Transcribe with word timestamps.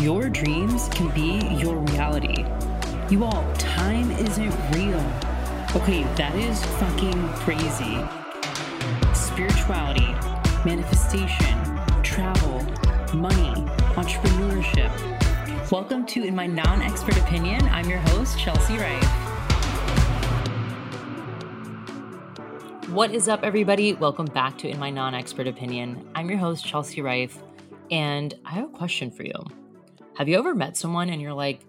Your 0.00 0.28
dreams 0.28 0.88
can 0.88 1.08
be 1.14 1.38
your 1.54 1.76
reality. 1.76 2.44
You 3.08 3.22
all, 3.22 3.54
time 3.54 4.10
isn't 4.10 4.52
real. 4.74 5.00
Okay, 5.76 6.02
that 6.16 6.34
is 6.34 6.62
fucking 6.80 7.28
crazy. 7.34 8.04
Spirituality, 9.14 10.08
manifestation, 10.64 11.56
travel, 12.02 12.60
money, 13.16 13.54
entrepreneurship. 13.94 14.90
Welcome 15.70 16.04
to 16.06 16.24
In 16.24 16.34
My 16.34 16.48
Non 16.48 16.82
Expert 16.82 17.16
Opinion. 17.18 17.62
I'm 17.68 17.88
your 17.88 18.00
host, 18.00 18.36
Chelsea 18.36 18.76
Rife. 18.76 19.04
What 22.88 23.12
is 23.12 23.28
up, 23.28 23.44
everybody? 23.44 23.92
Welcome 23.92 24.26
back 24.26 24.58
to 24.58 24.68
In 24.68 24.80
My 24.80 24.90
Non 24.90 25.14
Expert 25.14 25.46
Opinion. 25.46 26.04
I'm 26.16 26.28
your 26.28 26.38
host, 26.38 26.66
Chelsea 26.66 27.00
Rife, 27.00 27.38
and 27.92 28.34
I 28.44 28.50
have 28.50 28.64
a 28.64 28.76
question 28.76 29.12
for 29.12 29.22
you. 29.22 29.44
Have 30.16 30.28
you 30.28 30.38
ever 30.38 30.54
met 30.54 30.76
someone 30.76 31.10
and 31.10 31.20
you're 31.20 31.32
like, 31.32 31.60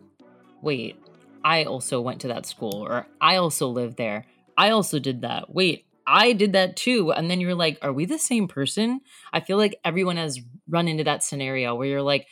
wait, 0.62 0.98
I 1.44 1.63
also 1.63 1.99
went 1.99 2.22
to 2.22 2.27
that 2.30 2.45
school, 2.45 2.86
or 2.86 3.08
I 3.20 3.38
also 3.38 3.67
lived 3.67 3.98
there. 3.98 4.26
I 4.58 4.70
also 4.70 4.99
did 4.99 5.22
that. 5.22 5.53
Wait, 5.53 5.86
I 6.08 6.34
did 6.34 6.53
that 6.53 6.76
too. 6.76 7.12
And 7.12 7.30
then 7.30 7.41
you're 7.41 7.55
like, 7.55 7.80
are 7.81 7.91
we 7.94 8.05
the 8.05 8.20
same 8.20 8.48
person? 8.48 9.02
I 9.34 9.39
feel 9.39 9.58
like 9.58 9.80
everyone 9.84 10.17
has 10.17 10.39
run 10.67 10.88
into 10.88 11.03
that 11.05 11.23
scenario 11.23 11.73
where 11.76 11.88
you're 11.88 12.02
like, 12.02 12.27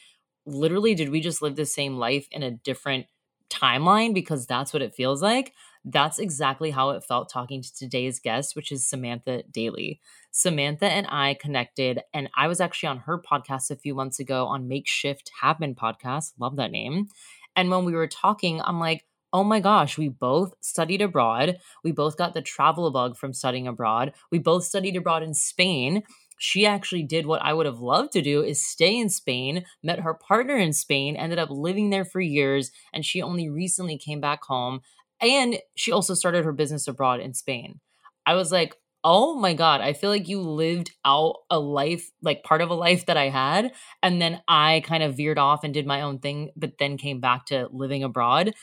literally, 0.46 0.94
did 0.94 1.10
we 1.10 1.20
just 1.20 1.42
live 1.42 1.56
the 1.56 1.66
same 1.66 1.98
life 1.98 2.28
in 2.32 2.44
a 2.44 2.52
different 2.52 3.08
timeline? 3.50 4.14
Because 4.14 4.46
that's 4.46 4.72
what 4.72 4.84
it 4.84 4.94
feels 4.94 5.22
like. 5.22 5.54
That's 5.84 6.20
exactly 6.20 6.72
how 6.72 6.92
it 6.92 7.04
felt 7.04 7.32
talking 7.32 7.62
to 7.62 7.76
today's 7.76 8.20
guest, 8.20 8.56
which 8.56 8.72
is 8.72 8.88
Samantha 8.88 9.44
Daly. 9.52 10.00
Samantha 10.36 10.88
and 10.88 11.06
I 11.10 11.36
connected, 11.36 12.02
and 12.12 12.28
I 12.36 12.48
was 12.48 12.60
actually 12.60 12.90
on 12.90 12.98
her 12.98 13.22
podcast 13.22 13.70
a 13.70 13.76
few 13.76 13.94
months 13.94 14.20
ago 14.20 14.48
on 14.48 14.68
Makeshift 14.68 15.32
Happen 15.42 15.76
podcast. 15.76 16.34
Love 16.40 16.56
that 16.56 16.72
name. 16.72 17.08
And 17.56 17.70
when 17.70 17.86
we 17.86 17.94
were 17.94 18.08
talking, 18.08 18.60
I'm 18.62 18.80
like, 18.80 19.06
oh 19.32 19.44
my 19.44 19.60
gosh, 19.60 19.96
we 19.96 20.10
both 20.10 20.56
studied 20.60 21.04
abroad. 21.04 21.60
We 21.84 21.92
both 21.92 22.18
got 22.18 22.34
the 22.34 22.42
travel 22.42 22.90
bug 22.90 23.16
from 23.16 23.32
studying 23.32 23.68
abroad. 23.68 24.14
We 24.32 24.40
both 24.40 24.64
studied 24.64 24.96
abroad 24.96 25.22
in 25.22 25.36
Spain. 25.36 26.02
She 26.40 26.66
actually 26.66 27.04
did 27.04 27.28
what 27.28 27.44
I 27.44 27.54
would 27.54 27.68
have 27.68 27.80
loved 27.80 28.12
to 28.14 28.22
do 28.24 28.42
is 28.42 28.66
stay 28.66 28.98
in 28.98 29.10
Spain, 29.10 29.66
met 29.84 30.00
her 30.00 30.16
partner 30.16 30.58
in 30.58 30.74
Spain, 30.74 31.16
ended 31.16 31.38
up 31.38 31.52
living 31.52 31.92
there 31.92 32.06
for 32.06 32.20
years, 32.20 32.72
and 32.92 33.06
she 33.06 33.22
only 33.22 33.50
recently 33.50 34.00
came 34.00 34.20
back 34.20 34.44
home 34.44 34.82
and 35.22 35.60
she 35.76 35.92
also 35.92 36.16
started 36.16 36.44
her 36.44 36.52
business 36.54 36.88
abroad 36.88 37.20
in 37.20 37.36
Spain. 37.36 37.80
I 38.26 38.34
was 38.34 38.52
like, 38.52 38.76
oh 39.04 39.36
my 39.36 39.54
God, 39.54 39.82
I 39.82 39.94
feel 39.94 40.10
like 40.10 40.30
you 40.30 40.42
lived 40.42 40.92
out 41.06 41.38
a 41.50 41.60
life, 41.60 42.10
like 42.22 42.44
part 42.44 42.62
of 42.62 42.70
a 42.70 42.74
life 42.76 43.06
that 43.08 43.18
I 43.18 43.30
had. 43.30 43.74
And 44.02 44.22
then 44.22 44.42
I 44.48 44.82
kind 44.86 45.04
of 45.04 45.18
veered 45.18 45.38
off 45.38 45.64
and 45.64 45.74
did 45.74 45.86
my 45.86 46.02
own 46.02 46.20
thing, 46.20 46.52
but 46.56 46.78
then 46.80 46.98
came 46.98 47.20
back 47.20 47.46
to 47.48 47.68
living 47.72 48.04
abroad. 48.04 48.54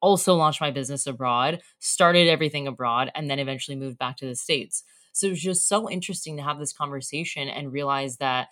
Also 0.00 0.34
launched 0.34 0.62
my 0.62 0.70
business 0.70 1.06
abroad, 1.06 1.60
started 1.78 2.26
everything 2.28 2.66
abroad, 2.66 3.10
and 3.14 3.28
then 3.30 3.38
eventually 3.38 3.76
moved 3.76 3.98
back 3.98 4.16
to 4.16 4.26
the 4.26 4.34
States. 4.34 4.82
So 5.12 5.26
it 5.26 5.30
was 5.30 5.42
just 5.42 5.68
so 5.68 5.90
interesting 5.90 6.36
to 6.38 6.42
have 6.42 6.58
this 6.58 6.72
conversation 6.72 7.48
and 7.48 7.70
realize 7.72 8.16
that, 8.16 8.48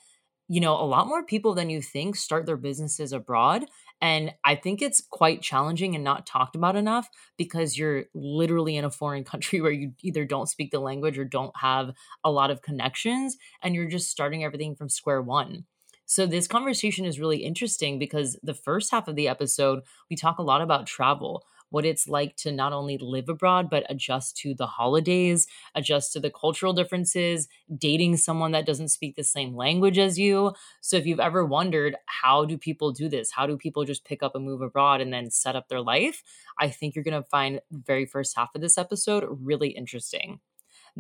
you 0.49 0.61
know, 0.61 0.75
a 0.75 0.85
lot 0.85 1.07
more 1.07 1.25
people 1.25 1.55
than 1.55 1.71
you 1.71 1.81
think 1.81 2.17
start 2.17 2.45
their 2.47 2.57
businesses 2.59 3.13
abroad. 3.13 3.65
And 4.01 4.33
I 4.45 4.55
think 4.55 4.81
it's 4.81 5.03
quite 5.11 5.43
challenging 5.43 5.95
and 5.95 6.05
not 6.05 6.27
talked 6.27 6.55
about 6.55 6.77
enough 6.77 7.09
because 7.37 7.77
you're 7.77 8.05
literally 8.15 8.77
in 8.77 8.85
a 8.85 8.91
foreign 8.91 9.25
country 9.33 9.61
where 9.61 9.73
you 9.73 9.93
either 10.03 10.25
don't 10.25 10.49
speak 10.49 10.71
the 10.71 10.81
language 10.81 11.19
or 11.19 11.25
don't 11.25 11.57
have 11.57 11.93
a 12.25 12.31
lot 12.31 12.51
of 12.51 12.63
connections 12.63 13.37
and 13.63 13.75
you're 13.75 13.89
just 13.89 14.11
starting 14.11 14.45
everything 14.45 14.77
from 14.77 14.89
square 14.89 15.23
one. 15.23 15.65
So, 16.11 16.25
this 16.25 16.47
conversation 16.47 17.05
is 17.05 17.21
really 17.21 17.45
interesting 17.45 17.99
because 17.99 18.39
the 18.43 18.55
first 18.55 18.91
half 18.91 19.09
of 19.09 19.15
the 19.15 19.29
episode, 19.29 19.81
we 20.09 20.17
talk 20.17 20.39
a 20.39 20.43
lot 20.43 20.63
about 20.63 20.87
travel 20.87 21.45
what 21.71 21.85
it's 21.85 22.09
like 22.09 22.37
to 22.37 22.53
not 22.53 22.73
only 22.73 22.99
live 22.99 23.29
abroad, 23.29 23.69
but 23.71 23.85
adjust 23.89 24.37
to 24.39 24.55
the 24.55 24.67
holidays, 24.67 25.47
adjust 25.75 26.13
to 26.13 26.21
the 26.21 26.31
cultural 26.31 26.73
differences, 26.73 27.49
dating 27.77 28.17
someone 28.17 28.53
that 28.53 28.67
doesn't 28.67 28.89
speak 28.89 29.17
the 29.17 29.25
same 29.25 29.55
language 29.55 29.99
as 29.99 30.19
you. 30.19 30.53
So 30.81 30.97
if 30.97 31.07
you've 31.07 31.21
ever 31.21 31.45
wondered, 31.45 31.97
how 32.07 32.45
do 32.45 32.57
people 32.57 32.93
do 32.93 33.09
this? 33.09 33.33
How 33.33 33.47
do 33.47 33.57
people 33.57 33.85
just 33.85 34.05
pick 34.05 34.23
up 34.23 34.35
and 34.35 34.45
move 34.45 34.63
abroad 34.63 35.01
and 35.01 35.13
then 35.13 35.31
set 35.31 35.57
up 35.57 35.69
their 35.69 35.81
life? 35.81 36.23
I 36.59 36.69
think 36.69 36.95
you're 36.95 37.05
going 37.05 37.23
to 37.23 37.29
find 37.29 37.61
the 37.71 37.83
very 37.87 38.07
first 38.07 38.37
half 38.37 38.55
of 38.55 38.61
this 38.61 38.79
episode 38.79 39.25
really 39.29 39.69
interesting. 39.69 40.41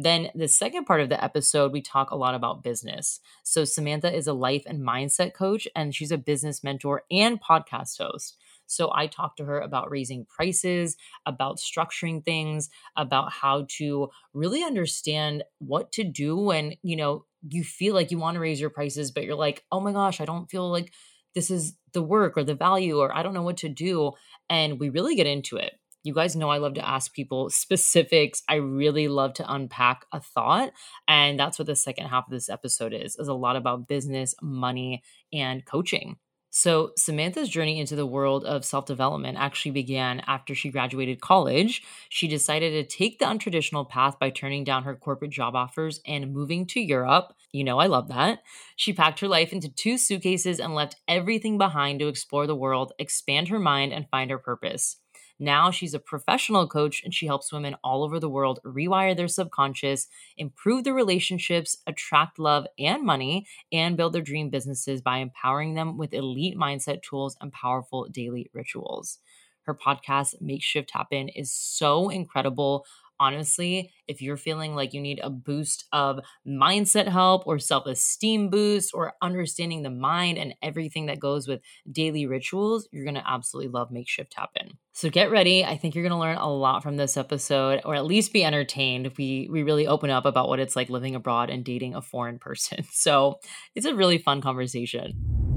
Then, 0.00 0.30
the 0.32 0.46
second 0.46 0.84
part 0.84 1.00
of 1.00 1.08
the 1.08 1.22
episode, 1.22 1.72
we 1.72 1.82
talk 1.82 2.12
a 2.12 2.16
lot 2.16 2.36
about 2.36 2.62
business. 2.62 3.18
So, 3.42 3.64
Samantha 3.64 4.14
is 4.14 4.28
a 4.28 4.32
life 4.32 4.62
and 4.64 4.80
mindset 4.80 5.34
coach, 5.34 5.66
and 5.74 5.92
she's 5.92 6.12
a 6.12 6.18
business 6.18 6.62
mentor 6.62 7.02
and 7.10 7.42
podcast 7.42 7.98
host. 7.98 8.36
So 8.68 8.90
I 8.94 9.06
talked 9.06 9.38
to 9.38 9.44
her 9.44 9.60
about 9.60 9.90
raising 9.90 10.26
prices, 10.26 10.96
about 11.26 11.58
structuring 11.58 12.24
things, 12.24 12.68
about 12.96 13.32
how 13.32 13.66
to 13.78 14.10
really 14.32 14.62
understand 14.62 15.42
what 15.58 15.90
to 15.92 16.04
do 16.04 16.36
when, 16.36 16.74
you 16.82 16.96
know, 16.96 17.24
you 17.48 17.64
feel 17.64 17.94
like 17.94 18.10
you 18.10 18.18
want 18.18 18.34
to 18.34 18.40
raise 18.40 18.60
your 18.60 18.70
prices, 18.70 19.10
but 19.10 19.24
you're 19.24 19.34
like, 19.34 19.64
oh 19.72 19.80
my 19.80 19.92
gosh, 19.92 20.20
I 20.20 20.24
don't 20.24 20.50
feel 20.50 20.70
like 20.70 20.92
this 21.34 21.50
is 21.50 21.74
the 21.92 22.02
work 22.02 22.36
or 22.36 22.44
the 22.44 22.54
value, 22.54 22.98
or 22.98 23.14
I 23.14 23.22
don't 23.22 23.34
know 23.34 23.42
what 23.42 23.58
to 23.58 23.68
do. 23.68 24.12
And 24.50 24.78
we 24.78 24.88
really 24.88 25.14
get 25.14 25.26
into 25.26 25.56
it. 25.56 25.74
You 26.04 26.14
guys 26.14 26.36
know 26.36 26.48
I 26.48 26.58
love 26.58 26.74
to 26.74 26.88
ask 26.88 27.12
people 27.12 27.50
specifics. 27.50 28.42
I 28.48 28.56
really 28.56 29.08
love 29.08 29.34
to 29.34 29.52
unpack 29.52 30.04
a 30.12 30.20
thought. 30.20 30.72
And 31.06 31.38
that's 31.38 31.58
what 31.58 31.66
the 31.66 31.76
second 31.76 32.06
half 32.06 32.26
of 32.26 32.32
this 32.32 32.48
episode 32.48 32.92
is, 32.92 33.16
is 33.16 33.28
a 33.28 33.34
lot 33.34 33.56
about 33.56 33.88
business, 33.88 34.34
money, 34.42 35.02
and 35.32 35.64
coaching. 35.64 36.16
So, 36.50 36.92
Samantha's 36.96 37.50
journey 37.50 37.78
into 37.78 37.94
the 37.94 38.06
world 38.06 38.44
of 38.44 38.64
self 38.64 38.86
development 38.86 39.36
actually 39.38 39.72
began 39.72 40.20
after 40.26 40.54
she 40.54 40.70
graduated 40.70 41.20
college. 41.20 41.82
She 42.08 42.26
decided 42.26 42.70
to 42.72 42.96
take 42.96 43.18
the 43.18 43.26
untraditional 43.26 43.88
path 43.88 44.18
by 44.18 44.30
turning 44.30 44.64
down 44.64 44.84
her 44.84 44.96
corporate 44.96 45.30
job 45.30 45.54
offers 45.54 46.00
and 46.06 46.32
moving 46.32 46.66
to 46.68 46.80
Europe. 46.80 47.34
You 47.52 47.64
know, 47.64 47.78
I 47.78 47.86
love 47.86 48.08
that. 48.08 48.42
She 48.76 48.92
packed 48.92 49.20
her 49.20 49.28
life 49.28 49.52
into 49.52 49.68
two 49.68 49.98
suitcases 49.98 50.58
and 50.58 50.74
left 50.74 50.96
everything 51.06 51.58
behind 51.58 52.00
to 52.00 52.08
explore 52.08 52.46
the 52.46 52.56
world, 52.56 52.92
expand 52.98 53.48
her 53.48 53.58
mind, 53.58 53.92
and 53.92 54.08
find 54.08 54.30
her 54.30 54.38
purpose. 54.38 54.96
Now 55.38 55.70
she's 55.70 55.94
a 55.94 56.00
professional 56.00 56.66
coach 56.66 57.02
and 57.04 57.14
she 57.14 57.26
helps 57.26 57.52
women 57.52 57.76
all 57.84 58.02
over 58.02 58.18
the 58.18 58.28
world 58.28 58.60
rewire 58.64 59.16
their 59.16 59.28
subconscious, 59.28 60.08
improve 60.36 60.84
their 60.84 60.94
relationships, 60.94 61.78
attract 61.86 62.38
love 62.38 62.66
and 62.78 63.04
money, 63.04 63.46
and 63.72 63.96
build 63.96 64.12
their 64.12 64.22
dream 64.22 64.50
businesses 64.50 65.00
by 65.00 65.18
empowering 65.18 65.74
them 65.74 65.96
with 65.96 66.12
elite 66.12 66.56
mindset 66.56 67.02
tools 67.02 67.36
and 67.40 67.52
powerful 67.52 68.06
daily 68.10 68.50
rituals. 68.52 69.18
Her 69.62 69.74
podcast, 69.74 70.40
Makeshift 70.40 70.90
Happen, 70.92 71.28
is 71.28 71.52
so 71.52 72.08
incredible 72.08 72.84
honestly, 73.20 73.92
if 74.06 74.22
you're 74.22 74.36
feeling 74.36 74.74
like 74.74 74.94
you 74.94 75.00
need 75.00 75.20
a 75.22 75.30
boost 75.30 75.84
of 75.92 76.20
mindset 76.46 77.08
help 77.08 77.46
or 77.46 77.58
self 77.58 77.86
esteem 77.86 78.50
boost 78.50 78.92
or 78.94 79.14
understanding 79.22 79.82
the 79.82 79.90
mind 79.90 80.38
and 80.38 80.54
everything 80.62 81.06
that 81.06 81.20
goes 81.20 81.46
with 81.46 81.60
daily 81.90 82.26
rituals, 82.26 82.88
you're 82.92 83.04
going 83.04 83.14
to 83.14 83.30
absolutely 83.30 83.70
love 83.70 83.90
Makeshift 83.90 84.34
Happen. 84.34 84.78
So 84.92 85.10
get 85.10 85.30
ready. 85.30 85.64
I 85.64 85.76
think 85.76 85.94
you're 85.94 86.02
going 86.02 86.10
to 86.10 86.18
learn 86.18 86.38
a 86.38 86.52
lot 86.52 86.82
from 86.82 86.96
this 86.96 87.16
episode 87.16 87.80
or 87.84 87.94
at 87.94 88.04
least 88.04 88.32
be 88.32 88.44
entertained. 88.44 89.12
We 89.16 89.48
we 89.50 89.62
really 89.62 89.86
open 89.86 90.10
up 90.10 90.24
about 90.24 90.48
what 90.48 90.60
it's 90.60 90.74
like 90.74 90.90
living 90.90 91.14
abroad 91.14 91.50
and 91.50 91.64
dating 91.64 91.94
a 91.94 92.02
foreign 92.02 92.38
person. 92.48 92.84
So, 92.90 93.38
it's 93.74 93.86
a 93.86 93.94
really 93.94 94.18
fun 94.18 94.40
conversation. 94.40 95.47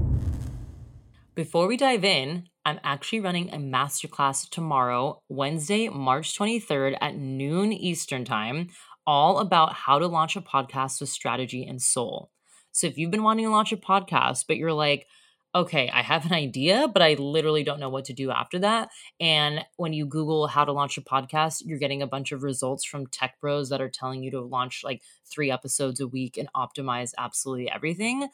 Before 1.34 1.66
we 1.66 1.78
dive 1.78 2.04
in, 2.04 2.48
I'm 2.66 2.78
actually 2.84 3.20
running 3.20 3.48
a 3.48 3.56
masterclass 3.56 4.46
tomorrow, 4.50 5.22
Wednesday, 5.30 5.88
March 5.88 6.38
23rd 6.38 6.98
at 7.00 7.16
noon 7.16 7.72
Eastern 7.72 8.26
Time, 8.26 8.68
all 9.06 9.38
about 9.38 9.72
how 9.72 9.98
to 9.98 10.08
launch 10.08 10.36
a 10.36 10.42
podcast 10.42 11.00
with 11.00 11.08
strategy 11.08 11.64
and 11.64 11.80
soul. 11.80 12.30
So 12.72 12.86
if 12.86 12.98
you've 12.98 13.10
been 13.10 13.22
wanting 13.22 13.46
to 13.46 13.50
launch 13.50 13.72
a 13.72 13.78
podcast, 13.78 14.44
but 14.46 14.58
you're 14.58 14.74
like, 14.74 15.06
okay, 15.54 15.90
I 15.90 16.02
have 16.02 16.26
an 16.26 16.34
idea, 16.34 16.86
but 16.86 17.02
I 17.02 17.14
literally 17.14 17.62
don't 17.62 17.80
know 17.80 17.90
what 17.90 18.06
to 18.06 18.12
do 18.12 18.30
after 18.30 18.58
that. 18.58 18.90
And 19.18 19.64
when 19.76 19.94
you 19.94 20.04
Google 20.04 20.48
how 20.48 20.66
to 20.66 20.72
launch 20.72 20.98
a 20.98 21.02
podcast, 21.02 21.62
you're 21.64 21.78
getting 21.78 22.02
a 22.02 22.06
bunch 22.06 22.32
of 22.32 22.42
results 22.42 22.84
from 22.84 23.06
tech 23.06 23.40
bros 23.40 23.70
that 23.70 23.80
are 23.80 23.90
telling 23.90 24.22
you 24.22 24.30
to 24.32 24.40
launch 24.42 24.82
like 24.84 25.02
three 25.30 25.50
episodes 25.50 25.98
a 25.98 26.06
week 26.06 26.36
and 26.36 26.48
optimize 26.54 27.12
absolutely 27.16 27.70
everything 27.70 28.28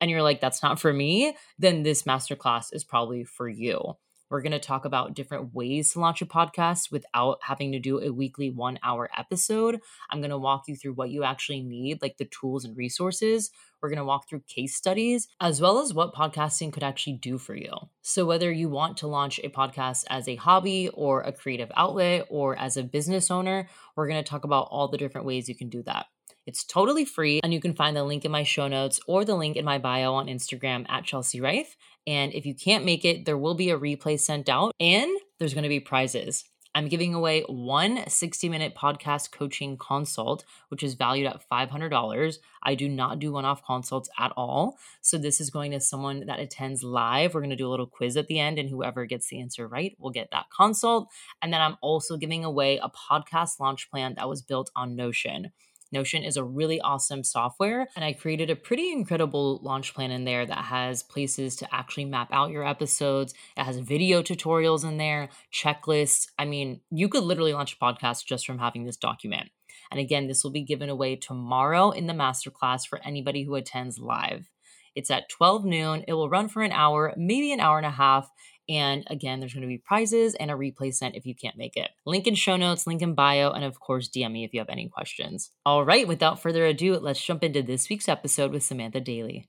and 0.00 0.10
you're 0.10 0.22
like, 0.22 0.40
that's 0.40 0.62
not 0.62 0.80
for 0.80 0.92
me, 0.92 1.36
then 1.58 1.82
this 1.82 2.04
masterclass 2.04 2.68
is 2.72 2.84
probably 2.84 3.24
for 3.24 3.48
you. 3.48 3.96
We're 4.30 4.42
going 4.42 4.52
to 4.52 4.60
talk 4.60 4.84
about 4.84 5.14
different 5.14 5.52
ways 5.54 5.92
to 5.92 5.98
launch 5.98 6.22
a 6.22 6.26
podcast 6.26 6.92
without 6.92 7.40
having 7.42 7.72
to 7.72 7.80
do 7.80 7.98
a 7.98 8.12
weekly 8.12 8.48
one 8.48 8.78
hour 8.80 9.10
episode. 9.18 9.80
I'm 10.08 10.20
going 10.20 10.30
to 10.30 10.38
walk 10.38 10.68
you 10.68 10.76
through 10.76 10.92
what 10.92 11.10
you 11.10 11.24
actually 11.24 11.62
need, 11.62 12.00
like 12.00 12.16
the 12.16 12.26
tools 12.26 12.64
and 12.64 12.76
resources. 12.76 13.50
We're 13.82 13.88
going 13.88 13.98
to 13.98 14.04
walk 14.04 14.28
through 14.28 14.44
case 14.46 14.76
studies, 14.76 15.26
as 15.40 15.60
well 15.60 15.80
as 15.80 15.92
what 15.92 16.14
podcasting 16.14 16.72
could 16.72 16.84
actually 16.84 17.14
do 17.14 17.38
for 17.38 17.56
you. 17.56 17.72
So, 18.02 18.24
whether 18.24 18.52
you 18.52 18.68
want 18.68 18.98
to 18.98 19.08
launch 19.08 19.40
a 19.42 19.48
podcast 19.48 20.04
as 20.08 20.28
a 20.28 20.36
hobby 20.36 20.90
or 20.90 21.22
a 21.22 21.32
creative 21.32 21.72
outlet 21.74 22.26
or 22.30 22.56
as 22.56 22.76
a 22.76 22.84
business 22.84 23.32
owner, 23.32 23.68
we're 23.96 24.06
going 24.08 24.22
to 24.22 24.30
talk 24.30 24.44
about 24.44 24.68
all 24.70 24.86
the 24.86 24.98
different 24.98 25.26
ways 25.26 25.48
you 25.48 25.56
can 25.56 25.70
do 25.70 25.82
that. 25.84 26.06
It's 26.46 26.64
totally 26.64 27.04
free, 27.04 27.40
and 27.42 27.52
you 27.52 27.60
can 27.60 27.74
find 27.74 27.96
the 27.96 28.04
link 28.04 28.24
in 28.24 28.32
my 28.32 28.42
show 28.42 28.66
notes 28.66 29.00
or 29.06 29.24
the 29.24 29.34
link 29.34 29.56
in 29.56 29.64
my 29.64 29.78
bio 29.78 30.14
on 30.14 30.26
Instagram 30.26 30.86
at 30.88 31.04
Chelsea 31.04 31.40
Rife. 31.40 31.76
And 32.06 32.32
if 32.32 32.46
you 32.46 32.54
can't 32.54 32.84
make 32.84 33.04
it, 33.04 33.24
there 33.24 33.38
will 33.38 33.54
be 33.54 33.70
a 33.70 33.78
replay 33.78 34.18
sent 34.18 34.48
out 34.48 34.72
and 34.80 35.10
there's 35.38 35.54
going 35.54 35.64
to 35.64 35.68
be 35.68 35.80
prizes. 35.80 36.44
I'm 36.74 36.86
giving 36.86 37.14
away 37.14 37.42
one 37.48 38.08
60 38.08 38.48
minute 38.48 38.76
podcast 38.76 39.32
coaching 39.32 39.76
consult, 39.76 40.44
which 40.68 40.84
is 40.84 40.94
valued 40.94 41.26
at 41.26 41.42
$500. 41.50 42.38
I 42.62 42.74
do 42.76 42.88
not 42.88 43.18
do 43.18 43.32
one 43.32 43.44
off 43.44 43.64
consults 43.64 44.08
at 44.18 44.32
all. 44.36 44.78
So, 45.00 45.18
this 45.18 45.40
is 45.40 45.50
going 45.50 45.72
to 45.72 45.80
someone 45.80 46.26
that 46.26 46.38
attends 46.38 46.84
live. 46.84 47.34
We're 47.34 47.40
going 47.40 47.50
to 47.50 47.56
do 47.56 47.66
a 47.66 47.70
little 47.70 47.86
quiz 47.86 48.16
at 48.16 48.28
the 48.28 48.38
end, 48.38 48.58
and 48.58 48.70
whoever 48.70 49.04
gets 49.04 49.28
the 49.28 49.40
answer 49.40 49.66
right 49.66 49.96
will 49.98 50.12
get 50.12 50.28
that 50.30 50.46
consult. 50.56 51.08
And 51.42 51.52
then 51.52 51.60
I'm 51.60 51.76
also 51.82 52.16
giving 52.16 52.44
away 52.44 52.78
a 52.78 52.88
podcast 52.88 53.58
launch 53.58 53.90
plan 53.90 54.14
that 54.16 54.28
was 54.28 54.40
built 54.40 54.70
on 54.76 54.94
Notion. 54.94 55.50
Notion 55.92 56.22
is 56.22 56.36
a 56.36 56.44
really 56.44 56.80
awesome 56.80 57.24
software, 57.24 57.88
and 57.96 58.04
I 58.04 58.12
created 58.12 58.48
a 58.48 58.56
pretty 58.56 58.92
incredible 58.92 59.58
launch 59.62 59.92
plan 59.92 60.12
in 60.12 60.24
there 60.24 60.46
that 60.46 60.64
has 60.66 61.02
places 61.02 61.56
to 61.56 61.74
actually 61.74 62.04
map 62.04 62.28
out 62.30 62.50
your 62.50 62.66
episodes. 62.66 63.34
It 63.56 63.64
has 63.64 63.78
video 63.78 64.22
tutorials 64.22 64.84
in 64.84 64.98
there, 64.98 65.30
checklists. 65.52 66.28
I 66.38 66.44
mean, 66.44 66.80
you 66.90 67.08
could 67.08 67.24
literally 67.24 67.52
launch 67.52 67.74
a 67.74 67.84
podcast 67.84 68.24
just 68.24 68.46
from 68.46 68.58
having 68.58 68.84
this 68.84 68.96
document. 68.96 69.50
And 69.90 69.98
again, 69.98 70.28
this 70.28 70.44
will 70.44 70.52
be 70.52 70.62
given 70.62 70.88
away 70.88 71.16
tomorrow 71.16 71.90
in 71.90 72.06
the 72.06 72.12
masterclass 72.12 72.86
for 72.86 73.00
anybody 73.04 73.42
who 73.42 73.56
attends 73.56 73.98
live. 73.98 74.48
It's 74.94 75.10
at 75.10 75.28
12 75.28 75.64
noon. 75.64 76.04
It 76.06 76.14
will 76.14 76.28
run 76.28 76.48
for 76.48 76.62
an 76.62 76.72
hour, 76.72 77.14
maybe 77.16 77.52
an 77.52 77.60
hour 77.60 77.78
and 77.78 77.86
a 77.86 77.90
half. 77.90 78.30
And 78.70 79.02
again, 79.08 79.40
there's 79.40 79.52
going 79.52 79.62
to 79.62 79.68
be 79.68 79.82
prizes 79.84 80.36
and 80.36 80.48
a 80.48 80.54
replay 80.54 80.94
sent 80.94 81.16
if 81.16 81.26
you 81.26 81.34
can't 81.34 81.58
make 81.58 81.76
it. 81.76 81.90
Link 82.06 82.28
in 82.28 82.36
show 82.36 82.56
notes, 82.56 82.86
link 82.86 83.02
in 83.02 83.16
bio, 83.16 83.50
and 83.50 83.64
of 83.64 83.80
course, 83.80 84.08
DM 84.08 84.30
me 84.30 84.44
if 84.44 84.54
you 84.54 84.60
have 84.60 84.68
any 84.68 84.88
questions. 84.88 85.50
All 85.66 85.84
right, 85.84 86.06
without 86.06 86.40
further 86.40 86.64
ado, 86.64 86.96
let's 86.96 87.20
jump 87.20 87.42
into 87.42 87.62
this 87.62 87.90
week's 87.90 88.08
episode 88.08 88.52
with 88.52 88.62
Samantha 88.62 89.00
Daly. 89.00 89.48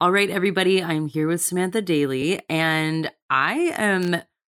All 0.00 0.10
right, 0.10 0.28
everybody, 0.28 0.82
I'm 0.82 1.06
here 1.06 1.28
with 1.28 1.42
Samantha 1.42 1.80
Daly, 1.80 2.40
and 2.48 3.08
I 3.30 3.72
am 3.76 4.16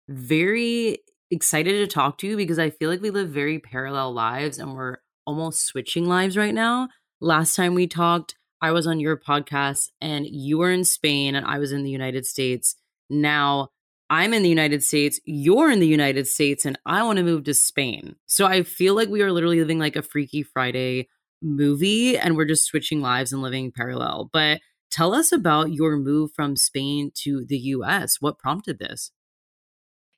very 0.08 1.00
excited 1.30 1.72
to 1.72 1.86
talk 1.86 2.16
to 2.18 2.26
you 2.26 2.36
because 2.36 2.58
I 2.58 2.70
feel 2.70 2.88
like 2.88 3.02
we 3.02 3.10
live 3.10 3.28
very 3.28 3.58
parallel 3.58 4.14
lives 4.14 4.58
and 4.58 4.74
we're 4.74 4.96
almost 5.26 5.66
switching 5.66 6.06
lives 6.06 6.36
right 6.36 6.54
now. 6.54 6.88
Last 7.20 7.56
time 7.56 7.74
we 7.74 7.86
talked, 7.86 8.36
I 8.62 8.72
was 8.72 8.86
on 8.86 9.00
your 9.00 9.18
podcast 9.18 9.90
and 10.00 10.26
you 10.26 10.56
were 10.58 10.70
in 10.70 10.84
Spain 10.84 11.34
and 11.34 11.44
I 11.44 11.58
was 11.58 11.72
in 11.72 11.82
the 11.82 11.90
United 11.90 12.24
States. 12.24 12.76
Now 13.08 13.68
I'm 14.08 14.32
in 14.32 14.42
the 14.42 14.48
United 14.48 14.84
States, 14.84 15.20
you're 15.24 15.70
in 15.70 15.80
the 15.80 15.86
United 15.86 16.26
States, 16.26 16.64
and 16.64 16.78
I 16.86 17.02
want 17.02 17.18
to 17.18 17.24
move 17.24 17.44
to 17.44 17.54
Spain. 17.54 18.16
So 18.26 18.46
I 18.46 18.62
feel 18.62 18.94
like 18.94 19.08
we 19.08 19.22
are 19.22 19.32
literally 19.32 19.58
living 19.58 19.78
like 19.78 19.96
a 19.96 20.02
Freaky 20.02 20.42
Friday 20.42 21.08
movie 21.42 22.16
and 22.16 22.36
we're 22.36 22.44
just 22.44 22.64
switching 22.64 23.00
lives 23.00 23.32
and 23.32 23.42
living 23.42 23.72
parallel. 23.72 24.30
But 24.32 24.60
tell 24.90 25.14
us 25.14 25.32
about 25.32 25.72
your 25.72 25.96
move 25.96 26.30
from 26.34 26.56
Spain 26.56 27.10
to 27.22 27.44
the 27.46 27.58
US. 27.58 28.16
What 28.20 28.38
prompted 28.38 28.78
this? 28.78 29.10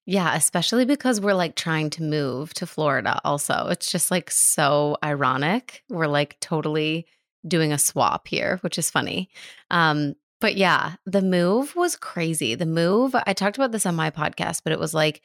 Yeah, 0.06 0.34
especially 0.34 0.86
because 0.86 1.20
we're 1.20 1.34
like 1.34 1.54
trying 1.54 1.90
to 1.90 2.02
move 2.02 2.54
to 2.54 2.66
Florida 2.66 3.20
also. 3.24 3.68
It's 3.68 3.90
just 3.90 4.10
like 4.10 4.30
so 4.30 4.96
ironic. 5.04 5.82
We're 5.90 6.06
like 6.06 6.40
totally 6.40 7.06
doing 7.46 7.72
a 7.72 7.78
swap 7.78 8.26
here, 8.26 8.58
which 8.62 8.78
is 8.78 8.90
funny. 8.90 9.28
Um, 9.70 10.14
but 10.40 10.56
yeah, 10.56 10.94
the 11.04 11.22
move 11.22 11.74
was 11.74 11.96
crazy. 11.96 12.54
The 12.54 12.66
move, 12.66 13.14
I 13.14 13.32
talked 13.32 13.56
about 13.56 13.72
this 13.72 13.86
on 13.86 13.96
my 13.96 14.10
podcast, 14.10 14.62
but 14.64 14.72
it 14.72 14.78
was 14.78 14.94
like 14.94 15.22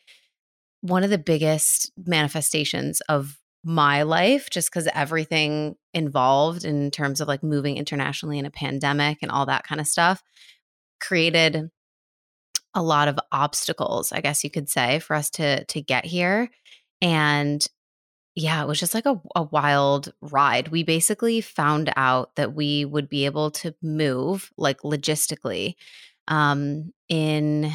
one 0.81 1.03
of 1.03 1.09
the 1.09 1.17
biggest 1.17 1.91
manifestations 1.97 3.01
of 3.01 3.37
my 3.63 4.03
life 4.03 4.49
just 4.49 4.69
because 4.69 4.89
everything 4.93 5.75
involved 5.93 6.65
in 6.65 6.91
terms 6.91 7.21
of 7.21 7.27
like 7.27 7.43
moving 7.43 7.77
internationally 7.77 8.37
in 8.37 8.45
a 8.45 8.51
pandemic 8.51 9.19
and 9.21 9.31
all 9.31 9.45
that 9.45 9.63
kind 9.63 9.79
of 9.79 9.87
stuff 9.87 10.21
created 10.99 11.69
a 12.73 12.83
lot 12.83 13.07
of 13.07 13.17
obstacles 13.31 14.11
i 14.11 14.19
guess 14.19 14.43
you 14.43 14.49
could 14.49 14.67
say 14.67 14.99
for 14.99 15.15
us 15.15 15.29
to 15.29 15.63
to 15.65 15.81
get 15.81 16.05
here 16.05 16.49
and 17.01 17.67
yeah, 18.35 18.63
it 18.63 18.67
was 18.67 18.79
just 18.79 18.93
like 18.93 19.05
a, 19.05 19.21
a 19.35 19.43
wild 19.43 20.11
ride. 20.21 20.69
We 20.69 20.83
basically 20.83 21.41
found 21.41 21.93
out 21.95 22.35
that 22.35 22.53
we 22.53 22.83
would 22.83 23.07
be 23.07 23.25
able 23.25 23.51
to 23.51 23.75
move, 23.81 24.51
like 24.57 24.81
logistically, 24.81 25.75
um, 26.27 26.93
in 27.09 27.71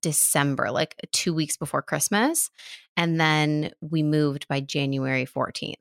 December, 0.00 0.70
like 0.70 0.96
two 1.12 1.32
weeks 1.32 1.56
before 1.56 1.82
Christmas. 1.82 2.50
And 2.96 3.18
then 3.18 3.70
we 3.80 4.02
moved 4.02 4.48
by 4.48 4.60
January 4.60 5.24
14th. 5.24 5.76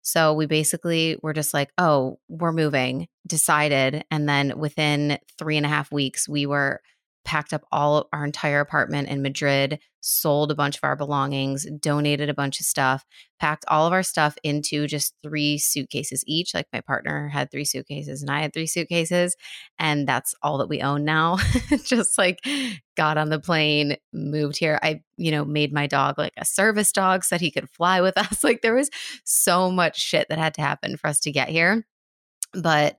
So 0.00 0.32
we 0.32 0.46
basically 0.46 1.18
were 1.22 1.32
just 1.32 1.52
like, 1.52 1.70
oh, 1.76 2.18
we're 2.28 2.52
moving, 2.52 3.08
decided. 3.26 4.04
And 4.10 4.28
then 4.28 4.56
within 4.56 5.18
three 5.36 5.56
and 5.56 5.66
a 5.66 5.68
half 5.68 5.90
weeks, 5.90 6.28
we 6.28 6.46
were 6.46 6.80
packed 7.24 7.52
up 7.52 7.66
all 7.72 8.08
our 8.12 8.24
entire 8.24 8.60
apartment 8.60 9.08
in 9.08 9.20
Madrid, 9.20 9.80
sold 10.06 10.52
a 10.52 10.54
bunch 10.54 10.76
of 10.76 10.84
our 10.84 10.94
belongings, 10.94 11.66
donated 11.80 12.28
a 12.28 12.34
bunch 12.34 12.60
of 12.60 12.66
stuff, 12.66 13.04
packed 13.40 13.64
all 13.66 13.86
of 13.86 13.92
our 13.92 14.04
stuff 14.04 14.38
into 14.44 14.86
just 14.86 15.14
three 15.22 15.58
suitcases 15.58 16.22
each. 16.28 16.54
Like 16.54 16.68
my 16.72 16.80
partner 16.80 17.28
had 17.28 17.50
three 17.50 17.64
suitcases 17.64 18.22
and 18.22 18.30
I 18.30 18.40
had 18.40 18.52
three 18.52 18.68
suitcases. 18.68 19.36
And 19.80 20.06
that's 20.06 20.34
all 20.42 20.58
that 20.58 20.68
we 20.68 20.80
own 20.80 21.04
now. 21.04 21.38
just 21.84 22.18
like 22.18 22.38
got 22.96 23.18
on 23.18 23.30
the 23.30 23.40
plane, 23.40 23.96
moved 24.12 24.58
here. 24.58 24.78
I, 24.80 25.02
you 25.16 25.32
know, 25.32 25.44
made 25.44 25.72
my 25.72 25.88
dog 25.88 26.18
like 26.18 26.34
a 26.36 26.44
service 26.44 26.92
dog 26.92 27.24
so 27.24 27.34
that 27.34 27.40
he 27.40 27.50
could 27.50 27.68
fly 27.68 28.00
with 28.00 28.16
us. 28.18 28.44
Like 28.44 28.62
there 28.62 28.74
was 28.74 28.90
so 29.24 29.72
much 29.72 29.98
shit 29.98 30.28
that 30.28 30.38
had 30.38 30.54
to 30.54 30.62
happen 30.62 30.96
for 30.96 31.08
us 31.08 31.18
to 31.20 31.32
get 31.32 31.48
here. 31.48 31.84
But 32.54 32.98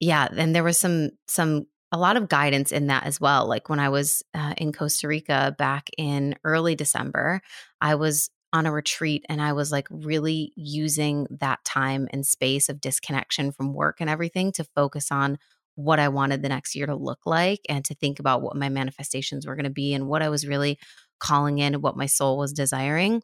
yeah, 0.00 0.28
then 0.30 0.52
there 0.52 0.64
was 0.64 0.76
some 0.76 1.10
some 1.28 1.66
a 1.92 1.98
lot 1.98 2.16
of 2.16 2.28
guidance 2.28 2.72
in 2.72 2.86
that 2.88 3.04
as 3.04 3.20
well. 3.20 3.46
Like 3.46 3.68
when 3.68 3.78
I 3.78 3.90
was 3.90 4.22
uh, 4.34 4.54
in 4.56 4.72
Costa 4.72 5.06
Rica 5.06 5.54
back 5.58 5.90
in 5.98 6.34
early 6.42 6.74
December, 6.74 7.42
I 7.80 7.94
was 7.96 8.30
on 8.52 8.66
a 8.66 8.72
retreat 8.72 9.24
and 9.28 9.40
I 9.40 9.52
was 9.52 9.70
like 9.70 9.86
really 9.90 10.52
using 10.56 11.26
that 11.30 11.64
time 11.64 12.08
and 12.12 12.26
space 12.26 12.68
of 12.68 12.80
disconnection 12.80 13.52
from 13.52 13.74
work 13.74 13.98
and 14.00 14.10
everything 14.10 14.52
to 14.52 14.64
focus 14.74 15.12
on 15.12 15.38
what 15.74 15.98
I 15.98 16.08
wanted 16.08 16.42
the 16.42 16.50
next 16.50 16.74
year 16.74 16.86
to 16.86 16.94
look 16.94 17.20
like 17.24 17.60
and 17.68 17.84
to 17.86 17.94
think 17.94 18.18
about 18.18 18.42
what 18.42 18.56
my 18.56 18.68
manifestations 18.68 19.46
were 19.46 19.56
going 19.56 19.64
to 19.64 19.70
be 19.70 19.94
and 19.94 20.06
what 20.08 20.22
I 20.22 20.28
was 20.28 20.46
really 20.46 20.78
calling 21.18 21.58
in 21.58 21.80
what 21.80 21.96
my 21.96 22.06
soul 22.06 22.36
was 22.36 22.52
desiring. 22.52 23.22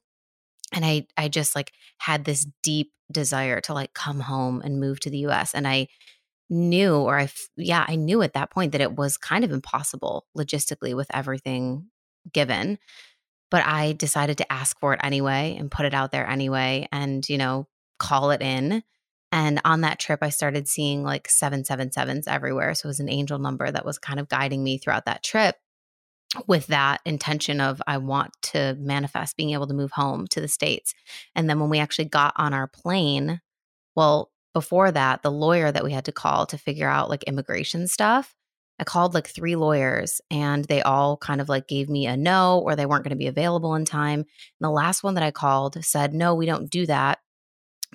And 0.73 0.85
I 0.85 1.07
I 1.17 1.29
just 1.29 1.55
like 1.55 1.73
had 1.99 2.25
this 2.25 2.47
deep 2.63 2.93
desire 3.11 3.61
to 3.63 3.75
like 3.75 3.95
come 3.95 4.21
home 4.21 4.61
and 4.63 4.81
move 4.81 5.01
to 5.01 5.11
the 5.11 5.19
US 5.21 5.55
and 5.55 5.67
I 5.67 5.89
knew 6.51 6.97
or 6.97 7.19
I 7.19 7.29
yeah, 7.57 7.85
I 7.87 7.97
knew 7.97 8.23
at 8.23 8.35
that 8.35 8.51
point 8.51 8.73
that 8.73 8.81
it 8.81 8.97
was 8.97 9.17
kind 9.17 9.45
of 9.45 9.53
impossible 9.53 10.27
logistically 10.37 10.95
with 10.95 11.09
everything 11.15 11.89
given. 12.33 12.79
But 13.51 13.65
I 13.65 13.93
decided 13.93 14.39
to 14.39 14.53
ask 14.53 14.79
for 14.79 14.93
it 14.93 15.01
anyway 15.03 15.57
and 15.59 15.71
put 15.71 15.87
it 15.87 15.95
out 15.95 16.13
there 16.13 16.29
anyway 16.29 16.87
and, 16.93 17.27
you 17.29 17.39
know, 17.39 17.67
call 17.99 18.31
it 18.31 18.43
in. 18.43 18.83
And 19.33 19.61
on 19.65 19.83
that 19.83 19.99
trip, 19.99 20.21
I 20.23 20.31
started 20.31 20.69
seeing 20.69 21.03
like 21.03 21.29
777s 21.29 22.29
everywhere. 22.29 22.75
So 22.75 22.87
it 22.87 22.91
was 22.91 23.01
an 23.01 23.11
angel 23.11 23.39
number 23.39 23.71
that 23.71 23.85
was 23.85 23.99
kind 23.99 24.21
of 24.21 24.29
guiding 24.29 24.63
me 24.63 24.79
throughout 24.79 25.07
that 25.07 25.23
trip 25.23 25.57
with 26.47 26.67
that 26.67 27.01
intention 27.07 27.61
of 27.61 27.81
I 27.87 27.99
want 27.99 28.33
to 28.43 28.77
manifest 28.79 29.37
being 29.37 29.51
able 29.51 29.67
to 29.67 29.75
move 29.75 29.93
home 29.93 30.27
to 30.29 30.41
the 30.41 30.49
States. 30.49 30.95
And 31.35 31.49
then 31.49 31.59
when 31.59 31.71
we 31.71 31.79
actually 31.79 32.07
got 32.07 32.35
on 32.37 32.53
our 32.53 32.67
plane, 32.67 33.41
well, 33.97 34.31
before 34.55 34.91
that, 34.91 35.23
the 35.23 35.31
lawyer 35.31 35.71
that 35.71 35.85
we 35.85 35.93
had 35.93 36.05
to 36.07 36.13
call 36.13 36.47
to 36.47 36.59
figure 36.59 36.89
out 36.89 37.09
like 37.09 37.25
immigration 37.25 37.87
stuff, 37.87 38.35
I 38.79 38.85
called 38.85 39.15
like 39.15 39.27
three 39.27 39.57
lawyers 39.57 40.21
and 40.31 40.65
they 40.65 40.83
all 40.83 41.17
kind 41.17 41.41
of 41.41 41.49
like 41.49 41.67
gave 41.67 41.89
me 41.89 42.07
a 42.07 42.17
no 42.17 42.61
or 42.65 42.77
they 42.77 42.87
weren't 42.87 43.05
going 43.05 43.11
to 43.11 43.17
be 43.17 43.27
available 43.27 43.75
in 43.75 43.85
time. 43.85 44.21
And 44.21 44.27
the 44.61 44.71
last 44.71 45.03
one 45.03 45.15
that 45.15 45.25
I 45.25 45.31
called 45.31 45.85
said, 45.85 46.15
no, 46.15 46.35
we 46.35 46.47
don't 46.47 46.71
do 46.71 46.87
that, 46.87 47.19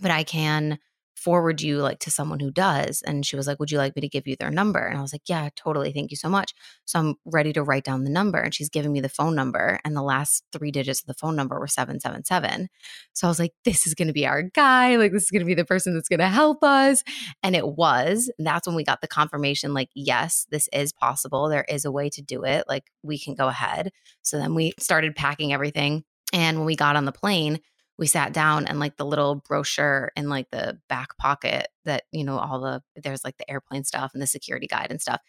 but 0.01 0.11
I 0.11 0.23
can 0.23 0.79
forward 1.23 1.61
you 1.61 1.77
like 1.77 1.99
to 1.99 2.11
someone 2.11 2.39
who 2.39 2.51
does 2.51 3.01
and 3.03 3.25
she 3.25 3.35
was 3.35 3.47
like 3.47 3.59
would 3.59 3.71
you 3.71 3.77
like 3.77 3.95
me 3.95 4.01
to 4.01 4.09
give 4.09 4.27
you 4.27 4.35
their 4.35 4.51
number? 4.51 4.79
And 4.79 4.97
i 4.97 5.01
was 5.01 5.13
like 5.13 5.27
yeah 5.27 5.49
totally 5.55 5.91
thank 5.93 6.11
you 6.11 6.17
so 6.17 6.29
much. 6.29 6.53
So 6.85 6.99
i'm 6.99 7.15
ready 7.25 7.53
to 7.53 7.63
write 7.63 7.83
down 7.83 8.03
the 8.03 8.09
number 8.09 8.39
and 8.39 8.53
she's 8.53 8.69
giving 8.69 8.91
me 8.91 9.01
the 9.01 9.09
phone 9.09 9.35
number 9.35 9.79
and 9.85 9.95
the 9.95 10.01
last 10.01 10.43
three 10.51 10.71
digits 10.71 11.01
of 11.01 11.07
the 11.07 11.13
phone 11.13 11.35
number 11.35 11.59
were 11.59 11.67
777 11.67 12.69
so 13.13 13.27
i 13.27 13.29
was 13.29 13.39
like 13.39 13.53
this 13.65 13.87
is 13.87 13.93
going 13.93 14.07
to 14.07 14.13
be 14.13 14.27
our 14.27 14.41
guy 14.41 14.95
like 14.97 15.11
this 15.11 15.23
is 15.23 15.31
going 15.31 15.41
to 15.41 15.45
be 15.45 15.53
the 15.53 15.65
person 15.65 15.93
that's 15.93 16.09
going 16.09 16.19
to 16.19 16.27
help 16.27 16.63
us. 16.63 17.03
And 17.41 17.55
it 17.55 17.67
was 17.67 18.31
and 18.37 18.47
that's 18.47 18.67
when 18.67 18.75
we 18.75 18.83
got 18.83 19.01
the 19.01 19.07
confirmation 19.07 19.73
like 19.73 19.89
yes 19.93 20.45
this 20.49 20.69
is 20.73 20.93
possible 20.93 21.47
there 21.47 21.65
is 21.67 21.85
a 21.85 21.91
way 21.91 22.09
to 22.09 22.21
do 22.21 22.43
it 22.43 22.65
like 22.67 22.91
we 23.03 23.17
can 23.17 23.35
go 23.35 23.47
ahead. 23.47 23.91
So 24.21 24.37
then 24.37 24.55
we 24.55 24.73
started 24.79 25.15
packing 25.15 25.53
everything 25.53 26.03
and 26.31 26.57
when 26.57 26.65
we 26.65 26.75
got 26.75 26.95
on 26.95 27.05
the 27.05 27.11
plane 27.11 27.59
we 28.03 28.07
sat 28.07 28.33
down 28.33 28.65
and 28.67 28.81
like 28.81 28.97
the 28.97 29.05
little 29.05 29.35
brochure 29.47 30.11
in 30.17 30.27
like 30.27 30.51
the 30.51 30.77
back 30.89 31.17
pocket 31.17 31.69
that 31.85 32.03
you 32.11 32.25
know 32.25 32.37
all 32.37 32.59
the 32.59 32.83
there's 33.01 33.23
like 33.23 33.37
the 33.37 33.49
airplane 33.49 33.85
stuff 33.85 34.11
and 34.13 34.21
the 34.21 34.27
security 34.27 34.67
guide 34.67 34.87
and 34.89 34.99
stuff 34.99 35.21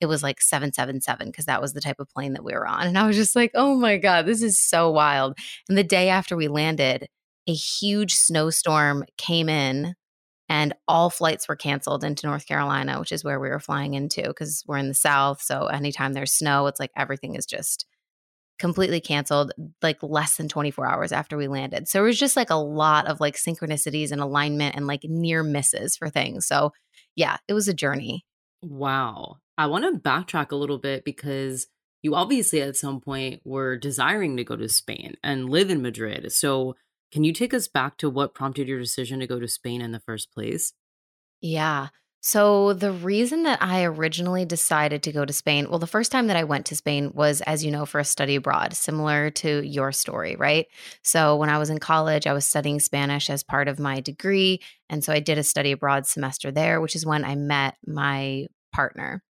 it 0.00 0.06
was 0.06 0.22
like 0.22 0.40
777 0.40 1.26
because 1.26 1.44
that 1.44 1.60
was 1.60 1.74
the 1.74 1.80
type 1.82 2.00
of 2.00 2.08
plane 2.08 2.32
that 2.32 2.42
we 2.42 2.54
were 2.54 2.66
on 2.66 2.86
and 2.86 2.96
i 2.96 3.06
was 3.06 3.16
just 3.16 3.36
like 3.36 3.50
oh 3.54 3.74
my 3.74 3.98
god 3.98 4.24
this 4.24 4.40
is 4.40 4.58
so 4.58 4.90
wild 4.90 5.36
and 5.68 5.76
the 5.76 5.84
day 5.84 6.08
after 6.08 6.34
we 6.34 6.48
landed 6.48 7.06
a 7.46 7.52
huge 7.52 8.14
snowstorm 8.14 9.04
came 9.18 9.50
in 9.50 9.94
and 10.48 10.72
all 10.88 11.10
flights 11.10 11.48
were 11.48 11.56
canceled 11.56 12.02
into 12.02 12.26
North 12.26 12.46
Carolina, 12.46 12.98
which 12.98 13.12
is 13.12 13.24
where 13.24 13.40
we 13.40 13.48
were 13.48 13.58
flying 13.58 13.94
into 13.94 14.22
because 14.22 14.62
we're 14.66 14.76
in 14.76 14.88
the 14.88 14.94
South. 14.94 15.40
So 15.40 15.66
anytime 15.66 16.12
there's 16.12 16.34
snow, 16.34 16.66
it's 16.66 16.78
like 16.78 16.90
everything 16.96 17.36
is 17.36 17.46
just 17.46 17.86
completely 18.62 19.00
canceled 19.00 19.52
like 19.82 20.00
less 20.04 20.36
than 20.36 20.48
24 20.48 20.86
hours 20.86 21.10
after 21.10 21.36
we 21.36 21.48
landed. 21.48 21.88
So 21.88 21.98
it 22.00 22.06
was 22.06 22.18
just 22.18 22.36
like 22.36 22.50
a 22.50 22.54
lot 22.54 23.08
of 23.08 23.18
like 23.18 23.34
synchronicities 23.34 24.12
and 24.12 24.20
alignment 24.20 24.76
and 24.76 24.86
like 24.86 25.02
near 25.02 25.42
misses 25.42 25.96
for 25.96 26.08
things. 26.08 26.46
So 26.46 26.72
yeah, 27.16 27.38
it 27.48 27.54
was 27.54 27.66
a 27.66 27.74
journey. 27.74 28.24
Wow. 28.62 29.38
I 29.58 29.66
want 29.66 29.84
to 29.84 30.00
backtrack 30.00 30.52
a 30.52 30.56
little 30.56 30.78
bit 30.78 31.04
because 31.04 31.66
you 32.02 32.14
obviously 32.14 32.62
at 32.62 32.76
some 32.76 33.00
point 33.00 33.40
were 33.44 33.76
desiring 33.76 34.36
to 34.36 34.44
go 34.44 34.54
to 34.54 34.68
Spain 34.68 35.16
and 35.24 35.50
live 35.50 35.68
in 35.68 35.82
Madrid. 35.82 36.30
So 36.30 36.76
can 37.10 37.24
you 37.24 37.32
take 37.32 37.52
us 37.52 37.66
back 37.66 37.96
to 37.96 38.08
what 38.08 38.32
prompted 38.32 38.68
your 38.68 38.78
decision 38.78 39.18
to 39.18 39.26
go 39.26 39.40
to 39.40 39.48
Spain 39.48 39.80
in 39.80 39.90
the 39.90 39.98
first 39.98 40.32
place? 40.32 40.72
Yeah. 41.40 41.88
So, 42.24 42.72
the 42.72 42.92
reason 42.92 43.42
that 43.42 43.60
I 43.60 43.82
originally 43.82 44.44
decided 44.44 45.02
to 45.02 45.12
go 45.12 45.24
to 45.24 45.32
Spain, 45.32 45.68
well, 45.68 45.80
the 45.80 45.88
first 45.88 46.12
time 46.12 46.28
that 46.28 46.36
I 46.36 46.44
went 46.44 46.66
to 46.66 46.76
Spain 46.76 47.10
was, 47.14 47.40
as 47.40 47.64
you 47.64 47.72
know, 47.72 47.84
for 47.84 47.98
a 47.98 48.04
study 48.04 48.36
abroad, 48.36 48.74
similar 48.74 49.30
to 49.30 49.60
your 49.66 49.90
story, 49.90 50.36
right? 50.36 50.68
So, 51.02 51.34
when 51.34 51.48
I 51.48 51.58
was 51.58 51.68
in 51.68 51.78
college, 51.78 52.28
I 52.28 52.32
was 52.32 52.44
studying 52.46 52.78
Spanish 52.78 53.28
as 53.28 53.42
part 53.42 53.66
of 53.66 53.80
my 53.80 53.98
degree. 53.98 54.60
And 54.88 55.02
so 55.02 55.12
I 55.12 55.18
did 55.18 55.36
a 55.36 55.42
study 55.42 55.72
abroad 55.72 56.06
semester 56.06 56.52
there, 56.52 56.80
which 56.80 56.94
is 56.94 57.04
when 57.04 57.24
I 57.24 57.34
met 57.34 57.76
my 57.86 58.46
partner. 58.72 59.24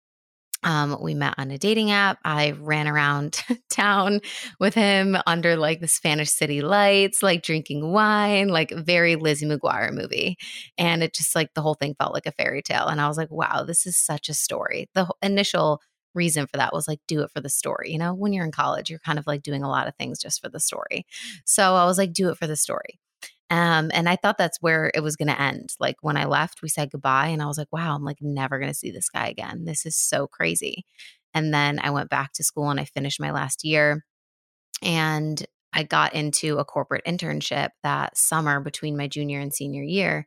Um, 0.64 0.98
we 1.00 1.14
met 1.14 1.34
on 1.38 1.50
a 1.50 1.58
dating 1.58 1.92
app. 1.92 2.18
I 2.24 2.50
ran 2.52 2.88
around 2.88 3.42
town 3.70 4.20
with 4.58 4.74
him 4.74 5.16
under 5.26 5.56
like 5.56 5.80
the 5.80 5.88
Spanish 5.88 6.30
city 6.30 6.62
lights, 6.62 7.22
like 7.22 7.42
drinking 7.42 7.92
wine, 7.92 8.48
like 8.48 8.70
very 8.72 9.16
Lizzie 9.16 9.46
McGuire 9.46 9.92
movie. 9.92 10.36
And 10.76 11.02
it 11.02 11.14
just 11.14 11.34
like 11.34 11.54
the 11.54 11.62
whole 11.62 11.74
thing 11.74 11.94
felt 11.94 12.12
like 12.12 12.26
a 12.26 12.32
fairy 12.32 12.62
tale. 12.62 12.88
And 12.88 13.00
I 13.00 13.08
was 13.08 13.16
like, 13.16 13.30
wow, 13.30 13.62
this 13.64 13.86
is 13.86 13.96
such 13.96 14.28
a 14.28 14.34
story. 14.34 14.88
The 14.94 15.08
initial 15.22 15.80
reason 16.14 16.46
for 16.46 16.56
that 16.56 16.72
was 16.72 16.88
like, 16.88 17.00
do 17.06 17.22
it 17.22 17.30
for 17.30 17.40
the 17.40 17.48
story. 17.48 17.92
You 17.92 17.98
know, 17.98 18.12
when 18.14 18.32
you're 18.32 18.44
in 18.44 18.52
college, 18.52 18.90
you're 18.90 18.98
kind 18.98 19.18
of 19.18 19.26
like 19.26 19.42
doing 19.42 19.62
a 19.62 19.68
lot 19.68 19.86
of 19.86 19.94
things 19.96 20.18
just 20.18 20.42
for 20.42 20.48
the 20.48 20.60
story. 20.60 21.06
So 21.44 21.74
I 21.74 21.84
was 21.84 21.98
like, 21.98 22.12
do 22.12 22.30
it 22.30 22.38
for 22.38 22.46
the 22.46 22.56
story. 22.56 22.98
Um, 23.50 23.90
and 23.94 24.08
I 24.08 24.16
thought 24.16 24.36
that's 24.38 24.58
where 24.60 24.90
it 24.94 25.00
was 25.02 25.16
going 25.16 25.28
to 25.28 25.40
end. 25.40 25.70
Like 25.80 25.96
when 26.02 26.16
I 26.16 26.26
left, 26.26 26.60
we 26.62 26.68
said 26.68 26.90
goodbye, 26.90 27.28
and 27.28 27.42
I 27.42 27.46
was 27.46 27.58
like, 27.58 27.72
wow, 27.72 27.94
I'm 27.94 28.04
like 28.04 28.18
never 28.20 28.58
going 28.58 28.70
to 28.70 28.78
see 28.78 28.90
this 28.90 29.08
guy 29.08 29.28
again. 29.28 29.64
This 29.64 29.86
is 29.86 29.96
so 29.96 30.26
crazy. 30.26 30.84
And 31.34 31.52
then 31.52 31.78
I 31.82 31.90
went 31.90 32.10
back 32.10 32.32
to 32.34 32.44
school 32.44 32.70
and 32.70 32.80
I 32.80 32.84
finished 32.84 33.20
my 33.20 33.30
last 33.30 33.64
year. 33.64 34.04
And 34.82 35.44
I 35.72 35.82
got 35.82 36.14
into 36.14 36.58
a 36.58 36.64
corporate 36.64 37.04
internship 37.06 37.70
that 37.82 38.16
summer 38.16 38.60
between 38.60 38.96
my 38.96 39.06
junior 39.08 39.40
and 39.40 39.52
senior 39.52 39.82
year. 39.82 40.26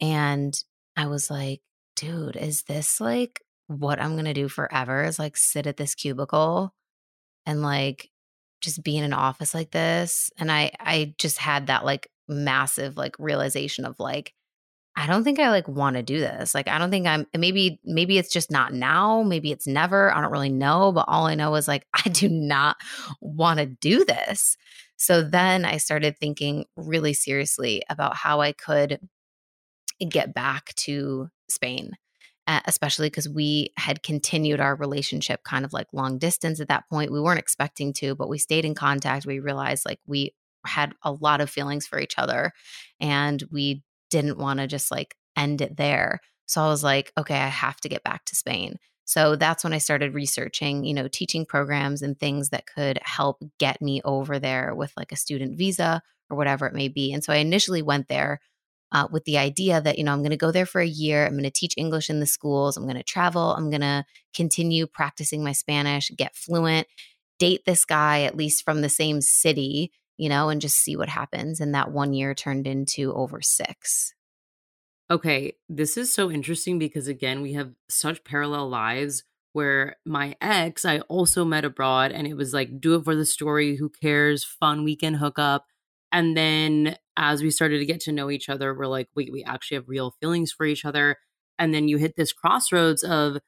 And 0.00 0.54
I 0.96 1.06
was 1.06 1.30
like, 1.30 1.60
dude, 1.96 2.36
is 2.36 2.64
this 2.64 3.00
like 3.00 3.40
what 3.66 4.00
I'm 4.00 4.12
going 4.12 4.26
to 4.26 4.34
do 4.34 4.48
forever? 4.48 5.04
Is 5.04 5.18
like 5.18 5.36
sit 5.36 5.66
at 5.66 5.76
this 5.76 5.94
cubicle 5.94 6.74
and 7.46 7.62
like 7.62 8.10
just 8.60 8.82
be 8.82 8.96
in 8.96 9.04
an 9.04 9.12
office 9.12 9.54
like 9.54 9.70
this. 9.70 10.30
And 10.38 10.50
I 10.50 10.72
I 10.80 11.14
just 11.18 11.38
had 11.38 11.68
that 11.68 11.84
like 11.84 12.08
massive 12.28 12.96
like 12.96 13.16
realization 13.18 13.84
of 13.84 13.98
like 13.98 14.32
I 14.96 15.08
don't 15.08 15.24
think 15.24 15.40
I 15.40 15.50
like 15.50 15.66
want 15.66 15.96
to 15.96 16.02
do 16.02 16.20
this. 16.20 16.54
Like 16.54 16.68
I 16.68 16.78
don't 16.78 16.90
think 16.90 17.06
I'm 17.06 17.26
maybe 17.36 17.80
maybe 17.84 18.16
it's 18.16 18.32
just 18.32 18.50
not 18.50 18.72
now, 18.72 19.22
maybe 19.22 19.50
it's 19.50 19.66
never. 19.66 20.14
I 20.14 20.20
don't 20.20 20.30
really 20.30 20.50
know, 20.50 20.92
but 20.92 21.06
all 21.08 21.26
I 21.26 21.34
know 21.34 21.54
is 21.56 21.66
like 21.66 21.86
I 21.94 22.08
do 22.08 22.28
not 22.28 22.76
want 23.20 23.58
to 23.58 23.66
do 23.66 24.04
this. 24.04 24.56
So 24.96 25.22
then 25.22 25.64
I 25.64 25.78
started 25.78 26.16
thinking 26.18 26.66
really 26.76 27.12
seriously 27.12 27.82
about 27.90 28.16
how 28.16 28.40
I 28.40 28.52
could 28.52 29.00
get 30.08 30.34
back 30.34 30.74
to 30.76 31.28
Spain. 31.48 31.92
Uh, 32.46 32.60
especially 32.66 33.06
because 33.06 33.26
we 33.26 33.72
had 33.78 34.02
continued 34.02 34.60
our 34.60 34.76
relationship 34.76 35.42
kind 35.44 35.64
of 35.64 35.72
like 35.72 35.86
long 35.94 36.18
distance 36.18 36.60
at 36.60 36.68
that 36.68 36.86
point. 36.90 37.10
We 37.10 37.18
weren't 37.18 37.38
expecting 37.38 37.94
to, 37.94 38.14
but 38.14 38.28
we 38.28 38.36
stayed 38.36 38.66
in 38.66 38.74
contact. 38.74 39.24
We 39.24 39.38
realized 39.38 39.86
like 39.86 39.98
we 40.06 40.34
had 40.66 40.94
a 41.02 41.12
lot 41.12 41.40
of 41.40 41.50
feelings 41.50 41.86
for 41.86 41.98
each 41.98 42.18
other 42.18 42.52
and 43.00 43.42
we 43.50 43.82
didn't 44.10 44.38
want 44.38 44.60
to 44.60 44.66
just 44.66 44.90
like 44.90 45.16
end 45.36 45.60
it 45.60 45.76
there. 45.76 46.20
So 46.46 46.62
I 46.62 46.68
was 46.68 46.84
like, 46.84 47.12
okay, 47.18 47.36
I 47.36 47.48
have 47.48 47.80
to 47.80 47.88
get 47.88 48.04
back 48.04 48.24
to 48.26 48.36
Spain. 48.36 48.78
So 49.04 49.36
that's 49.36 49.64
when 49.64 49.72
I 49.72 49.78
started 49.78 50.14
researching, 50.14 50.84
you 50.84 50.94
know, 50.94 51.08
teaching 51.08 51.44
programs 51.44 52.02
and 52.02 52.18
things 52.18 52.50
that 52.50 52.66
could 52.66 52.98
help 53.02 53.42
get 53.58 53.82
me 53.82 54.00
over 54.04 54.38
there 54.38 54.74
with 54.74 54.92
like 54.96 55.12
a 55.12 55.16
student 55.16 55.58
visa 55.58 56.02
or 56.30 56.36
whatever 56.36 56.66
it 56.66 56.74
may 56.74 56.88
be. 56.88 57.12
And 57.12 57.22
so 57.22 57.32
I 57.32 57.36
initially 57.36 57.82
went 57.82 58.08
there 58.08 58.40
uh, 58.92 59.08
with 59.10 59.24
the 59.24 59.36
idea 59.36 59.80
that, 59.80 59.98
you 59.98 60.04
know, 60.04 60.12
I'm 60.12 60.20
going 60.20 60.30
to 60.30 60.36
go 60.36 60.52
there 60.52 60.66
for 60.66 60.80
a 60.80 60.86
year. 60.86 61.26
I'm 61.26 61.32
going 61.32 61.42
to 61.42 61.50
teach 61.50 61.74
English 61.76 62.08
in 62.08 62.20
the 62.20 62.26
schools. 62.26 62.76
I'm 62.76 62.84
going 62.84 62.96
to 62.96 63.02
travel. 63.02 63.54
I'm 63.54 63.68
going 63.68 63.82
to 63.82 64.04
continue 64.34 64.86
practicing 64.86 65.42
my 65.42 65.52
Spanish, 65.52 66.10
get 66.16 66.36
fluent, 66.36 66.86
date 67.38 67.62
this 67.66 67.84
guy 67.84 68.22
at 68.22 68.36
least 68.36 68.64
from 68.64 68.80
the 68.80 68.88
same 68.88 69.20
city 69.20 69.92
you 70.16 70.28
know, 70.28 70.48
and 70.48 70.60
just 70.60 70.76
see 70.76 70.96
what 70.96 71.08
happens. 71.08 71.60
And 71.60 71.74
that 71.74 71.90
one 71.90 72.12
year 72.12 72.34
turned 72.34 72.66
into 72.66 73.12
over 73.14 73.40
six. 73.42 74.14
Okay, 75.10 75.54
this 75.68 75.96
is 75.96 76.12
so 76.12 76.30
interesting 76.30 76.78
because 76.78 77.08
again, 77.08 77.42
we 77.42 77.52
have 77.52 77.72
such 77.88 78.24
parallel 78.24 78.68
lives 78.68 79.24
where 79.52 79.96
my 80.04 80.34
ex 80.40 80.84
I 80.84 81.00
also 81.00 81.44
met 81.44 81.64
abroad 81.64 82.10
and 82.10 82.26
it 82.26 82.34
was 82.34 82.52
like 82.52 82.80
do 82.80 82.96
it 82.96 83.04
for 83.04 83.14
the 83.14 83.26
story, 83.26 83.76
who 83.76 83.88
cares, 83.88 84.44
fun 84.44 84.82
weekend 84.82 85.16
hookup. 85.16 85.66
And 86.10 86.36
then 86.36 86.96
as 87.16 87.42
we 87.42 87.50
started 87.50 87.78
to 87.78 87.86
get 87.86 88.00
to 88.02 88.12
know 88.12 88.30
each 88.30 88.48
other, 88.48 88.74
we're 88.74 88.86
like, 88.86 89.08
wait, 89.14 89.32
we 89.32 89.44
actually 89.44 89.76
have 89.76 89.88
real 89.88 90.14
feelings 90.20 90.52
for 90.52 90.66
each 90.66 90.84
other. 90.84 91.16
And 91.58 91.72
then 91.72 91.86
you 91.86 91.98
hit 91.98 92.16
this 92.16 92.32
crossroads 92.32 93.04
of 93.04 93.38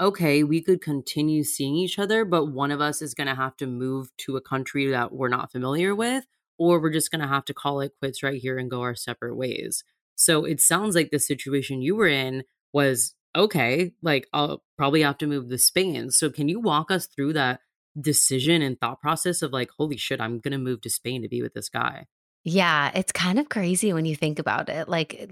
okay, 0.00 0.42
we 0.42 0.62
could 0.62 0.80
continue 0.80 1.42
seeing 1.42 1.76
each 1.76 1.98
other, 1.98 2.24
but 2.24 2.46
one 2.46 2.70
of 2.70 2.80
us 2.80 3.00
is 3.00 3.14
going 3.14 3.28
to 3.28 3.34
have 3.34 3.56
to 3.56 3.66
move 3.66 4.10
to 4.18 4.36
a 4.36 4.42
country 4.42 4.90
that 4.90 5.12
we're 5.12 5.28
not 5.28 5.50
familiar 5.50 5.94
with, 5.94 6.26
or 6.58 6.80
we're 6.80 6.92
just 6.92 7.10
going 7.10 7.20
to 7.20 7.28
have 7.28 7.44
to 7.46 7.54
call 7.54 7.80
it 7.80 7.94
quits 7.98 8.22
right 8.22 8.40
here 8.40 8.58
and 8.58 8.70
go 8.70 8.82
our 8.82 8.94
separate 8.94 9.36
ways. 9.36 9.84
So 10.14 10.44
it 10.44 10.60
sounds 10.60 10.94
like 10.94 11.10
the 11.10 11.18
situation 11.18 11.82
you 11.82 11.96
were 11.96 12.08
in 12.08 12.44
was 12.72 13.14
okay, 13.34 13.92
like 14.02 14.26
I'll 14.32 14.62
probably 14.78 15.02
have 15.02 15.18
to 15.18 15.26
move 15.26 15.48
to 15.48 15.58
Spain. 15.58 16.10
So 16.10 16.30
can 16.30 16.48
you 16.48 16.58
walk 16.60 16.90
us 16.90 17.06
through 17.06 17.34
that 17.34 17.60
decision 17.98 18.62
and 18.62 18.78
thought 18.78 19.00
process 19.00 19.42
of 19.42 19.52
like, 19.52 19.70
holy 19.78 19.96
shit, 19.96 20.20
I'm 20.20 20.40
going 20.40 20.52
to 20.52 20.58
move 20.58 20.80
to 20.82 20.90
Spain 20.90 21.22
to 21.22 21.28
be 21.28 21.42
with 21.42 21.54
this 21.54 21.68
guy? 21.68 22.06
Yeah, 22.44 22.90
it's 22.94 23.12
kind 23.12 23.38
of 23.38 23.48
crazy 23.48 23.92
when 23.92 24.04
you 24.04 24.16
think 24.16 24.38
about 24.38 24.68
it. 24.68 24.88
Like 24.88 25.30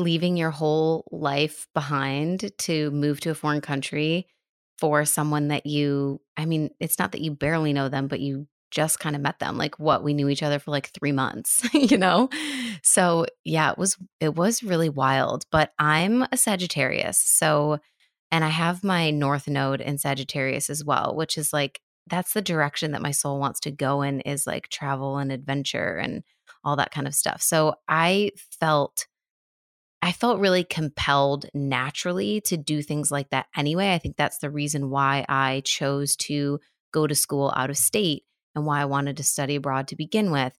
leaving 0.00 0.36
your 0.36 0.50
whole 0.50 1.06
life 1.12 1.68
behind 1.74 2.50
to 2.58 2.90
move 2.90 3.20
to 3.20 3.30
a 3.30 3.34
foreign 3.34 3.60
country 3.60 4.26
for 4.78 5.04
someone 5.04 5.48
that 5.48 5.66
you, 5.66 6.20
I 6.36 6.46
mean, 6.46 6.70
it's 6.80 6.98
not 6.98 7.12
that 7.12 7.20
you 7.20 7.30
barely 7.30 7.72
know 7.72 7.88
them, 7.88 8.08
but 8.08 8.20
you 8.20 8.46
just 8.70 8.98
kind 8.98 9.14
of 9.14 9.22
met 9.22 9.38
them. 9.38 9.58
Like 9.58 9.78
what 9.78 10.02
we 10.02 10.14
knew 10.14 10.28
each 10.28 10.42
other 10.42 10.58
for 10.58 10.70
like 10.70 10.88
three 10.88 11.12
months, 11.12 11.62
you 11.74 11.98
know? 11.98 12.30
So 12.82 13.26
yeah, 13.44 13.70
it 13.70 13.78
was, 13.78 13.96
it 14.20 14.34
was 14.34 14.62
really 14.62 14.88
wild. 14.88 15.44
But 15.52 15.72
I'm 15.78 16.22
a 16.32 16.36
Sagittarius. 16.36 17.18
So, 17.18 17.78
and 18.30 18.44
I 18.44 18.48
have 18.48 18.82
my 18.82 19.10
North 19.10 19.48
Node 19.48 19.80
in 19.80 19.98
Sagittarius 19.98 20.70
as 20.70 20.84
well, 20.84 21.14
which 21.14 21.36
is 21.36 21.52
like, 21.52 21.80
that's 22.06 22.32
the 22.32 22.42
direction 22.42 22.92
that 22.92 23.02
my 23.02 23.10
soul 23.10 23.38
wants 23.38 23.60
to 23.60 23.70
go 23.70 24.02
in 24.02 24.20
is 24.20 24.46
like 24.46 24.68
travel 24.68 25.18
and 25.18 25.30
adventure 25.30 25.96
and 25.96 26.22
all 26.64 26.76
that 26.76 26.90
kind 26.90 27.06
of 27.06 27.14
stuff. 27.14 27.42
So 27.42 27.74
I 27.88 28.30
felt 28.58 29.06
I 30.02 30.12
felt 30.12 30.40
really 30.40 30.64
compelled 30.64 31.46
naturally 31.52 32.40
to 32.42 32.56
do 32.56 32.82
things 32.82 33.10
like 33.10 33.30
that 33.30 33.46
anyway. 33.54 33.92
I 33.92 33.98
think 33.98 34.16
that's 34.16 34.38
the 34.38 34.50
reason 34.50 34.90
why 34.90 35.26
I 35.28 35.62
chose 35.64 36.16
to 36.16 36.58
go 36.92 37.06
to 37.06 37.14
school 37.14 37.52
out 37.54 37.70
of 37.70 37.76
state 37.76 38.24
and 38.54 38.64
why 38.64 38.80
I 38.80 38.86
wanted 38.86 39.18
to 39.18 39.24
study 39.24 39.56
abroad 39.56 39.88
to 39.88 39.96
begin 39.96 40.30
with. 40.30 40.54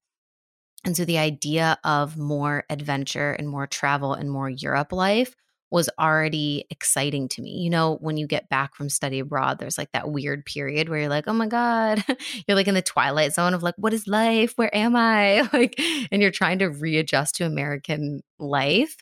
And 0.86 0.96
so 0.96 1.06
the 1.06 1.18
idea 1.18 1.78
of 1.84 2.18
more 2.18 2.64
adventure 2.70 3.34
and 3.34 3.48
more 3.48 3.68
travel 3.68 4.14
and 4.14 4.32
more 4.32 4.50
Europe 4.50 4.92
life 4.92 5.36
was 5.72 5.90
already 5.98 6.66
exciting 6.70 7.30
to 7.30 7.42
me. 7.42 7.52
You 7.60 7.70
know, 7.70 7.98
when 8.02 8.18
you 8.18 8.28
get 8.28 8.50
back 8.50 8.76
from 8.76 8.90
study 8.90 9.20
abroad, 9.20 9.58
there's 9.58 9.78
like 9.78 9.92
that 9.94 10.12
weird 10.12 10.46
period 10.46 10.90
where 10.90 11.00
you're 11.00 11.10
like, 11.10 11.28
oh 11.28 11.34
my 11.34 11.48
God, 11.48 12.04
you're 12.48 12.56
like 12.56 12.68
in 12.68 12.76
the 12.76 12.82
twilight 12.82 13.34
zone 13.34 13.54
of 13.54 13.64
like, 13.64 13.76
what 13.78 13.94
is 13.94 14.06
life? 14.06 14.54
Where 14.56 14.76
am 14.76 14.96
I? 14.96 15.48
Like, 15.54 15.80
and 16.12 16.22
you're 16.22 16.32
trying 16.32 16.60
to 16.60 16.68
readjust 16.68 17.36
to 17.36 17.46
American 17.46 18.22
life 18.40 18.96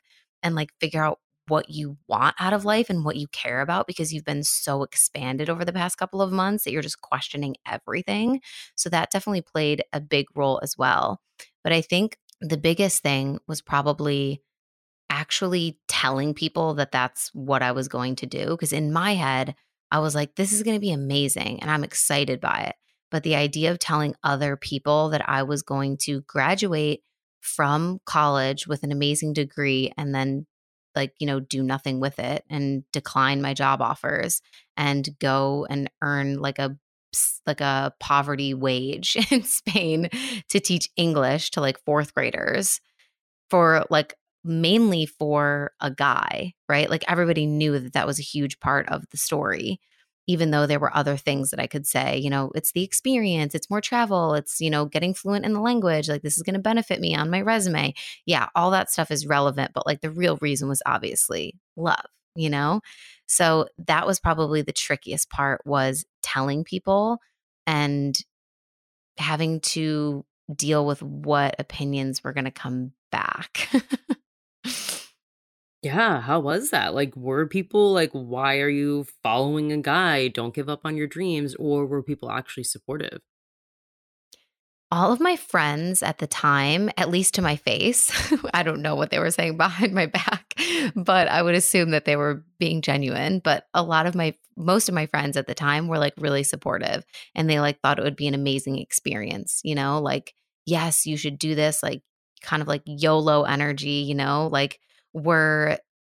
and 0.43 0.55
like 0.55 0.69
figure 0.79 1.03
out 1.03 1.19
what 1.50 1.69
you 1.69 1.98
want 2.08 2.36
out 2.39 2.53
of 2.53 2.63
life 2.63 2.89
and 2.89 3.03
what 3.03 3.15
you 3.15 3.27
care 3.27 3.62
about 3.62 3.88
because 3.88 4.13
you've 4.13 4.25
been 4.25 4.43
so 4.43 4.84
expanded 4.84 5.50
over 5.50 5.65
the 5.65 5.74
past 5.74 5.98
couple 5.98 6.22
of 6.22 6.31
months 6.31 6.63
that 6.63 6.72
you're 6.72 6.81
just 6.81 7.01
questioning 7.01 7.55
everything. 7.67 8.39
So 8.75 8.89
that 8.89 9.12
definitely 9.12 9.41
played 9.41 9.84
a 9.91 10.00
big 10.00 10.27
role 10.36 10.60
as 10.63 10.75
well. 10.77 11.19
But 11.63 11.74
I 11.74 11.81
think 11.81 12.17
the 12.39 12.58
biggest 12.58 13.01
thing 13.01 13.39
was 13.48 13.62
probably 13.62 14.41
actually 15.10 15.79
telling 15.88 16.34
people 16.34 16.75
that 16.75 16.91
that's 16.91 17.31
what 17.34 17.63
I 17.63 17.72
was 17.72 17.88
going 17.88 18.15
to 18.17 18.27
do. 18.27 18.46
Because 18.51 18.72
in 18.72 18.93
my 18.93 19.15
head, 19.15 19.55
I 19.91 20.00
was 20.00 20.13
like, 20.13 20.36
this 20.36 20.53
is 20.53 20.63
going 20.63 20.75
to 20.75 20.81
be 20.81 20.91
amazing 20.91 21.62
and 21.62 21.72
I'm 21.72 21.84
excited 21.84 22.39
by 22.39 22.65
it. 22.69 22.75
But 23.12 23.24
the 23.24 23.36
idea 23.36 23.72
of 23.72 23.79
telling 23.79 24.13
other 24.24 24.55
people 24.55 25.10
that 25.10 25.27
I 25.27 25.43
was 25.43 25.63
going 25.63 25.98
to 26.03 26.22
graduate 26.22 27.01
from 27.41 28.00
college 28.05 28.67
with 28.67 28.84
an 28.84 28.91
amazing 28.91 29.34
degree 29.34 29.91
and 29.98 30.13
then 30.13 30.46
like, 30.96 31.13
you 31.19 31.27
know, 31.27 31.39
do 31.39 31.63
nothing 31.63 32.00
with 32.00 32.19
it 32.19 32.43
and 32.50 32.84
decline 32.91 33.41
my 33.41 33.53
job 33.53 33.81
offers 33.81 34.41
and 34.75 35.08
go 35.19 35.65
and 35.69 35.89
earn 36.01 36.39
like 36.39 36.60
a 36.60 36.77
like 37.48 37.62
a 37.62 37.93
poverty 38.00 38.53
wage 38.53 39.17
in 39.31 39.43
Spain 39.43 40.10
to 40.50 40.60
teach 40.60 40.89
English 40.96 41.51
to 41.51 41.62
like 41.62 41.84
fourth 41.86 42.13
graders 42.13 42.79
for 43.50 43.86
like 43.89 44.13
mainly 44.43 45.05
for 45.05 45.72
a 45.81 45.91
guy, 45.91 46.53
right? 46.67 46.89
Like 46.89 47.03
everybody 47.08 47.46
knew 47.46 47.79
that 47.79 47.93
that 47.93 48.08
was 48.08 48.19
a 48.19 48.24
huge 48.24 48.60
part 48.60 48.88
of 48.89 49.03
the 49.12 49.17
story 49.17 49.79
even 50.29 50.51
though 50.51 50.67
there 50.67 50.79
were 50.79 50.95
other 50.95 51.17
things 51.17 51.50
that 51.50 51.59
I 51.59 51.65
could 51.65 51.88
say, 51.88 52.19
you 52.19 52.29
know, 52.29 52.51
it's 52.53 52.71
the 52.71 52.83
experience, 52.83 53.55
it's 53.55 53.71
more 53.71 53.81
travel, 53.81 54.36
it's, 54.36 54.62
you 54.62 54.69
know, 54.69 54.86
getting 54.86 55.15
fluent 55.15 55.43
in 55.43 55.53
the 55.53 55.59
language, 55.59 56.07
like 56.07 56.21
this 56.21 56.38
is 56.38 56.43
going 56.43 56.53
to 56.53 56.59
benefit 56.59 57.00
me 57.00 57.15
on 57.15 57.31
my 57.31 57.41
resume. 57.41 57.95
Yeah, 58.27 58.45
all 58.53 58.69
that 58.69 58.91
stuff 58.91 59.09
is 59.09 59.25
relevant, 59.25 59.71
but 59.74 59.88
like 59.88 60.01
the 60.01 60.12
real 60.12 60.38
reason 60.39 60.69
was 60.69 60.83
obviously 60.86 61.55
love, 61.75 62.05
you 62.36 62.51
know? 62.51 62.81
So 63.25 63.69
that 63.88 64.05
was 64.05 64.19
probably 64.19 64.62
the 64.62 64.71
trickiest 64.71 65.31
part 65.31 65.65
was 65.65 66.05
telling 66.21 66.63
people 66.63 67.17
and 67.65 68.15
having 69.17 69.62
to 69.62 70.27
deal 70.55 70.86
with 70.86 71.01
what 71.01 71.55
opinions 71.57 72.24
were 72.24 72.33
going 72.33 72.45
to 72.45 72.51
come 72.51 72.91
back. 73.12 73.67
Yeah, 75.81 76.19
how 76.19 76.41
was 76.41 76.71
that? 76.71 76.93
Like, 76.93 77.15
were 77.15 77.48
people 77.48 77.93
like, 77.93 78.12
why 78.12 78.59
are 78.59 78.69
you 78.69 79.05
following 79.24 79.71
a 79.71 79.77
guy? 79.77 80.27
Don't 80.27 80.53
give 80.53 80.67
up 80.67 80.81
on 80.83 80.98
your 80.98 81.07
dreams. 81.07 81.55
Or 81.55 81.86
were 81.86 82.03
people 82.03 82.29
actually 82.29 82.65
supportive? 82.65 83.21
All 84.91 85.13
of 85.13 85.21
my 85.21 85.38
friends 85.38 86.03
at 86.03 86.17
the 86.17 86.27
time, 86.27 86.89
at 86.98 87.09
least 87.09 87.36
to 87.36 87.41
my 87.41 87.55
face, 87.55 88.12
I 88.53 88.63
don't 88.63 88.81
know 88.81 88.95
what 88.95 89.09
they 89.09 89.19
were 89.19 89.31
saying 89.31 89.55
behind 89.57 89.93
my 89.93 90.07
back, 90.07 90.53
but 90.95 91.29
I 91.29 91.41
would 91.41 91.55
assume 91.55 91.91
that 91.91 92.03
they 92.03 92.17
were 92.17 92.43
being 92.57 92.81
genuine. 92.81 93.39
But 93.39 93.67
a 93.74 93.83
lot 93.83 94.05
of 94.05 94.15
my, 94.15 94.33
most 94.57 94.89
of 94.89 94.95
my 94.95 95.05
friends 95.05 95.38
at 95.38 95.48
the 95.48 95.55
time 95.55 95.88
were 95.88 96.00
like 96.00 96.15
really 96.17 96.43
supportive 96.43 97.05
and 97.36 97.50
they 97.50 97.62
like 97.62 97.79
thought 97.79 98.00
it 98.00 98.03
would 98.03 98.17
be 98.17 98.27
an 98.27 98.33
amazing 98.33 98.79
experience, 98.79 99.62
you 99.63 99.75
know, 99.75 100.01
like, 100.01 100.33
yes, 100.65 101.05
you 101.05 101.15
should 101.15 101.39
do 101.39 101.55
this, 101.55 101.81
like 101.81 102.01
kind 102.41 102.62
of 102.62 102.67
like 102.67 102.81
YOLO 102.86 103.43
energy, 103.43 104.03
you 104.05 104.15
know, 104.15 104.50
like, 104.51 104.81
we're 105.13 105.77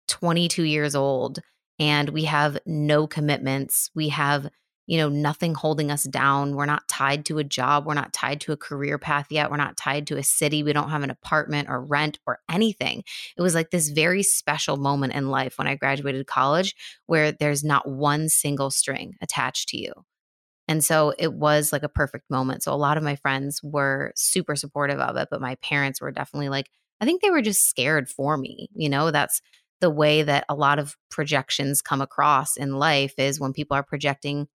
22 0.09 0.65
years 0.65 0.95
old 0.95 1.41
and 1.79 2.11
we 2.11 2.25
have 2.25 2.59
no 2.67 3.07
commitments. 3.07 3.91
We 3.95 4.11
have, 4.11 4.49
you 4.87 4.99
know, 4.99 5.09
nothing 5.09 5.55
holding 5.55 5.91
us 5.91 6.05
down. 6.05 6.55
We're 6.55 6.67
not 6.67 6.87
tied 6.89 7.25
to 7.27 7.39
a 7.39 7.45
job. 7.45 7.87
We're 7.87 7.95
not 7.95 8.13
tied 8.13 8.41
to 8.43 8.53
a 8.53 8.57
career 8.57 8.99
path 8.99 9.29
yet. 9.31 9.51
We're 9.51 9.57
not 9.57 9.77
tied 9.77 10.07
to 10.09 10.19
a 10.19 10.23
city. 10.23 10.63
We 10.63 10.73
don't 10.73 10.91
have 10.91 11.03
an 11.03 11.11
apartment 11.11 11.69
or 11.71 11.83
rent 11.83 12.19
or 12.27 12.41
anything. 12.51 13.05
It 13.37 13.43
was 13.43 13.55
like 13.55 13.71
this 13.71 13.89
very 13.89 14.23
special 14.23 14.77
moment 14.77 15.15
in 15.15 15.29
life 15.29 15.57
when 15.59 15.69
I 15.69 15.77
graduated 15.77 16.27
college 16.27 16.75
where 17.07 17.33
there's 17.33 17.65
not 17.65 17.89
one 17.89 18.29
single 18.29 18.71
string 18.71 19.15
attached 19.23 19.69
to 19.71 19.79
you. 19.79 19.93
And 20.69 20.85
so 20.85 21.15
it 21.19 21.33
was 21.33 21.73
like 21.73 21.83
a 21.83 21.89
perfect 21.89 22.31
moment. 22.31 22.63
So 22.63 22.73
a 22.73 22.77
lot 22.77 22.97
of 22.97 23.03
my 23.03 23.17
friends 23.17 23.61
were 23.63 24.13
super 24.15 24.55
supportive 24.55 25.01
of 25.01 25.17
it, 25.17 25.29
but 25.29 25.41
my 25.41 25.57
parents 25.57 26.01
were 26.01 26.13
definitely 26.13 26.49
like, 26.49 26.71
I 27.01 27.05
think 27.05 27.23
they 27.23 27.31
were 27.31 27.43
just 27.43 27.69
scared 27.69 28.09
for 28.09 28.37
me. 28.37 28.69
You 28.75 28.89
know, 28.89 29.11
that's 29.11 29.41
the 29.81 29.91
way 29.91 30.23
that 30.23 30.45
a 30.49 30.55
lot 30.55 30.79
of 30.79 30.97
projections 31.11 31.81
come 31.83 32.01
across 32.03 32.57
in 32.57 32.75
life 32.75 33.15
is 33.19 33.41
when 33.41 33.53
people 33.53 33.77
are 33.77 33.83
projecting 33.83 34.49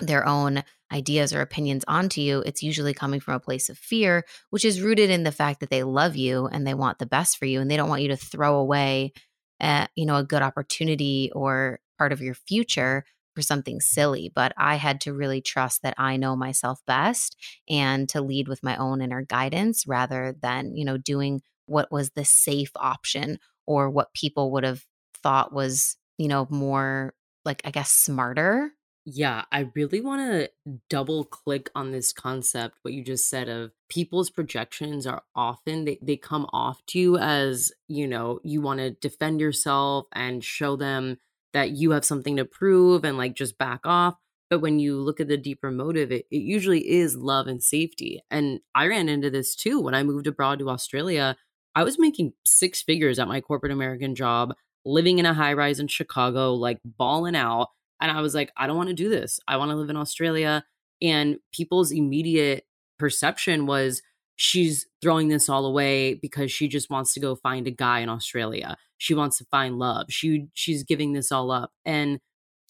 their 0.00 0.26
own 0.26 0.62
ideas 0.92 1.32
or 1.34 1.40
opinions 1.40 1.84
onto 1.88 2.20
you, 2.20 2.42
it's 2.46 2.62
usually 2.62 2.94
coming 2.94 3.20
from 3.20 3.34
a 3.34 3.40
place 3.40 3.68
of 3.68 3.78
fear, 3.78 4.24
which 4.50 4.64
is 4.64 4.80
rooted 4.82 5.10
in 5.10 5.22
the 5.24 5.32
fact 5.32 5.60
that 5.60 5.70
they 5.70 5.82
love 5.82 6.16
you 6.16 6.46
and 6.46 6.66
they 6.66 6.74
want 6.74 6.98
the 6.98 7.06
best 7.06 7.38
for 7.38 7.46
you 7.46 7.60
and 7.60 7.70
they 7.70 7.76
don't 7.76 7.88
want 7.88 8.02
you 8.02 8.08
to 8.08 8.16
throw 8.16 8.56
away, 8.56 9.12
uh, 9.60 9.86
you 9.94 10.06
know, 10.06 10.16
a 10.16 10.24
good 10.24 10.42
opportunity 10.42 11.30
or 11.34 11.80
part 11.98 12.12
of 12.12 12.20
your 12.20 12.34
future 12.34 13.04
for 13.34 13.42
something 13.42 13.80
silly, 13.80 14.30
but 14.34 14.52
I 14.58 14.76
had 14.76 15.00
to 15.02 15.14
really 15.14 15.40
trust 15.40 15.82
that 15.82 15.94
I 15.96 16.16
know 16.18 16.36
myself 16.36 16.80
best 16.86 17.36
and 17.68 18.08
to 18.10 18.20
lead 18.20 18.48
with 18.48 18.62
my 18.62 18.76
own 18.76 19.00
inner 19.00 19.22
guidance 19.22 19.84
rather 19.86 20.34
than, 20.42 20.76
you 20.76 20.84
know, 20.84 20.98
doing 20.98 21.40
what 21.72 21.90
was 21.90 22.10
the 22.10 22.24
safe 22.24 22.70
option 22.76 23.38
or 23.66 23.90
what 23.90 24.14
people 24.14 24.52
would 24.52 24.64
have 24.64 24.84
thought 25.22 25.52
was, 25.52 25.96
you 26.18 26.28
know, 26.28 26.46
more 26.50 27.14
like, 27.44 27.62
I 27.64 27.70
guess, 27.70 27.90
smarter. 27.90 28.72
Yeah, 29.04 29.44
I 29.50 29.70
really 29.74 30.00
want 30.00 30.20
to 30.30 30.78
double 30.88 31.24
click 31.24 31.70
on 31.74 31.90
this 31.90 32.12
concept, 32.12 32.78
what 32.82 32.94
you 32.94 33.02
just 33.02 33.28
said 33.28 33.48
of 33.48 33.72
people's 33.88 34.30
projections 34.30 35.08
are 35.08 35.22
often, 35.34 35.86
they, 35.86 35.98
they 36.00 36.16
come 36.16 36.46
off 36.52 36.84
to 36.86 37.00
you 37.00 37.18
as, 37.18 37.72
you 37.88 38.06
know, 38.06 38.38
you 38.44 38.60
want 38.60 38.78
to 38.78 38.90
defend 38.92 39.40
yourself 39.40 40.06
and 40.12 40.44
show 40.44 40.76
them 40.76 41.18
that 41.52 41.72
you 41.72 41.90
have 41.90 42.04
something 42.04 42.36
to 42.36 42.44
prove 42.44 43.04
and 43.04 43.18
like 43.18 43.34
just 43.34 43.58
back 43.58 43.80
off. 43.84 44.14
But 44.50 44.60
when 44.60 44.78
you 44.78 45.00
look 45.00 45.18
at 45.18 45.28
the 45.28 45.36
deeper 45.36 45.70
motive, 45.70 46.12
it, 46.12 46.26
it 46.30 46.42
usually 46.42 46.88
is 46.88 47.16
love 47.16 47.46
and 47.48 47.62
safety. 47.62 48.20
And 48.30 48.60
I 48.74 48.86
ran 48.86 49.08
into 49.08 49.30
this 49.30 49.56
too 49.56 49.80
when 49.80 49.94
I 49.94 50.02
moved 50.04 50.26
abroad 50.28 50.60
to 50.60 50.70
Australia. 50.70 51.36
I 51.74 51.84
was 51.84 51.98
making 51.98 52.34
six 52.44 52.82
figures 52.82 53.18
at 53.18 53.28
my 53.28 53.40
corporate 53.40 53.72
American 53.72 54.14
job, 54.14 54.54
living 54.84 55.18
in 55.18 55.26
a 55.26 55.34
high 55.34 55.54
rise 55.54 55.80
in 55.80 55.88
Chicago, 55.88 56.54
like 56.54 56.78
balling 56.84 57.36
out. 57.36 57.68
And 58.00 58.10
I 58.10 58.20
was 58.20 58.34
like, 58.34 58.52
I 58.56 58.66
don't 58.66 58.76
want 58.76 58.88
to 58.88 58.94
do 58.94 59.08
this. 59.08 59.40
I 59.46 59.56
want 59.56 59.70
to 59.70 59.76
live 59.76 59.90
in 59.90 59.96
Australia. 59.96 60.64
And 61.00 61.38
people's 61.52 61.92
immediate 61.92 62.64
perception 62.98 63.66
was 63.66 64.02
she's 64.36 64.86
throwing 65.00 65.28
this 65.28 65.48
all 65.48 65.66
away 65.66 66.14
because 66.14 66.50
she 66.50 66.68
just 66.68 66.90
wants 66.90 67.14
to 67.14 67.20
go 67.20 67.34
find 67.36 67.66
a 67.66 67.70
guy 67.70 68.00
in 68.00 68.08
Australia. 68.08 68.76
She 68.98 69.14
wants 69.14 69.38
to 69.38 69.44
find 69.50 69.78
love. 69.78 70.06
She 70.10 70.48
she's 70.54 70.84
giving 70.84 71.12
this 71.12 71.32
all 71.32 71.50
up. 71.50 71.70
And 71.84 72.20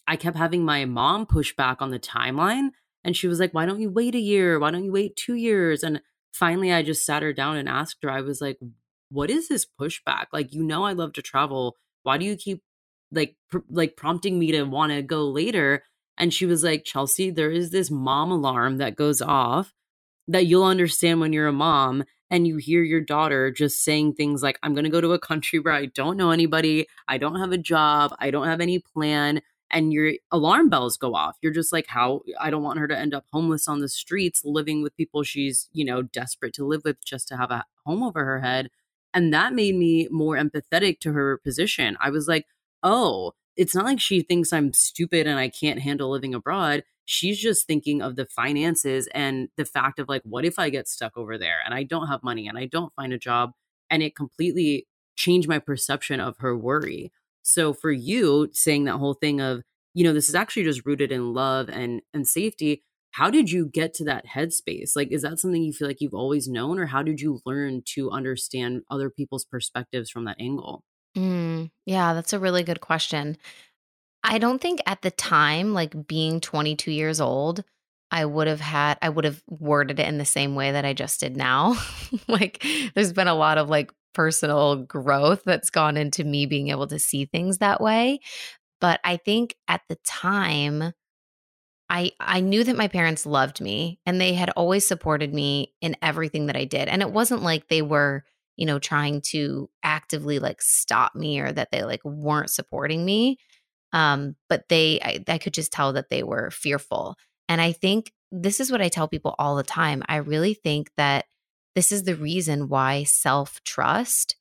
I 0.06 0.16
kept 0.16 0.36
having 0.36 0.64
my 0.64 0.84
mom 0.84 1.26
push 1.26 1.54
back 1.54 1.80
on 1.80 1.90
the 1.90 1.98
timeline 1.98 2.70
and 3.04 3.16
she 3.16 3.28
was 3.28 3.40
like, 3.40 3.52
"Why 3.52 3.66
don't 3.66 3.80
you 3.80 3.90
wait 3.90 4.14
a 4.14 4.20
year? 4.20 4.58
Why 4.58 4.70
don't 4.70 4.84
you 4.84 4.92
wait 4.92 5.16
2 5.16 5.34
years?" 5.34 5.82
And 5.82 6.00
finally 6.32 6.72
I 6.72 6.82
just 6.82 7.04
sat 7.04 7.22
her 7.22 7.32
down 7.32 7.56
and 7.56 7.68
asked 7.68 7.98
her. 8.02 8.10
I 8.10 8.20
was 8.22 8.40
like, 8.40 8.58
"What 9.12 9.30
is 9.30 9.48
this 9.48 9.66
pushback? 9.80 10.26
Like, 10.32 10.52
you 10.52 10.62
know 10.62 10.84
I 10.84 10.92
love 10.92 11.12
to 11.14 11.22
travel. 11.22 11.76
Why 12.02 12.18
do 12.18 12.24
you 12.24 12.36
keep 12.36 12.62
like 13.12 13.36
pr- 13.50 13.58
like 13.70 13.96
prompting 13.96 14.38
me 14.38 14.52
to 14.52 14.64
want 14.64 14.92
to 14.92 15.02
go 15.02 15.28
later?" 15.28 15.84
And 16.18 16.32
she 16.32 16.46
was 16.46 16.64
like, 16.64 16.84
"Chelsea, 16.84 17.30
there 17.30 17.50
is 17.50 17.70
this 17.70 17.90
mom 17.90 18.30
alarm 18.30 18.78
that 18.78 18.96
goes 18.96 19.22
off 19.22 19.72
that 20.28 20.46
you'll 20.46 20.64
understand 20.64 21.20
when 21.20 21.32
you're 21.32 21.48
a 21.48 21.52
mom 21.52 22.04
and 22.30 22.46
you 22.46 22.56
hear 22.56 22.82
your 22.82 23.00
daughter 23.00 23.50
just 23.50 23.84
saying 23.84 24.14
things 24.14 24.42
like, 24.42 24.58
I'm 24.62 24.72
going 24.74 24.84
to 24.84 24.90
go 24.90 25.02
to 25.02 25.12
a 25.12 25.18
country 25.18 25.58
where 25.58 25.74
I 25.74 25.86
don't 25.86 26.16
know 26.16 26.30
anybody, 26.30 26.86
I 27.06 27.18
don't 27.18 27.38
have 27.38 27.52
a 27.52 27.58
job, 27.58 28.14
I 28.18 28.30
don't 28.30 28.46
have 28.46 28.60
any 28.60 28.78
plan. 28.78 29.42
And 29.70 29.92
your 29.92 30.12
alarm 30.30 30.68
bells 30.68 30.96
go 30.96 31.14
off. 31.14 31.36
You're 31.42 31.52
just 31.52 31.72
like, 31.72 31.86
how 31.88 32.22
I 32.40 32.50
don't 32.50 32.62
want 32.62 32.78
her 32.78 32.88
to 32.88 32.98
end 32.98 33.14
up 33.14 33.24
homeless 33.32 33.68
on 33.68 33.80
the 33.80 33.88
streets, 33.88 34.42
living 34.44 34.82
with 34.82 34.96
people 34.96 35.22
she's, 35.22 35.68
you 35.72 35.84
know, 35.84 36.02
desperate 36.02 36.54
to 36.54 36.66
live 36.66 36.82
with 36.84 37.02
just 37.04 37.28
to 37.28 37.36
have 37.36 37.50
a 37.50 37.64
home 37.86 38.02
over 38.02 38.24
her 38.24 38.40
head. 38.40 38.70
And 39.14 39.32
that 39.32 39.52
made 39.52 39.76
me 39.76 40.08
more 40.10 40.36
empathetic 40.36 41.00
to 41.00 41.12
her 41.12 41.38
position. 41.38 41.96
I 42.00 42.10
was 42.10 42.28
like, 42.28 42.46
oh, 42.82 43.32
it's 43.56 43.74
not 43.74 43.84
like 43.84 44.00
she 44.00 44.22
thinks 44.22 44.52
I'm 44.52 44.72
stupid 44.72 45.26
and 45.26 45.38
I 45.38 45.48
can't 45.48 45.80
handle 45.80 46.10
living 46.10 46.34
abroad. 46.34 46.84
She's 47.04 47.38
just 47.38 47.66
thinking 47.66 48.00
of 48.00 48.16
the 48.16 48.26
finances 48.26 49.08
and 49.14 49.48
the 49.56 49.64
fact 49.64 49.98
of 49.98 50.08
like 50.08 50.22
what 50.24 50.44
if 50.44 50.58
i 50.58 50.70
get 50.70 50.88
stuck 50.88 51.16
over 51.16 51.36
there 51.36 51.58
and 51.64 51.74
i 51.74 51.82
don't 51.82 52.06
have 52.06 52.22
money 52.22 52.46
and 52.46 52.56
i 52.56 52.64
don't 52.64 52.94
find 52.94 53.12
a 53.12 53.18
job? 53.18 53.52
And 53.90 54.02
it 54.02 54.16
completely 54.16 54.86
changed 55.16 55.48
my 55.48 55.58
perception 55.58 56.20
of 56.20 56.38
her 56.38 56.56
worry. 56.56 57.12
So 57.42 57.74
for 57.74 57.90
you 57.90 58.48
saying 58.52 58.84
that 58.84 58.96
whole 58.98 59.14
thing 59.14 59.40
of 59.40 59.62
you 59.94 60.04
know 60.04 60.12
this 60.14 60.28
is 60.28 60.34
actually 60.34 60.64
just 60.64 60.86
rooted 60.86 61.12
in 61.12 61.34
love 61.34 61.68
and 61.68 62.00
and 62.14 62.26
safety 62.26 62.82
how 63.12 63.30
did 63.30 63.50
you 63.50 63.66
get 63.66 63.94
to 63.94 64.04
that 64.04 64.26
headspace 64.26 64.96
like 64.96 65.08
is 65.10 65.22
that 65.22 65.38
something 65.38 65.62
you 65.62 65.72
feel 65.72 65.88
like 65.88 66.00
you've 66.00 66.14
always 66.14 66.48
known 66.48 66.78
or 66.78 66.86
how 66.86 67.02
did 67.02 67.20
you 67.20 67.40
learn 67.46 67.82
to 67.84 68.10
understand 68.10 68.82
other 68.90 69.10
people's 69.10 69.44
perspectives 69.44 70.10
from 70.10 70.24
that 70.24 70.36
angle 70.40 70.82
mm, 71.16 71.70
yeah 71.86 72.14
that's 72.14 72.32
a 72.32 72.38
really 72.38 72.62
good 72.62 72.80
question 72.80 73.36
I 74.24 74.38
don't 74.38 74.60
think 74.60 74.80
at 74.86 75.02
the 75.02 75.10
time, 75.10 75.74
like 75.74 76.06
being 76.06 76.40
22 76.40 76.90
years 76.90 77.20
old, 77.20 77.64
I 78.10 78.24
would 78.24 78.46
have 78.46 78.60
had, 78.60 78.98
I 79.02 79.08
would 79.08 79.24
have 79.24 79.42
worded 79.48 79.98
it 79.98 80.06
in 80.06 80.18
the 80.18 80.24
same 80.24 80.54
way 80.54 80.72
that 80.72 80.84
I 80.84 80.92
just 80.92 81.20
did 81.20 81.36
now. 81.36 81.76
like, 82.28 82.64
there's 82.94 83.12
been 83.12 83.28
a 83.28 83.34
lot 83.34 83.58
of 83.58 83.68
like 83.68 83.90
personal 84.14 84.76
growth 84.76 85.42
that's 85.44 85.70
gone 85.70 85.96
into 85.96 86.22
me 86.22 86.46
being 86.46 86.68
able 86.68 86.86
to 86.88 86.98
see 86.98 87.24
things 87.24 87.58
that 87.58 87.80
way. 87.80 88.20
But 88.80 89.00
I 89.02 89.16
think 89.16 89.56
at 89.66 89.80
the 89.88 89.96
time, 90.06 90.92
I 91.92 92.12
I 92.18 92.40
knew 92.40 92.64
that 92.64 92.76
my 92.76 92.88
parents 92.88 93.26
loved 93.26 93.60
me 93.60 94.00
and 94.06 94.18
they 94.18 94.32
had 94.32 94.50
always 94.50 94.88
supported 94.88 95.32
me 95.32 95.74
in 95.82 95.94
everything 96.00 96.46
that 96.46 96.56
I 96.56 96.64
did. 96.64 96.88
And 96.88 97.02
it 97.02 97.12
wasn't 97.12 97.42
like 97.42 97.68
they 97.68 97.82
were, 97.82 98.24
you 98.56 98.64
know, 98.64 98.78
trying 98.78 99.20
to 99.32 99.68
actively 99.82 100.38
like 100.38 100.62
stop 100.62 101.14
me 101.14 101.38
or 101.38 101.52
that 101.52 101.70
they 101.70 101.84
like 101.84 102.02
weren't 102.02 102.50
supporting 102.50 103.04
me. 103.04 103.36
Um, 103.92 104.36
but 104.48 104.70
they, 104.70 105.00
I, 105.02 105.22
I 105.28 105.36
could 105.36 105.52
just 105.52 105.70
tell 105.70 105.92
that 105.92 106.08
they 106.08 106.22
were 106.22 106.50
fearful. 106.50 107.16
And 107.46 107.60
I 107.60 107.72
think 107.72 108.10
this 108.30 108.58
is 108.58 108.72
what 108.72 108.80
I 108.80 108.88
tell 108.88 109.06
people 109.06 109.34
all 109.38 109.56
the 109.56 109.62
time. 109.62 110.02
I 110.08 110.16
really 110.16 110.54
think 110.54 110.90
that 110.96 111.26
this 111.74 111.92
is 111.92 112.04
the 112.04 112.16
reason 112.16 112.70
why 112.70 113.02
self 113.02 113.62
trust 113.64 114.36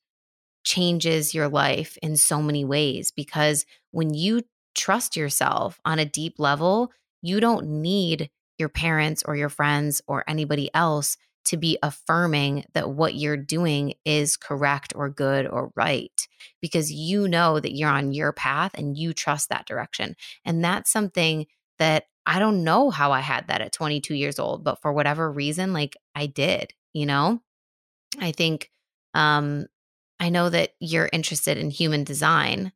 changes 0.64 1.34
your 1.34 1.48
life 1.48 1.98
in 2.02 2.16
so 2.16 2.40
many 2.40 2.64
ways 2.64 3.10
because 3.10 3.66
when 3.90 4.14
you 4.14 4.40
trust 4.74 5.16
yourself 5.16 5.78
on 5.84 5.98
a 5.98 6.06
deep 6.06 6.36
level, 6.38 6.90
you 7.22 7.40
don't 7.40 7.66
need 7.66 8.30
your 8.58 8.68
parents 8.68 9.22
or 9.24 9.36
your 9.36 9.48
friends 9.48 10.02
or 10.06 10.24
anybody 10.28 10.70
else 10.74 11.16
to 11.44 11.56
be 11.56 11.78
affirming 11.82 12.64
that 12.74 12.90
what 12.90 13.14
you're 13.14 13.36
doing 13.36 13.94
is 14.04 14.36
correct 14.36 14.92
or 14.94 15.08
good 15.08 15.46
or 15.46 15.72
right 15.74 16.28
because 16.60 16.92
you 16.92 17.26
know 17.26 17.58
that 17.58 17.74
you're 17.74 17.90
on 17.90 18.12
your 18.12 18.32
path 18.32 18.72
and 18.74 18.96
you 18.96 19.12
trust 19.12 19.48
that 19.48 19.66
direction. 19.66 20.14
And 20.44 20.64
that's 20.64 20.92
something 20.92 21.46
that 21.78 22.04
I 22.26 22.38
don't 22.38 22.62
know 22.62 22.90
how 22.90 23.10
I 23.10 23.20
had 23.20 23.48
that 23.48 23.60
at 23.60 23.72
22 23.72 24.14
years 24.14 24.38
old, 24.38 24.62
but 24.62 24.80
for 24.80 24.92
whatever 24.92 25.30
reason, 25.30 25.72
like 25.72 25.96
I 26.14 26.26
did, 26.26 26.72
you 26.92 27.06
know? 27.06 27.40
I 28.20 28.32
think 28.32 28.70
um 29.14 29.66
I 30.20 30.28
know 30.30 30.48
that 30.50 30.70
you're 30.78 31.10
interested 31.12 31.58
in 31.58 31.70
human 31.70 32.04
design 32.04 32.72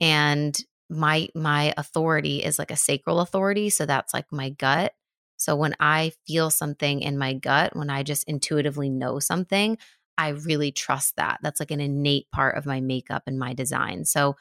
and 0.00 0.58
my 0.90 1.28
my 1.34 1.74
authority 1.76 2.42
is 2.42 2.58
like 2.58 2.70
a 2.70 2.76
sacral 2.76 3.20
authority, 3.20 3.70
so 3.70 3.86
that's 3.86 4.14
like 4.14 4.26
my 4.32 4.50
gut. 4.50 4.94
So 5.36 5.54
when 5.54 5.74
I 5.80 6.12
feel 6.26 6.50
something 6.50 7.00
in 7.00 7.18
my 7.18 7.34
gut, 7.34 7.76
when 7.76 7.90
I 7.90 8.02
just 8.02 8.24
intuitively 8.24 8.90
know 8.90 9.18
something, 9.20 9.78
I 10.16 10.30
really 10.30 10.72
trust 10.72 11.16
that. 11.16 11.38
That's 11.42 11.60
like 11.60 11.70
an 11.70 11.80
innate 11.80 12.30
part 12.32 12.56
of 12.56 12.66
my 12.66 12.80
makeup 12.80 13.24
and 13.26 13.38
my 13.38 13.54
design. 13.54 14.04
So 14.04 14.36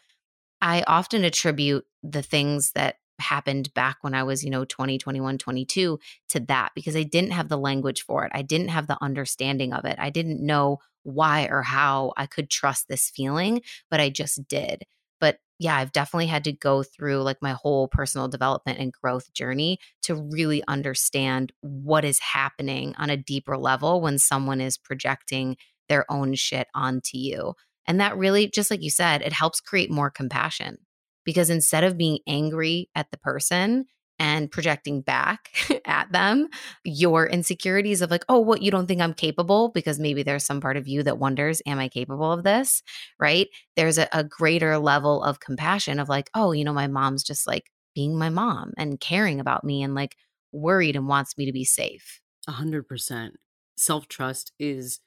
I 0.61 0.83
often 0.87 1.23
attribute 1.23 1.85
the 2.03 2.21
things 2.21 2.71
that 2.71 2.95
happened 3.19 3.73
back 3.73 3.97
when 4.01 4.13
I 4.13 4.23
was, 4.23 4.43
you 4.43 4.49
know, 4.49 4.65
20, 4.65 4.97
21, 4.97 5.37
22 5.37 5.99
to 6.29 6.39
that 6.41 6.71
because 6.75 6.95
I 6.95 7.03
didn't 7.03 7.31
have 7.31 7.49
the 7.49 7.57
language 7.57 8.03
for 8.03 8.25
it. 8.25 8.31
I 8.35 8.41
didn't 8.41 8.69
have 8.69 8.87
the 8.87 9.01
understanding 9.01 9.73
of 9.73 9.85
it. 9.85 9.97
I 9.99 10.09
didn't 10.09 10.45
know 10.45 10.79
why 11.03 11.45
or 11.45 11.61
how 11.61 12.13
I 12.17 12.25
could 12.25 12.49
trust 12.49 12.87
this 12.87 13.09
feeling, 13.09 13.61
but 13.89 13.99
I 13.99 14.09
just 14.09 14.47
did. 14.47 14.83
But 15.19 15.39
yeah, 15.59 15.75
I've 15.75 15.91
definitely 15.91 16.27
had 16.27 16.43
to 16.43 16.51
go 16.51 16.83
through 16.83 17.23
like 17.23 17.37
my 17.41 17.53
whole 17.53 17.87
personal 17.87 18.27
development 18.27 18.79
and 18.79 18.93
growth 18.93 19.33
journey 19.33 19.79
to 20.03 20.15
really 20.15 20.63
understand 20.67 21.51
what 21.61 22.05
is 22.05 22.19
happening 22.19 22.93
on 22.97 23.09
a 23.09 23.17
deeper 23.17 23.57
level 23.57 24.01
when 24.01 24.19
someone 24.19 24.61
is 24.61 24.77
projecting 24.77 25.57
their 25.89 26.05
own 26.11 26.35
shit 26.35 26.67
onto 26.75 27.17
you. 27.17 27.53
And 27.87 27.99
that 27.99 28.17
really, 28.17 28.49
just 28.49 28.69
like 28.69 28.83
you 28.83 28.89
said, 28.89 29.21
it 29.21 29.33
helps 29.33 29.61
create 29.61 29.89
more 29.89 30.11
compassion 30.11 30.77
because 31.25 31.49
instead 31.49 31.83
of 31.83 31.97
being 31.97 32.19
angry 32.27 32.89
at 32.93 33.09
the 33.11 33.17
person 33.17 33.85
and 34.19 34.51
projecting 34.51 35.01
back 35.01 35.51
at 35.85 36.11
them 36.11 36.47
your 36.83 37.27
insecurities 37.27 38.01
of 38.01 38.11
like, 38.11 38.25
oh, 38.29 38.39
what, 38.39 38.61
you 38.61 38.71
don't 38.71 38.87
think 38.87 39.01
I'm 39.01 39.13
capable? 39.13 39.69
Because 39.69 39.99
maybe 39.99 40.23
there's 40.23 40.43
some 40.45 40.61
part 40.61 40.77
of 40.77 40.87
you 40.87 41.03
that 41.03 41.19
wonders, 41.19 41.61
am 41.65 41.79
I 41.79 41.87
capable 41.89 42.31
of 42.31 42.43
this? 42.43 42.81
Right? 43.19 43.47
There's 43.75 43.97
a, 43.97 44.07
a 44.11 44.23
greater 44.23 44.77
level 44.77 45.23
of 45.23 45.39
compassion 45.39 45.99
of 45.99 46.09
like, 46.09 46.29
oh, 46.33 46.51
you 46.51 46.63
know, 46.63 46.73
my 46.73 46.87
mom's 46.87 47.23
just 47.23 47.47
like 47.47 47.71
being 47.95 48.17
my 48.17 48.29
mom 48.29 48.73
and 48.77 48.99
caring 48.99 49.39
about 49.39 49.63
me 49.63 49.81
and 49.81 49.95
like 49.95 50.15
worried 50.51 50.95
and 50.95 51.07
wants 51.07 51.37
me 51.37 51.45
to 51.45 51.51
be 51.51 51.65
safe. 51.65 52.21
A 52.47 52.53
hundred 52.53 52.87
percent. 52.87 53.37
Self 53.75 54.07
trust 54.07 54.53
is, 54.59 54.99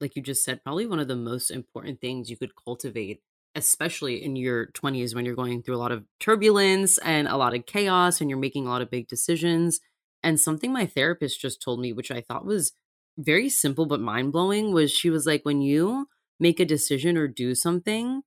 like 0.00 0.16
you 0.16 0.22
just 0.22 0.44
said, 0.44 0.62
probably 0.62 0.86
one 0.86 1.00
of 1.00 1.08
the 1.08 1.16
most 1.16 1.50
important 1.50 2.00
things 2.00 2.30
you 2.30 2.36
could 2.36 2.52
cultivate 2.56 3.20
especially 3.54 4.22
in 4.22 4.36
your 4.36 4.66
20s 4.68 5.14
when 5.14 5.24
you're 5.24 5.34
going 5.34 5.62
through 5.62 5.76
a 5.76 5.78
lot 5.78 5.92
of 5.92 6.04
turbulence 6.20 6.98
and 6.98 7.26
a 7.26 7.36
lot 7.36 7.54
of 7.54 7.66
chaos 7.66 8.20
and 8.20 8.30
you're 8.30 8.38
making 8.38 8.66
a 8.66 8.70
lot 8.70 8.82
of 8.82 8.90
big 8.90 9.08
decisions. 9.08 9.80
And 10.22 10.38
something 10.38 10.72
my 10.72 10.86
therapist 10.86 11.40
just 11.40 11.62
told 11.62 11.80
me, 11.80 11.92
which 11.92 12.10
I 12.10 12.20
thought 12.20 12.44
was 12.44 12.72
very 13.18 13.48
simple 13.48 13.86
but 13.86 14.00
mind 14.00 14.32
blowing, 14.32 14.72
was 14.72 14.90
she 14.92 15.10
was 15.10 15.26
like, 15.26 15.44
when 15.44 15.60
you 15.62 16.08
make 16.38 16.60
a 16.60 16.64
decision 16.64 17.16
or 17.16 17.26
do 17.26 17.54
something, 17.54 18.22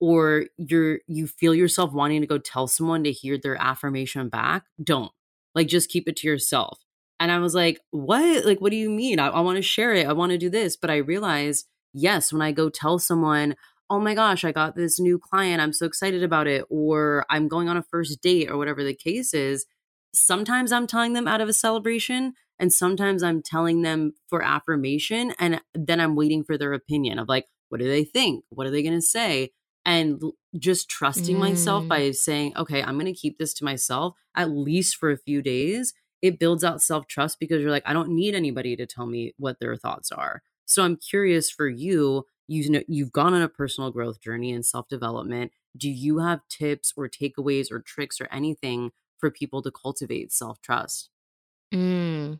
or 0.00 0.46
you're 0.58 1.00
you 1.06 1.26
feel 1.26 1.54
yourself 1.54 1.92
wanting 1.92 2.20
to 2.20 2.26
go 2.26 2.38
tell 2.38 2.66
someone 2.66 3.04
to 3.04 3.12
hear 3.12 3.38
their 3.38 3.60
affirmation 3.60 4.28
back, 4.28 4.64
don't. 4.82 5.12
Like 5.54 5.68
just 5.68 5.88
keep 5.88 6.08
it 6.08 6.16
to 6.16 6.26
yourself. 6.26 6.78
And 7.20 7.30
I 7.30 7.38
was 7.38 7.54
like, 7.54 7.80
what? 7.90 8.44
Like, 8.44 8.60
what 8.60 8.70
do 8.70 8.76
you 8.76 8.90
mean? 8.90 9.18
I, 9.18 9.28
I 9.28 9.40
want 9.40 9.56
to 9.56 9.62
share 9.62 9.94
it. 9.94 10.06
I 10.06 10.12
want 10.12 10.32
to 10.32 10.38
do 10.38 10.50
this. 10.50 10.76
But 10.76 10.90
I 10.90 10.96
realized, 10.96 11.66
yes, 11.92 12.32
when 12.32 12.42
I 12.42 12.52
go 12.52 12.68
tell 12.68 12.98
someone, 12.98 13.54
oh 13.94 14.00
my 14.00 14.14
gosh, 14.14 14.44
I 14.44 14.50
got 14.50 14.74
this 14.74 14.98
new 14.98 15.20
client. 15.20 15.60
I'm 15.60 15.72
so 15.72 15.86
excited 15.86 16.24
about 16.24 16.48
it. 16.48 16.64
Or 16.68 17.24
I'm 17.30 17.46
going 17.46 17.68
on 17.68 17.76
a 17.76 17.82
first 17.82 18.20
date 18.20 18.50
or 18.50 18.56
whatever 18.56 18.82
the 18.82 18.94
case 18.94 19.32
is. 19.32 19.66
Sometimes 20.12 20.72
I'm 20.72 20.88
telling 20.88 21.12
them 21.12 21.28
out 21.28 21.40
of 21.40 21.48
a 21.48 21.52
celebration 21.52 22.34
and 22.58 22.72
sometimes 22.72 23.22
I'm 23.22 23.40
telling 23.40 23.82
them 23.82 24.14
for 24.28 24.42
affirmation. 24.42 25.32
And 25.38 25.60
then 25.74 26.00
I'm 26.00 26.16
waiting 26.16 26.42
for 26.42 26.58
their 26.58 26.72
opinion 26.72 27.20
of 27.20 27.28
like, 27.28 27.46
what 27.68 27.78
do 27.78 27.88
they 27.88 28.02
think? 28.02 28.44
What 28.48 28.66
are 28.66 28.70
they 28.70 28.82
going 28.82 28.96
to 28.96 29.02
say? 29.02 29.50
And 29.86 30.20
just 30.58 30.88
trusting 30.88 31.36
mm. 31.36 31.40
myself 31.40 31.86
by 31.86 32.10
saying, 32.10 32.56
okay, 32.56 32.82
I'm 32.82 32.98
going 32.98 33.12
to 33.12 33.18
keep 33.18 33.38
this 33.38 33.54
to 33.54 33.64
myself 33.64 34.16
at 34.34 34.50
least 34.50 34.96
for 34.96 35.12
a 35.12 35.18
few 35.18 35.40
days. 35.40 35.94
It 36.20 36.40
builds 36.40 36.64
out 36.64 36.82
self 36.82 37.06
trust 37.06 37.38
because 37.38 37.62
you're 37.62 37.70
like, 37.70 37.86
I 37.86 37.92
don't 37.92 38.10
need 38.10 38.34
anybody 38.34 38.74
to 38.76 38.86
tell 38.86 39.06
me 39.06 39.34
what 39.36 39.60
their 39.60 39.76
thoughts 39.76 40.10
are. 40.10 40.42
So 40.64 40.82
I'm 40.82 40.96
curious 40.96 41.50
for 41.50 41.68
you, 41.68 42.24
you 42.46 42.68
know 42.70 42.82
you've 42.88 43.12
gone 43.12 43.34
on 43.34 43.42
a 43.42 43.48
personal 43.48 43.90
growth 43.90 44.20
journey 44.20 44.52
and 44.52 44.64
self-development 44.64 45.52
do 45.76 45.90
you 45.90 46.18
have 46.18 46.40
tips 46.48 46.92
or 46.96 47.08
takeaways 47.08 47.70
or 47.70 47.80
tricks 47.80 48.20
or 48.20 48.28
anything 48.30 48.90
for 49.18 49.30
people 49.30 49.62
to 49.62 49.70
cultivate 49.70 50.32
self-trust 50.32 51.10
mm. 51.72 52.38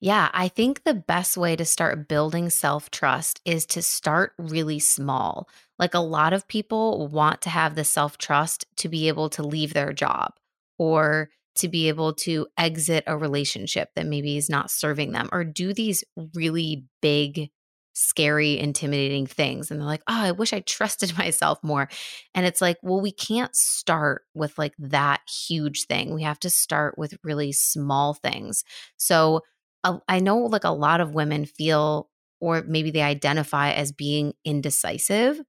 yeah 0.00 0.30
i 0.32 0.48
think 0.48 0.84
the 0.84 0.94
best 0.94 1.36
way 1.36 1.56
to 1.56 1.64
start 1.64 2.08
building 2.08 2.50
self-trust 2.50 3.40
is 3.44 3.66
to 3.66 3.82
start 3.82 4.32
really 4.38 4.78
small 4.78 5.48
like 5.78 5.94
a 5.94 6.00
lot 6.00 6.32
of 6.32 6.46
people 6.48 7.08
want 7.08 7.40
to 7.40 7.50
have 7.50 7.74
the 7.74 7.84
self-trust 7.84 8.64
to 8.76 8.88
be 8.88 9.08
able 9.08 9.28
to 9.28 9.42
leave 9.42 9.74
their 9.74 9.92
job 9.92 10.34
or 10.78 11.30
to 11.56 11.68
be 11.68 11.88
able 11.88 12.14
to 12.14 12.46
exit 12.56 13.04
a 13.06 13.16
relationship 13.16 13.90
that 13.94 14.06
maybe 14.06 14.36
is 14.36 14.48
not 14.48 14.70
serving 14.70 15.12
them 15.12 15.28
or 15.32 15.44
do 15.44 15.74
these 15.74 16.04
really 16.34 16.86
big 17.02 17.50
scary, 17.92 18.58
intimidating 18.58 19.26
things. 19.26 19.70
And 19.70 19.80
they're 19.80 19.86
like, 19.86 20.02
oh, 20.08 20.20
I 20.20 20.32
wish 20.32 20.52
I 20.52 20.60
trusted 20.60 21.16
myself 21.18 21.58
more. 21.62 21.88
And 22.34 22.46
it's 22.46 22.60
like, 22.60 22.78
well, 22.82 23.00
we 23.00 23.12
can't 23.12 23.54
start 23.54 24.22
with 24.34 24.56
like 24.58 24.74
that 24.78 25.20
huge 25.48 25.86
thing. 25.86 26.14
We 26.14 26.22
have 26.22 26.40
to 26.40 26.50
start 26.50 26.96
with 26.98 27.18
really 27.24 27.52
small 27.52 28.14
things. 28.14 28.64
So 28.96 29.42
uh, 29.84 29.98
I 30.08 30.20
know 30.20 30.38
like 30.38 30.64
a 30.64 30.70
lot 30.70 31.00
of 31.00 31.14
women 31.14 31.46
feel, 31.46 32.08
or 32.40 32.62
maybe 32.66 32.90
they 32.90 33.02
identify 33.02 33.72
as 33.72 33.92
being 33.92 34.34
indecisive. 34.44 35.40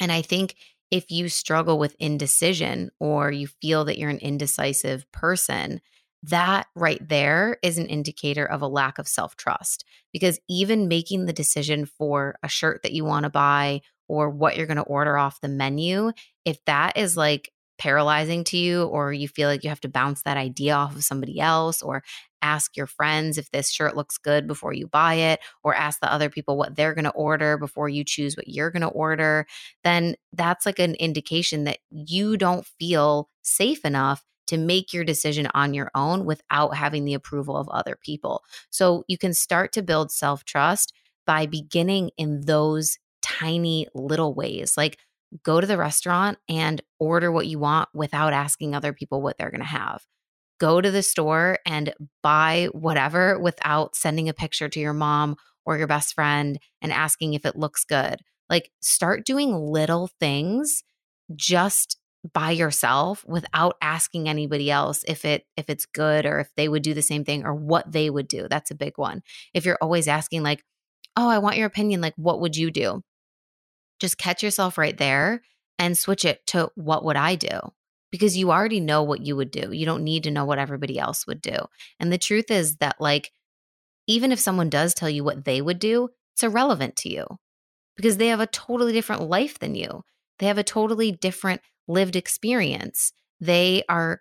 And 0.00 0.12
I 0.12 0.22
think 0.22 0.56
if 0.90 1.10
you 1.10 1.28
struggle 1.28 1.78
with 1.78 1.96
indecision 1.98 2.90
or 3.00 3.32
you 3.32 3.48
feel 3.60 3.84
that 3.86 3.98
you're 3.98 4.10
an 4.10 4.18
indecisive 4.18 5.10
person, 5.10 5.80
that 6.28 6.66
right 6.74 7.06
there 7.08 7.58
is 7.62 7.78
an 7.78 7.86
indicator 7.86 8.44
of 8.44 8.62
a 8.62 8.68
lack 8.68 8.98
of 8.98 9.08
self 9.08 9.36
trust 9.36 9.84
because 10.12 10.38
even 10.48 10.88
making 10.88 11.26
the 11.26 11.32
decision 11.32 11.86
for 11.86 12.36
a 12.42 12.48
shirt 12.48 12.82
that 12.82 12.92
you 12.92 13.04
want 13.04 13.24
to 13.24 13.30
buy 13.30 13.80
or 14.08 14.30
what 14.30 14.56
you're 14.56 14.66
going 14.66 14.76
to 14.76 14.82
order 14.82 15.18
off 15.18 15.40
the 15.40 15.48
menu, 15.48 16.12
if 16.44 16.64
that 16.66 16.96
is 16.96 17.16
like 17.16 17.50
paralyzing 17.78 18.44
to 18.44 18.56
you 18.56 18.84
or 18.84 19.12
you 19.12 19.28
feel 19.28 19.48
like 19.48 19.62
you 19.62 19.68
have 19.68 19.80
to 19.80 19.88
bounce 19.88 20.22
that 20.22 20.36
idea 20.36 20.74
off 20.74 20.96
of 20.96 21.04
somebody 21.04 21.38
else 21.38 21.82
or 21.82 22.02
ask 22.40 22.76
your 22.76 22.86
friends 22.86 23.36
if 23.38 23.50
this 23.50 23.70
shirt 23.70 23.96
looks 23.96 24.18
good 24.18 24.46
before 24.46 24.72
you 24.72 24.86
buy 24.86 25.14
it 25.14 25.40
or 25.62 25.74
ask 25.74 26.00
the 26.00 26.10
other 26.10 26.30
people 26.30 26.56
what 26.56 26.74
they're 26.74 26.94
going 26.94 27.04
to 27.04 27.10
order 27.10 27.58
before 27.58 27.88
you 27.88 28.04
choose 28.04 28.36
what 28.36 28.48
you're 28.48 28.70
going 28.70 28.82
to 28.82 28.88
order 28.88 29.46
then 29.84 30.14
that's 30.32 30.64
like 30.64 30.78
an 30.78 30.94
indication 30.94 31.64
that 31.64 31.78
you 31.90 32.36
don't 32.36 32.66
feel 32.78 33.28
safe 33.42 33.84
enough 33.84 34.22
to 34.46 34.56
make 34.56 34.92
your 34.92 35.04
decision 35.04 35.48
on 35.54 35.74
your 35.74 35.90
own 35.94 36.24
without 36.24 36.74
having 36.74 37.04
the 37.04 37.14
approval 37.14 37.56
of 37.56 37.68
other 37.68 37.96
people. 38.00 38.42
So 38.70 39.04
you 39.08 39.18
can 39.18 39.34
start 39.34 39.72
to 39.72 39.82
build 39.82 40.10
self 40.10 40.44
trust 40.44 40.92
by 41.26 41.46
beginning 41.46 42.10
in 42.16 42.42
those 42.42 42.98
tiny 43.22 43.88
little 43.94 44.34
ways. 44.34 44.76
Like 44.76 44.98
go 45.42 45.60
to 45.60 45.66
the 45.66 45.76
restaurant 45.76 46.38
and 46.48 46.80
order 46.98 47.30
what 47.32 47.46
you 47.46 47.58
want 47.58 47.88
without 47.92 48.32
asking 48.32 48.74
other 48.74 48.92
people 48.92 49.20
what 49.20 49.36
they're 49.38 49.50
going 49.50 49.60
to 49.60 49.66
have. 49.66 50.04
Go 50.58 50.80
to 50.80 50.90
the 50.90 51.02
store 51.02 51.58
and 51.66 51.92
buy 52.22 52.68
whatever 52.72 53.38
without 53.38 53.94
sending 53.94 54.28
a 54.28 54.34
picture 54.34 54.68
to 54.68 54.80
your 54.80 54.94
mom 54.94 55.36
or 55.66 55.76
your 55.76 55.86
best 55.88 56.14
friend 56.14 56.58
and 56.80 56.92
asking 56.92 57.34
if 57.34 57.44
it 57.44 57.56
looks 57.56 57.84
good. 57.84 58.20
Like 58.48 58.70
start 58.80 59.26
doing 59.26 59.54
little 59.54 60.08
things 60.20 60.84
just 61.34 61.98
by 62.32 62.50
yourself 62.50 63.24
without 63.26 63.76
asking 63.80 64.28
anybody 64.28 64.70
else 64.70 65.04
if 65.06 65.24
it 65.24 65.46
if 65.56 65.68
it's 65.68 65.86
good 65.86 66.26
or 66.26 66.40
if 66.40 66.48
they 66.56 66.68
would 66.68 66.82
do 66.82 66.94
the 66.94 67.02
same 67.02 67.24
thing 67.24 67.44
or 67.44 67.54
what 67.54 67.90
they 67.90 68.10
would 68.10 68.28
do 68.28 68.46
that's 68.48 68.70
a 68.70 68.76
big 68.76 68.96
one. 68.96 69.22
If 69.54 69.64
you're 69.64 69.78
always 69.80 70.08
asking 70.08 70.42
like 70.42 70.64
oh 71.16 71.28
i 71.28 71.38
want 71.38 71.56
your 71.56 71.66
opinion 71.66 72.00
like 72.00 72.14
what 72.16 72.40
would 72.40 72.56
you 72.56 72.70
do? 72.70 73.02
Just 74.00 74.18
catch 74.18 74.42
yourself 74.42 74.78
right 74.78 74.96
there 74.96 75.42
and 75.78 75.96
switch 75.96 76.24
it 76.24 76.46
to 76.48 76.70
what 76.74 77.04
would 77.04 77.16
i 77.16 77.34
do? 77.34 77.60
Because 78.10 78.36
you 78.36 78.50
already 78.50 78.80
know 78.80 79.02
what 79.02 79.26
you 79.26 79.36
would 79.36 79.50
do. 79.50 79.72
You 79.72 79.84
don't 79.84 80.04
need 80.04 80.24
to 80.24 80.30
know 80.30 80.44
what 80.44 80.58
everybody 80.58 80.98
else 80.98 81.26
would 81.26 81.42
do. 81.42 81.56
And 82.00 82.12
the 82.12 82.18
truth 82.18 82.50
is 82.50 82.76
that 82.76 83.00
like 83.00 83.32
even 84.06 84.32
if 84.32 84.38
someone 84.38 84.70
does 84.70 84.94
tell 84.94 85.10
you 85.10 85.24
what 85.24 85.44
they 85.44 85.60
would 85.60 85.78
do 85.78 86.10
it's 86.36 86.42
irrelevant 86.42 86.96
to 86.96 87.08
you 87.08 87.26
because 87.96 88.18
they 88.18 88.28
have 88.28 88.40
a 88.40 88.46
totally 88.46 88.92
different 88.92 89.22
life 89.22 89.58
than 89.58 89.74
you. 89.74 90.02
They 90.38 90.46
have 90.46 90.58
a 90.58 90.62
totally 90.62 91.10
different 91.10 91.62
lived 91.88 92.16
experience. 92.16 93.12
They 93.40 93.82
are 93.88 94.20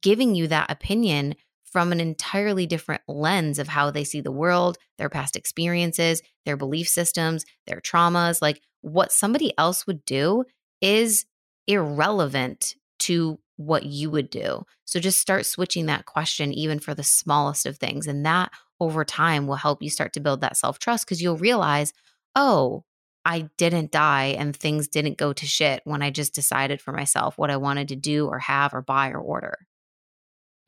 giving 0.00 0.34
you 0.34 0.46
that 0.48 0.70
opinion 0.70 1.34
from 1.64 1.90
an 1.90 2.00
entirely 2.00 2.66
different 2.66 3.00
lens 3.08 3.58
of 3.58 3.66
how 3.66 3.90
they 3.90 4.04
see 4.04 4.20
the 4.20 4.30
world, 4.30 4.76
their 4.98 5.08
past 5.08 5.36
experiences, 5.36 6.22
their 6.44 6.56
belief 6.56 6.86
systems, 6.86 7.44
their 7.66 7.80
traumas. 7.80 8.42
Like 8.42 8.60
what 8.82 9.10
somebody 9.10 9.52
else 9.56 9.86
would 9.86 10.04
do 10.04 10.44
is 10.82 11.24
irrelevant 11.66 12.76
to 13.00 13.38
what 13.56 13.84
you 13.84 14.10
would 14.10 14.28
do. 14.28 14.64
So 14.84 15.00
just 15.00 15.18
start 15.18 15.46
switching 15.46 15.86
that 15.86 16.04
question, 16.04 16.52
even 16.52 16.78
for 16.78 16.94
the 16.94 17.02
smallest 17.02 17.64
of 17.64 17.78
things. 17.78 18.06
And 18.06 18.24
that 18.26 18.50
over 18.80 19.04
time 19.04 19.46
will 19.46 19.56
help 19.56 19.82
you 19.82 19.88
start 19.88 20.12
to 20.14 20.20
build 20.20 20.40
that 20.42 20.56
self 20.56 20.78
trust 20.78 21.06
because 21.06 21.22
you'll 21.22 21.36
realize, 21.36 21.92
oh, 22.34 22.84
I 23.24 23.50
didn't 23.56 23.92
die 23.92 24.36
and 24.38 24.54
things 24.54 24.88
didn't 24.88 25.18
go 25.18 25.32
to 25.32 25.46
shit 25.46 25.82
when 25.84 26.02
I 26.02 26.10
just 26.10 26.34
decided 26.34 26.80
for 26.80 26.92
myself 26.92 27.38
what 27.38 27.50
I 27.50 27.56
wanted 27.56 27.88
to 27.88 27.96
do 27.96 28.26
or 28.26 28.38
have 28.38 28.74
or 28.74 28.82
buy 28.82 29.10
or 29.10 29.18
order. 29.18 29.66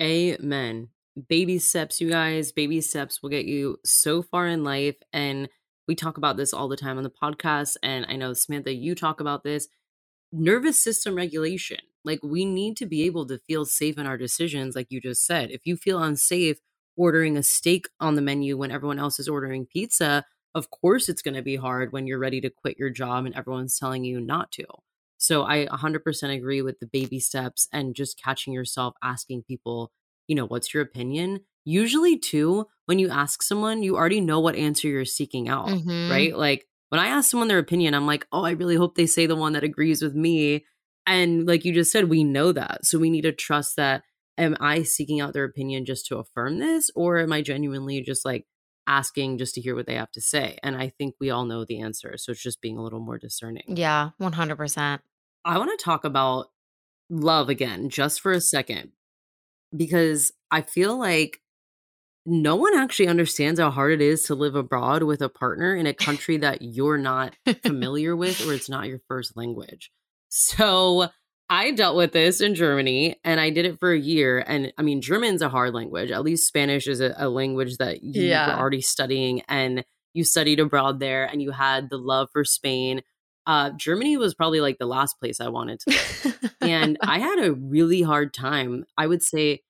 Amen. 0.00 0.88
Baby 1.28 1.58
steps, 1.58 2.00
you 2.00 2.10
guys. 2.10 2.52
Baby 2.52 2.80
steps 2.80 3.22
will 3.22 3.30
get 3.30 3.46
you 3.46 3.78
so 3.84 4.22
far 4.22 4.46
in 4.46 4.64
life. 4.64 4.96
And 5.12 5.48
we 5.86 5.94
talk 5.94 6.16
about 6.16 6.36
this 6.36 6.52
all 6.52 6.68
the 6.68 6.76
time 6.76 6.96
on 6.98 7.04
the 7.04 7.10
podcast. 7.10 7.76
And 7.82 8.06
I 8.08 8.16
know, 8.16 8.32
Samantha, 8.32 8.72
you 8.72 8.94
talk 8.94 9.20
about 9.20 9.44
this 9.44 9.68
nervous 10.32 10.80
system 10.80 11.14
regulation. 11.14 11.78
Like, 12.04 12.20
we 12.22 12.44
need 12.44 12.76
to 12.78 12.86
be 12.86 13.04
able 13.04 13.26
to 13.26 13.38
feel 13.46 13.64
safe 13.64 13.96
in 13.96 14.06
our 14.06 14.18
decisions, 14.18 14.74
like 14.74 14.88
you 14.90 15.00
just 15.00 15.24
said. 15.24 15.50
If 15.50 15.62
you 15.64 15.76
feel 15.76 16.02
unsafe 16.02 16.58
ordering 16.96 17.36
a 17.36 17.42
steak 17.42 17.86
on 18.00 18.14
the 18.14 18.22
menu 18.22 18.56
when 18.56 18.70
everyone 18.70 18.98
else 18.98 19.18
is 19.18 19.28
ordering 19.28 19.66
pizza, 19.66 20.24
of 20.54 20.70
course 20.70 21.08
it's 21.08 21.22
going 21.22 21.34
to 21.34 21.42
be 21.42 21.56
hard 21.56 21.92
when 21.92 22.06
you're 22.06 22.18
ready 22.18 22.40
to 22.40 22.50
quit 22.50 22.78
your 22.78 22.90
job 22.90 23.26
and 23.26 23.34
everyone's 23.34 23.78
telling 23.78 24.04
you 24.04 24.20
not 24.20 24.52
to. 24.52 24.64
So 25.18 25.44
I 25.44 25.66
100% 25.66 26.36
agree 26.36 26.62
with 26.62 26.80
the 26.80 26.86
baby 26.86 27.18
steps 27.18 27.68
and 27.72 27.94
just 27.94 28.20
catching 28.22 28.52
yourself 28.52 28.94
asking 29.02 29.44
people, 29.44 29.90
you 30.26 30.34
know, 30.34 30.46
what's 30.46 30.74
your 30.74 30.82
opinion? 30.82 31.40
Usually, 31.64 32.18
too, 32.18 32.66
when 32.86 32.98
you 32.98 33.08
ask 33.08 33.42
someone, 33.42 33.82
you 33.82 33.96
already 33.96 34.20
know 34.20 34.40
what 34.40 34.54
answer 34.54 34.86
you're 34.86 35.06
seeking 35.06 35.48
out, 35.48 35.68
mm-hmm. 35.68 36.10
right? 36.10 36.36
Like 36.36 36.66
when 36.90 37.00
I 37.00 37.06
ask 37.08 37.30
someone 37.30 37.48
their 37.48 37.58
opinion, 37.58 37.94
I'm 37.94 38.06
like, 38.06 38.26
oh, 38.32 38.44
I 38.44 38.50
really 38.50 38.76
hope 38.76 38.94
they 38.94 39.06
say 39.06 39.26
the 39.26 39.36
one 39.36 39.54
that 39.54 39.64
agrees 39.64 40.02
with 40.02 40.14
me. 40.14 40.66
And 41.06 41.46
like 41.46 41.64
you 41.64 41.72
just 41.72 41.90
said, 41.90 42.08
we 42.08 42.22
know 42.22 42.52
that. 42.52 42.84
So 42.84 42.98
we 42.98 43.10
need 43.10 43.22
to 43.22 43.32
trust 43.32 43.76
that. 43.76 44.02
Am 44.36 44.56
I 44.60 44.82
seeking 44.82 45.20
out 45.20 45.32
their 45.32 45.44
opinion 45.44 45.86
just 45.86 46.06
to 46.06 46.18
affirm 46.18 46.58
this? 46.58 46.90
Or 46.94 47.18
am 47.18 47.32
I 47.32 47.40
genuinely 47.40 48.02
just 48.02 48.24
like 48.24 48.46
asking 48.86 49.38
just 49.38 49.54
to 49.54 49.60
hear 49.60 49.74
what 49.74 49.86
they 49.86 49.94
have 49.94 50.12
to 50.12 50.20
say. 50.20 50.58
And 50.62 50.76
I 50.76 50.90
think 50.90 51.14
we 51.20 51.30
all 51.30 51.44
know 51.44 51.64
the 51.64 51.80
answer. 51.80 52.16
So 52.16 52.32
it's 52.32 52.42
just 52.42 52.60
being 52.60 52.76
a 52.76 52.82
little 52.82 53.00
more 53.00 53.18
discerning. 53.18 53.64
Yeah, 53.68 54.10
100%. 54.20 55.00
I 55.44 55.58
want 55.58 55.78
to 55.78 55.84
talk 55.84 56.04
about 56.04 56.46
love 57.10 57.48
again 57.48 57.90
just 57.90 58.20
for 58.20 58.32
a 58.32 58.40
second 58.40 58.92
because 59.76 60.32
I 60.50 60.62
feel 60.62 60.98
like 60.98 61.40
no 62.26 62.56
one 62.56 62.74
actually 62.74 63.08
understands 63.08 63.60
how 63.60 63.70
hard 63.70 63.92
it 63.92 64.00
is 64.00 64.24
to 64.24 64.34
live 64.34 64.54
abroad 64.54 65.02
with 65.02 65.20
a 65.20 65.28
partner 65.28 65.74
in 65.74 65.86
a 65.86 65.94
country 66.06 66.38
that 66.38 66.62
you're 66.62 66.98
not 66.98 67.36
familiar 67.62 68.16
with 68.16 68.46
or 68.46 68.54
it's 68.54 68.68
not 68.68 68.88
your 68.88 69.00
first 69.08 69.36
language. 69.36 69.90
So 70.28 71.10
I 71.50 71.72
dealt 71.72 71.96
with 71.96 72.12
this 72.12 72.40
in 72.40 72.54
Germany 72.54 73.16
and 73.22 73.38
I 73.38 73.50
did 73.50 73.66
it 73.66 73.78
for 73.78 73.92
a 73.92 73.98
year. 73.98 74.42
And 74.46 74.72
I 74.78 74.82
mean, 74.82 75.00
German's 75.00 75.42
a 75.42 75.48
hard 75.48 75.74
language. 75.74 76.10
At 76.10 76.22
least 76.22 76.46
Spanish 76.46 76.86
is 76.86 77.00
a, 77.00 77.14
a 77.16 77.28
language 77.28 77.76
that 77.78 78.02
you 78.02 78.22
yeah. 78.22 78.46
were 78.46 78.60
already 78.60 78.80
studying 78.80 79.42
and 79.48 79.84
you 80.14 80.24
studied 80.24 80.60
abroad 80.60 81.00
there 81.00 81.24
and 81.24 81.42
you 81.42 81.50
had 81.50 81.90
the 81.90 81.98
love 81.98 82.28
for 82.32 82.44
Spain. 82.44 83.02
Uh, 83.46 83.70
Germany 83.76 84.16
was 84.16 84.34
probably 84.34 84.60
like 84.60 84.78
the 84.78 84.86
last 84.86 85.18
place 85.20 85.40
I 85.40 85.48
wanted 85.48 85.80
to 85.80 85.90
live. 85.90 86.54
and 86.62 86.96
I 87.02 87.18
had 87.18 87.44
a 87.44 87.52
really 87.52 88.00
hard 88.00 88.32
time. 88.32 88.86
I 88.96 89.06
would 89.06 89.22
say 89.22 89.60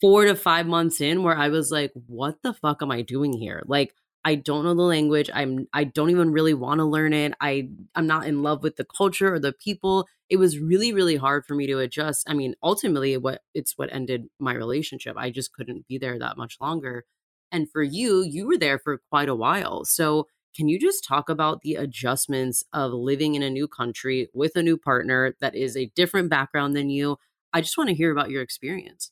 four 0.00 0.24
to 0.24 0.36
five 0.36 0.66
months 0.66 1.00
in 1.00 1.24
where 1.24 1.36
I 1.36 1.48
was 1.48 1.70
like, 1.70 1.92
what 2.06 2.36
the 2.42 2.54
fuck 2.54 2.80
am 2.80 2.92
I 2.92 3.02
doing 3.02 3.32
here? 3.32 3.62
Like, 3.66 3.94
I 4.24 4.36
don't 4.36 4.64
know 4.64 4.74
the 4.74 4.82
language. 4.82 5.30
I'm 5.34 5.66
I 5.72 5.84
don't 5.84 6.10
even 6.10 6.30
really 6.32 6.54
want 6.54 6.78
to 6.78 6.84
learn 6.84 7.12
it. 7.12 7.34
I 7.40 7.68
I'm 7.94 8.06
not 8.06 8.26
in 8.26 8.42
love 8.42 8.62
with 8.62 8.76
the 8.76 8.84
culture 8.84 9.34
or 9.34 9.38
the 9.40 9.52
people. 9.52 10.06
It 10.30 10.36
was 10.36 10.58
really 10.58 10.92
really 10.92 11.16
hard 11.16 11.44
for 11.46 11.54
me 11.54 11.66
to 11.66 11.78
adjust. 11.80 12.28
I 12.30 12.34
mean, 12.34 12.54
ultimately 12.62 13.16
what 13.16 13.42
it's 13.54 13.76
what 13.76 13.92
ended 13.92 14.26
my 14.38 14.54
relationship. 14.54 15.16
I 15.18 15.30
just 15.30 15.52
couldn't 15.52 15.88
be 15.88 15.98
there 15.98 16.18
that 16.18 16.36
much 16.36 16.56
longer. 16.60 17.04
And 17.50 17.70
for 17.70 17.82
you, 17.82 18.22
you 18.22 18.46
were 18.46 18.56
there 18.58 18.78
for 18.78 18.98
quite 19.10 19.28
a 19.28 19.34
while. 19.34 19.84
So, 19.84 20.28
can 20.56 20.68
you 20.68 20.78
just 20.78 21.04
talk 21.04 21.28
about 21.28 21.62
the 21.62 21.76
adjustments 21.76 22.62
of 22.72 22.92
living 22.92 23.34
in 23.34 23.42
a 23.42 23.50
new 23.50 23.66
country 23.68 24.28
with 24.34 24.54
a 24.56 24.62
new 24.62 24.76
partner 24.76 25.34
that 25.40 25.54
is 25.54 25.76
a 25.76 25.90
different 25.96 26.30
background 26.30 26.76
than 26.76 26.90
you? 26.90 27.18
I 27.52 27.60
just 27.62 27.76
want 27.78 27.88
to 27.88 27.96
hear 27.96 28.12
about 28.12 28.30
your 28.30 28.42
experience. 28.42 29.10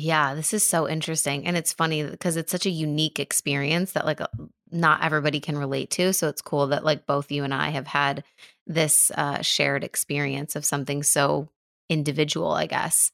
Yeah, 0.00 0.34
this 0.34 0.54
is 0.54 0.66
so 0.66 0.88
interesting. 0.88 1.46
And 1.46 1.58
it's 1.58 1.74
funny 1.74 2.02
because 2.02 2.38
it's 2.38 2.50
such 2.50 2.64
a 2.64 2.70
unique 2.70 3.20
experience 3.20 3.92
that 3.92 4.06
like 4.06 4.22
uh, 4.22 4.28
not 4.70 5.04
everybody 5.04 5.40
can 5.40 5.58
relate 5.58 5.90
to. 5.90 6.14
So 6.14 6.28
it's 6.28 6.40
cool 6.40 6.68
that 6.68 6.84
like 6.86 7.06
both 7.06 7.30
you 7.30 7.44
and 7.44 7.52
I 7.52 7.68
have 7.68 7.86
had 7.86 8.24
this 8.66 9.10
uh, 9.14 9.42
shared 9.42 9.84
experience 9.84 10.56
of 10.56 10.64
something 10.64 11.02
so 11.02 11.50
individual, 11.90 12.52
I 12.52 12.64
guess. 12.64 13.10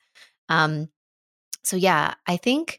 Um, 0.49 0.90
so 1.64 1.77
yeah, 1.77 2.14
I 2.25 2.37
think, 2.37 2.79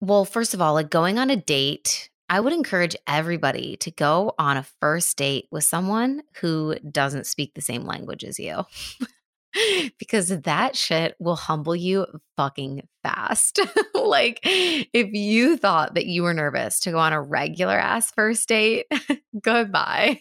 well, 0.00 0.24
first 0.24 0.54
of 0.54 0.62
all, 0.62 0.72
like 0.72 0.88
going 0.88 1.18
on 1.18 1.28
a 1.28 1.36
date, 1.36 2.08
I 2.30 2.40
would 2.40 2.54
encourage 2.54 2.96
everybody 3.06 3.76
to 3.78 3.90
go 3.90 4.32
on 4.38 4.56
a 4.56 4.66
first 4.80 5.18
date 5.18 5.46
with 5.50 5.64
someone 5.64 6.22
who 6.36 6.74
doesn't 6.90 7.26
speak 7.26 7.52
the 7.52 7.60
same 7.60 7.84
language 7.84 8.24
as 8.24 8.38
you. 8.38 8.64
because 9.98 10.28
that 10.28 10.76
shit 10.76 11.14
will 11.18 11.36
humble 11.36 11.76
you 11.76 12.06
fucking 12.36 12.82
fast. 13.02 13.60
like, 13.94 14.40
if 14.44 15.12
you 15.12 15.56
thought 15.56 15.94
that 15.94 16.06
you 16.06 16.22
were 16.22 16.34
nervous 16.34 16.80
to 16.80 16.90
go 16.90 16.98
on 16.98 17.12
a 17.12 17.22
regular 17.22 17.78
ass 17.78 18.10
first 18.12 18.48
date, 18.48 18.86
goodbye. 19.42 20.20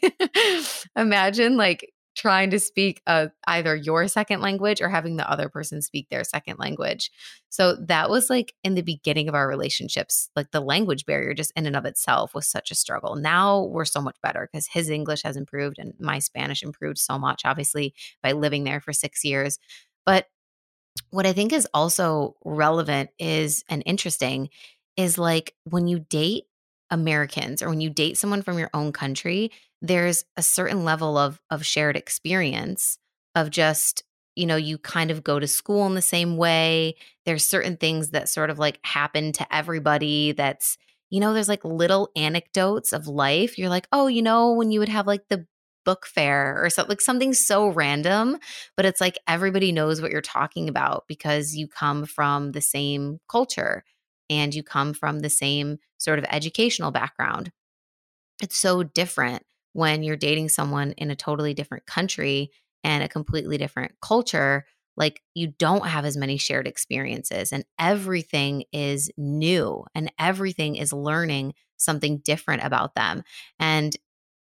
Imagine 0.95 1.57
like 1.57 1.91
trying 2.23 2.49
to 2.49 2.57
speak 2.57 3.01
uh, 3.05 3.27
either 3.47 3.75
your 3.75 4.07
second 4.07 4.39
language 4.39 4.79
or 4.79 4.87
having 4.87 5.17
the 5.17 5.29
other 5.29 5.49
person 5.49 5.81
speak 5.81 6.07
their 6.07 6.23
second 6.23 6.57
language. 6.57 7.11
So 7.49 7.75
that 7.75 8.09
was 8.09 8.29
like 8.29 8.53
in 8.63 8.75
the 8.75 8.81
beginning 8.81 9.27
of 9.27 9.35
our 9.35 9.45
relationships, 9.45 10.29
like 10.33 10.51
the 10.51 10.61
language 10.61 11.05
barrier 11.05 11.33
just 11.33 11.51
in 11.57 11.65
and 11.65 11.75
of 11.75 11.83
itself 11.83 12.33
was 12.33 12.47
such 12.47 12.71
a 12.71 12.75
struggle. 12.75 13.17
Now 13.17 13.63
we're 13.63 13.83
so 13.83 14.01
much 14.01 14.15
better 14.23 14.47
because 14.49 14.67
his 14.67 14.89
English 14.89 15.23
has 15.23 15.35
improved 15.35 15.77
and 15.77 15.95
my 15.99 16.19
Spanish 16.19 16.63
improved 16.63 16.97
so 16.97 17.19
much, 17.19 17.41
obviously, 17.43 17.93
by 18.21 18.31
living 18.31 18.63
there 18.63 18.79
for 18.79 18.93
six 18.93 19.25
years. 19.25 19.59
But 20.05 20.27
what 21.09 21.25
I 21.25 21.33
think 21.33 21.51
is 21.51 21.67
also 21.73 22.37
relevant 22.45 23.09
is 23.19 23.65
and 23.67 23.83
interesting 23.85 24.49
is 24.95 25.17
like 25.17 25.55
when 25.65 25.87
you 25.87 25.99
date 25.99 26.45
Americans 26.93 27.63
or 27.63 27.69
when 27.69 27.81
you 27.81 27.89
date 27.89 28.17
someone 28.17 28.43
from 28.43 28.59
your 28.59 28.69
own 28.73 28.93
country, 28.93 29.51
there's 29.81 30.23
a 30.37 30.43
certain 30.43 30.85
level 30.85 31.17
of 31.17 31.41
of 31.49 31.65
shared 31.65 31.97
experience 31.97 32.99
of 33.35 33.49
just 33.49 34.03
you 34.35 34.45
know 34.45 34.55
you 34.55 34.77
kind 34.77 35.09
of 35.11 35.23
go 35.23 35.39
to 35.39 35.47
school 35.47 35.85
in 35.87 35.95
the 35.95 36.01
same 36.01 36.37
way. 36.37 36.95
There's 37.25 37.49
certain 37.49 37.77
things 37.77 38.11
that 38.11 38.29
sort 38.29 38.51
of 38.51 38.59
like 38.59 38.79
happen 38.85 39.31
to 39.33 39.55
everybody 39.55 40.33
that's 40.33 40.77
you 41.09 41.19
know 41.19 41.33
there's 41.33 41.49
like 41.49 41.65
little 41.65 42.11
anecdotes 42.15 42.93
of 42.93 43.07
life. 43.07 43.57
You're 43.57 43.69
like 43.69 43.87
oh 43.91 44.05
you 44.05 44.21
know 44.21 44.53
when 44.53 44.71
you 44.71 44.79
would 44.79 44.89
have 44.89 45.07
like 45.07 45.27
the 45.29 45.47
book 45.83 46.05
fair 46.05 46.63
or 46.63 46.69
something 46.69 46.91
like 46.91 47.01
something 47.01 47.33
so 47.33 47.67
random 47.67 48.37
but 48.77 48.85
it's 48.85 49.01
like 49.01 49.19
everybody 49.27 49.73
knows 49.73 50.01
what 50.01 50.11
you're 50.11 50.21
talking 50.21 50.69
about 50.69 51.03
because 51.09 51.55
you 51.55 51.67
come 51.67 52.05
from 52.05 52.53
the 52.53 52.61
same 52.61 53.19
culture 53.27 53.83
and 54.29 54.55
you 54.55 54.63
come 54.63 54.93
from 54.93 55.19
the 55.19 55.29
same 55.29 55.77
sort 56.03 56.19
of 56.19 56.25
educational 56.29 56.91
background 56.91 57.51
it's 58.41 58.57
so 58.57 58.83
different 58.83 59.43
when 59.73 60.03
you're 60.03 60.15
dating 60.15 60.49
someone 60.49 60.91
in 60.93 61.11
a 61.11 61.15
totally 61.15 61.53
different 61.53 61.85
country 61.85 62.51
and 62.83 63.03
a 63.03 63.09
completely 63.09 63.57
different 63.57 63.93
culture, 64.01 64.65
like 64.95 65.21
you 65.33 65.47
don't 65.47 65.87
have 65.87 66.05
as 66.05 66.17
many 66.17 66.37
shared 66.37 66.67
experiences 66.67 67.51
and 67.51 67.65
everything 67.79 68.65
is 68.71 69.09
new 69.17 69.85
and 69.95 70.11
everything 70.19 70.75
is 70.75 70.93
learning 70.93 71.53
something 71.77 72.19
different 72.19 72.63
about 72.63 72.93
them. 72.95 73.23
And 73.59 73.95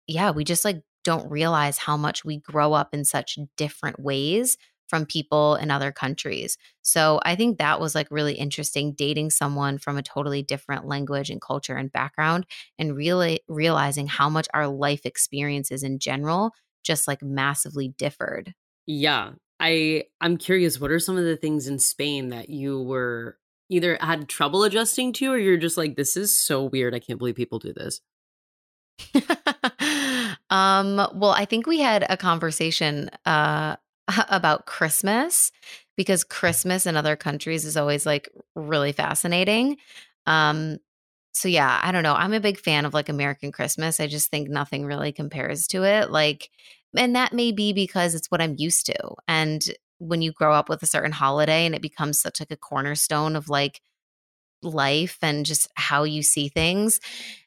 yeah, 0.07 0.31
we 0.31 0.43
just 0.43 0.65
like 0.65 0.81
don't 1.03 1.29
realize 1.29 1.77
how 1.77 1.95
much 1.95 2.25
we 2.25 2.37
grow 2.37 2.73
up 2.73 2.93
in 2.93 3.05
such 3.05 3.37
different 3.57 3.99
ways 3.99 4.57
from 4.89 5.05
people 5.05 5.55
in 5.55 5.69
other 5.69 5.91
countries. 5.91 6.57
So 6.81 7.19
I 7.23 7.35
think 7.35 7.57
that 7.57 7.79
was 7.79 7.93
like 7.93 8.07
really 8.09 8.33
interesting 8.33 8.93
dating 8.93 9.29
someone 9.29 9.77
from 9.77 9.97
a 9.97 10.03
totally 10.03 10.41
different 10.41 10.87
language 10.87 11.29
and 11.29 11.39
culture 11.39 11.75
and 11.75 11.91
background 11.91 12.45
and 12.77 12.95
really 12.95 13.41
realizing 13.47 14.07
how 14.07 14.29
much 14.29 14.47
our 14.53 14.67
life 14.67 15.05
experiences 15.05 15.83
in 15.83 15.99
general 15.99 16.51
just 16.83 17.07
like 17.07 17.21
massively 17.21 17.89
differed. 17.89 18.53
Yeah. 18.87 19.31
I 19.59 20.05
I'm 20.21 20.37
curious 20.37 20.79
what 20.79 20.91
are 20.91 20.99
some 20.99 21.17
of 21.17 21.25
the 21.25 21.37
things 21.37 21.67
in 21.67 21.79
Spain 21.79 22.29
that 22.29 22.49
you 22.49 22.81
were 22.81 23.37
either 23.69 23.97
had 24.01 24.27
trouble 24.27 24.63
adjusting 24.63 25.13
to 25.13 25.31
or 25.31 25.37
you're 25.37 25.57
just 25.57 25.77
like 25.77 25.95
this 25.95 26.17
is 26.17 26.39
so 26.39 26.63
weird 26.63 26.95
I 26.95 26.99
can't 26.99 27.19
believe 27.19 27.35
people 27.35 27.59
do 27.59 27.73
this. 27.73 28.01
Um, 30.49 30.95
well, 31.13 31.31
I 31.31 31.45
think 31.45 31.67
we 31.67 31.79
had 31.79 32.05
a 32.09 32.17
conversation 32.17 33.09
uh 33.25 33.75
about 34.29 34.65
Christmas 34.65 35.51
because 35.97 36.23
Christmas 36.23 36.85
in 36.85 36.95
other 36.95 37.15
countries 37.15 37.65
is 37.65 37.77
always 37.77 38.05
like 38.05 38.29
really 38.55 38.91
fascinating. 38.91 39.77
Um, 40.25 40.77
so 41.33 41.47
yeah, 41.47 41.79
I 41.83 41.91
don't 41.91 42.03
know. 42.03 42.15
I'm 42.15 42.33
a 42.33 42.39
big 42.39 42.59
fan 42.59 42.85
of 42.85 42.93
like 42.93 43.09
American 43.09 43.51
Christmas. 43.51 43.99
I 43.99 44.07
just 44.07 44.31
think 44.31 44.49
nothing 44.49 44.85
really 44.85 45.11
compares 45.11 45.67
to 45.67 45.83
it. 45.83 46.09
Like, 46.09 46.49
and 46.95 47.15
that 47.15 47.33
may 47.33 47.51
be 47.51 47.73
because 47.73 48.15
it's 48.15 48.31
what 48.31 48.41
I'm 48.41 48.55
used 48.57 48.85
to. 48.87 49.15
And 49.27 49.61
when 49.99 50.21
you 50.21 50.31
grow 50.31 50.53
up 50.53 50.69
with 50.69 50.81
a 50.81 50.87
certain 50.87 51.11
holiday 51.11 51.65
and 51.65 51.75
it 51.75 51.81
becomes 51.81 52.21
such 52.21 52.39
like 52.39 52.51
a 52.51 52.57
cornerstone 52.57 53.35
of 53.35 53.49
like 53.49 53.81
life 54.63 55.17
and 55.21 55.45
just 55.45 55.67
how 55.75 56.03
you 56.03 56.23
see 56.23 56.49
things 56.49 56.99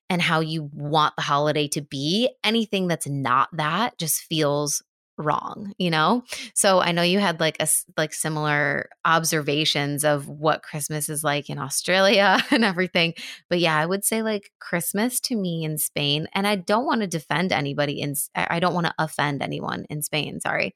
and 0.09 0.23
how 0.23 0.41
you 0.41 0.71
want 0.75 1.15
the 1.17 1.23
holiday 1.23 1.69
to 1.69 1.81
be, 1.81 2.31
anything 2.45 2.87
that's 2.87 3.09
not 3.09 3.49
that 3.53 3.97
just 3.99 4.21
feels 4.21 4.83
wrong 5.23 5.73
you 5.79 5.91
know? 5.91 6.23
So 6.55 6.81
i 6.81 6.93
know 6.93 7.03
you 7.03 7.19
had 7.19 7.41
like 7.41 7.57
a 7.61 7.69
like 7.97 8.13
similar 8.13 8.89
observations 9.05 10.05
of 10.05 10.29
what 10.29 10.63
christmas 10.63 11.09
is 11.09 11.25
like 11.25 11.49
in 11.49 11.59
australia 11.59 12.39
and 12.51 12.65
everything 12.65 13.15
but 13.49 13.59
yeah 13.59 13.77
i 13.77 13.87
would 13.87 14.05
say 14.05 14.23
like 14.23 14.51
christmas 14.61 15.21
to 15.21 15.37
me 15.37 15.65
in 15.65 15.79
spain 15.79 16.29
and 16.35 16.47
i 16.47 16.57
don't 16.57 16.87
want 16.87 17.01
to 17.01 17.07
defend 17.07 17.53
anybody 17.53 18.01
in 18.01 18.15
i 18.35 18.61
don't 18.61 18.75
want 18.75 18.87
to 18.87 18.95
offend 18.99 19.43
anyone 19.43 19.85
in 19.89 20.03
spain 20.03 20.41
sorry 20.41 20.75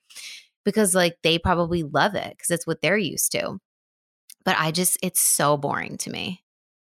because 0.65 0.95
like 0.95 1.17
they 1.23 1.39
probably 1.39 1.83
love 1.83 2.15
it 2.15 2.31
because 2.31 2.51
it's 2.51 2.67
what 2.67 2.81
they're 2.83 2.99
used 2.99 3.33
to 3.33 3.59
but 4.45 4.57
i 4.59 4.71
just 4.71 4.97
it's 5.03 5.21
so 5.21 5.57
boring 5.59 5.99
to 5.99 6.11
me. 6.11 6.43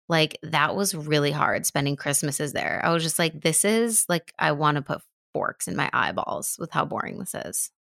Like 0.07 0.37
that 0.43 0.75
was 0.75 0.93
really 0.93 1.31
hard 1.31 1.65
spending 1.65 1.95
christmases 1.95 2.53
there. 2.53 2.79
I 2.83 2.93
was 2.93 3.01
just 3.01 3.17
like 3.17 3.41
this 3.41 3.65
is 3.65 4.05
like 4.07 4.31
i 4.37 4.51
want 4.51 4.75
to 4.75 4.83
put 4.83 5.01
forks 5.35 5.67
in 5.67 5.75
my 5.75 5.89
eyeballs 5.91 6.55
with 6.57 6.71
how 6.71 6.85
boring 6.85 7.19
this 7.19 7.35
is. 7.35 7.71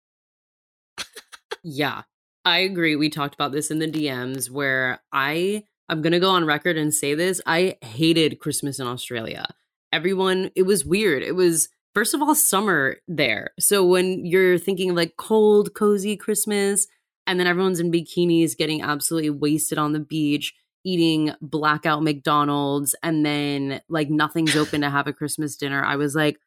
yeah, 1.63 2.01
I 2.43 2.59
agree. 2.59 2.97
We 2.97 3.09
talked 3.09 3.33
about 3.33 3.53
this 3.53 3.71
in 3.71 3.79
the 3.79 3.87
DMs 3.87 4.49
where 4.49 4.99
I 5.13 5.63
I'm 5.87 6.01
going 6.01 6.11
to 6.11 6.19
go 6.19 6.31
on 6.31 6.45
record 6.45 6.75
and 6.75 6.93
say 6.93 7.15
this. 7.15 7.39
I 7.45 7.77
hated 7.81 8.41
Christmas 8.41 8.77
in 8.77 8.87
Australia. 8.87 9.45
Everyone, 9.93 10.51
it 10.53 10.63
was 10.63 10.83
weird. 10.83 11.23
It 11.23 11.35
was 11.35 11.69
first 11.93 12.13
of 12.13 12.21
all 12.21 12.35
summer 12.35 12.97
there. 13.07 13.51
So 13.57 13.85
when 13.85 14.25
you're 14.25 14.57
thinking 14.57 14.89
of 14.89 14.97
like 14.97 15.15
cold, 15.15 15.73
cozy 15.75 16.17
Christmas 16.17 16.87
and 17.25 17.39
then 17.39 17.47
everyone's 17.47 17.79
in 17.79 17.89
bikinis 17.89 18.57
getting 18.57 18.81
absolutely 18.81 19.29
wasted 19.29 19.77
on 19.77 19.93
the 19.93 20.01
beach, 20.01 20.53
eating 20.83 21.33
blackout 21.41 22.03
McDonald's 22.03 22.95
and 23.01 23.25
then 23.25 23.81
like 23.87 24.09
nothing's 24.09 24.57
open 24.57 24.81
to 24.81 24.89
have 24.89 25.07
a 25.07 25.13
Christmas 25.13 25.55
dinner. 25.55 25.85
I 25.85 25.95
was 25.95 26.15
like, 26.15 26.39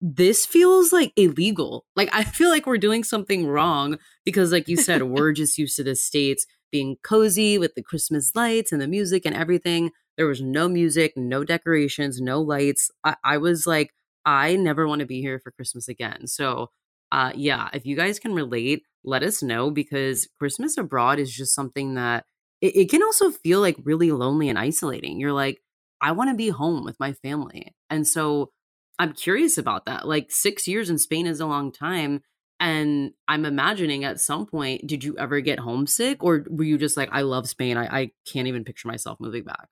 this 0.00 0.44
feels 0.46 0.92
like 0.92 1.12
illegal. 1.16 1.86
Like 1.96 2.10
I 2.12 2.24
feel 2.24 2.50
like 2.50 2.66
we're 2.66 2.78
doing 2.78 3.04
something 3.04 3.46
wrong 3.46 3.98
because 4.24 4.52
like 4.52 4.68
you 4.68 4.76
said, 4.76 5.02
we're 5.04 5.32
just 5.32 5.58
used 5.58 5.76
to 5.76 5.84
the 5.84 5.96
states 5.96 6.46
being 6.70 6.96
cozy 7.02 7.58
with 7.58 7.74
the 7.74 7.82
Christmas 7.82 8.32
lights 8.34 8.72
and 8.72 8.80
the 8.80 8.88
music 8.88 9.24
and 9.24 9.34
everything. 9.34 9.90
There 10.16 10.26
was 10.26 10.42
no 10.42 10.68
music, 10.68 11.12
no 11.16 11.44
decorations, 11.44 12.20
no 12.20 12.40
lights. 12.40 12.90
I, 13.02 13.16
I 13.24 13.38
was 13.38 13.66
like, 13.66 13.90
I 14.24 14.56
never 14.56 14.86
want 14.86 15.00
to 15.00 15.06
be 15.06 15.20
here 15.20 15.38
for 15.38 15.52
Christmas 15.52 15.88
again. 15.88 16.26
So 16.26 16.70
uh 17.12 17.32
yeah, 17.34 17.68
if 17.72 17.86
you 17.86 17.96
guys 17.96 18.18
can 18.18 18.34
relate, 18.34 18.82
let 19.04 19.22
us 19.22 19.42
know 19.42 19.70
because 19.70 20.28
Christmas 20.38 20.76
abroad 20.76 21.18
is 21.18 21.32
just 21.32 21.54
something 21.54 21.94
that 21.94 22.24
it, 22.60 22.76
it 22.76 22.90
can 22.90 23.02
also 23.02 23.30
feel 23.30 23.60
like 23.60 23.76
really 23.84 24.10
lonely 24.10 24.48
and 24.48 24.58
isolating. 24.58 25.20
You're 25.20 25.32
like, 25.32 25.60
I 26.00 26.12
want 26.12 26.30
to 26.30 26.36
be 26.36 26.48
home 26.48 26.84
with 26.84 26.98
my 26.98 27.12
family. 27.12 27.74
And 27.90 28.06
so 28.06 28.50
I'm 28.98 29.12
curious 29.12 29.58
about 29.58 29.86
that. 29.86 30.06
Like 30.06 30.30
six 30.30 30.68
years 30.68 30.90
in 30.90 30.98
Spain 30.98 31.26
is 31.26 31.40
a 31.40 31.46
long 31.46 31.72
time. 31.72 32.22
And 32.60 33.12
I'm 33.26 33.44
imagining 33.44 34.04
at 34.04 34.20
some 34.20 34.46
point, 34.46 34.86
did 34.86 35.02
you 35.02 35.16
ever 35.18 35.40
get 35.40 35.58
homesick 35.58 36.22
or 36.22 36.46
were 36.48 36.64
you 36.64 36.78
just 36.78 36.96
like, 36.96 37.08
I 37.12 37.22
love 37.22 37.48
Spain. 37.48 37.76
I, 37.76 37.84
I 37.86 38.10
can't 38.26 38.46
even 38.46 38.64
picture 38.64 38.88
myself 38.88 39.18
moving 39.20 39.44
back? 39.44 39.68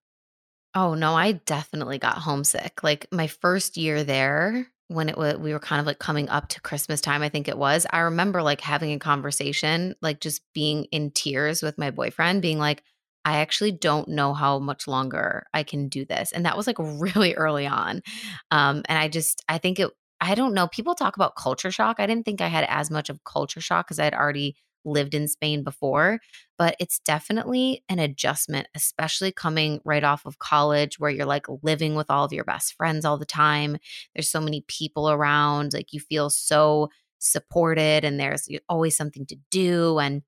Oh, 0.74 0.94
no, 0.94 1.14
I 1.14 1.32
definitely 1.32 1.98
got 1.98 2.18
homesick. 2.18 2.82
Like 2.82 3.06
my 3.12 3.28
first 3.28 3.76
year 3.76 4.04
there, 4.04 4.66
when 4.88 5.08
it 5.08 5.16
was, 5.16 5.36
we 5.36 5.52
were 5.52 5.60
kind 5.60 5.80
of 5.80 5.86
like 5.86 5.98
coming 5.98 6.28
up 6.28 6.48
to 6.48 6.60
Christmas 6.60 7.00
time, 7.00 7.22
I 7.22 7.28
think 7.28 7.48
it 7.48 7.56
was. 7.56 7.86
I 7.90 8.00
remember 8.00 8.42
like 8.42 8.60
having 8.60 8.92
a 8.92 8.98
conversation, 8.98 9.94
like 10.02 10.20
just 10.20 10.42
being 10.52 10.84
in 10.86 11.12
tears 11.12 11.62
with 11.62 11.78
my 11.78 11.90
boyfriend, 11.90 12.42
being 12.42 12.58
like, 12.58 12.82
I 13.24 13.38
actually 13.38 13.72
don't 13.72 14.08
know 14.08 14.34
how 14.34 14.58
much 14.58 14.88
longer 14.88 15.46
I 15.54 15.62
can 15.62 15.88
do 15.88 16.04
this. 16.04 16.32
And 16.32 16.44
that 16.44 16.56
was 16.56 16.66
like 16.66 16.76
really 16.80 17.34
early 17.34 17.66
on. 17.66 18.02
Um, 18.50 18.82
and 18.88 18.98
I 18.98 19.08
just, 19.08 19.42
I 19.48 19.58
think 19.58 19.78
it, 19.80 19.90
I 20.20 20.34
don't 20.34 20.54
know. 20.54 20.68
People 20.68 20.94
talk 20.94 21.16
about 21.16 21.36
culture 21.36 21.70
shock. 21.70 21.96
I 21.98 22.06
didn't 22.06 22.24
think 22.24 22.40
I 22.40 22.48
had 22.48 22.64
as 22.68 22.90
much 22.90 23.10
of 23.10 23.24
culture 23.24 23.60
shock 23.60 23.86
because 23.86 23.98
I 23.98 24.04
had 24.04 24.14
already 24.14 24.56
lived 24.84 25.14
in 25.14 25.28
Spain 25.28 25.62
before, 25.62 26.20
but 26.58 26.76
it's 26.80 27.00
definitely 27.00 27.84
an 27.88 27.98
adjustment, 27.98 28.68
especially 28.74 29.32
coming 29.32 29.80
right 29.84 30.04
off 30.04 30.26
of 30.26 30.38
college 30.38 30.98
where 30.98 31.10
you're 31.10 31.26
like 31.26 31.46
living 31.62 31.94
with 31.94 32.10
all 32.10 32.24
of 32.24 32.32
your 32.32 32.44
best 32.44 32.74
friends 32.74 33.04
all 33.04 33.18
the 33.18 33.24
time. 33.24 33.76
There's 34.14 34.30
so 34.30 34.40
many 34.40 34.64
people 34.68 35.10
around, 35.10 35.72
like 35.72 35.92
you 35.92 36.00
feel 36.00 36.30
so 36.30 36.88
supported 37.18 38.04
and 38.04 38.18
there's 38.18 38.48
always 38.68 38.96
something 38.96 39.26
to 39.26 39.36
do. 39.50 39.98
And 39.98 40.22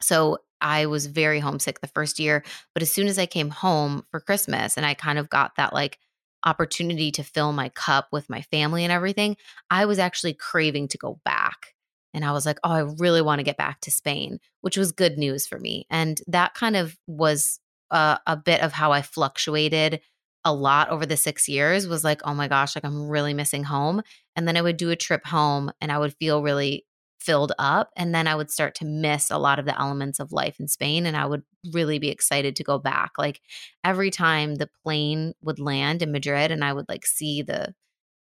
so 0.00 0.38
I 0.60 0.86
was 0.86 1.06
very 1.06 1.40
homesick 1.40 1.80
the 1.80 1.88
first 1.88 2.18
year. 2.18 2.44
But 2.74 2.82
as 2.82 2.90
soon 2.90 3.06
as 3.06 3.18
I 3.18 3.26
came 3.26 3.50
home 3.50 4.04
for 4.10 4.20
Christmas 4.20 4.76
and 4.76 4.86
I 4.86 4.94
kind 4.94 5.18
of 5.18 5.28
got 5.30 5.56
that 5.56 5.72
like 5.72 5.98
opportunity 6.44 7.10
to 7.12 7.22
fill 7.22 7.52
my 7.52 7.68
cup 7.70 8.08
with 8.12 8.30
my 8.30 8.42
family 8.42 8.84
and 8.84 8.92
everything, 8.92 9.36
I 9.70 9.86
was 9.86 9.98
actually 9.98 10.34
craving 10.34 10.88
to 10.88 10.98
go 10.98 11.20
back. 11.24 11.74
And 12.12 12.24
I 12.24 12.32
was 12.32 12.44
like, 12.44 12.58
oh, 12.64 12.70
I 12.70 12.80
really 12.98 13.22
want 13.22 13.38
to 13.38 13.44
get 13.44 13.56
back 13.56 13.80
to 13.82 13.90
Spain, 13.90 14.40
which 14.62 14.76
was 14.76 14.92
good 14.92 15.16
news 15.16 15.46
for 15.46 15.58
me. 15.58 15.86
And 15.90 16.20
that 16.26 16.54
kind 16.54 16.76
of 16.76 16.96
was 17.06 17.60
a, 17.90 18.18
a 18.26 18.36
bit 18.36 18.62
of 18.62 18.72
how 18.72 18.92
I 18.92 19.02
fluctuated 19.02 20.00
a 20.44 20.52
lot 20.52 20.88
over 20.88 21.04
the 21.04 21.16
six 21.16 21.48
years 21.48 21.86
was 21.86 22.02
like, 22.02 22.22
oh 22.24 22.34
my 22.34 22.48
gosh, 22.48 22.74
like 22.74 22.84
I'm 22.84 23.08
really 23.08 23.34
missing 23.34 23.62
home. 23.62 24.02
And 24.34 24.48
then 24.48 24.56
I 24.56 24.62
would 24.62 24.76
do 24.76 24.90
a 24.90 24.96
trip 24.96 25.26
home 25.26 25.70
and 25.80 25.92
I 25.92 25.98
would 25.98 26.14
feel 26.14 26.42
really 26.42 26.86
filled 27.20 27.52
up 27.58 27.90
and 27.96 28.14
then 28.14 28.26
I 28.26 28.34
would 28.34 28.50
start 28.50 28.74
to 28.76 28.84
miss 28.84 29.30
a 29.30 29.38
lot 29.38 29.58
of 29.58 29.66
the 29.66 29.78
elements 29.78 30.18
of 30.18 30.32
life 30.32 30.58
in 30.58 30.68
Spain 30.68 31.06
and 31.06 31.16
I 31.16 31.26
would 31.26 31.42
really 31.72 31.98
be 31.98 32.08
excited 32.08 32.56
to 32.56 32.64
go 32.64 32.78
back. 32.78 33.12
Like 33.18 33.40
every 33.84 34.10
time 34.10 34.54
the 34.54 34.70
plane 34.82 35.34
would 35.42 35.58
land 35.58 36.02
in 36.02 36.12
Madrid 36.12 36.50
and 36.50 36.64
I 36.64 36.72
would 36.72 36.86
like 36.88 37.06
see 37.06 37.42
the 37.42 37.74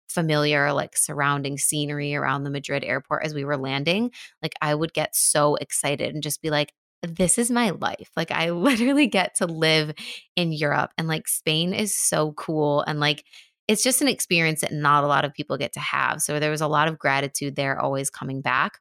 familiar 0.10 0.74
like 0.74 0.98
surrounding 0.98 1.58
scenery 1.58 2.16
around 2.16 2.44
the 2.44 2.50
Madrid 2.50 2.84
airport 2.84 3.24
as 3.24 3.34
we 3.34 3.46
were 3.46 3.58
landing, 3.58 4.12
like 4.42 4.54
I 4.62 4.76
would 4.76 4.94
get 4.94 5.16
so 5.16 5.56
excited 5.56 6.14
and 6.14 6.24
just 6.24 6.42
be 6.42 6.50
like 6.50 6.74
this 7.02 7.38
is 7.38 7.50
my 7.50 7.70
life. 7.70 8.10
Like 8.18 8.32
I 8.32 8.50
literally 8.52 9.08
get 9.08 9.36
to 9.36 9.46
live 9.46 9.94
in 10.36 10.52
Europe 10.52 10.92
and 10.98 11.08
like 11.08 11.28
Spain 11.28 11.74
is 11.74 11.96
so 11.96 12.34
cool 12.34 12.82
and 12.82 13.00
like 13.00 13.24
it's 13.70 13.84
just 13.84 14.02
an 14.02 14.08
experience 14.08 14.62
that 14.62 14.74
not 14.74 15.04
a 15.04 15.08
lot 15.08 15.26
of 15.26 15.34
people 15.34 15.56
get 15.56 15.74
to 15.74 15.80
have. 15.80 16.24
So 16.24 16.40
there 16.40 16.50
was 16.50 16.60
a 16.60 16.68
lot 16.68 16.88
of 16.88 16.98
gratitude 16.98 17.56
there 17.56 17.80
always 17.80 18.10
coming 18.10 18.42
back. 18.42 18.80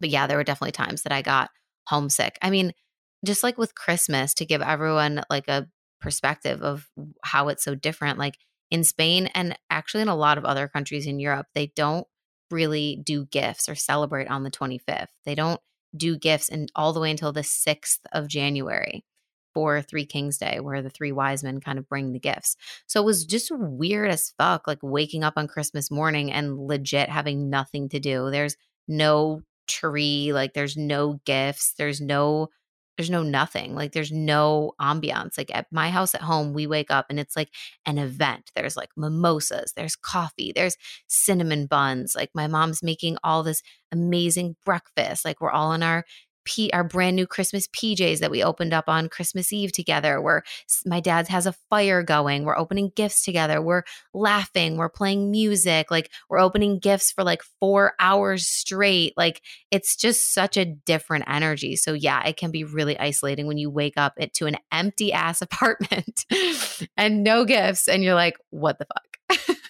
But 0.00 0.10
yeah, 0.10 0.26
there 0.26 0.36
were 0.36 0.44
definitely 0.44 0.72
times 0.72 1.02
that 1.02 1.12
I 1.12 1.22
got 1.22 1.50
homesick. 1.86 2.38
I 2.42 2.50
mean, 2.50 2.72
just 3.24 3.42
like 3.42 3.58
with 3.58 3.74
Christmas, 3.74 4.34
to 4.34 4.46
give 4.46 4.62
everyone 4.62 5.22
like 5.30 5.48
a 5.48 5.66
perspective 6.00 6.62
of 6.62 6.88
how 7.24 7.48
it's 7.48 7.64
so 7.64 7.74
different, 7.74 8.18
like 8.18 8.36
in 8.70 8.84
Spain 8.84 9.28
and 9.34 9.58
actually 9.70 10.02
in 10.02 10.08
a 10.08 10.16
lot 10.16 10.38
of 10.38 10.44
other 10.44 10.68
countries 10.68 11.06
in 11.06 11.20
Europe, 11.20 11.46
they 11.54 11.72
don't 11.74 12.06
really 12.50 13.00
do 13.04 13.26
gifts 13.26 13.68
or 13.68 13.74
celebrate 13.74 14.28
on 14.28 14.42
the 14.42 14.50
25th. 14.50 15.08
They 15.24 15.34
don't 15.34 15.60
do 15.96 16.16
gifts 16.18 16.48
and 16.48 16.70
all 16.74 16.92
the 16.92 17.00
way 17.00 17.10
until 17.10 17.32
the 17.32 17.40
6th 17.40 18.00
of 18.12 18.28
January 18.28 19.04
for 19.54 19.80
Three 19.80 20.04
Kings 20.04 20.36
Day, 20.36 20.60
where 20.60 20.82
the 20.82 20.90
three 20.90 21.12
wise 21.12 21.42
men 21.42 21.60
kind 21.60 21.78
of 21.78 21.88
bring 21.88 22.12
the 22.12 22.18
gifts. 22.18 22.56
So 22.86 23.00
it 23.00 23.06
was 23.06 23.24
just 23.24 23.50
weird 23.50 24.10
as 24.10 24.34
fuck, 24.36 24.66
like 24.66 24.80
waking 24.82 25.24
up 25.24 25.34
on 25.36 25.48
Christmas 25.48 25.90
morning 25.90 26.30
and 26.30 26.58
legit 26.58 27.08
having 27.08 27.48
nothing 27.48 27.88
to 27.88 27.98
do. 27.98 28.30
There's 28.30 28.56
no 28.86 29.40
tree 29.66 30.32
like 30.32 30.52
there's 30.54 30.76
no 30.76 31.20
gifts 31.24 31.74
there's 31.78 32.00
no 32.00 32.48
there's 32.96 33.10
no 33.10 33.22
nothing 33.22 33.74
like 33.74 33.92
there's 33.92 34.12
no 34.12 34.72
ambiance 34.80 35.36
like 35.36 35.54
at 35.54 35.66
my 35.70 35.90
house 35.90 36.14
at 36.14 36.22
home 36.22 36.54
we 36.54 36.66
wake 36.66 36.90
up 36.90 37.06
and 37.10 37.20
it's 37.20 37.36
like 37.36 37.50
an 37.84 37.98
event 37.98 38.50
there's 38.54 38.76
like 38.76 38.88
mimosas 38.96 39.72
there's 39.76 39.96
coffee 39.96 40.52
there's 40.54 40.76
cinnamon 41.06 41.66
buns 41.66 42.14
like 42.16 42.30
my 42.34 42.46
mom's 42.46 42.82
making 42.82 43.16
all 43.22 43.42
this 43.42 43.62
amazing 43.92 44.56
breakfast 44.64 45.24
like 45.24 45.40
we're 45.40 45.50
all 45.50 45.72
in 45.72 45.82
our 45.82 46.04
P- 46.46 46.70
our 46.72 46.82
brand 46.82 47.16
new 47.16 47.26
Christmas 47.26 47.66
PJs 47.68 48.20
that 48.20 48.30
we 48.30 48.42
opened 48.42 48.72
up 48.72 48.88
on 48.88 49.10
Christmas 49.10 49.52
Eve 49.52 49.72
together. 49.72 50.20
Where 50.22 50.42
my 50.86 51.00
dad 51.00 51.28
has 51.28 51.44
a 51.44 51.52
fire 51.68 52.02
going. 52.02 52.44
We're 52.44 52.56
opening 52.56 52.92
gifts 52.96 53.22
together. 53.22 53.60
We're 53.60 53.82
laughing. 54.14 54.78
We're 54.78 54.88
playing 54.88 55.30
music. 55.30 55.90
Like 55.90 56.10
we're 56.30 56.40
opening 56.40 56.78
gifts 56.78 57.12
for 57.12 57.22
like 57.22 57.42
four 57.60 57.92
hours 57.98 58.46
straight. 58.46 59.12
Like 59.16 59.42
it's 59.70 59.96
just 59.96 60.32
such 60.32 60.56
a 60.56 60.64
different 60.64 61.24
energy. 61.28 61.76
So 61.76 61.92
yeah, 61.92 62.26
it 62.26 62.38
can 62.38 62.50
be 62.50 62.64
really 62.64 62.98
isolating 62.98 63.46
when 63.46 63.58
you 63.58 63.68
wake 63.68 63.98
up 63.98 64.14
to 64.34 64.46
an 64.46 64.56
empty 64.72 65.12
ass 65.12 65.42
apartment 65.42 66.24
and 66.96 67.22
no 67.22 67.44
gifts, 67.44 67.88
and 67.88 68.02
you're 68.02 68.14
like, 68.14 68.38
what 68.50 68.78
the 68.78 68.86
fuck. 68.86 69.56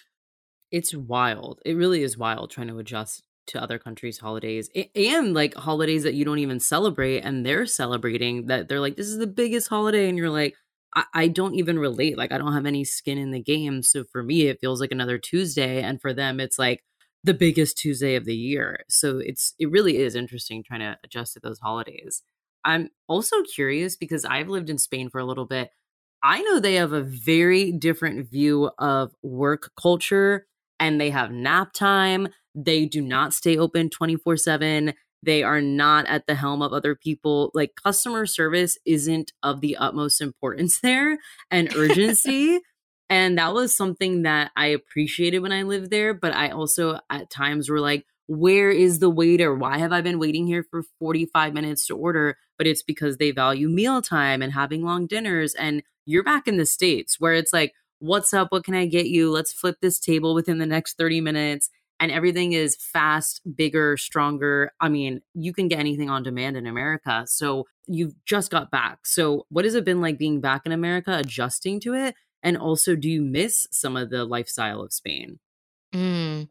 It's 0.71 0.93
wild. 0.93 1.61
It 1.65 1.75
really 1.75 2.03
is 2.03 2.17
wild 2.17 2.51
trying 2.51 2.67
to 2.67 2.79
adjust 2.79 3.23
to 3.47 3.61
other 3.61 3.79
countries' 3.79 4.19
holidays 4.19 4.69
and 4.95 5.33
like 5.33 5.55
holidays 5.55 6.03
that 6.03 6.13
you 6.13 6.25
don't 6.25 6.39
even 6.39 6.59
celebrate 6.59 7.21
and 7.21 7.45
they're 7.45 7.65
celebrating 7.65 8.47
that 8.47 8.67
they're 8.67 8.79
like, 8.79 8.95
this 8.95 9.07
is 9.07 9.17
the 9.17 9.27
biggest 9.27 9.67
holiday. 9.67 10.07
And 10.09 10.17
you're 10.17 10.29
like, 10.29 10.55
I, 10.95 11.03
I 11.13 11.27
don't 11.27 11.55
even 11.55 11.79
relate. 11.79 12.17
Like, 12.17 12.31
I 12.31 12.37
don't 12.37 12.53
have 12.53 12.65
any 12.65 12.83
skin 12.83 13.17
in 13.17 13.31
the 13.31 13.41
game. 13.41 13.83
So 13.83 14.03
for 14.03 14.23
me, 14.23 14.47
it 14.47 14.59
feels 14.59 14.79
like 14.81 14.91
another 14.91 15.17
Tuesday. 15.17 15.81
And 15.81 16.01
for 16.01 16.13
them, 16.13 16.39
it's 16.39 16.59
like 16.59 16.83
the 17.23 17.33
biggest 17.33 17.77
Tuesday 17.77 18.15
of 18.15 18.25
the 18.25 18.35
year. 18.35 18.85
So 18.89 19.19
it's, 19.19 19.53
it 19.59 19.71
really 19.71 19.97
is 19.97 20.15
interesting 20.15 20.63
trying 20.63 20.81
to 20.81 20.97
adjust 21.03 21.33
to 21.33 21.39
those 21.39 21.59
holidays. 21.59 22.23
I'm 22.63 22.89
also 23.07 23.43
curious 23.43 23.95
because 23.95 24.25
I've 24.25 24.49
lived 24.49 24.69
in 24.69 24.77
Spain 24.77 25.09
for 25.09 25.19
a 25.19 25.25
little 25.25 25.45
bit. 25.45 25.71
I 26.23 26.41
know 26.41 26.59
they 26.59 26.75
have 26.75 26.93
a 26.93 27.03
very 27.03 27.71
different 27.71 28.29
view 28.29 28.71
of 28.79 29.13
work 29.21 29.71
culture 29.79 30.47
and 30.79 30.99
they 30.99 31.09
have 31.09 31.31
nap 31.31 31.73
time. 31.73 32.27
They 32.55 32.85
do 32.85 33.01
not 33.01 33.33
stay 33.33 33.57
open 33.57 33.89
24 33.89 34.37
7. 34.37 34.93
They 35.23 35.43
are 35.43 35.61
not 35.61 36.05
at 36.07 36.27
the 36.27 36.35
helm 36.35 36.61
of 36.61 36.73
other 36.73 36.95
people. 36.95 37.51
Like 37.53 37.71
customer 37.81 38.25
service 38.25 38.77
isn't 38.85 39.33
of 39.43 39.61
the 39.61 39.77
utmost 39.77 40.21
importance 40.21 40.79
there 40.81 41.17
and 41.51 41.73
urgency. 41.75 42.59
and 43.09 43.37
that 43.37 43.53
was 43.53 43.75
something 43.75 44.23
that 44.23 44.51
I 44.55 44.67
appreciated 44.67 45.39
when 45.39 45.51
I 45.51 45.63
lived 45.63 45.91
there. 45.91 46.13
But 46.13 46.33
I 46.33 46.49
also 46.49 46.99
at 47.09 47.29
times 47.29 47.69
were 47.69 47.79
like, 47.79 48.05
where 48.27 48.69
is 48.69 48.99
the 48.99 49.09
waiter? 49.09 49.55
Why 49.55 49.77
have 49.77 49.93
I 49.93 50.01
been 50.01 50.19
waiting 50.19 50.47
here 50.47 50.65
for 50.69 50.83
45 50.99 51.53
minutes 51.53 51.87
to 51.87 51.95
order? 51.95 52.37
But 52.57 52.67
it's 52.67 52.83
because 52.83 53.17
they 53.17 53.31
value 53.31 53.69
mealtime 53.69 54.41
and 54.41 54.51
having 54.51 54.83
long 54.83 55.07
dinners. 55.07 55.55
And 55.55 55.81
you're 56.05 56.23
back 56.23 56.47
in 56.47 56.57
the 56.57 56.65
States 56.65 57.19
where 57.19 57.33
it's 57.33 57.53
like, 57.53 57.73
what's 57.99 58.33
up? 58.33 58.47
What 58.51 58.63
can 58.63 58.75
I 58.75 58.85
get 58.85 59.07
you? 59.07 59.31
Let's 59.31 59.53
flip 59.53 59.77
this 59.81 59.99
table 59.99 60.33
within 60.33 60.57
the 60.57 60.65
next 60.65 60.97
30 60.97 61.21
minutes. 61.21 61.69
And 61.99 62.11
everything 62.11 62.53
is 62.53 62.75
fast, 62.75 63.41
bigger, 63.55 63.97
stronger. 63.97 64.71
I 64.79 64.87
mean, 64.87 65.21
you 65.33 65.51
can 65.51 65.67
get 65.67 65.79
anything 65.79 66.09
on 66.09 66.21
demand 66.21 66.55
in 66.55 66.67
America. 66.67 67.23
So 67.27 67.65
you've 67.87 68.13
just 68.23 68.51
got 68.51 68.69
back. 68.69 68.99
So, 69.05 69.47
what 69.49 69.65
has 69.65 69.73
it 69.73 69.83
been 69.83 69.99
like 69.99 70.19
being 70.19 70.39
back 70.39 70.61
in 70.65 70.71
America, 70.71 71.17
adjusting 71.17 71.79
to 71.81 71.95
it? 71.95 72.13
And 72.43 72.55
also, 72.55 72.95
do 72.95 73.09
you 73.09 73.23
miss 73.23 73.65
some 73.71 73.97
of 73.97 74.11
the 74.11 74.25
lifestyle 74.25 74.81
of 74.81 74.93
Spain? 74.93 75.39
Mm. 75.93 76.49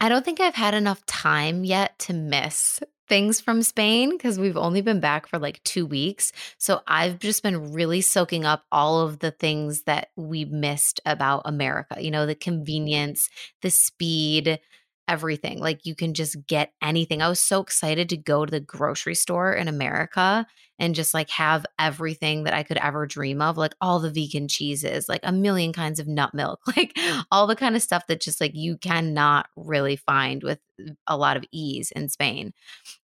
I 0.00 0.08
don't 0.08 0.24
think 0.24 0.40
I've 0.40 0.54
had 0.54 0.72
enough 0.72 1.04
time 1.04 1.64
yet 1.64 1.98
to 2.00 2.14
miss 2.14 2.80
things 3.08 3.40
from 3.40 3.62
Spain 3.62 4.10
because 4.10 4.38
we've 4.38 4.56
only 4.56 4.80
been 4.80 5.00
back 5.00 5.26
for 5.26 5.38
like 5.38 5.62
two 5.64 5.86
weeks. 5.86 6.32
So 6.58 6.80
I've 6.86 7.18
just 7.18 7.42
been 7.42 7.72
really 7.72 8.00
soaking 8.00 8.44
up 8.44 8.64
all 8.70 9.00
of 9.00 9.20
the 9.20 9.30
things 9.30 9.82
that 9.82 10.10
we 10.16 10.44
missed 10.44 11.00
about 11.06 11.42
America, 11.44 11.96
you 12.00 12.10
know, 12.10 12.26
the 12.26 12.34
convenience, 12.34 13.28
the 13.62 13.70
speed, 13.70 14.60
everything. 15.08 15.58
Like 15.58 15.84
you 15.84 15.94
can 15.94 16.14
just 16.14 16.46
get 16.46 16.72
anything. 16.82 17.22
I 17.22 17.28
was 17.28 17.40
so 17.40 17.60
excited 17.60 18.08
to 18.10 18.16
go 18.16 18.44
to 18.44 18.50
the 18.50 18.60
grocery 18.60 19.14
store 19.14 19.52
in 19.52 19.66
America 19.66 20.46
and 20.78 20.94
just 20.94 21.14
like 21.14 21.30
have 21.30 21.66
everything 21.78 22.44
that 22.44 22.54
I 22.54 22.62
could 22.62 22.76
ever 22.76 23.06
dream 23.06 23.42
of, 23.42 23.56
like 23.56 23.74
all 23.80 23.98
the 23.98 24.10
vegan 24.10 24.46
cheeses, 24.46 25.08
like 25.08 25.22
a 25.24 25.32
million 25.32 25.72
kinds 25.72 25.98
of 25.98 26.06
nut 26.06 26.34
milk, 26.34 26.60
like 26.76 26.96
all 27.32 27.46
the 27.46 27.56
kind 27.56 27.74
of 27.74 27.82
stuff 27.82 28.06
that 28.06 28.20
just 28.20 28.40
like 28.40 28.52
you 28.54 28.76
cannot 28.76 29.48
really 29.56 29.96
find 29.96 30.42
with 30.42 30.60
a 31.06 31.16
lot 31.16 31.36
of 31.36 31.44
ease 31.50 31.90
in 31.90 32.08
Spain. 32.08 32.52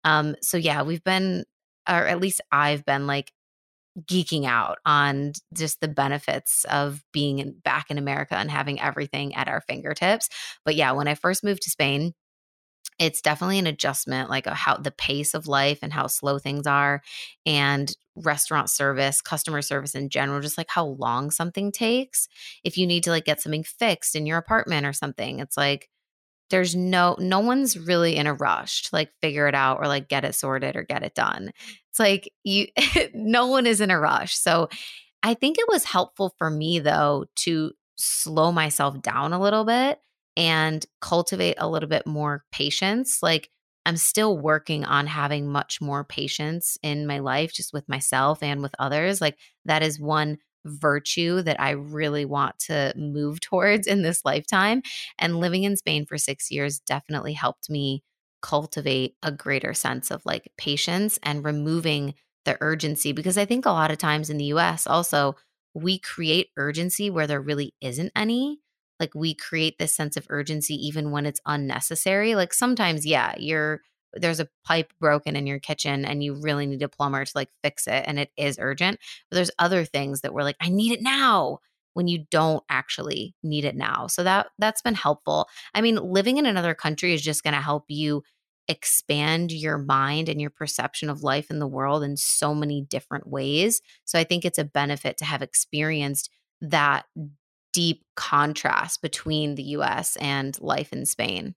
Um 0.04 0.34
so 0.42 0.56
yeah, 0.56 0.82
we've 0.82 1.04
been 1.04 1.44
or 1.88 2.06
at 2.06 2.20
least 2.20 2.40
I've 2.50 2.84
been 2.84 3.06
like 3.06 3.32
geeking 4.00 4.46
out 4.46 4.78
on 4.86 5.32
just 5.54 5.80
the 5.80 5.88
benefits 5.88 6.64
of 6.70 7.04
being 7.12 7.38
in, 7.38 7.52
back 7.64 7.90
in 7.90 7.98
America 7.98 8.36
and 8.36 8.50
having 8.50 8.80
everything 8.80 9.34
at 9.34 9.48
our 9.48 9.60
fingertips. 9.60 10.28
But 10.64 10.76
yeah, 10.76 10.92
when 10.92 11.08
I 11.08 11.14
first 11.14 11.44
moved 11.44 11.62
to 11.62 11.70
Spain, 11.70 12.14
it's 12.98 13.20
definitely 13.20 13.58
an 13.58 13.66
adjustment 13.66 14.30
like 14.30 14.46
uh, 14.46 14.54
how 14.54 14.76
the 14.76 14.90
pace 14.90 15.34
of 15.34 15.46
life 15.46 15.78
and 15.82 15.92
how 15.92 16.06
slow 16.06 16.38
things 16.38 16.66
are 16.66 17.02
and 17.46 17.94
restaurant 18.16 18.68
service 18.68 19.20
customer 19.20 19.62
service 19.62 19.94
in 19.94 20.08
general 20.10 20.40
just 20.40 20.58
like 20.58 20.68
how 20.68 20.84
long 20.84 21.30
something 21.30 21.72
takes 21.72 22.28
if 22.62 22.76
you 22.76 22.86
need 22.86 23.02
to 23.02 23.10
like 23.10 23.24
get 23.24 23.40
something 23.40 23.64
fixed 23.64 24.14
in 24.14 24.26
your 24.26 24.36
apartment 24.36 24.86
or 24.86 24.92
something 24.92 25.40
it's 25.40 25.56
like 25.56 25.88
there's 26.52 26.76
no 26.76 27.16
no 27.18 27.40
one's 27.40 27.76
really 27.78 28.14
in 28.14 28.26
a 28.26 28.34
rush 28.34 28.82
to 28.82 28.90
like 28.92 29.10
figure 29.22 29.48
it 29.48 29.54
out 29.54 29.78
or 29.78 29.88
like 29.88 30.06
get 30.08 30.24
it 30.24 30.34
sorted 30.34 30.76
or 30.76 30.84
get 30.84 31.02
it 31.02 31.14
done. 31.14 31.50
It's 31.90 31.98
like 31.98 32.30
you 32.44 32.66
no 33.14 33.46
one 33.46 33.66
is 33.66 33.80
in 33.80 33.90
a 33.90 33.98
rush. 33.98 34.36
So 34.36 34.68
i 35.24 35.34
think 35.34 35.56
it 35.58 35.68
was 35.68 35.84
helpful 35.84 36.34
for 36.36 36.50
me 36.50 36.78
though 36.78 37.24
to 37.36 37.72
slow 37.96 38.52
myself 38.52 39.00
down 39.00 39.32
a 39.32 39.40
little 39.40 39.64
bit 39.64 40.00
and 40.36 40.84
cultivate 41.00 41.54
a 41.58 41.68
little 41.68 41.88
bit 41.88 42.06
more 42.06 42.44
patience. 42.52 43.22
Like 43.22 43.48
i'm 43.86 43.96
still 43.96 44.38
working 44.38 44.84
on 44.84 45.06
having 45.06 45.48
much 45.50 45.80
more 45.80 46.04
patience 46.04 46.78
in 46.82 47.06
my 47.06 47.18
life 47.18 47.52
just 47.52 47.72
with 47.72 47.88
myself 47.88 48.42
and 48.42 48.62
with 48.62 48.74
others. 48.78 49.20
Like 49.22 49.38
that 49.64 49.82
is 49.82 49.98
one 49.98 50.38
virtue 50.64 51.42
that 51.42 51.60
I 51.60 51.70
really 51.70 52.24
want 52.24 52.58
to 52.60 52.92
move 52.96 53.40
towards 53.40 53.86
in 53.86 54.02
this 54.02 54.24
lifetime. 54.24 54.82
And 55.18 55.40
living 55.40 55.64
in 55.64 55.76
Spain 55.76 56.06
for 56.06 56.18
six 56.18 56.50
years 56.50 56.78
definitely 56.78 57.32
helped 57.32 57.70
me 57.70 58.02
cultivate 58.42 59.16
a 59.22 59.32
greater 59.32 59.72
sense 59.72 60.10
of 60.10 60.22
like 60.24 60.50
patience 60.58 61.18
and 61.22 61.44
removing 61.44 62.14
the 62.44 62.58
urgency. 62.60 63.12
Because 63.12 63.38
I 63.38 63.44
think 63.44 63.66
a 63.66 63.70
lot 63.70 63.90
of 63.90 63.98
times 63.98 64.30
in 64.30 64.38
the 64.38 64.46
US, 64.46 64.86
also, 64.86 65.36
we 65.74 65.98
create 65.98 66.48
urgency 66.56 67.08
where 67.08 67.26
there 67.26 67.40
really 67.40 67.74
isn't 67.80 68.12
any. 68.14 68.58
Like 69.00 69.14
we 69.14 69.34
create 69.34 69.78
this 69.78 69.96
sense 69.96 70.16
of 70.16 70.26
urgency 70.28 70.74
even 70.86 71.10
when 71.10 71.26
it's 71.26 71.40
unnecessary. 71.46 72.34
Like 72.34 72.52
sometimes, 72.52 73.06
yeah, 73.06 73.34
you're 73.38 73.80
there's 74.14 74.40
a 74.40 74.48
pipe 74.64 74.92
broken 75.00 75.36
in 75.36 75.46
your 75.46 75.58
kitchen 75.58 76.04
and 76.04 76.22
you 76.22 76.34
really 76.34 76.66
need 76.66 76.82
a 76.82 76.88
plumber 76.88 77.24
to 77.24 77.32
like 77.34 77.50
fix 77.62 77.86
it 77.86 78.04
and 78.06 78.18
it 78.18 78.30
is 78.36 78.58
urgent. 78.60 78.98
But 79.30 79.36
there's 79.36 79.50
other 79.58 79.84
things 79.84 80.20
that 80.20 80.34
we're 80.34 80.42
like, 80.42 80.56
I 80.60 80.68
need 80.68 80.92
it 80.92 81.02
now 81.02 81.58
when 81.94 82.08
you 82.08 82.24
don't 82.30 82.64
actually 82.68 83.34
need 83.42 83.64
it 83.64 83.76
now. 83.76 84.06
So 84.06 84.22
that 84.24 84.48
that's 84.58 84.82
been 84.82 84.94
helpful. 84.94 85.48
I 85.74 85.80
mean, 85.80 85.96
living 85.96 86.38
in 86.38 86.46
another 86.46 86.74
country 86.74 87.14
is 87.14 87.22
just 87.22 87.42
going 87.42 87.54
to 87.54 87.60
help 87.60 87.84
you 87.88 88.22
expand 88.68 89.52
your 89.52 89.76
mind 89.76 90.28
and 90.28 90.40
your 90.40 90.50
perception 90.50 91.10
of 91.10 91.22
life 91.22 91.50
in 91.50 91.58
the 91.58 91.66
world 91.66 92.02
in 92.02 92.16
so 92.16 92.54
many 92.54 92.80
different 92.80 93.26
ways. 93.26 93.82
So 94.04 94.18
I 94.18 94.24
think 94.24 94.44
it's 94.44 94.58
a 94.58 94.64
benefit 94.64 95.18
to 95.18 95.24
have 95.24 95.42
experienced 95.42 96.30
that 96.60 97.06
deep 97.72 98.04
contrast 98.14 99.02
between 99.02 99.54
the 99.54 99.62
US 99.64 100.16
and 100.16 100.58
life 100.60 100.92
in 100.92 101.06
Spain. 101.06 101.54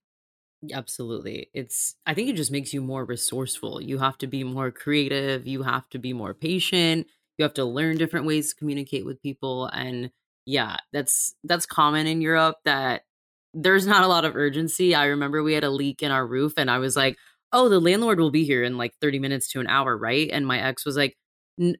Absolutely. 0.72 1.50
It's 1.54 1.96
I 2.06 2.14
think 2.14 2.28
it 2.28 2.36
just 2.36 2.50
makes 2.50 2.72
you 2.72 2.80
more 2.80 3.04
resourceful. 3.04 3.80
You 3.80 3.98
have 3.98 4.18
to 4.18 4.26
be 4.26 4.42
more 4.44 4.70
creative, 4.70 5.46
you 5.46 5.62
have 5.62 5.88
to 5.90 5.98
be 5.98 6.12
more 6.12 6.34
patient, 6.34 7.06
you 7.38 7.42
have 7.42 7.54
to 7.54 7.64
learn 7.64 7.96
different 7.98 8.26
ways 8.26 8.50
to 8.50 8.56
communicate 8.56 9.04
with 9.04 9.20
people 9.22 9.66
and 9.66 10.10
yeah, 10.46 10.76
that's 10.92 11.34
that's 11.44 11.66
common 11.66 12.06
in 12.06 12.20
Europe 12.20 12.56
that 12.64 13.02
there's 13.54 13.86
not 13.86 14.04
a 14.04 14.06
lot 14.08 14.24
of 14.24 14.36
urgency. 14.36 14.94
I 14.94 15.06
remember 15.06 15.42
we 15.42 15.54
had 15.54 15.64
a 15.64 15.70
leak 15.70 16.02
in 16.02 16.10
our 16.12 16.26
roof 16.26 16.54
and 16.56 16.70
I 16.70 16.78
was 16.78 16.94
like, 16.96 17.16
"Oh, 17.52 17.68
the 17.68 17.80
landlord 17.80 18.20
will 18.20 18.30
be 18.30 18.44
here 18.44 18.62
in 18.62 18.78
like 18.78 18.94
30 19.00 19.18
minutes 19.18 19.48
to 19.52 19.60
an 19.60 19.66
hour, 19.66 19.96
right?" 19.96 20.28
And 20.32 20.46
my 20.46 20.60
ex 20.60 20.84
was 20.86 20.96
like, 20.96 21.16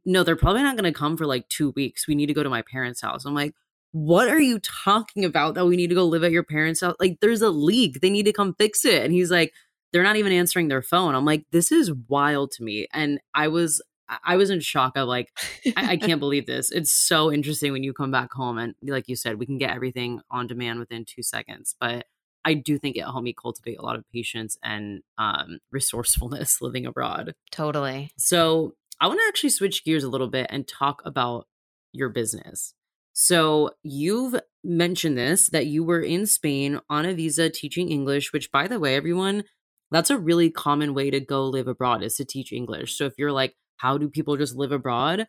"No, 0.05 0.22
they're 0.24 0.37
probably 0.37 0.62
not 0.62 0.76
going 0.76 0.93
to 0.93 0.99
come 0.99 1.16
for 1.16 1.26
like 1.26 1.49
2 1.49 1.70
weeks. 1.76 2.09
We 2.09 2.14
need 2.16 2.26
to 2.26 2.34
go 2.34 2.43
to 2.43 2.51
my 2.51 2.62
parents' 2.62 3.01
house." 3.03 3.24
I'm 3.24 3.34
like, 3.34 3.55
what 3.93 4.28
are 4.28 4.41
you 4.41 4.59
talking 4.59 5.24
about 5.24 5.55
that 5.55 5.66
we 5.66 5.76
need 5.76 5.89
to 5.89 5.95
go 5.95 6.05
live 6.05 6.24
at 6.24 6.32
your 6.32 6.43
parents' 6.43 6.80
house? 6.80 6.97
Like, 7.01 7.18
there's 7.20 7.43
a 7.43 7.51
leak. 7.51 8.01
They 8.01 8.11
need 8.11 8.26
to 8.26 8.32
come 8.32 8.55
fix 8.59 8.84
it. 8.84 9.03
And 9.03 9.12
he's 9.12 9.30
like, 9.30 9.53
they're 9.93 10.03
not 10.03 10.16
even 10.16 10.32
answering 10.32 10.68
their 10.68 10.82
phone. 10.82 11.14
I'm 11.14 11.24
like, 11.24 11.47
this 11.53 11.72
is 11.72 11.93
wild 12.09 12.51
to 12.53 12.62
me. 12.62 12.87
And 12.93 13.20
I 13.34 13.49
was, 13.49 13.80
I 14.24 14.37
was 14.37 14.51
in 14.51 14.61
shock. 14.61 14.97
of 14.97 15.09
like, 15.09 15.30
I, 15.76 15.93
I 15.93 15.97
can't 15.97 16.20
believe 16.20 16.47
this. 16.47 16.70
It's 16.70 16.93
so 16.93 17.32
interesting 17.32 17.72
when 17.72 17.82
you 17.82 17.93
come 17.93 18.11
back 18.11 18.32
home 18.32 18.59
and, 18.59 18.74
like 18.82 19.09
you 19.09 19.16
said, 19.16 19.39
we 19.39 19.47
can 19.47 19.59
get 19.59 19.74
everything 19.74 20.20
on 20.30 20.47
demand 20.47 20.78
within 20.78 21.05
two 21.05 21.22
seconds. 21.22 21.74
But 21.80 22.07
I 22.47 22.55
do 22.55 22.78
think 22.78 22.97
it 22.97 23.03
helped 23.03 23.24
me 23.24 23.34
cultivate 23.34 23.78
a 23.78 23.82
lot 23.82 23.97
of 23.97 24.05
patience 24.12 24.57
and 24.62 25.03
um, 25.18 25.59
resourcefulness 25.72 26.59
living 26.61 26.87
abroad. 26.87 27.34
Totally. 27.51 28.12
So 28.16 28.74
I 29.01 29.09
want 29.09 29.18
to 29.18 29.26
actually 29.26 29.51
switch 29.51 29.84
gears 29.84 30.05
a 30.05 30.09
little 30.09 30.28
bit 30.28 30.47
and 30.49 30.66
talk 30.66 31.03
about 31.05 31.49
your 31.93 32.09
business. 32.09 32.72
So 33.19 33.71
you've 33.83 34.39
mentioned 34.62 35.17
this 35.17 35.47
that 35.47 35.64
you 35.64 35.83
were 35.83 36.03
in 36.03 36.27
Spain 36.27 36.81
on 36.91 37.07
a 37.07 37.14
visa 37.14 37.49
teaching 37.49 37.89
English, 37.89 38.31
which 38.31 38.53
by 38.53 38.69
the 38.69 38.79
way, 38.79 38.95
everyone, 38.95 39.45
that's 39.91 40.11
a 40.11 40.19
really 40.19 40.51
common 40.51 40.93
way 40.93 41.11
to 41.11 41.19
go 41.19 41.47
live 41.47 41.67
abroad 41.67 42.03
is 42.03 42.17
to 42.17 42.27
teach 42.27 42.53
English. 42.53 42.95
So 42.95 43.07
if 43.07 43.14
you're 43.17 43.33
like, 43.33 43.57
how 43.79 43.97
do 43.97 44.11
people 44.11 44.37
just 44.37 44.55
live 44.55 44.71
abroad? 44.71 45.27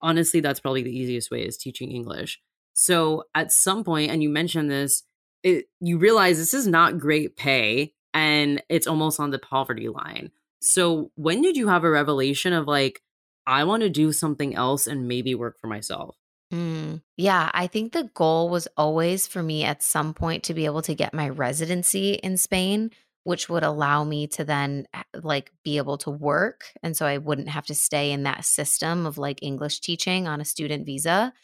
Honestly, 0.00 0.38
that's 0.38 0.60
probably 0.60 0.84
the 0.84 0.96
easiest 0.96 1.28
way 1.28 1.44
is 1.44 1.56
teaching 1.56 1.90
English. 1.90 2.40
So 2.72 3.24
at 3.34 3.50
some 3.50 3.82
point, 3.82 4.12
and 4.12 4.22
you 4.22 4.28
mentioned 4.28 4.70
this, 4.70 5.02
it, 5.42 5.64
you 5.80 5.98
realize 5.98 6.38
this 6.38 6.54
is 6.54 6.68
not 6.68 7.00
great 7.00 7.36
pay 7.36 7.94
and 8.14 8.62
it's 8.68 8.86
almost 8.86 9.18
on 9.18 9.32
the 9.32 9.40
poverty 9.40 9.88
line. 9.88 10.30
So 10.60 11.10
when 11.16 11.42
did 11.42 11.56
you 11.56 11.66
have 11.66 11.82
a 11.82 11.90
revelation 11.90 12.52
of 12.52 12.68
like, 12.68 13.02
I 13.44 13.64
want 13.64 13.82
to 13.82 13.90
do 13.90 14.12
something 14.12 14.54
else 14.54 14.86
and 14.86 15.08
maybe 15.08 15.34
work 15.34 15.58
for 15.60 15.66
myself? 15.66 16.17
Mm, 16.52 17.02
yeah, 17.16 17.50
I 17.52 17.66
think 17.66 17.92
the 17.92 18.04
goal 18.14 18.48
was 18.48 18.68
always 18.76 19.26
for 19.26 19.42
me 19.42 19.64
at 19.64 19.82
some 19.82 20.14
point 20.14 20.44
to 20.44 20.54
be 20.54 20.64
able 20.64 20.82
to 20.82 20.94
get 20.94 21.12
my 21.12 21.28
residency 21.28 22.14
in 22.14 22.38
Spain, 22.38 22.90
which 23.24 23.50
would 23.50 23.62
allow 23.64 24.02
me 24.04 24.26
to 24.28 24.44
then 24.44 24.86
uh, 24.94 25.02
like 25.22 25.52
be 25.62 25.76
able 25.76 25.98
to 25.98 26.10
work. 26.10 26.64
And 26.82 26.96
so 26.96 27.04
I 27.04 27.18
wouldn't 27.18 27.50
have 27.50 27.66
to 27.66 27.74
stay 27.74 28.12
in 28.12 28.22
that 28.22 28.46
system 28.46 29.04
of 29.04 29.18
like 29.18 29.42
English 29.42 29.80
teaching 29.80 30.26
on 30.26 30.40
a 30.40 30.44
student 30.44 30.86
visa. 30.86 31.34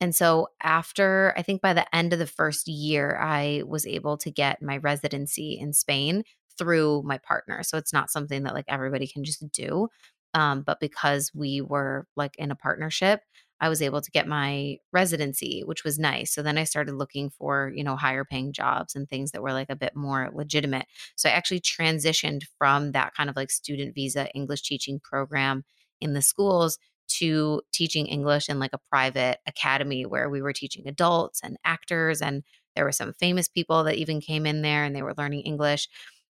And 0.00 0.14
so 0.14 0.48
after 0.62 1.34
I 1.36 1.42
think 1.42 1.60
by 1.62 1.74
the 1.74 1.94
end 1.94 2.12
of 2.12 2.18
the 2.18 2.26
first 2.26 2.66
year, 2.66 3.18
I 3.20 3.62
was 3.66 3.86
able 3.86 4.16
to 4.18 4.30
get 4.30 4.62
my 4.62 4.78
residency 4.78 5.58
in 5.60 5.72
Spain 5.74 6.24
through 6.58 7.02
my 7.04 7.18
partner. 7.18 7.62
So 7.62 7.76
it's 7.78 7.92
not 7.92 8.10
something 8.10 8.44
that 8.44 8.54
like 8.54 8.66
everybody 8.68 9.06
can 9.06 9.24
just 9.24 9.50
do. 9.52 9.88
Um, 10.34 10.62
but 10.62 10.80
because 10.80 11.30
we 11.34 11.60
were 11.60 12.06
like 12.16 12.34
in 12.38 12.50
a 12.50 12.56
partnership, 12.56 13.20
I 13.60 13.68
was 13.68 13.80
able 13.80 14.00
to 14.00 14.10
get 14.10 14.26
my 14.26 14.76
residency, 14.92 15.62
which 15.64 15.84
was 15.84 15.98
nice. 15.98 16.34
So 16.34 16.42
then 16.42 16.58
I 16.58 16.64
started 16.64 16.94
looking 16.94 17.30
for, 17.30 17.72
you 17.74 17.84
know, 17.84 17.96
higher 17.96 18.24
paying 18.24 18.52
jobs 18.52 18.94
and 18.94 19.08
things 19.08 19.30
that 19.30 19.42
were 19.42 19.52
like 19.52 19.70
a 19.70 19.76
bit 19.76 19.94
more 19.94 20.30
legitimate. 20.34 20.86
So 21.16 21.28
I 21.28 21.32
actually 21.32 21.60
transitioned 21.60 22.42
from 22.58 22.92
that 22.92 23.14
kind 23.14 23.30
of 23.30 23.36
like 23.36 23.50
student 23.50 23.94
visa 23.94 24.28
English 24.34 24.62
teaching 24.62 25.00
program 25.02 25.64
in 26.00 26.14
the 26.14 26.22
schools 26.22 26.78
to 27.06 27.62
teaching 27.72 28.06
English 28.06 28.48
in 28.48 28.58
like 28.58 28.72
a 28.72 28.80
private 28.90 29.38
academy 29.46 30.04
where 30.04 30.28
we 30.28 30.42
were 30.42 30.52
teaching 30.52 30.88
adults 30.88 31.40
and 31.42 31.56
actors. 31.64 32.20
And 32.20 32.42
there 32.74 32.84
were 32.84 32.92
some 32.92 33.12
famous 33.14 33.48
people 33.48 33.84
that 33.84 33.96
even 33.96 34.20
came 34.20 34.46
in 34.46 34.62
there 34.62 34.84
and 34.84 34.96
they 34.96 35.02
were 35.02 35.14
learning 35.16 35.42
English. 35.42 35.88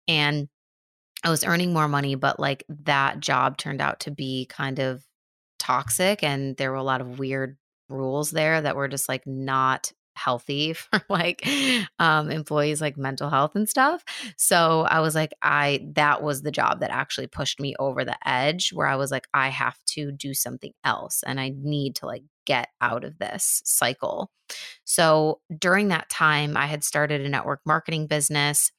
And 0.08 0.48
I 1.24 1.30
was 1.30 1.44
earning 1.44 1.72
more 1.72 1.88
money, 1.88 2.16
but 2.16 2.40
like 2.40 2.64
that 2.68 3.20
job 3.20 3.56
turned 3.56 3.80
out 3.80 4.00
to 4.00 4.10
be 4.10 4.46
kind 4.46 4.80
of 4.80 5.04
toxic 5.62 6.22
and 6.22 6.56
there 6.56 6.70
were 6.70 6.76
a 6.76 6.82
lot 6.82 7.00
of 7.00 7.18
weird 7.18 7.56
rules 7.88 8.30
there 8.32 8.60
that 8.60 8.74
were 8.74 8.88
just 8.88 9.08
like 9.08 9.22
not 9.26 9.92
healthy 10.14 10.72
for 10.74 11.00
like 11.08 11.46
um 11.98 12.30
employees 12.30 12.80
like 12.80 12.96
mental 12.96 13.30
health 13.30 13.52
and 13.54 13.68
stuff. 13.68 14.04
So 14.36 14.82
I 14.82 15.00
was 15.00 15.14
like 15.14 15.32
I 15.40 15.86
that 15.94 16.22
was 16.22 16.42
the 16.42 16.50
job 16.50 16.80
that 16.80 16.90
actually 16.90 17.28
pushed 17.28 17.60
me 17.60 17.74
over 17.78 18.04
the 18.04 18.16
edge 18.28 18.72
where 18.72 18.86
I 18.86 18.96
was 18.96 19.10
like 19.10 19.26
I 19.32 19.48
have 19.48 19.78
to 19.90 20.12
do 20.12 20.34
something 20.34 20.72
else 20.84 21.22
and 21.24 21.40
I 21.40 21.52
need 21.56 21.96
to 21.96 22.06
like 22.06 22.24
get 22.44 22.68
out 22.80 23.04
of 23.04 23.18
this 23.18 23.62
cycle. 23.64 24.30
So 24.84 25.40
during 25.56 25.88
that 25.88 26.10
time 26.10 26.56
I 26.56 26.66
had 26.66 26.84
started 26.84 27.20
a 27.20 27.28
network 27.28 27.60
marketing 27.64 28.06
business 28.08 28.72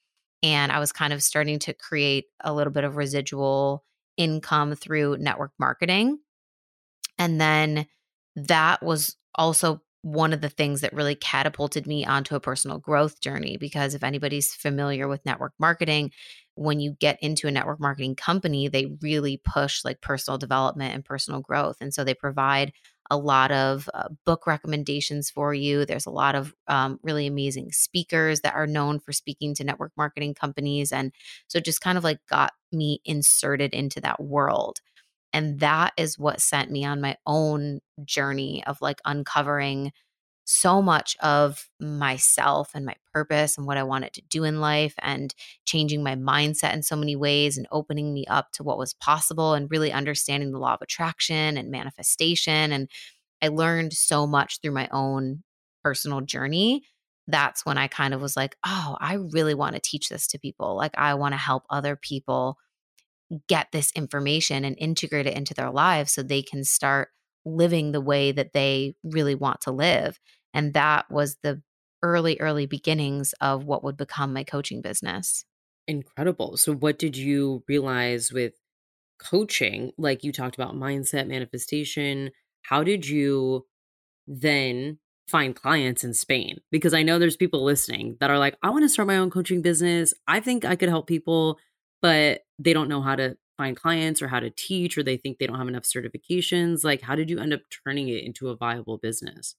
and 0.44 0.72
I 0.72 0.80
was 0.80 0.92
kind 0.92 1.14
of 1.14 1.24
starting 1.24 1.58
to 1.60 1.74
create 1.74 2.26
a 2.42 2.54
little 2.54 2.74
bit 2.74 2.84
of 2.84 2.98
residual 2.98 3.84
income 4.18 4.76
through 4.76 5.18
network 5.18 5.52
marketing. 5.58 6.20
And 7.24 7.40
then 7.40 7.86
that 8.36 8.84
was 8.84 9.16
also 9.36 9.82
one 10.02 10.34
of 10.34 10.42
the 10.42 10.50
things 10.50 10.82
that 10.82 10.92
really 10.92 11.16
catapulted 11.16 11.88
me 11.88 12.06
onto 12.06 12.36
a 12.36 12.40
personal 12.42 12.78
growth 12.78 13.22
journey 13.22 13.56
because 13.56 13.96
if 13.96 14.04
anybody's 14.04 14.54
familiar 14.54 15.08
with 15.08 15.26
network 15.26 15.54
marketing, 15.58 16.12
when 16.56 16.82
you 16.82 16.92
get 17.00 17.18
into 17.22 17.48
a 17.48 17.52
network 17.52 17.80
marketing 17.80 18.18
company, 18.18 18.68
they 18.68 18.88
really 19.02 19.42
push 19.46 19.86
like 19.86 20.02
personal 20.02 20.38
development 20.38 20.94
and 20.94 21.06
personal 21.06 21.40
growth. 21.40 21.78
And 21.80 21.94
so 21.94 22.04
they 22.04 22.14
provide 22.14 22.74
a 23.10 23.16
lot 23.16 23.54
of 23.54 23.90
uh, 23.94 24.10
book 24.26 24.46
recommendations 24.46 25.30
for 25.30 25.54
you. 25.54 25.86
There's 25.86 26.06
a 26.06 26.12
lot 26.12 26.36
of 26.36 26.54
um, 26.68 27.00
really 27.04 27.26
amazing 27.26 27.72
speakers 27.72 28.42
that 28.42 28.56
are 28.56 28.68
known 28.68 29.00
for 29.00 29.14
speaking 29.14 29.56
to 29.56 29.64
network 29.64 29.94
marketing 29.96 30.34
companies. 30.34 30.92
And 30.92 31.14
so 31.48 31.60
it 31.60 31.66
just 31.66 31.80
kind 31.80 31.98
of 31.98 32.04
like 32.04 32.20
got 32.30 32.52
me 32.74 33.00
inserted 33.06 33.74
into 33.74 34.02
that 34.02 34.22
world. 34.22 34.82
And 35.34 35.60
that 35.60 35.94
is 35.98 36.20
what 36.20 36.42
sent 36.42 36.72
me 36.72 36.86
on 36.86 37.02
my 37.02 37.18
own 37.26 37.80
journey 38.06 38.64
of 38.66 38.82
like 38.82 39.02
uncovering 39.04 39.92
so 40.46 40.82
much 40.82 41.16
of 41.22 41.70
myself 41.80 42.72
and 42.76 42.86
my 42.86 42.96
purpose 43.14 43.58
and 43.58 43.66
what 43.66 43.78
I 43.78 43.84
wanted 43.84 44.14
to 44.14 44.22
do 44.30 44.44
in 44.44 44.60
life 44.60 44.94
and 45.00 45.34
changing 45.66 46.04
my 46.04 46.16
mindset 46.16 46.74
in 46.74 46.84
so 46.84 46.96
many 46.96 47.16
ways 47.16 47.58
and 47.58 47.68
opening 47.72 48.14
me 48.14 48.26
up 48.28 48.52
to 48.54 48.64
what 48.64 48.78
was 48.78 48.94
possible 48.94 49.54
and 49.54 49.72
really 49.72 49.92
understanding 49.92 50.52
the 50.52 50.60
law 50.60 50.74
of 50.74 50.82
attraction 50.82 51.58
and 51.58 51.72
manifestation. 51.72 52.72
And 52.72 52.90
I 53.42 53.48
learned 53.48 53.94
so 53.94 54.28
much 54.28 54.60
through 54.62 54.74
my 54.74 54.90
own 54.92 55.44
personal 55.84 56.22
journey. 56.22 56.84
That's 57.28 57.66
when 57.66 57.78
I 57.78 57.88
kind 57.88 58.14
of 58.14 58.22
was 58.22 58.36
like, 58.36 58.58
oh, 58.66 58.98
I 59.00 59.14
really 59.14 59.54
want 59.54 59.76
to 59.76 59.82
teach 59.82 60.10
this 60.10 60.28
to 60.28 60.40
people. 60.40 60.76
Like, 60.76 60.98
I 60.98 61.14
want 61.14 61.34
to 61.34 61.38
help 61.38 61.64
other 61.70 61.96
people 61.96 62.58
get 63.48 63.68
this 63.72 63.92
information 63.96 64.66
and 64.66 64.76
integrate 64.78 65.28
it 65.28 65.36
into 65.36 65.54
their 65.54 65.72
lives 65.72 66.12
so 66.12 66.22
they 66.22 66.42
can 66.42 66.64
start 66.64 67.10
living 67.46 67.92
the 67.92 68.02
way 68.02 68.32
that 68.32 68.54
they 68.54 68.96
really 69.04 69.36
want 69.36 69.62
to 69.62 69.72
live. 69.72 70.20
And 70.54 70.74
that 70.74 71.10
was 71.10 71.38
the 71.44 71.62
early, 72.02 72.38
early 72.40 72.66
beginnings 72.66 73.34
of 73.42 73.66
what 73.66 73.84
would 73.84 73.98
become 73.98 74.34
my 74.34 74.44
coaching 74.44 74.82
business. 74.82 75.46
Incredible. 75.88 76.58
So, 76.58 76.74
what 76.74 76.98
did 76.98 77.18
you 77.18 77.64
realize 77.68 78.32
with 78.32 78.54
coaching? 79.20 79.92
Like 79.98 80.24
you 80.24 80.32
talked 80.32 80.56
about 80.56 80.76
mindset, 80.76 81.28
manifestation. 81.28 82.32
How 82.64 82.84
did 82.84 83.08
you 83.08 83.66
then 84.28 85.00
find 85.28 85.56
clients 85.56 86.04
in 86.04 86.14
Spain? 86.14 86.60
Because 86.72 86.94
I 86.94 87.04
know 87.04 87.20
there's 87.20 87.36
people 87.36 87.64
listening 87.64 88.18
that 88.20 88.30
are 88.30 88.40
like, 88.40 88.56
I 88.64 88.70
want 88.70 88.84
to 88.84 88.90
start 88.90 89.08
my 89.08 89.18
own 89.18 89.30
coaching 89.30 89.62
business. 89.62 90.14
I 90.28 90.40
think 90.40 90.64
I 90.64 90.76
could 90.76 90.90
help 90.90 91.08
people, 91.08 91.60
but 92.04 92.41
they 92.60 92.74
don't 92.74 92.89
know 92.89 93.01
how 93.01 93.16
to 93.16 93.36
find 93.58 93.76
clients 93.76 94.22
or 94.22 94.28
how 94.28 94.39
to 94.39 94.51
teach 94.51 94.97
or 94.97 95.04
they 95.04 95.18
think 95.18 95.39
they 95.39 95.47
don't 95.47 95.58
have 95.58 95.68
enough 95.68 95.84
certifications 95.84 96.84
like 96.84 97.01
how 97.01 97.16
did 97.16 97.30
you 97.30 97.39
end 97.39 97.54
up 97.54 97.62
turning 97.86 98.10
it 98.10 98.24
into 98.24 98.49
a 98.49 98.56
viable 98.56 98.99
business 98.99 99.56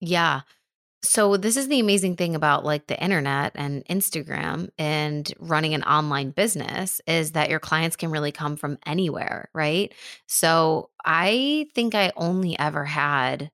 yeah 0.00 0.42
so 1.02 1.36
this 1.36 1.56
is 1.56 1.68
the 1.68 1.78
amazing 1.78 2.16
thing 2.16 2.34
about 2.34 2.64
like 2.64 2.88
the 2.88 3.00
internet 3.00 3.52
and 3.54 3.84
Instagram 3.84 4.70
and 4.76 5.32
running 5.38 5.72
an 5.74 5.84
online 5.84 6.30
business 6.30 7.00
is 7.06 7.32
that 7.32 7.48
your 7.48 7.60
clients 7.60 7.96
can 7.96 8.10
really 8.10 8.32
come 8.32 8.56
from 8.56 8.78
anywhere, 8.84 9.48
right? 9.54 9.92
So 10.26 10.90
I 11.04 11.68
think 11.74 11.94
I 11.94 12.12
only 12.16 12.58
ever 12.58 12.84
had 12.84 13.50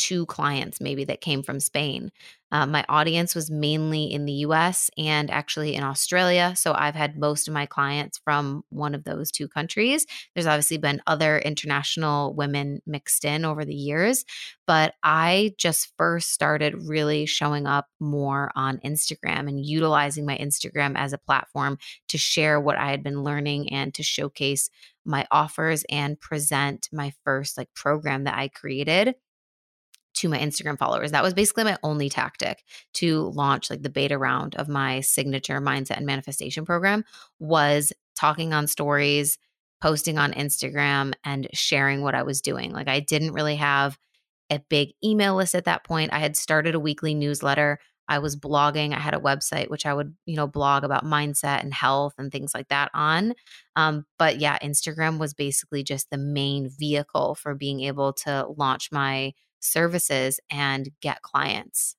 two 0.00 0.24
clients 0.24 0.80
maybe 0.80 1.04
that 1.04 1.20
came 1.20 1.42
from 1.42 1.60
Spain. 1.60 2.10
Uh, 2.50 2.66
my 2.66 2.84
audience 2.88 3.34
was 3.34 3.50
mainly 3.50 4.04
in 4.04 4.24
the 4.24 4.32
US 4.46 4.90
and 4.96 5.30
actually 5.30 5.74
in 5.74 5.84
Australia. 5.84 6.54
So 6.56 6.72
I've 6.72 6.94
had 6.94 7.18
most 7.18 7.46
of 7.46 7.54
my 7.54 7.66
clients 7.66 8.18
from 8.24 8.64
one 8.70 8.94
of 8.94 9.04
those 9.04 9.30
two 9.30 9.46
countries. 9.46 10.06
There's 10.34 10.46
obviously 10.46 10.78
been 10.78 11.02
other 11.06 11.38
international 11.38 12.34
women 12.34 12.80
mixed 12.86 13.26
in 13.26 13.44
over 13.44 13.64
the 13.64 13.74
years, 13.74 14.24
but 14.66 14.94
I 15.02 15.54
just 15.58 15.92
first 15.98 16.32
started 16.32 16.88
really 16.88 17.26
showing 17.26 17.66
up 17.66 17.86
more 18.00 18.50
on 18.56 18.78
Instagram 18.78 19.46
and 19.48 19.64
utilizing 19.64 20.24
my 20.24 20.38
Instagram 20.38 20.94
as 20.96 21.12
a 21.12 21.18
platform 21.18 21.78
to 22.08 22.16
share 22.16 22.58
what 22.58 22.78
I 22.78 22.90
had 22.90 23.02
been 23.02 23.22
learning 23.22 23.70
and 23.70 23.92
to 23.94 24.02
showcase 24.02 24.70
my 25.04 25.26
offers 25.30 25.84
and 25.90 26.18
present 26.18 26.88
my 26.90 27.12
first 27.22 27.58
like 27.58 27.72
program 27.74 28.24
that 28.24 28.36
I 28.36 28.48
created 28.48 29.14
to 30.14 30.28
my 30.28 30.38
Instagram 30.38 30.78
followers. 30.78 31.12
That 31.12 31.22
was 31.22 31.34
basically 31.34 31.64
my 31.64 31.78
only 31.82 32.08
tactic 32.08 32.62
to 32.94 33.30
launch 33.34 33.70
like 33.70 33.82
the 33.82 33.90
beta 33.90 34.18
round 34.18 34.56
of 34.56 34.68
my 34.68 35.00
signature 35.00 35.60
mindset 35.60 35.96
and 35.96 36.06
manifestation 36.06 36.64
program 36.64 37.04
was 37.38 37.92
talking 38.16 38.52
on 38.52 38.66
stories, 38.66 39.38
posting 39.80 40.18
on 40.18 40.32
Instagram 40.32 41.12
and 41.24 41.48
sharing 41.52 42.02
what 42.02 42.14
I 42.14 42.22
was 42.22 42.40
doing. 42.40 42.72
Like 42.72 42.88
I 42.88 43.00
didn't 43.00 43.32
really 43.32 43.56
have 43.56 43.98
a 44.50 44.60
big 44.68 44.90
email 45.02 45.36
list 45.36 45.54
at 45.54 45.64
that 45.64 45.84
point. 45.84 46.12
I 46.12 46.18
had 46.18 46.36
started 46.36 46.74
a 46.74 46.80
weekly 46.80 47.14
newsletter. 47.14 47.78
I 48.08 48.18
was 48.18 48.36
blogging. 48.36 48.92
I 48.92 48.98
had 48.98 49.14
a 49.14 49.20
website 49.20 49.70
which 49.70 49.86
I 49.86 49.94
would, 49.94 50.14
you 50.26 50.34
know, 50.34 50.48
blog 50.48 50.82
about 50.82 51.04
mindset 51.04 51.62
and 51.62 51.72
health 51.72 52.14
and 52.18 52.32
things 52.32 52.52
like 52.52 52.66
that 52.68 52.90
on. 52.92 53.34
Um, 53.76 54.04
but 54.18 54.40
yeah, 54.40 54.58
Instagram 54.58 55.18
was 55.18 55.32
basically 55.32 55.84
just 55.84 56.10
the 56.10 56.18
main 56.18 56.68
vehicle 56.68 57.36
for 57.36 57.54
being 57.54 57.80
able 57.82 58.12
to 58.24 58.46
launch 58.56 58.90
my 58.90 59.32
services 59.60 60.40
and 60.50 60.90
get 61.00 61.22
clients. 61.22 61.96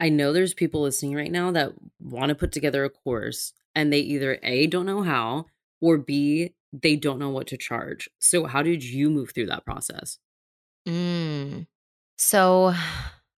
I 0.00 0.08
know 0.08 0.32
there's 0.32 0.54
people 0.54 0.82
listening 0.82 1.14
right 1.14 1.30
now 1.30 1.52
that 1.52 1.72
want 2.00 2.30
to 2.30 2.34
put 2.34 2.50
together 2.50 2.84
a 2.84 2.90
course 2.90 3.52
and 3.74 3.92
they 3.92 4.00
either 4.00 4.38
A, 4.42 4.66
don't 4.66 4.86
know 4.86 5.02
how, 5.02 5.46
or 5.80 5.98
B, 5.98 6.54
they 6.72 6.96
don't 6.96 7.18
know 7.18 7.30
what 7.30 7.46
to 7.48 7.56
charge. 7.56 8.08
So, 8.18 8.46
how 8.46 8.62
did 8.62 8.82
you 8.82 9.10
move 9.10 9.32
through 9.32 9.46
that 9.46 9.64
process? 9.64 10.18
Mm. 10.88 11.66
So, 12.16 12.74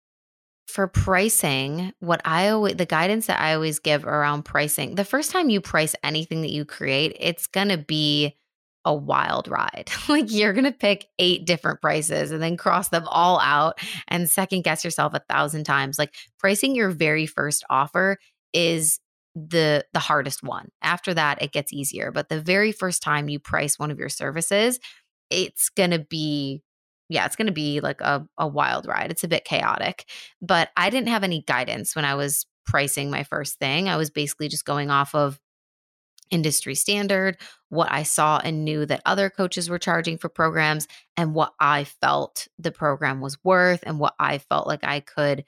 for 0.66 0.87
pricing, 0.89 1.93
what 2.01 2.20
I 2.25 2.49
always, 2.49 2.77
the 2.77 2.87
guidance 2.87 3.27
that 3.27 3.41
I 3.41 3.55
always 3.55 3.79
give 3.79 4.05
around 4.05 4.45
pricing, 4.45 4.95
the 4.95 5.05
first 5.05 5.31
time 5.31 5.51
you 5.51 5.61
price 5.61 5.95
anything 6.03 6.43
that 6.43 6.51
you 6.51 6.64
create, 6.64 7.16
it's 7.20 7.47
going 7.47 7.68
to 7.68 7.79
be 7.79 8.37
a 8.85 8.95
wild 8.95 9.49
ride. 9.49 9.91
like 10.09 10.30
you're 10.30 10.53
going 10.53 10.64
to 10.64 10.72
pick 10.72 11.07
eight 11.18 11.47
different 11.47 11.80
prices 11.80 12.30
and 12.30 12.43
then 12.43 12.57
cross 12.57 12.89
them 12.89 13.05
all 13.09 13.41
out 13.41 13.78
and 14.09 14.28
second 14.28 14.62
guess 14.62 14.85
yourself 14.85 15.14
a 15.14 15.22
thousand 15.28 15.64
times. 15.64 15.99
Like 15.99 16.14
pricing 16.39 16.74
your 16.74 16.91
very 16.91 17.26
first 17.26 17.64
offer 17.70 18.18
is 18.53 19.01
the 19.35 19.85
the 19.93 20.01
hardest 20.01 20.43
one. 20.43 20.70
After 20.82 21.12
that 21.14 21.43
it 21.43 21.53
gets 21.53 21.72
easier, 21.72 22.12
but 22.12 22.28
the 22.28 22.41
very 22.41 22.72
first 22.72 23.03
time 23.03 23.28
you 23.28 23.41
price 23.41 23.78
one 23.78 23.91
of 23.91 23.99
your 23.99 24.09
services, 24.09 24.78
it's 25.30 25.70
going 25.70 25.91
to 25.91 25.99
be 25.99 26.62
yeah, 27.11 27.26
it's 27.26 27.37
going 27.37 27.49
to 27.49 27.53
be 27.53 27.80
like 27.80 28.01
a, 28.01 28.26
a 28.39 28.49
wild 28.49 28.87
ride. 28.87 29.11
It's 29.11 29.24
a 29.24 29.28
bit 29.28 29.45
chaotic, 29.45 30.07
but 30.41 30.70
I 30.76 30.89
didn't 30.89 31.09
have 31.09 31.22
any 31.22 31.43
guidance 31.43 31.95
when 31.95 32.05
I 32.05 32.14
was 32.14 32.47
pricing 32.64 33.11
my 33.11 33.24
first 33.24 33.59
thing. 33.59 33.89
I 33.89 33.97
was 33.97 34.11
basically 34.11 34.49
just 34.49 34.64
going 34.64 34.91
off 34.91 35.14
of 35.14 35.39
industry 36.35 36.74
standard, 36.74 37.39
what 37.68 37.91
I 37.91 38.03
saw 38.03 38.41
and 38.43 38.64
knew 38.64 38.85
that 38.87 39.03
other 39.07 39.30
coaches 39.30 39.70
were 39.70 39.78
charging 39.78 40.18
for 40.18 40.28
programs, 40.28 40.89
and 41.16 41.35
what 41.35 41.55
I 41.61 41.85
felt 41.85 42.49
the 42.59 42.72
program 42.72 43.20
was 43.20 43.43
worth, 43.45 43.85
and 43.85 43.99
what 44.01 44.14
I 44.18 44.39
felt 44.39 44.66
like 44.66 44.82
I 44.82 45.01
could 45.01 45.45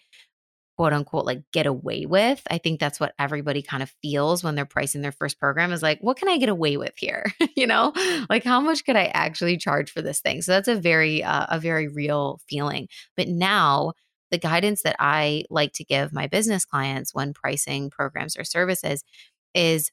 quote 0.76 0.92
unquote 0.92 1.24
like 1.24 1.42
get 1.52 1.66
away 1.66 2.06
with. 2.06 2.40
I 2.50 2.58
think 2.58 2.78
that's 2.78 3.00
what 3.00 3.14
everybody 3.18 3.62
kind 3.62 3.82
of 3.82 3.92
feels 4.02 4.44
when 4.44 4.54
they're 4.54 4.66
pricing 4.66 5.00
their 5.00 5.12
first 5.12 5.40
program 5.40 5.72
is 5.72 5.82
like, 5.82 6.00
what 6.00 6.18
can 6.18 6.28
I 6.28 6.38
get 6.38 6.50
away 6.50 6.76
with 6.76 6.92
here? 6.96 7.32
you 7.56 7.66
know, 7.66 7.92
like 8.28 8.44
how 8.44 8.60
much 8.60 8.84
could 8.84 8.96
I 8.96 9.06
actually 9.06 9.56
charge 9.56 9.90
for 9.90 10.02
this 10.02 10.20
thing? 10.20 10.42
So 10.42 10.52
that's 10.52 10.68
a 10.68 10.76
very, 10.76 11.22
uh, 11.24 11.46
a 11.48 11.58
very 11.58 11.88
real 11.88 12.40
feeling. 12.48 12.88
But 13.16 13.28
now, 13.28 13.92
the 14.30 14.38
guidance 14.38 14.82
that 14.82 14.96
I 14.98 15.44
like 15.50 15.72
to 15.74 15.84
give 15.84 16.12
my 16.12 16.26
business 16.26 16.64
clients 16.64 17.14
when 17.14 17.32
pricing 17.32 17.90
programs 17.90 18.36
or 18.36 18.44
services 18.44 19.04
is 19.54 19.90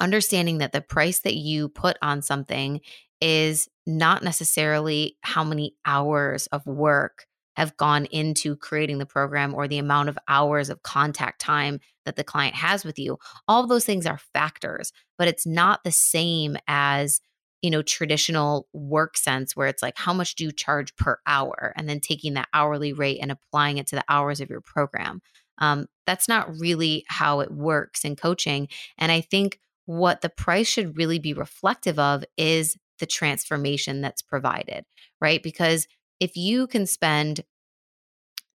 understanding 0.00 0.58
that 0.58 0.72
the 0.72 0.80
price 0.80 1.20
that 1.20 1.34
you 1.34 1.68
put 1.68 1.96
on 2.02 2.22
something 2.22 2.80
is 3.20 3.68
not 3.86 4.22
necessarily 4.22 5.16
how 5.22 5.42
many 5.42 5.74
hours 5.84 6.46
of 6.48 6.66
work 6.66 7.26
have 7.56 7.76
gone 7.76 8.04
into 8.06 8.54
creating 8.54 8.98
the 8.98 9.06
program 9.06 9.52
or 9.52 9.66
the 9.66 9.78
amount 9.78 10.08
of 10.08 10.16
hours 10.28 10.70
of 10.70 10.84
contact 10.84 11.40
time 11.40 11.80
that 12.04 12.14
the 12.14 12.22
client 12.22 12.54
has 12.54 12.84
with 12.84 12.98
you. 13.00 13.18
All 13.48 13.66
those 13.66 13.84
things 13.84 14.06
are 14.06 14.20
factors, 14.32 14.92
but 15.18 15.26
it's 15.26 15.44
not 15.44 15.82
the 15.82 15.90
same 15.90 16.56
as 16.68 17.20
you 17.62 17.70
know 17.70 17.82
traditional 17.82 18.68
work 18.72 19.16
sense 19.16 19.56
where 19.56 19.66
it's 19.66 19.82
like 19.82 19.98
how 19.98 20.12
much 20.12 20.36
do 20.36 20.44
you 20.44 20.52
charge 20.52 20.94
per 20.94 21.18
hour 21.26 21.72
and 21.76 21.88
then 21.88 21.98
taking 21.98 22.34
that 22.34 22.48
hourly 22.54 22.92
rate 22.92 23.18
and 23.20 23.32
applying 23.32 23.78
it 23.78 23.88
to 23.88 23.96
the 23.96 24.04
hours 24.08 24.40
of 24.40 24.48
your 24.48 24.60
program 24.60 25.20
um, 25.58 25.86
that's 26.06 26.28
not 26.28 26.48
really 26.60 27.04
how 27.08 27.40
it 27.40 27.50
works 27.50 28.04
in 28.04 28.14
coaching 28.14 28.68
and 28.96 29.10
i 29.10 29.20
think 29.20 29.58
what 29.88 30.20
the 30.20 30.28
price 30.28 30.68
should 30.68 30.98
really 30.98 31.18
be 31.18 31.32
reflective 31.32 31.98
of 31.98 32.22
is 32.36 32.76
the 32.98 33.06
transformation 33.06 34.02
that's 34.02 34.20
provided, 34.20 34.84
right? 35.18 35.42
Because 35.42 35.88
if 36.20 36.36
you 36.36 36.66
can 36.66 36.84
spend 36.84 37.40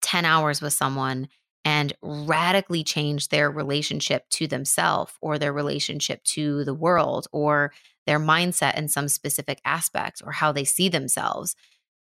10 0.02 0.26
hours 0.26 0.62
with 0.62 0.74
someone 0.74 1.30
and 1.64 1.94
radically 2.02 2.84
change 2.84 3.30
their 3.30 3.50
relationship 3.50 4.28
to 4.32 4.46
themselves 4.46 5.14
or 5.22 5.40
their 5.40 5.54
relationship 5.54 6.22
to 6.26 6.66
the 6.66 6.74
world 6.74 7.28
or 7.32 7.72
their 8.06 8.20
mindset 8.20 8.78
in 8.78 8.90
some 8.90 9.08
specific 9.08 9.62
aspect 9.64 10.22
or 10.26 10.34
how 10.34 10.52
they 10.52 10.66
see 10.66 10.90
themselves, 10.90 11.56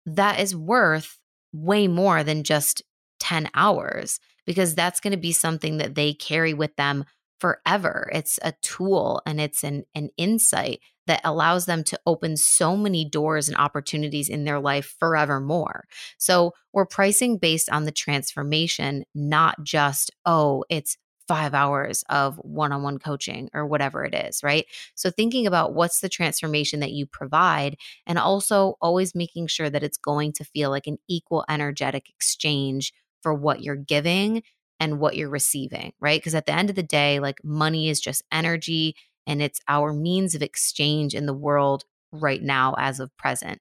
that 0.08 0.40
is 0.40 0.56
worth 0.56 1.20
way 1.54 1.88
more 1.88 2.24
than 2.24 2.44
just 2.44 2.82
10 3.20 3.48
hours 3.54 4.20
because 4.48 4.74
that's 4.74 5.00
going 5.00 5.12
to 5.12 5.18
be 5.18 5.34
something 5.34 5.78
that 5.78 5.94
they 5.94 6.16
carry 6.16 6.56
with 6.56 6.76
them 6.78 7.06
forever. 7.40 8.10
It's 8.14 8.40
a 8.42 8.54
tool 8.62 9.22
and 9.26 9.40
it's 9.40 9.64
an, 9.64 9.84
an 9.96 10.10
insight 10.18 10.80
that 11.08 11.22
allows 11.24 11.66
them 11.66 11.84
to 11.86 12.00
open 12.06 12.38
so 12.38 12.78
many 12.78 13.04
doors 13.04 13.48
and 13.48 13.58
opportunities 13.58 14.30
in 14.30 14.44
their 14.44 14.60
life 14.60 14.96
forevermore. 15.00 15.86
So 16.20 16.54
we're 16.72 16.86
pricing 16.86 17.38
based 17.38 17.70
on 17.72 17.86
the 17.86 17.92
transformation, 17.92 19.06
not 19.16 19.64
just, 19.64 20.12
oh, 20.26 20.66
it's 20.70 20.98
five 21.28 21.54
hours 21.54 22.04
of 22.10 22.38
one 22.38 22.72
on 22.72 22.82
one 22.82 22.98
coaching 22.98 23.50
or 23.54 23.66
whatever 23.66 24.04
it 24.04 24.16
is, 24.16 24.42
right? 24.44 24.66
So, 24.96 25.12
thinking 25.12 25.46
about 25.46 25.76
what's 25.76 26.00
the 26.00 26.10
transformation 26.10 26.80
that 26.80 26.92
you 26.92 27.06
provide, 27.06 27.78
and 28.08 28.18
also 28.18 28.78
always 28.82 29.14
making 29.14 29.46
sure 29.46 29.70
that 29.70 29.84
it's 29.84 29.98
going 29.98 30.34
to 30.34 30.44
feel 30.44 30.72
like 30.72 30.88
an 30.88 30.98
equal 31.08 31.46
energetic 31.48 32.10
exchange 32.10 32.94
for 33.22 33.32
what 33.34 33.62
you're 33.62 33.76
giving 33.76 34.42
and 34.80 35.00
what 35.00 35.16
you're 35.16 35.30
receiving, 35.30 35.94
right? 36.00 36.20
Because 36.20 36.36
at 36.36 36.46
the 36.46 36.54
end 36.54 36.70
of 36.70 36.76
the 36.76 36.84
day, 36.84 37.20
like 37.20 37.44
money 37.44 37.90
is 37.90 38.00
just 38.00 38.24
energy 38.32 38.96
and 39.28 39.42
it's 39.42 39.60
our 39.68 39.94
means 39.94 40.36
of 40.36 40.42
exchange 40.42 41.14
in 41.14 41.26
the 41.26 41.34
world 41.34 41.84
right 42.12 42.42
now 42.42 42.76
as 42.78 43.00
of 43.00 43.16
present. 43.18 43.60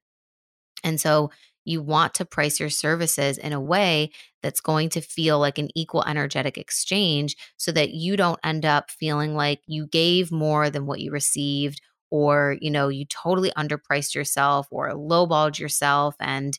And 0.85 1.01
so 1.01 1.31
you 1.65 1.83
want 1.83 2.15
to 2.15 2.25
price 2.25 2.59
your 2.59 2.71
services 2.71 3.37
in 3.37 3.53
a 3.53 3.61
way 3.61 4.11
that's 4.43 4.61
going 4.61 4.89
to 4.91 5.01
feel 5.01 5.39
like 5.39 5.59
an 5.59 5.69
equal 5.75 6.03
energetic 6.05 6.57
exchange 6.57 7.37
so 7.59 7.71
that 7.73 7.91
you 7.91 8.17
don't 8.17 8.41
end 8.43 8.65
up 8.65 8.91
feeling 8.91 9.35
like 9.35 9.61
you 9.67 9.87
gave 9.87 10.33
more 10.33 10.71
than 10.71 10.87
what 10.87 11.01
you 11.01 11.11
received 11.11 11.81
or 12.11 12.57
you 12.61 12.71
know 12.71 12.89
you 12.89 13.05
totally 13.05 13.51
underpriced 13.51 14.15
yourself 14.15 14.67
or 14.71 14.93
lowballed 14.93 15.59
yourself 15.59 16.15
and 16.21 16.59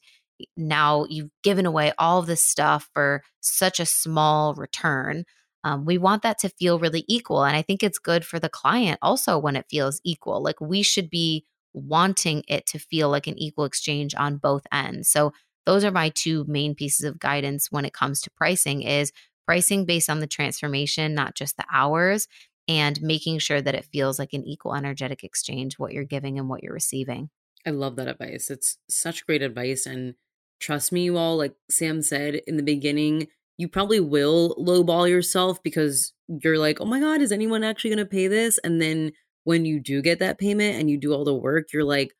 now 0.57 1.05
you've 1.09 1.31
given 1.43 1.65
away 1.65 1.93
all 1.97 2.19
of 2.19 2.27
this 2.27 2.43
stuff 2.43 2.89
for 2.93 3.23
such 3.41 3.79
a 3.79 3.85
small 3.85 4.53
return. 4.55 5.25
Um, 5.63 5.85
we 5.85 5.97
want 5.97 6.23
that 6.23 6.39
to 6.39 6.49
feel 6.49 6.79
really 6.79 7.03
equal. 7.07 7.43
And 7.43 7.55
I 7.55 7.61
think 7.61 7.83
it's 7.83 7.99
good 7.99 8.25
for 8.25 8.39
the 8.39 8.49
client 8.49 8.99
also 9.01 9.37
when 9.37 9.55
it 9.55 9.65
feels 9.69 9.99
equal. 10.03 10.41
Like 10.41 10.61
we 10.61 10.83
should 10.83 11.09
be 11.09 11.45
wanting 11.73 12.43
it 12.47 12.65
to 12.67 12.79
feel 12.79 13.09
like 13.09 13.27
an 13.27 13.37
equal 13.37 13.65
exchange 13.65 14.15
on 14.15 14.37
both 14.37 14.63
ends. 14.71 15.09
So 15.09 15.33
those 15.65 15.83
are 15.83 15.91
my 15.91 16.09
two 16.09 16.45
main 16.47 16.75
pieces 16.75 17.05
of 17.05 17.19
guidance 17.19 17.71
when 17.71 17.85
it 17.85 17.93
comes 17.93 18.21
to 18.21 18.31
pricing 18.31 18.81
is 18.81 19.11
pricing 19.45 19.85
based 19.85 20.09
on 20.09 20.19
the 20.19 20.27
transformation, 20.27 21.13
not 21.13 21.35
just 21.35 21.57
the 21.57 21.65
hours, 21.71 22.27
and 22.67 23.01
making 23.01 23.39
sure 23.39 23.61
that 23.61 23.75
it 23.75 23.85
feels 23.85 24.19
like 24.19 24.33
an 24.33 24.43
equal 24.45 24.75
energetic 24.75 25.23
exchange 25.23 25.77
what 25.79 25.91
you're 25.91 26.03
giving 26.03 26.37
and 26.37 26.47
what 26.47 26.63
you're 26.63 26.73
receiving. 26.73 27.29
I 27.65 27.71
love 27.71 27.95
that 27.97 28.07
advice. 28.07 28.49
It's 28.49 28.77
such 28.89 29.25
great 29.25 29.41
advice 29.41 29.85
and 29.85 30.15
trust 30.59 30.91
me, 30.91 31.03
you 31.03 31.17
all, 31.17 31.37
like 31.37 31.55
Sam 31.69 32.01
said 32.01 32.35
in 32.47 32.57
the 32.57 32.63
beginning, 32.63 33.27
you 33.57 33.67
probably 33.67 33.99
will 33.99 34.55
lowball 34.55 35.09
yourself 35.09 35.61
because 35.63 36.13
you're 36.27 36.57
like, 36.57 36.79
oh 36.79 36.85
my 36.85 36.99
God, 36.99 37.21
is 37.21 37.31
anyone 37.31 37.63
actually 37.63 37.89
going 37.89 37.97
to 37.97 38.05
pay 38.05 38.27
this? 38.27 38.57
And 38.59 38.81
then 38.81 39.11
when 39.43 39.65
you 39.65 39.79
do 39.79 40.01
get 40.01 40.19
that 40.19 40.37
payment 40.37 40.77
and 40.77 40.89
you 40.89 40.97
do 40.97 41.13
all 41.13 41.25
the 41.25 41.33
work, 41.33 41.73
you're 41.73 41.83
like, 41.83 42.13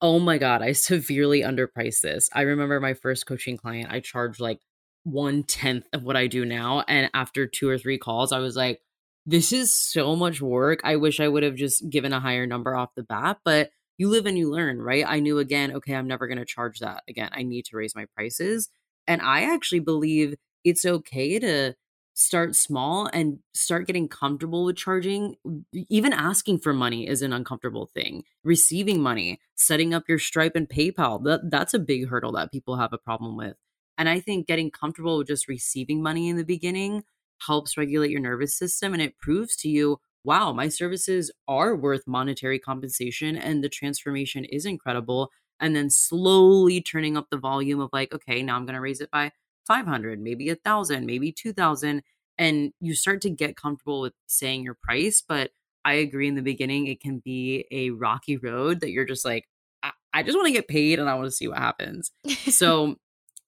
oh 0.00 0.18
my 0.18 0.36
God, 0.36 0.62
I 0.62 0.72
severely 0.72 1.42
underpriced 1.42 2.00
this. 2.02 2.28
I 2.32 2.42
remember 2.42 2.80
my 2.80 2.94
first 2.94 3.26
coaching 3.26 3.56
client, 3.56 3.90
I 3.90 4.00
charged 4.00 4.40
like 4.40 4.60
one 5.04 5.42
tenth 5.44 5.86
of 5.92 6.02
what 6.02 6.16
I 6.16 6.26
do 6.26 6.44
now. 6.44 6.84
And 6.86 7.10
after 7.14 7.46
two 7.46 7.68
or 7.68 7.78
three 7.78 7.98
calls, 7.98 8.32
I 8.32 8.38
was 8.38 8.56
like, 8.56 8.80
this 9.24 9.52
is 9.52 9.72
so 9.72 10.16
much 10.16 10.40
work. 10.40 10.80
I 10.84 10.96
wish 10.96 11.20
I 11.20 11.28
would 11.28 11.42
have 11.42 11.54
just 11.54 11.88
given 11.88 12.12
a 12.12 12.20
higher 12.20 12.46
number 12.46 12.74
off 12.74 12.94
the 12.96 13.02
bat. 13.02 13.38
But 13.44 13.70
you 14.02 14.08
live 14.08 14.26
and 14.26 14.36
you 14.36 14.50
learn, 14.50 14.82
right? 14.82 15.04
I 15.06 15.20
knew 15.20 15.38
again, 15.38 15.70
okay, 15.76 15.94
I'm 15.94 16.08
never 16.08 16.26
going 16.26 16.38
to 16.38 16.44
charge 16.44 16.80
that 16.80 17.04
again. 17.08 17.30
I 17.32 17.44
need 17.44 17.66
to 17.66 17.76
raise 17.76 17.94
my 17.94 18.06
prices. 18.16 18.68
And 19.06 19.22
I 19.22 19.42
actually 19.42 19.78
believe 19.78 20.34
it's 20.64 20.84
okay 20.84 21.38
to 21.38 21.74
start 22.14 22.56
small 22.56 23.08
and 23.12 23.38
start 23.54 23.86
getting 23.86 24.08
comfortable 24.08 24.64
with 24.64 24.76
charging. 24.76 25.36
Even 25.88 26.12
asking 26.12 26.58
for 26.58 26.72
money 26.72 27.06
is 27.06 27.22
an 27.22 27.32
uncomfortable 27.32 27.86
thing. 27.94 28.24
Receiving 28.42 29.00
money, 29.00 29.40
setting 29.54 29.94
up 29.94 30.08
your 30.08 30.18
Stripe 30.18 30.56
and 30.56 30.68
PayPal, 30.68 31.22
that, 31.22 31.48
that's 31.48 31.72
a 31.72 31.78
big 31.78 32.08
hurdle 32.08 32.32
that 32.32 32.50
people 32.50 32.78
have 32.78 32.92
a 32.92 32.98
problem 32.98 33.36
with. 33.36 33.54
And 33.96 34.08
I 34.08 34.18
think 34.18 34.48
getting 34.48 34.72
comfortable 34.72 35.18
with 35.18 35.28
just 35.28 35.46
receiving 35.46 36.02
money 36.02 36.28
in 36.28 36.36
the 36.36 36.44
beginning 36.44 37.04
helps 37.46 37.76
regulate 37.76 38.10
your 38.10 38.20
nervous 38.20 38.58
system 38.58 38.94
and 38.94 39.02
it 39.02 39.18
proves 39.18 39.54
to 39.58 39.68
you 39.68 40.00
wow, 40.24 40.52
my 40.52 40.68
services 40.68 41.30
are 41.48 41.74
worth 41.74 42.06
monetary 42.06 42.58
compensation 42.58 43.36
and 43.36 43.62
the 43.62 43.68
transformation 43.68 44.44
is 44.44 44.66
incredible. 44.66 45.30
And 45.60 45.76
then 45.76 45.90
slowly 45.90 46.80
turning 46.80 47.16
up 47.16 47.28
the 47.30 47.38
volume 47.38 47.80
of 47.80 47.90
like, 47.92 48.12
okay, 48.12 48.42
now 48.42 48.56
I'm 48.56 48.66
going 48.66 48.74
to 48.74 48.80
raise 48.80 49.00
it 49.00 49.10
by 49.10 49.30
500, 49.66 50.20
maybe 50.20 50.48
a 50.48 50.56
thousand, 50.56 51.06
maybe 51.06 51.32
2000. 51.32 52.02
And 52.38 52.72
you 52.80 52.94
start 52.94 53.20
to 53.22 53.30
get 53.30 53.56
comfortable 53.56 54.00
with 54.00 54.14
saying 54.26 54.64
your 54.64 54.76
price. 54.82 55.22
But 55.26 55.50
I 55.84 55.94
agree 55.94 56.28
in 56.28 56.34
the 56.34 56.42
beginning, 56.42 56.86
it 56.86 57.00
can 57.00 57.20
be 57.24 57.66
a 57.70 57.90
rocky 57.90 58.36
road 58.36 58.80
that 58.80 58.90
you're 58.90 59.04
just 59.04 59.24
like, 59.24 59.44
I, 59.82 59.90
I 60.12 60.22
just 60.22 60.36
want 60.36 60.46
to 60.46 60.52
get 60.52 60.68
paid 60.68 60.98
and 60.98 61.08
I 61.08 61.14
want 61.14 61.26
to 61.26 61.32
see 61.32 61.48
what 61.48 61.58
happens. 61.58 62.10
so 62.48 62.96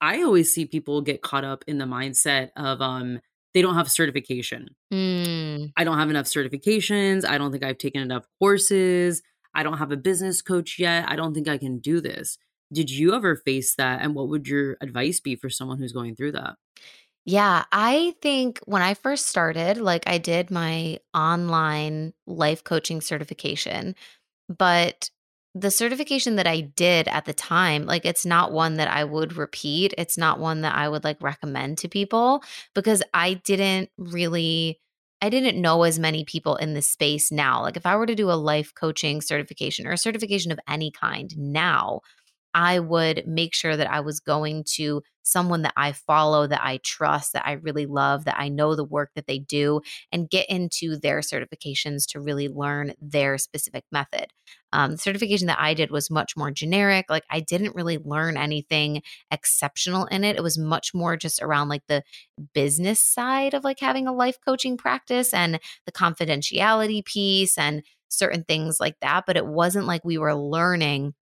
I 0.01 0.23
always 0.23 0.53
see 0.53 0.67
people 0.67 1.01
get 1.01 1.23
caught 1.23 1.45
up 1.45 1.65
in 1.67 1.79
the 1.79 1.85
mindset 1.85 2.51
of, 2.57 2.81
um, 2.81 3.21
they 3.55 3.63
don't 3.63 3.77
have 3.77 3.91
certification. 3.91 4.69
Mm. 4.93 5.73
I 5.77 5.85
don't 5.85 5.99
have 5.99 6.11
enough 6.11 6.27
certifications. 6.27 7.25
I 7.25 7.39
don't 7.39 7.53
think 7.53 7.65
I've 7.65 7.79
taken 7.79 8.03
enough 8.03 8.27
courses. 8.41 9.23
I 9.55 9.63
don't 9.63 9.79
have 9.79 9.93
a 9.93 9.97
business 9.97 10.43
coach 10.43 10.79
yet. 10.79 11.09
I 11.09 11.17
don't 11.17 11.33
think 11.33 11.49
I 11.49 11.59
can 11.59 11.79
do 11.79 12.01
this. 12.01 12.37
Did 12.73 12.91
you 12.91 13.15
ever 13.15 13.37
face 13.37 13.77
that? 13.77 14.03
And 14.03 14.15
what 14.15 14.29
would 14.29 14.49
your 14.49 14.77
advice 14.81 15.21
be 15.21 15.37
for 15.37 15.49
someone 15.49 15.79
who's 15.79 15.93
going 15.93 16.17
through 16.17 16.33
that? 16.33 16.57
Yeah, 17.25 17.65
I 17.73 18.15
think 18.21 18.61
when 18.67 18.83
I 18.83 18.95
first 18.95 19.27
started, 19.27 19.79
like 19.79 20.03
I 20.07 20.19
did 20.19 20.51
my 20.51 20.99
online 21.15 22.13
life 22.27 22.65
coaching 22.65 23.01
certification, 23.01 23.95
but 24.49 25.09
the 25.55 25.71
certification 25.71 26.37
that 26.37 26.47
I 26.47 26.63
did 26.63 27.07
at 27.09 27.27
the 27.27 27.33
time, 27.33 27.87
like 27.87 28.05
it's 28.05 28.27
not 28.27 28.53
one 28.53 28.75
that 28.75 28.89
I 28.89 29.05
would 29.05 29.37
repeat. 29.37 29.95
It's 29.97 30.19
not 30.19 30.41
one 30.41 30.63
that 30.63 30.75
I 30.75 30.89
would 30.89 31.05
like 31.05 31.23
recommend 31.23 31.79
to 31.79 31.89
people 31.89 32.43
because 32.75 33.03
I 33.13 33.35
didn't 33.35 33.91
really 33.97 34.81
I 35.23 35.31
didn't 35.31 35.61
know 35.61 35.85
as 35.85 35.99
many 35.99 36.25
people 36.25 36.57
in 36.57 36.75
this 36.75 36.91
space 36.91 37.33
now. 37.33 37.63
Like 37.63 37.77
if 37.79 37.87
I 37.87 37.97
were 37.97 38.05
to 38.05 38.15
do 38.15 38.31
a 38.31 38.33
life 38.33 38.75
coaching 38.75 39.23
certification 39.23 39.87
or 39.87 39.93
a 39.93 39.99
certification 39.99 40.53
of 40.53 40.59
any 40.69 40.91
kind 40.91 41.33
now, 41.39 42.01
I 42.55 42.79
would 42.79 43.27
make 43.27 43.55
sure 43.55 43.77
that 43.77 43.91
I 43.91 44.01
was 44.01 44.21
going 44.21 44.65
to 44.75 45.03
someone 45.23 45.63
that 45.63 45.73
I 45.77 45.93
follow, 45.93 46.47
that 46.47 46.63
I 46.63 46.79
trust, 46.85 47.33
that 47.33 47.47
I 47.47 47.53
really 47.53 47.87
love, 47.87 48.25
that 48.27 48.37
I 48.39 48.49
know 48.49 48.77
the 48.77 48.85
work 48.85 49.11
that 49.17 49.27
they 49.27 49.39
do, 49.39 49.81
and 50.13 50.29
get 50.31 50.49
into 50.51 50.97
their 50.99 51.21
certifications 51.21 52.07
to 52.09 52.21
really 52.21 52.49
learn 52.49 52.93
their 53.01 53.39
specific 53.39 53.85
method. 53.91 54.27
Um, 54.73 54.93
the 54.93 54.99
certification 54.99 55.47
that 55.47 55.61
I 55.61 55.75
did 55.75 55.91
was 55.91 56.11
much 56.11 56.37
more 56.37 56.51
generic. 56.51 57.07
Like 57.09 57.25
I 57.31 57.41
didn't 57.41 57.75
really 57.75 57.99
learn 57.99 58.37
anything 58.37 59.03
exceptional 59.31 60.05
in 60.07 60.25
it. 60.25 60.37
It 60.37 60.43
was 60.43 60.59
much 60.59 60.93
more 60.95 61.17
just 61.17 61.41
around 61.43 61.69
like 61.69 61.83
the 61.89 62.03
business 62.55 63.01
side 63.01 63.55
of 63.55 63.65
like 63.65 63.81
having 63.81 64.07
a 64.07 64.13
life 64.13 64.37
coaching 64.45 64.77
practice 64.77 65.33
and 65.33 65.59
the 65.87 65.93
confidentiality 65.93 67.05
piece 67.05 67.57
and 67.59 67.83
certain 68.09 68.45
things 68.45 68.79
like 68.81 68.97
that. 69.01 69.25
But 69.27 69.37
it 69.37 69.47
wasn't 69.47 69.87
like 69.87 70.05
we 70.05 70.19
were 70.19 70.35
learning 70.35 71.15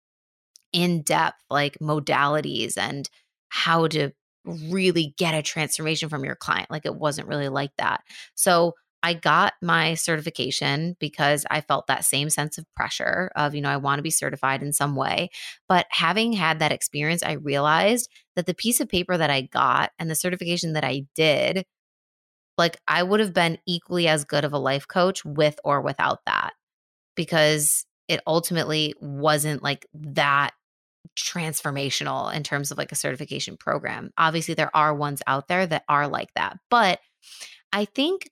in 0.73 1.01
depth 1.01 1.43
like 1.49 1.77
modalities 1.79 2.77
and 2.77 3.09
how 3.49 3.87
to 3.87 4.11
really 4.45 5.13
get 5.17 5.33
a 5.33 5.41
transformation 5.41 6.09
from 6.09 6.25
your 6.25 6.35
client. 6.35 6.71
Like 6.71 6.85
it 6.85 6.95
wasn't 6.95 7.27
really 7.27 7.49
like 7.49 7.71
that. 7.77 8.01
So 8.35 8.73
I 9.03 9.13
got 9.15 9.53
my 9.61 9.95
certification 9.95 10.95
because 10.99 11.45
I 11.49 11.61
felt 11.61 11.87
that 11.87 12.05
same 12.05 12.29
sense 12.29 12.57
of 12.57 12.65
pressure 12.75 13.31
of, 13.35 13.55
you 13.55 13.61
know, 13.61 13.69
I 13.69 13.77
want 13.77 13.97
to 13.99 14.03
be 14.03 14.11
certified 14.11 14.61
in 14.61 14.73
some 14.73 14.95
way. 14.95 15.29
But 15.67 15.87
having 15.89 16.33
had 16.33 16.59
that 16.59 16.71
experience, 16.71 17.23
I 17.23 17.33
realized 17.33 18.09
that 18.35 18.45
the 18.45 18.53
piece 18.53 18.79
of 18.79 18.89
paper 18.89 19.17
that 19.17 19.31
I 19.31 19.41
got 19.41 19.91
and 19.97 20.09
the 20.09 20.15
certification 20.15 20.73
that 20.73 20.83
I 20.83 21.07
did, 21.15 21.65
like 22.57 22.77
I 22.87 23.01
would 23.01 23.19
have 23.21 23.33
been 23.33 23.57
equally 23.67 24.07
as 24.07 24.23
good 24.23 24.45
of 24.45 24.53
a 24.53 24.59
life 24.59 24.87
coach 24.87 25.25
with 25.25 25.59
or 25.63 25.81
without 25.81 26.19
that 26.27 26.53
because 27.15 27.85
it 28.07 28.21
ultimately 28.27 28.93
wasn't 28.99 29.63
like 29.63 29.87
that 29.93 30.51
transformational 31.17 32.33
in 32.33 32.43
terms 32.43 32.71
of 32.71 32.77
like 32.77 32.91
a 32.91 32.95
certification 32.95 33.57
program. 33.57 34.11
Obviously, 34.17 34.53
there 34.53 34.75
are 34.75 34.93
ones 34.93 35.21
out 35.27 35.47
there 35.47 35.65
that 35.65 35.83
are 35.89 36.07
like 36.07 36.33
that. 36.35 36.57
But 36.69 36.99
I 37.73 37.85
think, 37.85 38.29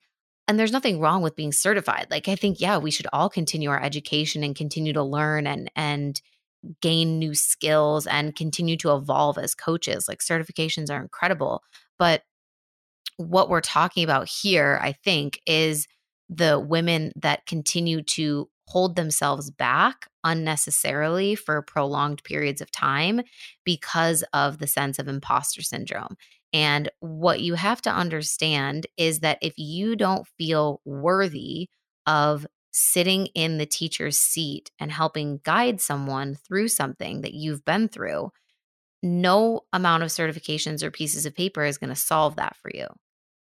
and 0.48 0.58
there's 0.58 0.72
nothing 0.72 1.00
wrong 1.00 1.22
with 1.22 1.36
being 1.36 1.52
certified. 1.52 2.08
Like, 2.10 2.28
I 2.28 2.36
think, 2.36 2.60
yeah, 2.60 2.78
we 2.78 2.90
should 2.90 3.06
all 3.12 3.28
continue 3.28 3.70
our 3.70 3.82
education 3.82 4.42
and 4.42 4.56
continue 4.56 4.92
to 4.92 5.02
learn 5.02 5.46
and, 5.46 5.70
and, 5.76 6.20
gain 6.80 7.18
new 7.18 7.34
skills 7.34 8.06
and 8.06 8.36
continue 8.36 8.76
to 8.76 8.94
evolve 8.94 9.38
as 9.38 9.54
coaches. 9.54 10.06
Like 10.06 10.20
certifications 10.20 10.90
are 10.90 11.00
incredible, 11.00 11.62
but 11.98 12.22
what 13.16 13.48
we're 13.48 13.60
talking 13.60 14.04
about 14.04 14.28
here, 14.28 14.78
I 14.82 14.92
think, 14.92 15.40
is 15.46 15.86
the 16.28 16.58
women 16.58 17.12
that 17.16 17.46
continue 17.46 18.02
to 18.02 18.48
hold 18.70 18.94
themselves 18.94 19.50
back 19.50 20.06
unnecessarily 20.22 21.34
for 21.34 21.60
prolonged 21.60 22.22
periods 22.22 22.60
of 22.60 22.70
time 22.70 23.20
because 23.64 24.22
of 24.32 24.58
the 24.58 24.66
sense 24.66 24.98
of 24.98 25.08
imposter 25.08 25.60
syndrome. 25.60 26.16
And 26.52 26.88
what 27.00 27.40
you 27.40 27.54
have 27.54 27.82
to 27.82 27.90
understand 27.90 28.86
is 28.96 29.20
that 29.20 29.38
if 29.42 29.54
you 29.56 29.96
don't 29.96 30.26
feel 30.38 30.80
worthy 30.84 31.68
of 32.06 32.46
sitting 32.70 33.26
in 33.34 33.58
the 33.58 33.66
teacher's 33.66 34.18
seat 34.18 34.70
and 34.78 34.92
helping 34.92 35.40
guide 35.42 35.80
someone 35.80 36.36
through 36.36 36.68
something 36.68 37.22
that 37.22 37.34
you've 37.34 37.64
been 37.64 37.88
through, 37.88 38.30
no 39.02 39.62
amount 39.72 40.04
of 40.04 40.10
certifications 40.10 40.82
or 40.82 40.92
pieces 40.92 41.26
of 41.26 41.34
paper 41.34 41.64
is 41.64 41.78
going 41.78 41.90
to 41.90 41.96
solve 41.96 42.36
that 42.36 42.56
for 42.56 42.70
you. 42.72 42.86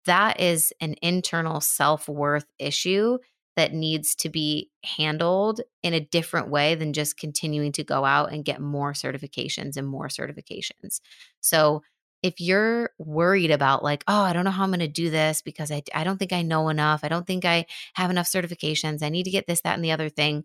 That 0.06 0.40
is 0.40 0.72
an 0.80 0.94
internal 1.02 1.60
self 1.60 2.08
worth 2.08 2.46
issue 2.58 3.18
that 3.56 3.72
needs 3.72 4.14
to 4.16 4.28
be 4.28 4.70
handled 4.84 5.60
in 5.82 5.92
a 5.92 6.00
different 6.00 6.48
way 6.48 6.74
than 6.74 6.92
just 6.92 7.18
continuing 7.18 7.72
to 7.72 7.84
go 7.84 8.04
out 8.04 8.32
and 8.32 8.44
get 8.44 8.60
more 8.60 8.92
certifications 8.92 9.76
and 9.76 9.86
more 9.86 10.08
certifications. 10.08 11.00
So, 11.40 11.82
if 12.22 12.38
you're 12.38 12.90
worried 12.98 13.50
about 13.50 13.82
like, 13.82 14.04
oh, 14.06 14.22
I 14.22 14.34
don't 14.34 14.44
know 14.44 14.50
how 14.50 14.64
I'm 14.64 14.70
going 14.70 14.80
to 14.80 14.88
do 14.88 15.08
this 15.08 15.40
because 15.40 15.70
I, 15.70 15.82
I 15.94 16.04
don't 16.04 16.18
think 16.18 16.34
I 16.34 16.42
know 16.42 16.68
enough. 16.68 17.00
I 17.02 17.08
don't 17.08 17.26
think 17.26 17.46
I 17.46 17.64
have 17.94 18.10
enough 18.10 18.26
certifications. 18.26 19.02
I 19.02 19.08
need 19.08 19.22
to 19.22 19.30
get 19.30 19.46
this, 19.46 19.62
that, 19.62 19.74
and 19.74 19.82
the 19.82 19.92
other 19.92 20.10
thing. 20.10 20.44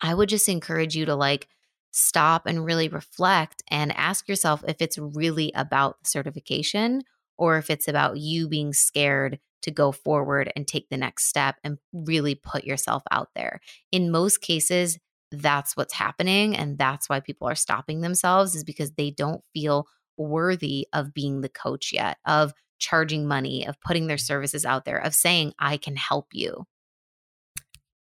I 0.00 0.14
would 0.14 0.30
just 0.30 0.48
encourage 0.48 0.96
you 0.96 1.04
to 1.04 1.14
like 1.14 1.48
stop 1.90 2.46
and 2.46 2.64
really 2.64 2.88
reflect 2.88 3.62
and 3.68 3.96
ask 3.96 4.28
yourself 4.28 4.64
if 4.66 4.80
it's 4.80 4.98
really 4.98 5.52
about 5.54 6.02
the 6.02 6.08
certification 6.08 7.02
or 7.36 7.58
if 7.58 7.70
it's 7.70 7.86
about 7.86 8.16
you 8.16 8.48
being 8.48 8.72
scared 8.72 9.38
to 9.64 9.70
go 9.70 9.92
forward 9.92 10.50
and 10.56 10.66
take 10.66 10.88
the 10.88 10.96
next 10.96 11.28
step 11.28 11.56
and 11.64 11.78
really 11.92 12.34
put 12.34 12.64
yourself 12.64 13.02
out 13.10 13.28
there. 13.34 13.60
In 13.92 14.10
most 14.10 14.40
cases, 14.40 14.98
that's 15.30 15.76
what's 15.76 15.94
happening. 15.94 16.56
And 16.56 16.78
that's 16.78 17.08
why 17.08 17.20
people 17.20 17.48
are 17.48 17.54
stopping 17.54 18.00
themselves, 18.00 18.54
is 18.54 18.62
because 18.62 18.92
they 18.92 19.10
don't 19.10 19.42
feel 19.52 19.86
worthy 20.16 20.86
of 20.92 21.12
being 21.12 21.40
the 21.40 21.48
coach 21.48 21.92
yet, 21.92 22.18
of 22.24 22.52
charging 22.78 23.26
money, 23.26 23.66
of 23.66 23.80
putting 23.80 24.06
their 24.06 24.18
services 24.18 24.64
out 24.64 24.84
there, 24.84 24.98
of 24.98 25.14
saying, 25.14 25.52
I 25.58 25.76
can 25.76 25.96
help 25.96 26.28
you. 26.32 26.64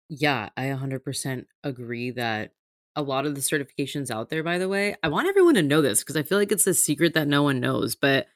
Yeah, 0.07 0.49
I 0.55 0.63
100% 0.65 1.45
agree 1.63 2.11
that 2.11 2.53
a 2.95 3.01
lot 3.01 3.25
of 3.25 3.35
the 3.35 3.41
certifications 3.41 4.09
out 4.11 4.29
there, 4.29 4.43
by 4.43 4.57
the 4.57 4.67
way, 4.67 4.95
I 5.03 5.09
want 5.09 5.27
everyone 5.27 5.55
to 5.55 5.61
know 5.61 5.81
this 5.81 5.99
because 5.99 6.17
I 6.17 6.23
feel 6.23 6.37
like 6.37 6.51
it's 6.51 6.67
a 6.67 6.73
secret 6.73 7.13
that 7.13 7.27
no 7.27 7.43
one 7.43 7.59
knows. 7.59 7.95
But 7.95 8.27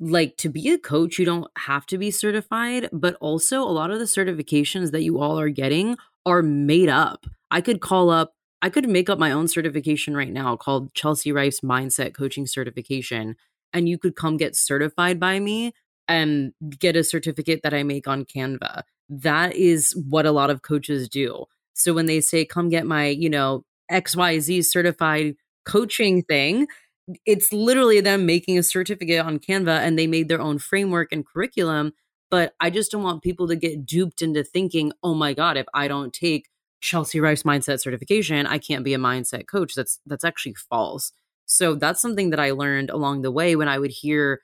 like 0.00 0.36
to 0.38 0.48
be 0.48 0.70
a 0.70 0.78
coach, 0.78 1.18
you 1.18 1.24
don't 1.24 1.50
have 1.58 1.86
to 1.86 1.98
be 1.98 2.10
certified, 2.10 2.88
but 2.92 3.14
also 3.20 3.60
a 3.60 3.70
lot 3.70 3.90
of 3.90 3.98
the 3.98 4.06
certifications 4.06 4.90
that 4.92 5.02
you 5.02 5.20
all 5.20 5.38
are 5.38 5.50
getting 5.50 5.96
are 6.24 6.42
made 6.42 6.88
up. 6.88 7.26
I 7.50 7.60
could 7.60 7.80
call 7.80 8.10
up, 8.10 8.32
I 8.62 8.70
could 8.70 8.88
make 8.88 9.10
up 9.10 9.18
my 9.18 9.30
own 9.30 9.48
certification 9.48 10.16
right 10.16 10.32
now 10.32 10.56
called 10.56 10.94
Chelsea 10.94 11.32
Rife's 11.32 11.60
Mindset 11.60 12.14
Coaching 12.14 12.46
Certification, 12.46 13.36
and 13.72 13.88
you 13.88 13.98
could 13.98 14.16
come 14.16 14.36
get 14.36 14.56
certified 14.56 15.20
by 15.20 15.38
me 15.38 15.72
and 16.08 16.52
get 16.78 16.96
a 16.96 17.04
certificate 17.04 17.60
that 17.62 17.74
I 17.74 17.82
make 17.82 18.08
on 18.08 18.24
Canva. 18.24 18.82
That 19.08 19.54
is 19.54 19.94
what 20.08 20.26
a 20.26 20.32
lot 20.32 20.50
of 20.50 20.62
coaches 20.62 21.08
do. 21.08 21.44
So 21.74 21.94
when 21.94 22.06
they 22.06 22.20
say, 22.20 22.44
come 22.44 22.68
get 22.68 22.86
my, 22.86 23.06
you 23.06 23.30
know, 23.30 23.64
XYZ 23.90 24.64
certified 24.64 25.34
coaching 25.64 26.22
thing, 26.22 26.66
it's 27.26 27.52
literally 27.52 28.00
them 28.00 28.26
making 28.26 28.58
a 28.58 28.62
certificate 28.62 29.24
on 29.24 29.38
Canva 29.38 29.78
and 29.78 29.98
they 29.98 30.06
made 30.06 30.28
their 30.28 30.40
own 30.40 30.58
framework 30.58 31.12
and 31.12 31.26
curriculum. 31.26 31.92
But 32.30 32.54
I 32.60 32.70
just 32.70 32.92
don't 32.92 33.02
want 33.02 33.22
people 33.22 33.48
to 33.48 33.56
get 33.56 33.84
duped 33.84 34.22
into 34.22 34.44
thinking, 34.44 34.92
oh 35.02 35.14
my 35.14 35.34
God, 35.34 35.56
if 35.56 35.66
I 35.74 35.88
don't 35.88 36.12
take 36.12 36.48
Chelsea 36.80 37.20
Rice 37.20 37.42
mindset 37.42 37.80
certification, 37.80 38.46
I 38.46 38.58
can't 38.58 38.84
be 38.84 38.94
a 38.94 38.98
mindset 38.98 39.46
coach. 39.46 39.74
That's 39.74 40.00
that's 40.06 40.24
actually 40.24 40.54
false. 40.54 41.12
So 41.46 41.74
that's 41.74 42.00
something 42.00 42.30
that 42.30 42.40
I 42.40 42.52
learned 42.52 42.90
along 42.90 43.22
the 43.22 43.32
way 43.32 43.56
when 43.56 43.68
I 43.68 43.78
would 43.78 43.90
hear, 43.90 44.40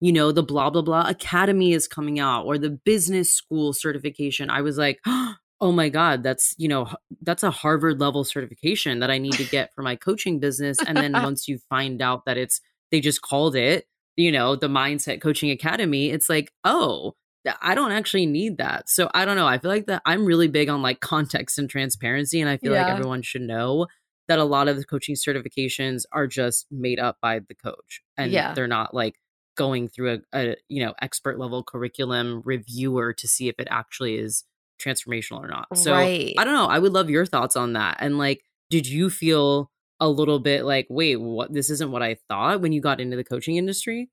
you 0.00 0.12
know, 0.12 0.32
the 0.32 0.42
blah 0.42 0.70
blah 0.70 0.82
blah 0.82 1.08
academy 1.08 1.72
is 1.72 1.88
coming 1.88 2.20
out 2.20 2.46
or 2.46 2.58
the 2.58 2.70
business 2.70 3.34
school 3.34 3.72
certification. 3.72 4.50
I 4.50 4.62
was 4.62 4.78
like, 4.78 5.00
oh, 5.06 5.34
oh 5.60 5.72
my 5.72 5.88
god 5.88 6.22
that's 6.22 6.54
you 6.58 6.68
know 6.68 6.88
that's 7.22 7.42
a 7.42 7.50
harvard 7.50 8.00
level 8.00 8.24
certification 8.24 8.98
that 9.00 9.10
i 9.10 9.18
need 9.18 9.34
to 9.34 9.44
get 9.44 9.72
for 9.74 9.82
my 9.82 9.96
coaching 9.96 10.38
business 10.40 10.78
and 10.86 10.96
then 10.96 11.12
once 11.22 11.48
you 11.48 11.58
find 11.68 12.02
out 12.02 12.24
that 12.24 12.36
it's 12.36 12.60
they 12.90 13.00
just 13.00 13.22
called 13.22 13.56
it 13.56 13.86
you 14.16 14.30
know 14.30 14.56
the 14.56 14.68
mindset 14.68 15.20
coaching 15.20 15.50
academy 15.50 16.10
it's 16.10 16.28
like 16.28 16.52
oh 16.64 17.14
i 17.60 17.74
don't 17.74 17.92
actually 17.92 18.26
need 18.26 18.58
that 18.58 18.88
so 18.88 19.10
i 19.14 19.24
don't 19.24 19.36
know 19.36 19.46
i 19.46 19.58
feel 19.58 19.70
like 19.70 19.86
that 19.86 20.02
i'm 20.06 20.24
really 20.24 20.48
big 20.48 20.68
on 20.68 20.82
like 20.82 21.00
context 21.00 21.58
and 21.58 21.68
transparency 21.68 22.40
and 22.40 22.48
i 22.48 22.56
feel 22.56 22.72
yeah. 22.72 22.82
like 22.82 22.92
everyone 22.92 23.22
should 23.22 23.42
know 23.42 23.86
that 24.26 24.38
a 24.38 24.44
lot 24.44 24.68
of 24.68 24.76
the 24.76 24.84
coaching 24.84 25.14
certifications 25.14 26.04
are 26.12 26.26
just 26.26 26.66
made 26.70 26.98
up 26.98 27.18
by 27.20 27.40
the 27.40 27.54
coach 27.54 28.00
and 28.16 28.32
yeah. 28.32 28.54
they're 28.54 28.66
not 28.66 28.94
like 28.94 29.16
going 29.56 29.88
through 29.88 30.14
a, 30.14 30.38
a 30.38 30.56
you 30.68 30.84
know 30.84 30.94
expert 31.00 31.38
level 31.38 31.62
curriculum 31.62 32.42
reviewer 32.44 33.12
to 33.12 33.28
see 33.28 33.48
if 33.48 33.54
it 33.58 33.68
actually 33.70 34.16
is 34.16 34.44
transformational 34.84 35.40
or 35.40 35.48
not. 35.48 35.76
So 35.76 35.92
right. 35.92 36.34
I 36.36 36.44
don't 36.44 36.54
know. 36.54 36.66
I 36.66 36.78
would 36.78 36.92
love 36.92 37.10
your 37.10 37.26
thoughts 37.26 37.56
on 37.56 37.74
that. 37.74 37.98
And 38.00 38.18
like, 38.18 38.42
did 38.70 38.86
you 38.86 39.10
feel 39.10 39.70
a 40.00 40.08
little 40.08 40.38
bit 40.38 40.64
like, 40.64 40.86
wait, 40.90 41.16
what? 41.16 41.52
This 41.52 41.70
isn't 41.70 41.90
what 41.90 42.02
I 42.02 42.16
thought 42.28 42.60
when 42.60 42.72
you 42.72 42.80
got 42.80 43.00
into 43.00 43.16
the 43.16 43.24
coaching 43.24 43.56
industry? 43.56 44.10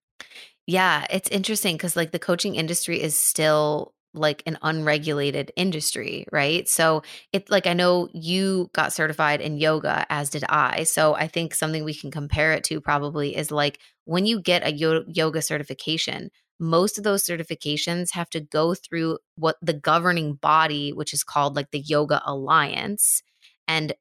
Yeah, 0.67 1.05
it's 1.09 1.29
interesting 1.29 1.75
because 1.75 1.95
like 1.95 2.11
the 2.11 2.19
coaching 2.19 2.55
industry 2.55 3.01
is 3.01 3.15
still 3.15 3.93
like 4.13 4.43
an 4.45 4.57
unregulated 4.61 5.51
industry, 5.55 6.25
right? 6.31 6.67
So 6.67 7.03
it 7.31 7.49
like 7.49 7.65
I 7.65 7.73
know 7.73 8.09
you 8.13 8.69
got 8.73 8.93
certified 8.93 9.41
in 9.41 9.57
yoga 9.57 10.05
as 10.09 10.29
did 10.29 10.43
I. 10.49 10.83
So 10.83 11.15
I 11.15 11.27
think 11.27 11.53
something 11.53 11.83
we 11.83 11.93
can 11.93 12.11
compare 12.11 12.53
it 12.53 12.63
to 12.65 12.81
probably 12.81 13.35
is 13.35 13.51
like 13.51 13.79
when 14.05 14.25
you 14.25 14.41
get 14.41 14.65
a 14.65 14.73
yo- 14.73 15.05
yoga 15.07 15.41
certification, 15.41 16.29
most 16.61 16.97
of 16.99 17.03
those 17.03 17.25
certifications 17.25 18.11
have 18.11 18.29
to 18.29 18.39
go 18.39 18.75
through 18.75 19.17
what 19.35 19.57
the 19.61 19.73
governing 19.73 20.35
body, 20.35 20.93
which 20.93 21.11
is 21.11 21.23
called 21.23 21.55
like 21.55 21.71
the 21.71 21.79
Yoga 21.79 22.21
Alliance. 22.23 23.23
And 23.67 23.93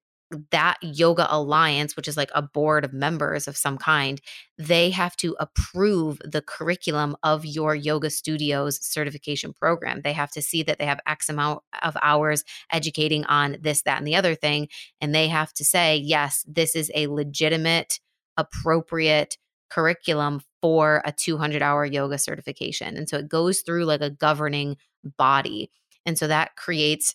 that 0.52 0.76
yoga 0.80 1.26
alliance 1.28 1.96
which 1.96 2.06
is 2.06 2.16
like 2.16 2.30
a 2.36 2.42
board 2.42 2.84
of 2.84 2.92
members 2.92 3.48
of 3.48 3.56
some 3.56 3.76
kind 3.76 4.20
they 4.58 4.90
have 4.90 5.16
to 5.16 5.36
approve 5.40 6.20
the 6.24 6.40
curriculum 6.40 7.16
of 7.24 7.44
your 7.44 7.74
yoga 7.74 8.08
studio's 8.08 8.78
certification 8.80 9.52
program 9.52 10.02
they 10.02 10.12
have 10.12 10.30
to 10.30 10.40
see 10.40 10.62
that 10.62 10.78
they 10.78 10.86
have 10.86 11.00
x 11.04 11.28
amount 11.28 11.60
of 11.82 11.96
hours 12.00 12.44
educating 12.70 13.24
on 13.24 13.56
this 13.60 13.82
that 13.82 13.98
and 13.98 14.06
the 14.06 14.14
other 14.14 14.36
thing 14.36 14.68
and 15.00 15.12
they 15.12 15.26
have 15.26 15.52
to 15.52 15.64
say 15.64 15.96
yes 15.96 16.44
this 16.46 16.76
is 16.76 16.92
a 16.94 17.08
legitimate 17.08 17.98
appropriate 18.36 19.36
curriculum 19.70 20.40
for 20.60 21.02
a 21.04 21.12
200 21.12 21.62
hour 21.62 21.84
yoga 21.84 22.18
certification 22.18 22.96
and 22.96 23.08
so 23.08 23.16
it 23.18 23.28
goes 23.28 23.60
through 23.60 23.84
like 23.84 24.00
a 24.00 24.10
governing 24.10 24.76
body 25.16 25.70
and 26.06 26.18
so 26.18 26.26
that 26.26 26.56
creates 26.56 27.14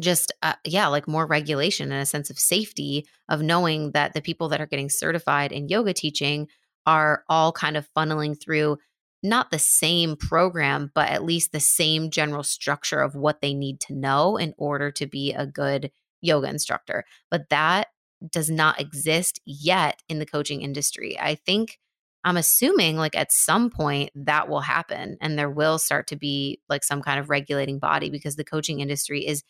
just 0.00 0.32
uh, 0.42 0.54
yeah 0.64 0.86
like 0.86 1.08
more 1.08 1.26
regulation 1.26 1.92
and 1.92 2.02
a 2.02 2.06
sense 2.06 2.30
of 2.30 2.38
safety 2.38 3.06
of 3.28 3.42
knowing 3.42 3.92
that 3.92 4.14
the 4.14 4.22
people 4.22 4.48
that 4.48 4.60
are 4.60 4.66
getting 4.66 4.88
certified 4.88 5.52
in 5.52 5.68
yoga 5.68 5.92
teaching 5.92 6.46
are 6.86 7.24
all 7.28 7.52
kind 7.52 7.76
of 7.76 7.88
funneling 7.96 8.40
through 8.40 8.78
not 9.22 9.50
the 9.50 9.58
same 9.58 10.16
program 10.16 10.90
but 10.94 11.08
at 11.08 11.24
least 11.24 11.52
the 11.52 11.60
same 11.60 12.10
general 12.10 12.42
structure 12.42 13.00
of 13.00 13.14
what 13.14 13.40
they 13.40 13.52
need 13.52 13.80
to 13.80 13.94
know 13.94 14.36
in 14.36 14.54
order 14.56 14.90
to 14.90 15.06
be 15.06 15.32
a 15.32 15.46
good 15.46 15.90
yoga 16.20 16.48
instructor. 16.48 17.04
But 17.30 17.48
that 17.50 17.88
does 18.30 18.50
not 18.50 18.80
exist 18.80 19.40
yet 19.44 20.02
in 20.08 20.18
the 20.18 20.26
coaching 20.26 20.62
industry. 20.62 21.18
I 21.18 21.34
think 21.34 21.78
i'm 22.24 22.36
assuming 22.36 22.96
like 22.96 23.16
at 23.16 23.30
some 23.30 23.70
point 23.70 24.10
that 24.12 24.48
will 24.48 24.60
happen 24.60 25.16
and 25.20 25.38
there 25.38 25.48
will 25.48 25.78
start 25.78 26.08
to 26.08 26.16
be 26.16 26.60
like 26.68 26.82
some 26.82 27.00
kind 27.00 27.20
of 27.20 27.30
regulating 27.30 27.78
body 27.78 28.10
because 28.10 28.34
the 28.34 28.44
coaching 28.44 28.80
industry 28.80 29.24
is 29.24 29.44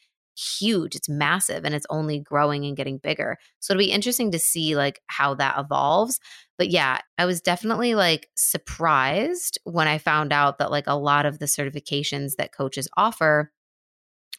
huge 0.61 0.95
it's 0.95 1.09
massive 1.09 1.65
and 1.65 1.75
it's 1.75 1.87
only 1.91 2.21
growing 2.21 2.65
and 2.65 2.77
getting 2.77 2.99
bigger. 2.99 3.37
So 3.59 3.73
it'll 3.73 3.81
be 3.81 3.91
interesting 3.91 4.31
to 4.31 4.39
see 4.39 4.77
like 4.77 5.01
how 5.09 5.35
that 5.35 5.59
evolves. 5.59 6.21
But 6.59 6.71
yeah 6.71 6.99
i 7.17 7.25
was 7.25 7.41
definitely 7.41 7.95
like 7.95 8.29
surprised 8.37 9.59
when 9.65 9.89
i 9.89 9.99
found 9.99 10.33
out 10.33 10.59
that 10.59 10.71
like 10.71 10.87
a 10.87 10.95
lot 10.95 11.25
of 11.25 11.39
the 11.39 11.47
certifications 11.47 12.33
that 12.37 12.53
coaches 12.53 12.89
offer 12.97 13.51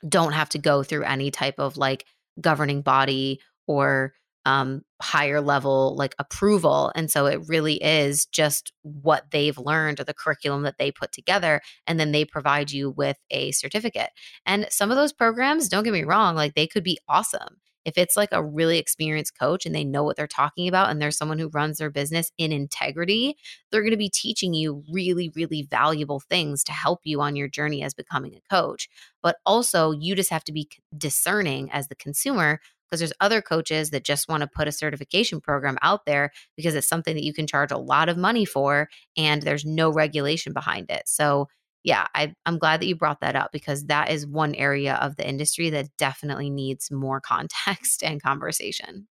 don't 0.07 0.33
have 0.33 0.49
to 0.49 0.57
go 0.57 0.83
through 0.83 1.03
any 1.03 1.31
type 1.31 1.59
of 1.59 1.77
like 1.77 2.05
governing 2.39 2.81
body 2.81 3.39
or 3.67 4.13
um, 4.45 4.81
higher 5.01 5.41
level 5.41 5.95
like 5.95 6.15
approval. 6.19 6.91
And 6.95 7.09
so 7.11 7.25
it 7.25 7.41
really 7.47 7.75
is 7.75 8.25
just 8.27 8.73
what 8.83 9.31
they've 9.31 9.57
learned 9.57 9.99
or 9.99 10.03
the 10.03 10.13
curriculum 10.13 10.63
that 10.63 10.77
they 10.77 10.91
put 10.91 11.11
together. 11.11 11.61
And 11.87 11.99
then 11.99 12.11
they 12.11 12.25
provide 12.25 12.71
you 12.71 12.91
with 12.91 13.17
a 13.29 13.51
certificate. 13.51 14.09
And 14.45 14.67
some 14.69 14.91
of 14.91 14.97
those 14.97 15.13
programs, 15.13 15.69
don't 15.69 15.83
get 15.83 15.93
me 15.93 16.03
wrong, 16.03 16.35
like 16.35 16.55
they 16.55 16.67
could 16.67 16.83
be 16.83 16.99
awesome. 17.07 17.57
If 17.85 17.97
it's 17.97 18.17
like 18.17 18.29
a 18.31 18.43
really 18.43 18.77
experienced 18.77 19.39
coach 19.39 19.65
and 19.65 19.73
they 19.73 19.85
know 19.85 20.03
what 20.03 20.17
they're 20.17 20.27
talking 20.27 20.67
about 20.67 20.89
and 20.89 21.01
there's 21.01 21.17
someone 21.17 21.39
who 21.39 21.49
runs 21.49 21.77
their 21.77 21.89
business 21.89 22.29
in 22.37 22.51
integrity, 22.51 23.37
they're 23.71 23.81
going 23.81 23.91
to 23.91 23.97
be 23.97 24.09
teaching 24.09 24.53
you 24.53 24.83
really, 24.91 25.31
really 25.33 25.63
valuable 25.63 26.19
things 26.19 26.63
to 26.65 26.71
help 26.71 26.99
you 27.03 27.21
on 27.21 27.35
your 27.35 27.47
journey 27.47 27.81
as 27.81 27.93
becoming 27.93 28.35
a 28.35 28.53
coach. 28.53 28.89
But 29.23 29.37
also, 29.45 29.91
you 29.91 30.13
just 30.13 30.29
have 30.29 30.43
to 30.45 30.51
be 30.51 30.69
discerning 30.97 31.71
as 31.71 31.87
the 31.87 31.95
consumer 31.95 32.59
because 32.89 32.99
there's 32.99 33.13
other 33.19 33.41
coaches 33.41 33.91
that 33.91 34.03
just 34.03 34.27
want 34.27 34.41
to 34.41 34.47
put 34.47 34.67
a 34.67 34.71
certification 34.71 35.41
program 35.41 35.77
out 35.81 36.05
there 36.05 36.31
because 36.57 36.75
it's 36.75 36.87
something 36.87 37.15
that 37.15 37.23
you 37.23 37.33
can 37.33 37.47
charge 37.47 37.71
a 37.71 37.77
lot 37.77 38.09
of 38.09 38.17
money 38.17 38.45
for 38.45 38.89
and 39.17 39.41
there's 39.41 39.65
no 39.65 39.91
regulation 39.91 40.53
behind 40.53 40.89
it. 40.89 41.03
So, 41.05 41.47
yeah, 41.83 42.07
I, 42.13 42.33
I'm 42.45 42.57
glad 42.57 42.81
that 42.81 42.87
you 42.87 42.95
brought 42.95 43.21
that 43.21 43.35
up 43.35 43.51
because 43.51 43.85
that 43.85 44.09
is 44.09 44.27
one 44.27 44.55
area 44.55 44.95
of 44.95 45.15
the 45.15 45.27
industry 45.27 45.69
that 45.69 45.87
definitely 45.97 46.49
needs 46.49 46.91
more 46.91 47.21
context 47.25 48.03
and 48.03 48.21
conversation. 48.21 49.07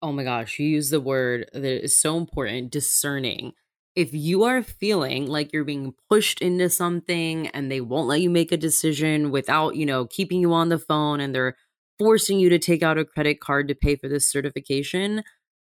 Oh 0.00 0.10
my 0.10 0.24
gosh, 0.24 0.58
you 0.58 0.66
use 0.66 0.90
the 0.90 1.00
word 1.00 1.48
that 1.52 1.84
is 1.84 1.96
so 1.96 2.16
important 2.16 2.72
discerning. 2.72 3.52
If 3.94 4.12
you 4.12 4.42
are 4.42 4.62
feeling 4.62 5.26
like 5.26 5.52
you're 5.52 5.64
being 5.64 5.94
pushed 6.08 6.40
into 6.40 6.68
something 6.70 7.46
and 7.48 7.70
they 7.70 7.80
won't 7.80 8.08
let 8.08 8.20
you 8.20 8.30
make 8.30 8.50
a 8.50 8.56
decision 8.56 9.30
without, 9.30 9.76
you 9.76 9.86
know, 9.86 10.06
keeping 10.06 10.40
you 10.40 10.52
on 10.54 10.70
the 10.70 10.78
phone 10.78 11.20
and 11.20 11.32
they're 11.32 11.56
forcing 11.98 12.38
you 12.38 12.48
to 12.50 12.58
take 12.58 12.82
out 12.82 12.98
a 12.98 13.04
credit 13.04 13.40
card 13.40 13.68
to 13.68 13.74
pay 13.74 13.96
for 13.96 14.08
this 14.08 14.30
certification, 14.30 15.22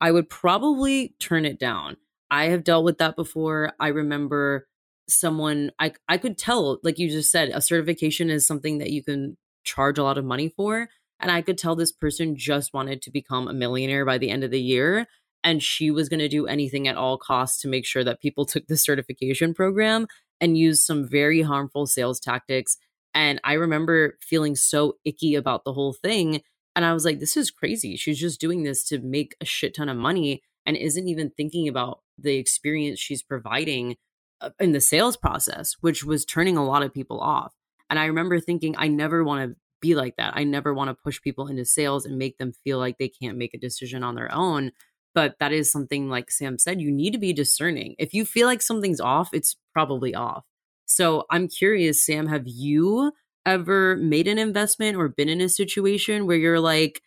I 0.01 0.13
would 0.13 0.29
probably 0.29 1.15
turn 1.21 1.45
it 1.45 1.59
down. 1.59 1.97
I 2.31 2.47
have 2.47 2.65
dealt 2.65 2.85
with 2.85 2.99
that 2.99 3.17
before. 3.17 3.73
I 3.81 3.89
remember 3.89 4.67
someone 5.09 5.71
I 5.79 5.93
I 6.09 6.19
could 6.19 6.39
tell 6.39 6.79
like 6.83 6.99
you 6.99 7.11
just 7.11 7.31
said 7.31 7.51
a 7.53 7.61
certification 7.61 8.31
is 8.31 8.47
something 8.47 8.79
that 8.79 8.91
you 8.91 9.03
can 9.03 9.37
charge 9.65 9.99
a 9.99 10.03
lot 10.03 10.19
of 10.19 10.25
money 10.25 10.53
for 10.57 10.89
and 11.19 11.31
I 11.31 11.43
could 11.43 11.59
tell 11.59 11.77
this 11.77 11.93
person 11.93 12.37
just 12.37 12.73
wanted 12.73 13.03
to 13.03 13.11
become 13.11 13.49
a 13.49 13.53
millionaire 13.53 14.07
by 14.07 14.19
the 14.19 14.31
end 14.31 14.45
of 14.45 14.51
the 14.51 14.61
year 14.61 15.07
and 15.43 15.63
she 15.63 15.91
was 15.91 16.09
going 16.09 16.21
to 16.21 16.29
do 16.29 16.47
anything 16.47 16.87
at 16.87 16.97
all 16.97 17.19
costs 17.19 17.61
to 17.63 17.69
make 17.69 17.87
sure 17.87 18.05
that 18.05 18.21
people 18.21 18.45
took 18.47 18.67
the 18.67 18.77
certification 18.77 19.53
program 19.55 20.07
and 20.41 20.57
use 20.57 20.85
some 20.85 21.07
very 21.07 21.43
harmful 21.43 21.87
sales 21.87 22.21
tactics 22.21 22.77
and 23.15 23.41
I 23.45 23.55
remember 23.55 24.17
feeling 24.21 24.55
so 24.55 24.97
icky 25.05 25.35
about 25.35 25.65
the 25.65 25.73
whole 25.73 25.93
thing. 25.93 26.43
And 26.77 26.85
I 26.85 26.93
was 26.93 27.05
like, 27.05 27.19
this 27.19 27.37
is 27.37 27.51
crazy. 27.51 27.97
She's 27.97 28.19
just 28.19 28.41
doing 28.41 28.63
this 28.63 28.85
to 28.89 29.01
make 29.01 29.35
a 29.41 29.45
shit 29.45 29.75
ton 29.75 29.89
of 29.89 29.97
money 29.97 30.43
and 30.65 30.77
isn't 30.77 31.09
even 31.09 31.31
thinking 31.31 31.69
about 31.69 32.01
the 32.19 32.37
experience 32.37 33.01
she's 33.01 33.23
providing 33.23 33.97
uh, 34.41 34.51
in 34.61 34.73
the 34.73 34.81
sales 34.81 35.17
process, 35.17 35.77
which 35.81 36.05
was 36.05 36.25
turning 36.25 36.57
a 36.57 36.65
lot 36.65 36.83
of 36.83 36.95
people 36.95 37.21
off. 37.21 37.53
And 37.89 37.99
I 37.99 38.07
remember 38.07 38.39
thinking, 38.39 38.77
I 38.79 38.89
never 38.89 39.25
want 39.25 39.51
to 39.51 39.57
be 39.81 39.95
like 39.95 40.17
that. 40.17 40.35
I 40.37 40.45
never 40.45 40.73
want 40.73 40.89
to 40.89 41.03
push 41.03 41.21
people 41.21 41.49
into 41.49 41.65
sales 41.65 42.05
and 42.05 42.19
make 42.19 42.39
them 42.39 42.53
feel 42.65 42.79
like 42.79 42.99
they 42.99 43.09
can't 43.09 43.39
make 43.39 43.55
a 43.55 43.59
decision 43.59 44.05
on 44.05 44.15
their 44.15 44.33
own. 44.33 44.71
But 45.15 45.37
that 45.41 45.53
is 45.53 45.73
something 45.73 46.09
like 46.09 46.31
Sam 46.31 46.59
said, 46.59 46.81
you 46.81 46.93
need 46.93 47.13
to 47.15 47.19
be 47.19 47.33
discerning. 47.33 47.97
If 47.99 48.15
you 48.15 48.25
feel 48.25 48.47
like 48.47 48.63
something's 48.63 49.01
off, 49.01 49.31
it's 49.33 49.57
probably 49.73 50.15
off. 50.15 50.45
So 50.91 51.25
I'm 51.31 51.49
curious, 51.49 52.05
Sam, 52.05 52.27
have 52.27 52.45
you 52.47 53.13
ever 53.47 53.97
made 53.97 54.29
an 54.29 54.39
investment 54.39 54.97
or 54.97 55.09
been 55.09 55.29
in 55.29 55.41
a 55.41 55.49
situation 55.49 56.27
where 56.27 56.37
you're 56.37 56.61
like, 56.61 57.03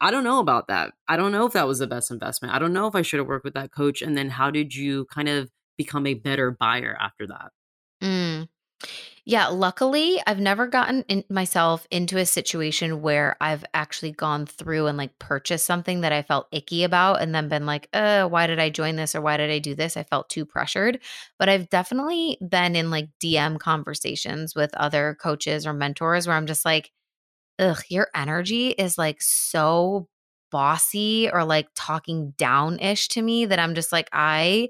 I 0.00 0.10
don't 0.10 0.24
know 0.24 0.40
about 0.40 0.68
that. 0.68 0.94
I 1.08 1.16
don't 1.16 1.32
know 1.32 1.46
if 1.46 1.54
that 1.54 1.68
was 1.68 1.80
the 1.80 1.86
best 1.86 2.10
investment. 2.10 2.54
I 2.54 2.58
don't 2.58 2.72
know 2.72 2.86
if 2.86 2.94
I 2.94 3.02
should 3.02 3.18
have 3.20 3.28
worked 3.28 3.44
with 3.44 3.54
that 3.54 3.72
coach. 3.72 4.02
And 4.02 4.16
then 4.16 4.30
how 4.30 4.50
did 4.50 4.74
you 4.74 5.06
kind 5.06 5.28
of 5.28 5.50
become 5.78 6.06
a 6.06 6.14
better 6.14 6.50
buyer 6.52 6.96
after 7.00 7.26
that? 7.28 7.52
Yeah, 9.28 9.48
luckily, 9.48 10.20
I've 10.24 10.38
never 10.38 10.68
gotten 10.68 11.02
in 11.08 11.24
myself 11.28 11.84
into 11.90 12.16
a 12.16 12.24
situation 12.24 13.02
where 13.02 13.36
I've 13.40 13.64
actually 13.74 14.12
gone 14.12 14.46
through 14.46 14.86
and 14.86 14.96
like 14.96 15.18
purchased 15.18 15.64
something 15.66 16.02
that 16.02 16.12
I 16.12 16.22
felt 16.22 16.46
icky 16.52 16.84
about 16.84 17.20
and 17.20 17.34
then 17.34 17.48
been 17.48 17.66
like, 17.66 17.88
uh, 17.92 18.28
why 18.28 18.46
did 18.46 18.60
I 18.60 18.70
join 18.70 18.94
this 18.94 19.16
or 19.16 19.20
why 19.20 19.36
did 19.36 19.50
I 19.50 19.58
do 19.58 19.74
this? 19.74 19.96
I 19.96 20.04
felt 20.04 20.28
too 20.30 20.44
pressured. 20.46 21.00
But 21.40 21.48
I've 21.48 21.68
definitely 21.70 22.38
been 22.48 22.76
in 22.76 22.88
like 22.92 23.08
DM 23.18 23.58
conversations 23.58 24.54
with 24.54 24.72
other 24.76 25.16
coaches 25.20 25.66
or 25.66 25.72
mentors 25.72 26.28
where 26.28 26.36
I'm 26.36 26.46
just 26.46 26.64
like, 26.64 26.92
ugh, 27.58 27.82
your 27.88 28.08
energy 28.14 28.68
is 28.70 28.98
like 28.98 29.22
so 29.22 30.08
bossy 30.50 31.30
or 31.32 31.44
like 31.44 31.68
talking 31.74 32.32
down 32.38 32.78
ish 32.80 33.08
to 33.08 33.22
me 33.22 33.46
that 33.46 33.58
I'm 33.58 33.74
just 33.74 33.92
like, 33.92 34.08
I 34.12 34.68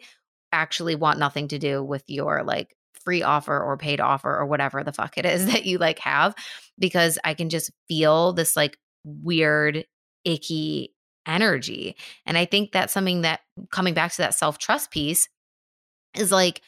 actually 0.53 0.95
want 0.95 1.19
nothing 1.19 1.49
to 1.49 1.59
do 1.59 1.83
with 1.83 2.05
your 2.09 2.45
like 2.45 2.77
free 3.07 3.23
offer 3.23 3.59
or 3.59 3.79
paid 3.79 4.01
offer 4.01 4.37
or 4.37 4.45
whatever 4.45 4.85
the 4.85 4.93
fuck 4.93 5.17
it 5.17 5.25
is 5.25 5.47
that 5.53 5.65
you 5.65 5.79
like 5.79 5.99
have 6.01 6.35
because 6.79 7.19
I 7.25 7.33
can 7.33 7.49
just 7.49 7.71
feel 7.89 8.35
this 8.35 8.57
like 8.57 8.77
weird, 9.05 9.87
icky 10.25 10.93
energy. 11.27 11.97
And 12.27 12.37
I 12.37 12.45
think 12.45 12.73
that's 12.73 12.93
something 12.93 13.23
that 13.23 13.41
coming 13.71 13.95
back 13.95 14.13
to 14.13 14.19
that 14.19 14.35
self 14.35 14.59
trust 14.59 14.91
piece 14.91 15.29
is 16.15 16.31
like 16.31 16.61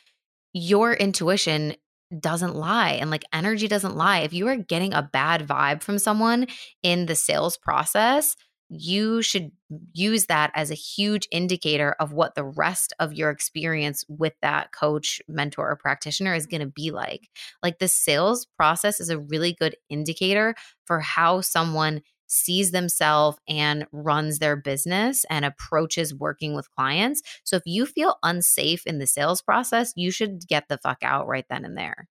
your 0.52 0.92
intuition 0.92 1.74
doesn't 2.18 2.56
lie 2.56 2.92
and 2.92 3.10
like 3.10 3.24
energy 3.32 3.68
doesn't 3.68 3.96
lie. 3.96 4.20
If 4.20 4.32
you 4.32 4.48
are 4.48 4.56
getting 4.56 4.94
a 4.94 5.02
bad 5.02 5.46
vibe 5.46 5.82
from 5.82 5.98
someone 5.98 6.46
in 6.82 7.06
the 7.06 7.14
sales 7.14 7.58
process, 7.58 8.34
you 8.68 9.22
should 9.22 9.50
use 9.92 10.26
that 10.26 10.50
as 10.54 10.70
a 10.70 10.74
huge 10.74 11.26
indicator 11.30 11.96
of 11.98 12.12
what 12.12 12.34
the 12.34 12.44
rest 12.44 12.92
of 12.98 13.14
your 13.14 13.30
experience 13.30 14.04
with 14.08 14.34
that 14.42 14.72
coach, 14.72 15.20
mentor, 15.28 15.70
or 15.70 15.76
practitioner 15.76 16.34
is 16.34 16.46
going 16.46 16.60
to 16.60 16.66
be 16.66 16.90
like. 16.90 17.28
Like 17.62 17.78
the 17.78 17.88
sales 17.88 18.46
process 18.56 19.00
is 19.00 19.08
a 19.10 19.18
really 19.18 19.54
good 19.54 19.76
indicator 19.88 20.54
for 20.84 21.00
how 21.00 21.40
someone 21.40 22.02
sees 22.26 22.70
themselves 22.70 23.38
and 23.48 23.86
runs 23.90 24.38
their 24.38 24.54
business 24.54 25.24
and 25.30 25.44
approaches 25.44 26.14
working 26.14 26.54
with 26.54 26.70
clients. 26.70 27.22
So 27.44 27.56
if 27.56 27.62
you 27.64 27.86
feel 27.86 28.16
unsafe 28.22 28.86
in 28.86 28.98
the 28.98 29.06
sales 29.06 29.40
process, 29.40 29.92
you 29.96 30.10
should 30.10 30.46
get 30.46 30.68
the 30.68 30.78
fuck 30.78 30.98
out 31.02 31.26
right 31.26 31.46
then 31.48 31.64
and 31.64 31.76
there. 31.76 32.08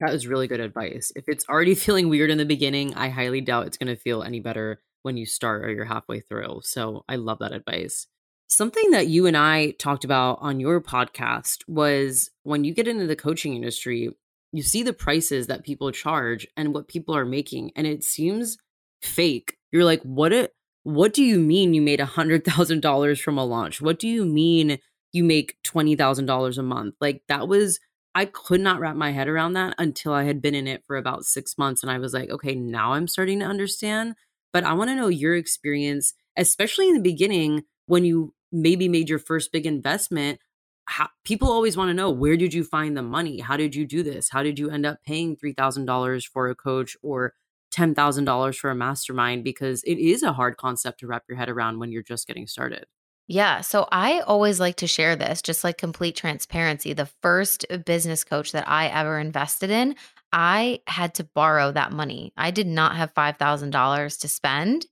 That 0.00 0.14
is 0.14 0.26
really 0.26 0.46
good 0.46 0.60
advice. 0.60 1.12
If 1.14 1.24
it's 1.28 1.46
already 1.48 1.74
feeling 1.76 2.08
weird 2.08 2.30
in 2.30 2.38
the 2.38 2.46
beginning, 2.46 2.94
I 2.94 3.10
highly 3.10 3.42
doubt 3.42 3.66
it's 3.66 3.76
going 3.76 3.94
to 3.94 4.00
feel 4.00 4.22
any 4.22 4.40
better 4.40 4.80
when 5.02 5.16
you 5.16 5.26
start 5.26 5.64
or 5.64 5.70
you're 5.70 5.84
halfway 5.84 6.20
through. 6.20 6.60
So 6.62 7.04
I 7.08 7.16
love 7.16 7.38
that 7.40 7.52
advice. 7.52 8.06
Something 8.48 8.92
that 8.92 9.08
you 9.08 9.26
and 9.26 9.36
I 9.36 9.72
talked 9.72 10.04
about 10.04 10.38
on 10.40 10.60
your 10.60 10.80
podcast 10.80 11.62
was 11.68 12.30
when 12.44 12.64
you 12.64 12.72
get 12.72 12.88
into 12.88 13.06
the 13.06 13.16
coaching 13.16 13.54
industry, 13.54 14.10
you 14.52 14.62
see 14.62 14.82
the 14.82 14.94
prices 14.94 15.46
that 15.48 15.64
people 15.64 15.92
charge 15.92 16.46
and 16.56 16.72
what 16.72 16.88
people 16.88 17.14
are 17.14 17.26
making, 17.26 17.72
and 17.76 17.86
it 17.86 18.02
seems 18.02 18.56
fake. 19.02 19.56
You're 19.70 19.84
like, 19.84 20.02
what 20.02 20.32
it 20.32 20.54
what 20.88 21.12
do 21.12 21.22
you 21.22 21.38
mean 21.38 21.74
you 21.74 21.82
made 21.82 22.00
a 22.00 22.06
$100,000 22.06 23.20
from 23.20 23.36
a 23.36 23.44
launch? 23.44 23.82
What 23.82 23.98
do 23.98 24.08
you 24.08 24.24
mean 24.24 24.78
you 25.12 25.22
make 25.22 25.56
$20,000 25.66 26.58
a 26.58 26.62
month? 26.62 26.94
Like 26.98 27.22
that 27.28 27.46
was, 27.46 27.78
I 28.14 28.24
could 28.24 28.62
not 28.62 28.80
wrap 28.80 28.96
my 28.96 29.10
head 29.10 29.28
around 29.28 29.52
that 29.52 29.74
until 29.76 30.14
I 30.14 30.24
had 30.24 30.40
been 30.40 30.54
in 30.54 30.66
it 30.66 30.84
for 30.86 30.96
about 30.96 31.26
six 31.26 31.58
months. 31.58 31.82
And 31.82 31.92
I 31.92 31.98
was 31.98 32.14
like, 32.14 32.30
okay, 32.30 32.54
now 32.54 32.94
I'm 32.94 33.06
starting 33.06 33.40
to 33.40 33.44
understand. 33.44 34.14
But 34.52 34.64
I 34.64 34.72
want 34.72 34.90
to 34.90 34.94
know 34.94 35.08
your 35.08 35.34
experience, 35.34 36.14
especially 36.36 36.88
in 36.88 36.94
the 36.94 37.00
beginning 37.00 37.64
when 37.86 38.04
you 38.04 38.34
maybe 38.50 38.88
made 38.88 39.08
your 39.08 39.18
first 39.18 39.52
big 39.52 39.66
investment. 39.66 40.40
How, 40.86 41.08
people 41.24 41.50
always 41.50 41.76
want 41.76 41.90
to 41.90 41.94
know 41.94 42.10
where 42.10 42.36
did 42.36 42.54
you 42.54 42.64
find 42.64 42.96
the 42.96 43.02
money? 43.02 43.40
How 43.40 43.58
did 43.58 43.74
you 43.74 43.86
do 43.86 44.02
this? 44.02 44.30
How 44.30 44.42
did 44.42 44.58
you 44.58 44.70
end 44.70 44.86
up 44.86 44.98
paying 45.06 45.36
$3,000 45.36 46.24
for 46.26 46.48
a 46.48 46.54
coach 46.54 46.96
or 47.02 47.34
$10,000 47.72 48.56
for 48.56 48.70
a 48.70 48.74
mastermind 48.74 49.44
because 49.44 49.82
it 49.84 49.98
is 49.98 50.22
a 50.22 50.32
hard 50.32 50.56
concept 50.56 51.00
to 51.00 51.06
wrap 51.06 51.24
your 51.28 51.36
head 51.36 51.48
around 51.48 51.78
when 51.78 51.92
you're 51.92 52.02
just 52.02 52.26
getting 52.26 52.46
started. 52.46 52.86
Yeah. 53.26 53.60
So 53.60 53.86
I 53.92 54.20
always 54.20 54.58
like 54.58 54.76
to 54.76 54.86
share 54.86 55.14
this, 55.14 55.42
just 55.42 55.62
like 55.62 55.76
complete 55.76 56.16
transparency. 56.16 56.94
The 56.94 57.10
first 57.22 57.66
uh, 57.68 57.76
business 57.76 58.24
coach 58.24 58.52
that 58.52 58.66
I 58.66 58.86
ever 58.86 59.18
invested 59.18 59.68
in, 59.68 59.96
I 60.32 60.80
had 60.86 61.14
to 61.14 61.24
borrow 61.24 61.72
that 61.72 61.92
money. 61.92 62.32
I 62.36 62.50
did 62.50 62.66
not 62.66 62.96
have 62.96 63.14
$5,000 63.14 64.20
to 64.20 64.28
spend 64.28 64.86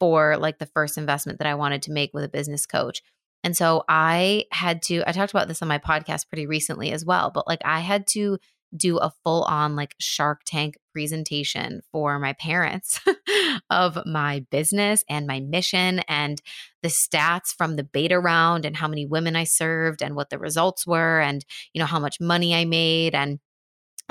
for 0.00 0.36
like 0.36 0.58
the 0.58 0.66
first 0.66 0.98
investment 0.98 1.38
that 1.38 1.46
I 1.46 1.54
wanted 1.54 1.82
to 1.82 1.92
make 1.92 2.12
with 2.12 2.24
a 2.24 2.28
business 2.28 2.66
coach. 2.66 3.02
And 3.44 3.56
so 3.56 3.84
I 3.88 4.44
had 4.52 4.82
to, 4.82 5.02
I 5.06 5.12
talked 5.12 5.32
about 5.32 5.48
this 5.48 5.62
on 5.62 5.68
my 5.68 5.78
podcast 5.78 6.28
pretty 6.28 6.46
recently 6.46 6.92
as 6.92 7.04
well, 7.04 7.30
but 7.32 7.46
like 7.46 7.60
I 7.64 7.80
had 7.80 8.06
to 8.08 8.38
do 8.74 8.96
a 8.98 9.12
full 9.22 9.42
on 9.44 9.76
like 9.76 9.94
Shark 10.00 10.42
Tank 10.46 10.78
presentation 10.92 11.82
for 11.90 12.18
my 12.18 12.32
parents 12.32 13.00
of 13.70 13.98
my 14.06 14.44
business 14.50 15.04
and 15.08 15.26
my 15.26 15.40
mission 15.40 16.00
and 16.08 16.40
the 16.82 16.88
stats 16.88 17.54
from 17.56 17.76
the 17.76 17.84
beta 17.84 18.18
round 18.18 18.64
and 18.64 18.76
how 18.76 18.88
many 18.88 19.06
women 19.06 19.36
I 19.36 19.44
served 19.44 20.02
and 20.02 20.14
what 20.14 20.30
the 20.30 20.38
results 20.38 20.86
were 20.86 21.20
and 21.20 21.44
you 21.74 21.80
know 21.80 21.86
how 21.86 22.00
much 22.00 22.20
money 22.20 22.54
I 22.54 22.64
made 22.64 23.14
and 23.14 23.38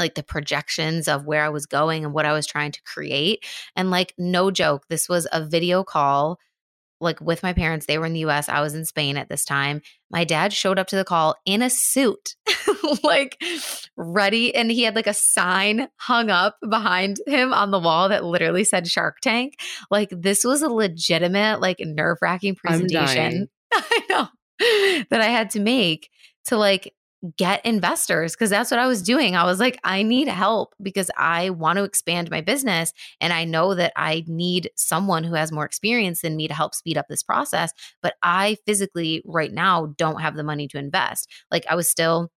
like 0.02 0.16
the 0.16 0.24
projections 0.24 1.08
of 1.08 1.26
where 1.26 1.44
I 1.44 1.50
was 1.50 1.66
going 1.66 2.04
and 2.04 2.14
what 2.14 2.26
I 2.26 2.34
was 2.34 2.46
trying 2.46 2.72
to 2.74 2.82
create 2.84 3.46
and 3.76 3.90
like 3.90 4.14
no 4.18 4.52
joke 4.52 4.86
this 4.90 5.08
was 5.08 5.28
a 5.32 5.46
video 5.46 5.84
call 5.84 6.40
like 7.02 7.20
with 7.20 7.44
my 7.44 7.52
parents. 7.52 7.86
They 7.86 7.98
were 7.98 8.06
in 8.06 8.14
the 8.14 8.26
US. 8.28 8.48
I 8.48 8.62
was 8.62 8.76
in 8.76 8.86
Spain 8.86 9.18
at 9.18 9.28
this 9.28 9.44
time. 9.44 9.82
My 10.10 10.24
dad 10.24 10.54
showed 10.54 10.80
up 10.80 10.88
to 10.88 10.96
the 10.96 11.04
call 11.04 11.36
in 11.46 11.62
a 11.62 11.70
suit, 11.70 12.36
like 13.04 13.42
ready. 13.98 14.54
And 14.56 14.72
he 14.72 14.84
had 14.84 14.96
like 14.96 15.08
a 15.08 15.14
sign 15.14 15.90
hung 15.98 16.30
up 16.30 16.58
behind 16.70 17.18
him 17.28 17.54
on 17.54 17.72
the 17.72 17.80
wall 17.80 18.10
that 18.10 18.24
literally 18.24 18.64
said 18.64 18.88
Shark 18.88 19.20
Tank. 19.22 19.56
Like 19.90 20.10
this 20.12 20.46
was 20.46 20.62
a 20.62 20.70
legitimate, 20.70 21.60
like 21.60 21.80
nerve 21.80 22.20
wracking 22.22 22.56
presentation. 22.56 23.50
I 23.74 24.02
know 24.10 24.28
that 25.10 25.22
I 25.22 25.26
had 25.26 25.50
to 25.52 25.60
make 25.60 26.10
to 26.46 26.58
like 26.58 26.94
get 27.38 27.64
investors 27.66 28.34
because 28.34 28.50
that's 28.50 28.72
what 28.72 28.80
I 28.80 28.88
was 28.88 29.02
doing. 29.02 29.36
I 29.36 29.44
was 29.44 29.60
like, 29.60 29.80
I 29.84 30.02
need 30.02 30.28
help 30.28 30.74
because 30.82 31.12
I 31.18 31.52
want 31.52 31.78
to 31.78 31.84
expand 31.84 32.32
my 32.32 32.42
business. 32.42 32.94
And 33.20 33.32
I 33.32 33.46
know 33.46 33.76
that 33.76 33.94
I 33.96 34.24
need 34.28 34.72
someone 34.76 35.24
who 35.24 35.36
has 35.36 35.52
more 35.52 35.66
experience 35.66 36.22
than 36.22 36.36
me 36.36 36.48
to 36.48 36.54
help 36.54 36.74
speed 36.74 36.98
up 36.98 37.08
this 37.08 37.24
process. 37.24 37.72
But 38.02 38.16
I 38.24 38.58
physically, 38.66 39.22
right 39.26 39.52
now, 39.52 39.94
don't 39.98 40.22
have 40.22 40.36
the 40.36 40.44
money 40.44 40.68
to 40.70 40.78
invest. 40.78 41.30
Like, 41.52 41.66
I 41.70 41.76
was 41.76 41.90
still 41.90 42.32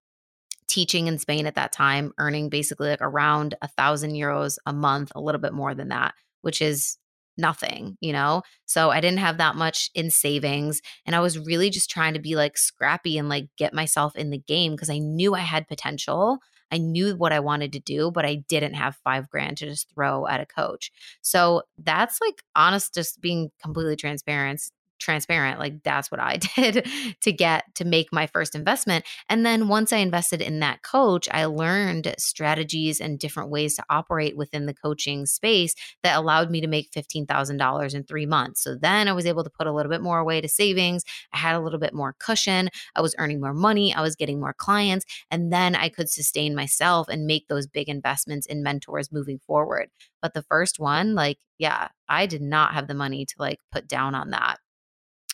teaching 0.68 1.06
in 1.06 1.18
Spain 1.18 1.46
at 1.46 1.54
that 1.54 1.72
time, 1.72 2.12
earning 2.18 2.48
basically 2.48 2.88
like 2.88 3.02
around 3.02 3.54
a 3.62 3.68
thousand 3.68 4.12
euros 4.12 4.58
a 4.66 4.72
month, 4.72 5.12
a 5.14 5.20
little 5.20 5.40
bit 5.40 5.52
more 5.52 5.74
than 5.74 5.88
that, 5.88 6.14
which 6.42 6.60
is 6.60 6.98
nothing, 7.36 7.96
you 8.00 8.12
know? 8.12 8.42
So 8.66 8.90
I 8.90 9.00
didn't 9.00 9.18
have 9.18 9.38
that 9.38 9.56
much 9.56 9.90
in 9.94 10.10
savings. 10.10 10.80
And 11.06 11.16
I 11.16 11.20
was 11.20 11.38
really 11.38 11.70
just 11.70 11.90
trying 11.90 12.14
to 12.14 12.20
be 12.20 12.36
like 12.36 12.56
scrappy 12.56 13.18
and 13.18 13.28
like 13.28 13.48
get 13.56 13.74
myself 13.74 14.16
in 14.16 14.30
the 14.30 14.38
game 14.38 14.72
because 14.72 14.90
I 14.90 14.98
knew 14.98 15.34
I 15.34 15.40
had 15.40 15.68
potential. 15.68 16.38
I 16.70 16.78
knew 16.78 17.14
what 17.16 17.32
I 17.32 17.40
wanted 17.40 17.72
to 17.72 17.80
do, 17.80 18.10
but 18.10 18.24
I 18.24 18.36
didn't 18.48 18.74
have 18.74 18.96
five 19.04 19.28
grand 19.28 19.58
to 19.58 19.66
just 19.66 19.92
throw 19.94 20.26
at 20.26 20.40
a 20.40 20.46
coach. 20.46 20.90
So 21.22 21.62
that's 21.78 22.20
like 22.20 22.42
honest, 22.56 22.94
just 22.94 23.20
being 23.20 23.50
completely 23.62 23.96
transparent 23.96 24.60
transparent 24.98 25.58
like 25.58 25.82
that's 25.82 26.10
what 26.10 26.20
i 26.20 26.36
did 26.56 26.86
to 27.20 27.32
get 27.32 27.64
to 27.74 27.84
make 27.84 28.12
my 28.12 28.26
first 28.26 28.54
investment. 28.54 29.04
And 29.28 29.44
then 29.44 29.68
once 29.68 29.92
i 29.92 29.98
invested 29.98 30.40
in 30.40 30.60
that 30.60 30.82
coach 30.82 31.28
i 31.30 31.44
learned 31.44 32.14
strategies 32.18 33.00
and 33.00 33.18
different 33.18 33.50
ways 33.50 33.76
to 33.76 33.84
operate 33.90 34.36
within 34.36 34.66
the 34.66 34.74
coaching 34.74 35.26
space 35.26 35.74
that 36.02 36.18
allowed 36.18 36.50
me 36.50 36.60
to 36.60 36.66
make 36.66 36.90
$15000 36.92 37.94
in 37.94 38.04
three 38.04 38.26
months. 38.26 38.62
So 38.62 38.76
then 38.76 39.08
i 39.08 39.12
was 39.12 39.26
able 39.26 39.44
to 39.44 39.50
put 39.50 39.66
a 39.66 39.72
little 39.72 39.90
bit 39.90 40.02
more 40.02 40.18
away 40.18 40.40
to 40.40 40.48
savings. 40.48 41.04
I 41.32 41.38
had 41.38 41.56
a 41.56 41.60
little 41.60 41.80
bit 41.80 41.94
more 41.94 42.14
cushion. 42.18 42.70
I 42.94 43.00
was 43.00 43.14
earning 43.18 43.40
more 43.40 43.54
money. 43.54 43.94
I 43.94 44.00
was 44.00 44.16
getting 44.16 44.40
more 44.40 44.54
clients. 44.54 45.04
And 45.30 45.52
then 45.52 45.74
i 45.74 45.88
could 45.88 46.08
sustain 46.08 46.54
myself 46.54 47.08
and 47.08 47.26
make 47.26 47.48
those 47.48 47.66
big 47.66 47.88
investments 47.88 48.46
in 48.46 48.62
mentors 48.62 49.12
moving 49.12 49.38
forward. 49.46 49.88
But 50.22 50.34
the 50.34 50.42
first 50.42 50.78
one 50.78 51.14
like 51.14 51.38
yeah 51.58 51.88
i 52.08 52.26
did 52.26 52.42
not 52.42 52.74
have 52.74 52.88
the 52.88 52.94
money 52.94 53.24
to 53.24 53.34
like 53.38 53.58
put 53.72 53.86
down 53.88 54.14
on 54.14 54.30
that 54.30 54.58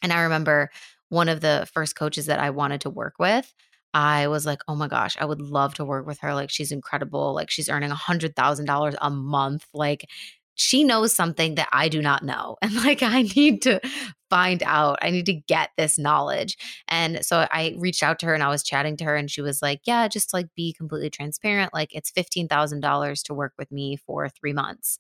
and 0.03 0.12
I 0.12 0.22
remember 0.22 0.70
one 1.09 1.28
of 1.28 1.40
the 1.40 1.68
first 1.72 1.96
coaches 1.96 2.26
that 2.26 2.38
I 2.38 2.51
wanted 2.51 2.82
to 2.82 2.90
work 2.90 3.14
with. 3.18 3.53
I 3.92 4.28
was 4.28 4.46
like, 4.46 4.61
oh 4.68 4.76
my 4.76 4.86
gosh, 4.88 5.16
I 5.18 5.24
would 5.24 5.40
love 5.42 5.74
to 5.74 5.84
work 5.84 6.07
with 6.07 6.20
her. 6.20 6.32
Like, 6.34 6.51
she's 6.51 6.70
incredible. 6.72 7.34
Like, 7.34 7.51
she's 7.51 7.68
earning 7.68 7.90
a 7.90 7.94
$100,000 7.96 8.94
a 9.01 9.11
month. 9.11 9.66
Like, 9.74 10.07
she 10.55 10.84
knows 10.84 11.14
something 11.14 11.55
that 11.57 11.68
I 11.72 11.88
do 11.88 12.01
not 12.03 12.22
know. 12.24 12.57
And 12.62 12.74
like, 12.84 13.03
I 13.03 13.22
need 13.22 13.62
to 13.62 13.80
find 14.28 14.62
out. 14.64 14.98
I 15.03 15.11
need 15.11 15.26
to 15.26 15.34
get 15.34 15.70
this 15.76 15.98
knowledge. 15.98 16.57
And 16.88 17.24
so 17.24 17.46
I 17.51 17.74
reached 17.78 18.03
out 18.03 18.18
to 18.20 18.26
her 18.26 18.34
and 18.34 18.42
I 18.42 18.48
was 18.48 18.62
chatting 18.62 18.96
to 18.98 19.05
her, 19.05 19.16
and 19.16 19.30
she 19.30 19.42
was 19.42 19.61
like, 19.62 19.80
yeah, 19.86 20.07
just 20.09 20.32
like 20.32 20.46
be 20.57 20.72
completely 20.72 21.11
transparent. 21.11 21.74
Like, 21.74 21.90
it's 21.94 22.11
$15,000 22.12 23.22
to 23.24 23.34
work 23.34 23.53
with 23.59 23.72
me 23.72 23.96
for 23.96 24.28
three 24.28 24.53
months. 24.53 24.98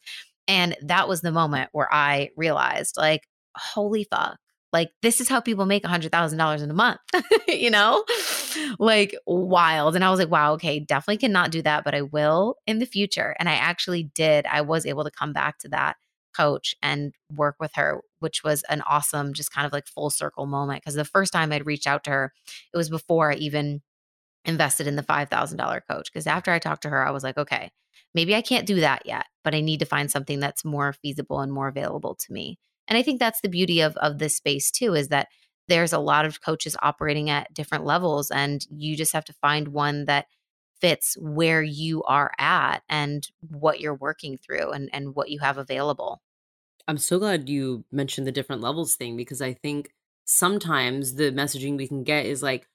And 0.48 0.76
that 0.82 1.08
was 1.08 1.20
the 1.20 1.32
moment 1.32 1.70
where 1.72 1.92
I 1.92 2.30
realized, 2.36 2.96
like, 2.96 3.28
holy 3.56 4.04
fuck 4.04 4.38
like, 4.72 4.90
this 5.02 5.20
is 5.20 5.28
how 5.28 5.40
people 5.40 5.66
make 5.66 5.82
$100,000 5.82 6.62
in 6.62 6.70
a 6.70 6.74
month, 6.74 7.00
you 7.48 7.70
know? 7.70 8.04
Like, 8.78 9.16
wild. 9.26 9.96
And 9.96 10.04
I 10.04 10.10
was 10.10 10.20
like, 10.20 10.30
wow, 10.30 10.52
okay, 10.54 10.78
definitely 10.78 11.18
cannot 11.18 11.50
do 11.50 11.62
that, 11.62 11.84
but 11.84 11.94
I 11.94 12.02
will 12.02 12.56
in 12.66 12.78
the 12.78 12.86
future. 12.86 13.34
And 13.38 13.48
I 13.48 13.54
actually 13.54 14.04
did. 14.14 14.46
I 14.46 14.60
was 14.60 14.86
able 14.86 15.04
to 15.04 15.10
come 15.10 15.32
back 15.32 15.58
to 15.58 15.68
that 15.70 15.96
coach 16.36 16.74
and 16.82 17.12
work 17.34 17.56
with 17.58 17.72
her, 17.74 18.00
which 18.20 18.44
was 18.44 18.62
an 18.68 18.82
awesome, 18.82 19.32
just 19.32 19.52
kind 19.52 19.66
of 19.66 19.72
like 19.72 19.86
full 19.88 20.10
circle 20.10 20.46
moment. 20.46 20.82
Because 20.82 20.94
the 20.94 21.04
first 21.04 21.32
time 21.32 21.52
I'd 21.52 21.66
reached 21.66 21.86
out 21.86 22.04
to 22.04 22.10
her, 22.10 22.32
it 22.72 22.76
was 22.76 22.88
before 22.88 23.32
I 23.32 23.36
even 23.36 23.82
invested 24.44 24.86
in 24.86 24.96
the 24.96 25.02
$5,000 25.02 25.80
coach. 25.90 26.12
Because 26.12 26.26
after 26.26 26.52
I 26.52 26.58
talked 26.58 26.82
to 26.82 26.90
her, 26.90 27.06
I 27.06 27.10
was 27.10 27.24
like, 27.24 27.36
okay, 27.38 27.70
maybe 28.14 28.34
I 28.34 28.42
can't 28.42 28.66
do 28.66 28.80
that 28.80 29.02
yet, 29.04 29.26
but 29.44 29.54
I 29.54 29.60
need 29.60 29.80
to 29.80 29.86
find 29.86 30.10
something 30.10 30.40
that's 30.40 30.64
more 30.64 30.92
feasible 30.92 31.40
and 31.40 31.52
more 31.52 31.68
available 31.68 32.14
to 32.14 32.32
me. 32.32 32.58
And 32.90 32.98
I 32.98 33.02
think 33.02 33.20
that's 33.20 33.40
the 33.40 33.48
beauty 33.48 33.80
of 33.80 33.96
of 33.96 34.18
this 34.18 34.36
space 34.36 34.70
too 34.70 34.94
is 34.94 35.08
that 35.08 35.28
there's 35.68 35.92
a 35.92 35.98
lot 35.98 36.26
of 36.26 36.42
coaches 36.42 36.76
operating 36.82 37.30
at 37.30 37.54
different 37.54 37.84
levels 37.84 38.30
and 38.30 38.66
you 38.70 38.96
just 38.96 39.12
have 39.12 39.24
to 39.26 39.32
find 39.32 39.68
one 39.68 40.04
that 40.06 40.26
fits 40.80 41.16
where 41.20 41.62
you 41.62 42.02
are 42.02 42.32
at 42.38 42.82
and 42.88 43.28
what 43.40 43.80
you're 43.80 43.94
working 43.94 44.36
through 44.36 44.72
and 44.72 44.90
and 44.92 45.14
what 45.14 45.30
you 45.30 45.38
have 45.38 45.56
available. 45.56 46.20
I'm 46.88 46.98
so 46.98 47.18
glad 47.18 47.48
you 47.48 47.84
mentioned 47.92 48.26
the 48.26 48.32
different 48.32 48.62
levels 48.62 48.96
thing 48.96 49.16
because 49.16 49.40
I 49.40 49.52
think 49.52 49.90
sometimes 50.24 51.14
the 51.14 51.30
messaging 51.30 51.76
we 51.76 51.86
can 51.86 52.02
get 52.02 52.26
is 52.26 52.42
like 52.42 52.66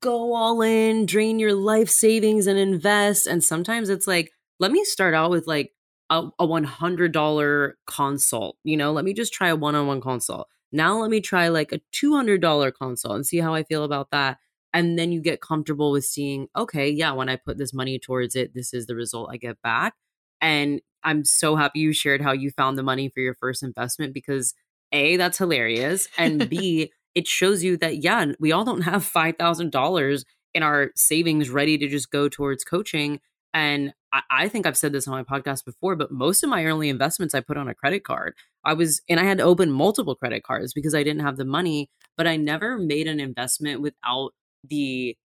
go 0.00 0.34
all 0.34 0.62
in, 0.62 1.06
drain 1.06 1.38
your 1.38 1.54
life 1.54 1.90
savings 1.90 2.46
and 2.46 2.58
invest 2.58 3.26
and 3.26 3.42
sometimes 3.42 3.88
it's 3.88 4.06
like 4.06 4.30
let 4.60 4.70
me 4.70 4.84
start 4.84 5.14
out 5.14 5.30
with 5.30 5.46
like 5.46 5.72
a, 6.10 6.28
a 6.38 6.46
$100 6.46 7.72
consult. 7.86 8.56
You 8.64 8.76
know, 8.76 8.92
let 8.92 9.04
me 9.04 9.12
just 9.12 9.32
try 9.32 9.48
a 9.48 9.56
one 9.56 9.74
on 9.74 9.86
one 9.86 10.00
consult. 10.00 10.48
Now 10.72 11.00
let 11.00 11.10
me 11.10 11.20
try 11.20 11.48
like 11.48 11.72
a 11.72 11.80
$200 11.94 12.72
consult 12.74 13.14
and 13.14 13.26
see 13.26 13.38
how 13.38 13.54
I 13.54 13.62
feel 13.62 13.84
about 13.84 14.10
that. 14.10 14.38
And 14.72 14.98
then 14.98 15.10
you 15.10 15.20
get 15.20 15.40
comfortable 15.40 15.90
with 15.90 16.04
seeing, 16.04 16.48
okay, 16.54 16.90
yeah, 16.90 17.12
when 17.12 17.28
I 17.28 17.36
put 17.36 17.56
this 17.56 17.72
money 17.72 17.98
towards 17.98 18.36
it, 18.36 18.52
this 18.54 18.74
is 18.74 18.86
the 18.86 18.94
result 18.94 19.30
I 19.32 19.38
get 19.38 19.60
back. 19.62 19.94
And 20.40 20.80
I'm 21.02 21.24
so 21.24 21.56
happy 21.56 21.80
you 21.80 21.92
shared 21.92 22.20
how 22.20 22.32
you 22.32 22.50
found 22.50 22.76
the 22.76 22.82
money 22.82 23.08
for 23.08 23.20
your 23.20 23.34
first 23.34 23.62
investment 23.62 24.12
because 24.12 24.54
A, 24.92 25.16
that's 25.16 25.38
hilarious. 25.38 26.08
And 26.18 26.48
B, 26.50 26.92
it 27.14 27.26
shows 27.26 27.64
you 27.64 27.78
that, 27.78 28.02
yeah, 28.02 28.32
we 28.38 28.52
all 28.52 28.64
don't 28.64 28.82
have 28.82 29.02
$5,000 29.02 30.24
in 30.52 30.62
our 30.62 30.90
savings 30.94 31.48
ready 31.48 31.78
to 31.78 31.88
just 31.88 32.10
go 32.10 32.28
towards 32.28 32.64
coaching. 32.64 33.20
And 33.54 33.94
I, 34.16 34.44
I 34.44 34.48
think 34.48 34.66
I've 34.66 34.78
said 34.78 34.92
this 34.92 35.06
on 35.06 35.14
my 35.14 35.22
podcast 35.22 35.64
before, 35.64 35.94
but 35.96 36.10
most 36.10 36.42
of 36.42 36.50
my 36.50 36.64
early 36.64 36.88
investments 36.88 37.34
I 37.34 37.40
put 37.40 37.56
on 37.56 37.68
a 37.68 37.74
credit 37.74 38.04
card. 38.04 38.34
I 38.64 38.72
was, 38.72 39.02
and 39.08 39.20
I 39.20 39.24
had 39.24 39.38
to 39.38 39.44
open 39.44 39.70
multiple 39.70 40.14
credit 40.14 40.42
cards 40.42 40.72
because 40.72 40.94
I 40.94 41.02
didn't 41.02 41.22
have 41.22 41.36
the 41.36 41.44
money, 41.44 41.90
but 42.16 42.26
I 42.26 42.36
never 42.36 42.78
made 42.78 43.06
an 43.06 43.20
investment 43.20 43.80
without 43.80 44.30
the 44.64 45.16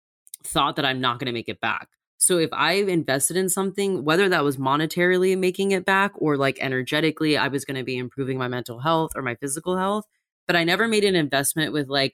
thought 0.44 0.76
that 0.76 0.86
I'm 0.86 1.02
not 1.02 1.20
going 1.20 1.28
to 1.28 1.32
make 1.32 1.50
it 1.50 1.62
back. 1.62 1.88
So 2.18 2.38
if 2.38 2.50
I've 2.54 2.88
invested 2.88 3.38
in 3.38 3.50
something, 3.50 4.04
whether 4.04 4.30
that 4.30 4.44
was 4.44 4.58
monetarily 4.58 5.38
making 5.38 5.72
it 5.72 5.86
back 5.86 6.12
or 6.16 6.38
like 6.38 6.60
energetically, 6.62 7.38
I 7.38 7.48
was 7.48 7.66
going 7.66 7.78
to 7.78 7.84
be 7.84 7.98
improving 7.98 8.38
my 8.38 8.48
mental 8.48 8.80
health 8.80 9.12
or 9.16 9.24
my 9.24 9.36
physical 9.36 9.78
health, 9.78 10.06
but 10.48 10.56
I 10.56 10.64
never 10.64 10.88
made 10.88 11.04
an 11.04 11.16
investment 11.16 11.74
with 11.74 11.88
like, 11.88 12.14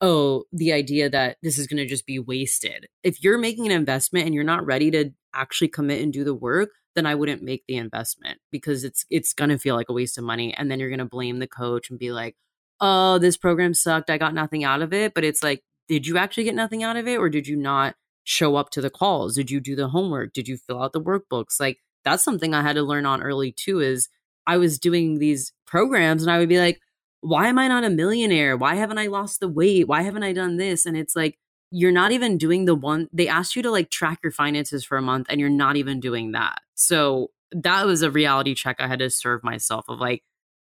oh, 0.00 0.44
the 0.52 0.72
idea 0.72 1.10
that 1.10 1.36
this 1.42 1.58
is 1.58 1.66
going 1.66 1.78
to 1.78 1.86
just 1.86 2.06
be 2.06 2.18
wasted. 2.18 2.86
If 3.02 3.22
you're 3.22 3.38
making 3.38 3.66
an 3.66 3.72
investment 3.72 4.26
and 4.26 4.34
you're 4.34 4.42
not 4.42 4.64
ready 4.64 4.90
to 4.92 5.10
actually 5.34 5.68
commit 5.68 6.02
and 6.02 6.12
do 6.12 6.24
the 6.24 6.34
work, 6.34 6.70
then 6.94 7.06
I 7.06 7.14
wouldn't 7.14 7.42
make 7.42 7.64
the 7.66 7.76
investment 7.76 8.38
because 8.50 8.84
it's 8.84 9.04
it's 9.10 9.32
to 9.50 9.58
feel 9.58 9.74
like 9.76 9.88
a 9.88 9.94
waste 9.94 10.18
of 10.18 10.24
money 10.24 10.54
and 10.54 10.70
then 10.70 10.80
you're 10.80 10.90
to 10.98 11.04
blame 11.04 11.38
the 11.38 11.46
coach 11.46 11.90
and 11.90 11.98
be 11.98 12.12
like, 12.12 12.36
"Oh, 12.80 13.18
this 13.18 13.36
program 13.36 13.74
sucked. 13.74 14.10
I 14.10 14.18
got 14.18 14.34
nothing 14.34 14.64
out 14.64 14.82
of 14.82 14.92
it." 14.92 15.14
But 15.14 15.24
it's 15.24 15.42
like, 15.42 15.62
did 15.88 16.06
you 16.06 16.18
actually 16.18 16.44
get 16.44 16.54
nothing 16.54 16.82
out 16.82 16.96
of 16.96 17.08
it 17.08 17.18
or 17.18 17.28
did 17.28 17.46
you 17.46 17.56
not 17.56 17.94
show 18.24 18.56
up 18.56 18.70
to 18.70 18.80
the 18.80 18.90
calls? 18.90 19.34
Did 19.34 19.50
you 19.50 19.60
do 19.60 19.74
the 19.76 19.88
homework? 19.88 20.32
Did 20.32 20.48
you 20.48 20.56
fill 20.56 20.82
out 20.82 20.92
the 20.92 21.00
workbooks? 21.00 21.60
Like 21.60 21.78
that's 22.04 22.24
something 22.24 22.54
I 22.54 22.62
had 22.62 22.76
to 22.76 22.82
learn 22.82 23.06
on 23.06 23.22
early 23.22 23.52
too 23.52 23.80
is 23.80 24.08
I 24.46 24.56
was 24.58 24.78
doing 24.78 25.18
these 25.18 25.52
programs 25.66 26.22
and 26.22 26.30
I 26.30 26.38
would 26.38 26.48
be 26.48 26.58
like, 26.58 26.80
why 27.20 27.48
am 27.48 27.58
I 27.58 27.68
not 27.68 27.84
a 27.84 27.90
millionaire? 27.90 28.56
Why 28.56 28.74
haven't 28.74 28.98
I 28.98 29.06
lost 29.06 29.40
the 29.40 29.48
weight? 29.48 29.86
Why 29.88 30.02
haven't 30.02 30.24
I 30.24 30.32
done 30.32 30.56
this? 30.56 30.86
And 30.86 30.96
it's 30.96 31.14
like, 31.14 31.38
you're 31.72 31.90
not 31.90 32.12
even 32.12 32.36
doing 32.36 32.66
the 32.66 32.74
one 32.74 33.08
they 33.14 33.26
asked 33.26 33.56
you 33.56 33.62
to 33.62 33.70
like 33.70 33.90
track 33.90 34.18
your 34.22 34.30
finances 34.30 34.84
for 34.84 34.98
a 34.98 35.02
month 35.02 35.26
and 35.30 35.40
you're 35.40 35.48
not 35.48 35.76
even 35.76 36.00
doing 36.00 36.32
that. 36.32 36.60
So 36.74 37.30
that 37.50 37.86
was 37.86 38.02
a 38.02 38.10
reality 38.10 38.54
check 38.54 38.76
I 38.78 38.86
had 38.86 38.98
to 38.98 39.08
serve 39.08 39.42
myself 39.42 39.86
of 39.88 39.98
like, 39.98 40.22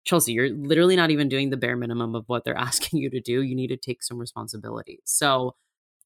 Chelsea, 0.05 0.33
you're 0.33 0.51
literally 0.51 0.97
not 0.97 1.11
even 1.11 1.29
doing 1.29 1.49
the 1.49 1.57
bare 1.57 1.77
minimum 1.77 2.15
of 2.15 2.25
what 2.27 2.45
they're 2.45 2.57
asking 2.69 3.01
you 3.01 3.09
to 3.11 3.21
do. 3.21 3.41
You 3.41 3.57
need 3.57 3.69
to 3.69 3.79
take 3.79 4.03
some 4.03 4.19
responsibility. 4.19 5.01
So 5.05 5.55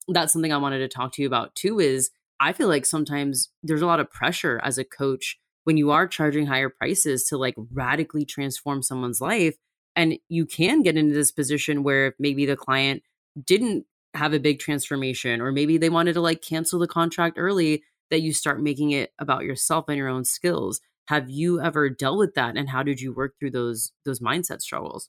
that's 0.07 0.33
something 0.33 0.53
I 0.53 0.59
wanted 0.59 0.79
to 0.79 0.89
talk 0.89 1.13
to 1.15 1.23
you 1.23 1.29
about 1.29 1.57
too 1.57 1.81
is 1.81 2.11
I 2.39 2.53
feel 2.53 2.69
like 2.69 2.87
sometimes 2.87 3.51
there's 3.65 3.83
a 3.83 3.87
lot 3.87 4.01
of 4.01 4.11
pressure 4.11 4.61
as 4.63 4.79
a 4.79 4.85
coach 4.85 5.39
when 5.65 5.77
you 5.77 5.91
are 5.91 6.07
charging 6.07 6.47
higher 6.47 6.69
prices 6.69 7.25
to 7.25 7.37
like 7.37 7.57
radically 7.73 8.25
transform 8.25 8.83
someone's 8.83 9.21
life 9.21 9.57
and 9.97 10.19
you 10.29 10.47
can 10.47 10.83
get 10.83 10.97
into 10.97 11.15
this 11.15 11.33
position 11.33 11.83
where 11.83 12.15
maybe 12.21 12.47
the 12.47 12.57
client 12.57 13.03
didn't 13.45 13.87
have 14.15 14.33
a 14.33 14.41
big 14.41 14.59
transformation 14.59 15.41
or 15.41 15.53
maybe 15.53 15.79
they 15.79 15.91
wanted 15.91 16.15
to 16.15 16.21
like 16.21 16.43
cancel 16.43 16.79
the 16.79 16.87
contract 16.87 17.37
early 17.39 17.83
that 18.11 18.21
you 18.21 18.33
start 18.33 18.63
making 18.63 18.91
it 18.91 19.13
about 19.19 19.45
yourself 19.45 19.87
and 19.89 19.97
your 19.97 20.09
own 20.09 20.25
skills. 20.25 20.81
Have 21.09 21.29
you 21.29 21.61
ever 21.61 21.91
dealt 21.91 22.19
with 22.19 22.35
that 22.35 22.57
and 22.57 22.69
how 22.69 22.83
did 22.83 23.01
you 23.01 23.13
work 23.13 23.35
through 23.39 23.51
those 23.51 23.93
those 24.05 24.21
mindset 24.21 24.61
struggles? 24.61 25.09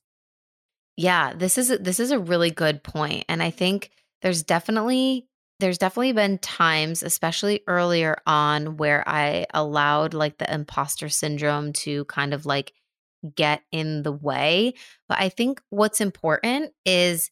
Yeah 0.98 1.34
this 1.34 1.58
is 1.58 1.78
this 1.80 2.00
is 2.00 2.12
a 2.12 2.20
really 2.20 2.52
good 2.52 2.84
point 2.84 3.26
and 3.28 3.44
i 3.44 3.50
think 3.50 3.92
there's 4.22 4.44
definitely 4.44 5.28
there's 5.60 5.78
definitely 5.78 6.14
been 6.14 6.38
times 6.38 7.04
especially 7.04 7.62
earlier 7.68 8.16
on 8.26 8.78
where 8.78 9.04
i 9.08 9.46
allowed 9.54 10.14
like 10.14 10.38
the 10.38 10.54
imposter 10.54 11.10
syndrome 11.10 11.74
to 11.74 12.06
kind 12.06 12.34
of 12.34 12.46
like 12.46 12.74
get 13.36 13.62
in 13.72 14.04
the 14.04 14.12
way 14.12 14.74
but 15.10 15.20
i 15.20 15.28
think 15.28 15.62
what's 15.70 16.00
important 16.00 16.72
is 16.86 17.30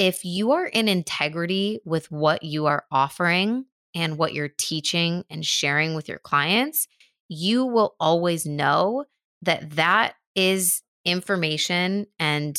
if 0.00 0.24
you 0.24 0.52
are 0.52 0.66
in 0.66 0.88
integrity 0.88 1.80
with 1.84 2.10
what 2.10 2.42
you 2.42 2.66
are 2.66 2.84
offering 2.90 3.66
and 3.94 4.16
what 4.16 4.32
you're 4.32 4.48
teaching 4.48 5.24
and 5.28 5.44
sharing 5.44 5.94
with 5.94 6.08
your 6.08 6.18
clients 6.18 6.88
you 7.28 7.64
will 7.64 7.94
always 8.00 8.44
know 8.44 9.04
that 9.42 9.70
that 9.70 10.14
is 10.34 10.82
information 11.04 12.06
and 12.18 12.58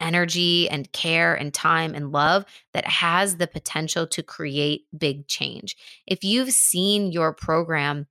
energy 0.00 0.68
and 0.68 0.92
care 0.92 1.34
and 1.34 1.54
time 1.54 1.94
and 1.94 2.12
love 2.12 2.44
that 2.74 2.86
has 2.86 3.36
the 3.36 3.46
potential 3.46 4.06
to 4.06 4.22
create 4.22 4.82
big 4.96 5.26
change. 5.26 5.76
If 6.06 6.22
you've 6.22 6.50
seen 6.50 7.10
your 7.10 7.32
program 7.32 8.06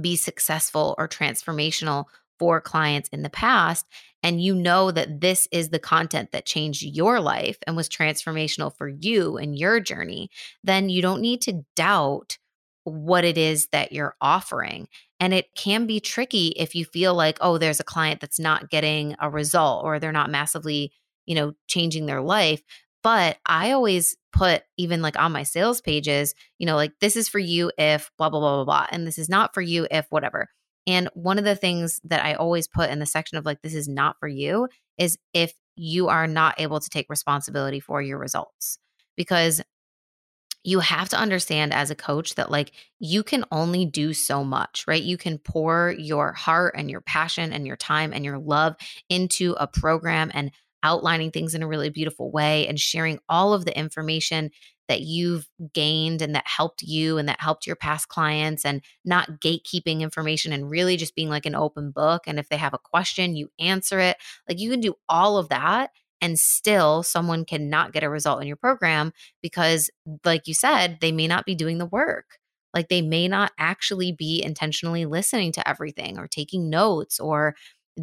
be 0.00 0.16
successful 0.16 0.94
or 0.98 1.06
transformational 1.06 2.06
for 2.38 2.60
clients 2.60 3.08
in 3.10 3.22
the 3.22 3.30
past, 3.30 3.86
and 4.22 4.42
you 4.42 4.54
know 4.54 4.90
that 4.90 5.20
this 5.20 5.48
is 5.50 5.70
the 5.70 5.78
content 5.78 6.32
that 6.32 6.46
changed 6.46 6.82
your 6.82 7.20
life 7.20 7.58
and 7.66 7.76
was 7.76 7.88
transformational 7.88 8.74
for 8.76 8.88
you 8.88 9.36
and 9.36 9.58
your 9.58 9.80
journey, 9.80 10.30
then 10.62 10.88
you 10.88 11.02
don't 11.02 11.20
need 11.20 11.42
to 11.42 11.64
doubt 11.76 12.38
what 12.84 13.24
it 13.24 13.38
is 13.38 13.68
that 13.72 13.92
you're 13.92 14.16
offering. 14.20 14.88
And 15.20 15.32
it 15.32 15.54
can 15.54 15.86
be 15.86 16.00
tricky 16.00 16.48
if 16.56 16.74
you 16.74 16.84
feel 16.84 17.14
like, 17.14 17.38
oh, 17.40 17.58
there's 17.58 17.78
a 17.78 17.84
client 17.84 18.20
that's 18.20 18.40
not 18.40 18.70
getting 18.70 19.14
a 19.20 19.30
result 19.30 19.84
or 19.84 19.98
they're 19.98 20.10
not 20.10 20.30
massively 20.30 20.92
you 21.26 21.34
know, 21.34 21.52
changing 21.66 22.06
their 22.06 22.20
life. 22.20 22.62
But 23.02 23.38
I 23.46 23.72
always 23.72 24.16
put, 24.32 24.62
even 24.76 25.02
like 25.02 25.18
on 25.18 25.32
my 25.32 25.42
sales 25.42 25.80
pages, 25.80 26.34
you 26.58 26.66
know, 26.66 26.76
like 26.76 26.92
this 27.00 27.16
is 27.16 27.28
for 27.28 27.40
you 27.40 27.72
if 27.76 28.10
blah, 28.16 28.30
blah, 28.30 28.40
blah, 28.40 28.56
blah, 28.56 28.64
blah. 28.64 28.86
And 28.90 29.06
this 29.06 29.18
is 29.18 29.28
not 29.28 29.54
for 29.54 29.60
you 29.60 29.86
if 29.90 30.06
whatever. 30.10 30.48
And 30.86 31.08
one 31.14 31.38
of 31.38 31.44
the 31.44 31.56
things 31.56 32.00
that 32.04 32.24
I 32.24 32.34
always 32.34 32.66
put 32.68 32.90
in 32.90 32.98
the 32.98 33.06
section 33.06 33.38
of 33.38 33.44
like, 33.44 33.62
this 33.62 33.74
is 33.74 33.88
not 33.88 34.16
for 34.18 34.28
you 34.28 34.68
is 34.98 35.18
if 35.32 35.52
you 35.76 36.08
are 36.08 36.26
not 36.26 36.60
able 36.60 36.80
to 36.80 36.90
take 36.90 37.06
responsibility 37.08 37.80
for 37.80 38.02
your 38.02 38.18
results. 38.18 38.78
Because 39.16 39.62
you 40.64 40.80
have 40.80 41.08
to 41.08 41.18
understand 41.18 41.72
as 41.72 41.90
a 41.90 41.94
coach 41.94 42.36
that 42.36 42.50
like 42.50 42.72
you 43.00 43.22
can 43.22 43.44
only 43.50 43.84
do 43.84 44.12
so 44.14 44.44
much, 44.44 44.84
right? 44.86 45.02
You 45.02 45.16
can 45.16 45.38
pour 45.38 45.94
your 45.98 46.32
heart 46.32 46.74
and 46.76 46.90
your 46.90 47.00
passion 47.00 47.52
and 47.52 47.66
your 47.66 47.76
time 47.76 48.12
and 48.12 48.24
your 48.24 48.38
love 48.38 48.76
into 49.08 49.56
a 49.58 49.66
program 49.66 50.30
and 50.34 50.52
outlining 50.84 51.30
things 51.30 51.54
in 51.54 51.62
a 51.62 51.66
really 51.66 51.90
beautiful 51.90 52.30
way 52.30 52.66
and 52.66 52.78
sharing 52.78 53.18
all 53.28 53.54
of 53.54 53.64
the 53.64 53.76
information 53.76 54.50
that 54.92 55.00
you've 55.00 55.48
gained 55.72 56.20
and 56.20 56.34
that 56.34 56.46
helped 56.46 56.82
you 56.82 57.16
and 57.16 57.26
that 57.26 57.40
helped 57.40 57.66
your 57.66 57.76
past 57.76 58.08
clients 58.08 58.62
and 58.62 58.82
not 59.06 59.40
gatekeeping 59.40 60.00
information 60.02 60.52
and 60.52 60.68
really 60.68 60.98
just 60.98 61.14
being 61.14 61.30
like 61.30 61.46
an 61.46 61.54
open 61.54 61.90
book. 61.90 62.24
And 62.26 62.38
if 62.38 62.50
they 62.50 62.58
have 62.58 62.74
a 62.74 62.78
question, 62.78 63.34
you 63.34 63.48
answer 63.58 63.98
it. 64.00 64.18
Like 64.46 64.60
you 64.60 64.70
can 64.70 64.80
do 64.80 64.96
all 65.08 65.38
of 65.38 65.48
that 65.48 65.92
and 66.20 66.38
still 66.38 67.02
someone 67.02 67.46
cannot 67.46 67.94
get 67.94 68.04
a 68.04 68.10
result 68.10 68.42
in 68.42 68.46
your 68.46 68.58
program 68.58 69.14
because, 69.40 69.88
like 70.26 70.46
you 70.46 70.52
said, 70.52 70.98
they 71.00 71.10
may 71.10 71.26
not 71.26 71.46
be 71.46 71.54
doing 71.54 71.78
the 71.78 71.86
work. 71.86 72.36
Like 72.74 72.90
they 72.90 73.00
may 73.00 73.28
not 73.28 73.52
actually 73.58 74.12
be 74.12 74.42
intentionally 74.44 75.06
listening 75.06 75.52
to 75.52 75.66
everything 75.66 76.18
or 76.18 76.28
taking 76.28 76.68
notes 76.68 77.18
or 77.18 77.54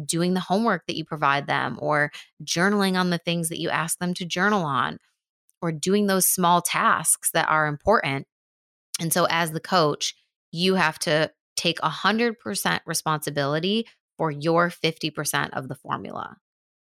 doing 0.04 0.34
the 0.34 0.40
homework 0.40 0.88
that 0.88 0.96
you 0.96 1.04
provide 1.04 1.46
them 1.46 1.78
or 1.80 2.10
journaling 2.42 2.98
on 2.98 3.10
the 3.10 3.18
things 3.18 3.48
that 3.48 3.60
you 3.60 3.70
ask 3.70 3.96
them 4.00 4.12
to 4.14 4.24
journal 4.24 4.64
on 4.64 4.98
or 5.62 5.72
doing 5.72 6.06
those 6.06 6.26
small 6.26 6.62
tasks 6.62 7.30
that 7.32 7.48
are 7.48 7.66
important. 7.66 8.26
And 9.00 9.12
so, 9.12 9.26
as 9.30 9.52
the 9.52 9.60
coach, 9.60 10.14
you 10.52 10.74
have 10.74 10.98
to 11.00 11.30
take 11.56 11.78
100% 11.80 12.80
responsibility 12.86 13.86
for 14.16 14.30
your 14.30 14.70
50% 14.70 15.50
of 15.52 15.68
the 15.68 15.74
formula. 15.74 16.36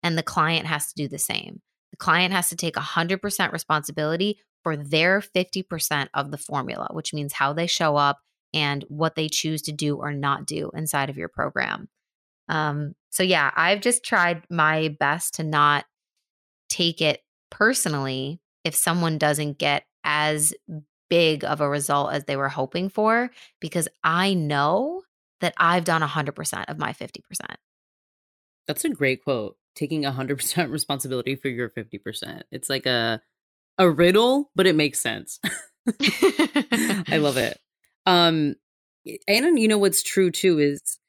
And 0.02 0.16
the 0.16 0.22
client 0.22 0.66
has 0.66 0.88
to 0.88 0.94
do 0.94 1.08
the 1.08 1.18
same. 1.18 1.60
The 1.90 1.96
client 1.96 2.32
has 2.32 2.48
to 2.50 2.56
take 2.56 2.74
100% 2.74 3.52
responsibility 3.52 4.38
for 4.62 4.76
their 4.76 5.20
50% 5.20 6.08
of 6.14 6.30
the 6.30 6.38
formula, 6.38 6.88
which 6.92 7.14
means 7.14 7.32
how 7.32 7.52
they 7.52 7.66
show 7.66 7.96
up 7.96 8.18
and 8.52 8.84
what 8.88 9.14
they 9.14 9.28
choose 9.28 9.62
to 9.62 9.72
do 9.72 9.96
or 9.96 10.12
not 10.12 10.46
do 10.46 10.70
inside 10.74 11.10
of 11.10 11.16
your 11.16 11.28
program. 11.28 11.88
Um, 12.48 12.94
so 13.10 13.22
yeah, 13.22 13.50
I've 13.54 13.80
just 13.80 14.04
tried 14.04 14.42
my 14.50 14.94
best 15.00 15.34
to 15.34 15.44
not 15.44 15.84
take 16.68 17.00
it 17.00 17.20
personally 17.50 18.40
if 18.66 18.74
someone 18.74 19.16
doesn't 19.16 19.58
get 19.58 19.84
as 20.02 20.52
big 21.08 21.44
of 21.44 21.60
a 21.60 21.68
result 21.68 22.12
as 22.12 22.24
they 22.24 22.36
were 22.36 22.48
hoping 22.48 22.88
for, 22.88 23.30
because 23.60 23.86
I 24.02 24.34
know 24.34 25.02
that 25.40 25.54
I've 25.56 25.84
done 25.84 26.02
100% 26.02 26.64
of 26.68 26.78
my 26.78 26.92
50%. 26.92 27.20
That's 28.66 28.84
a 28.84 28.88
great 28.88 29.22
quote. 29.22 29.56
Taking 29.76 30.02
100% 30.02 30.70
responsibility 30.72 31.36
for 31.36 31.48
your 31.48 31.70
50%. 31.70 32.42
It's 32.50 32.68
like 32.68 32.86
a 32.86 33.22
a 33.78 33.88
riddle, 33.90 34.50
but 34.56 34.66
it 34.66 34.74
makes 34.74 34.98
sense. 34.98 35.38
I 36.00 37.18
love 37.18 37.36
it. 37.36 37.58
Um 38.08 38.54
and 39.26 39.58
you 39.58 39.66
know 39.66 39.78
what's 39.78 40.00
true 40.00 40.30
too 40.30 40.60
is 40.60 41.00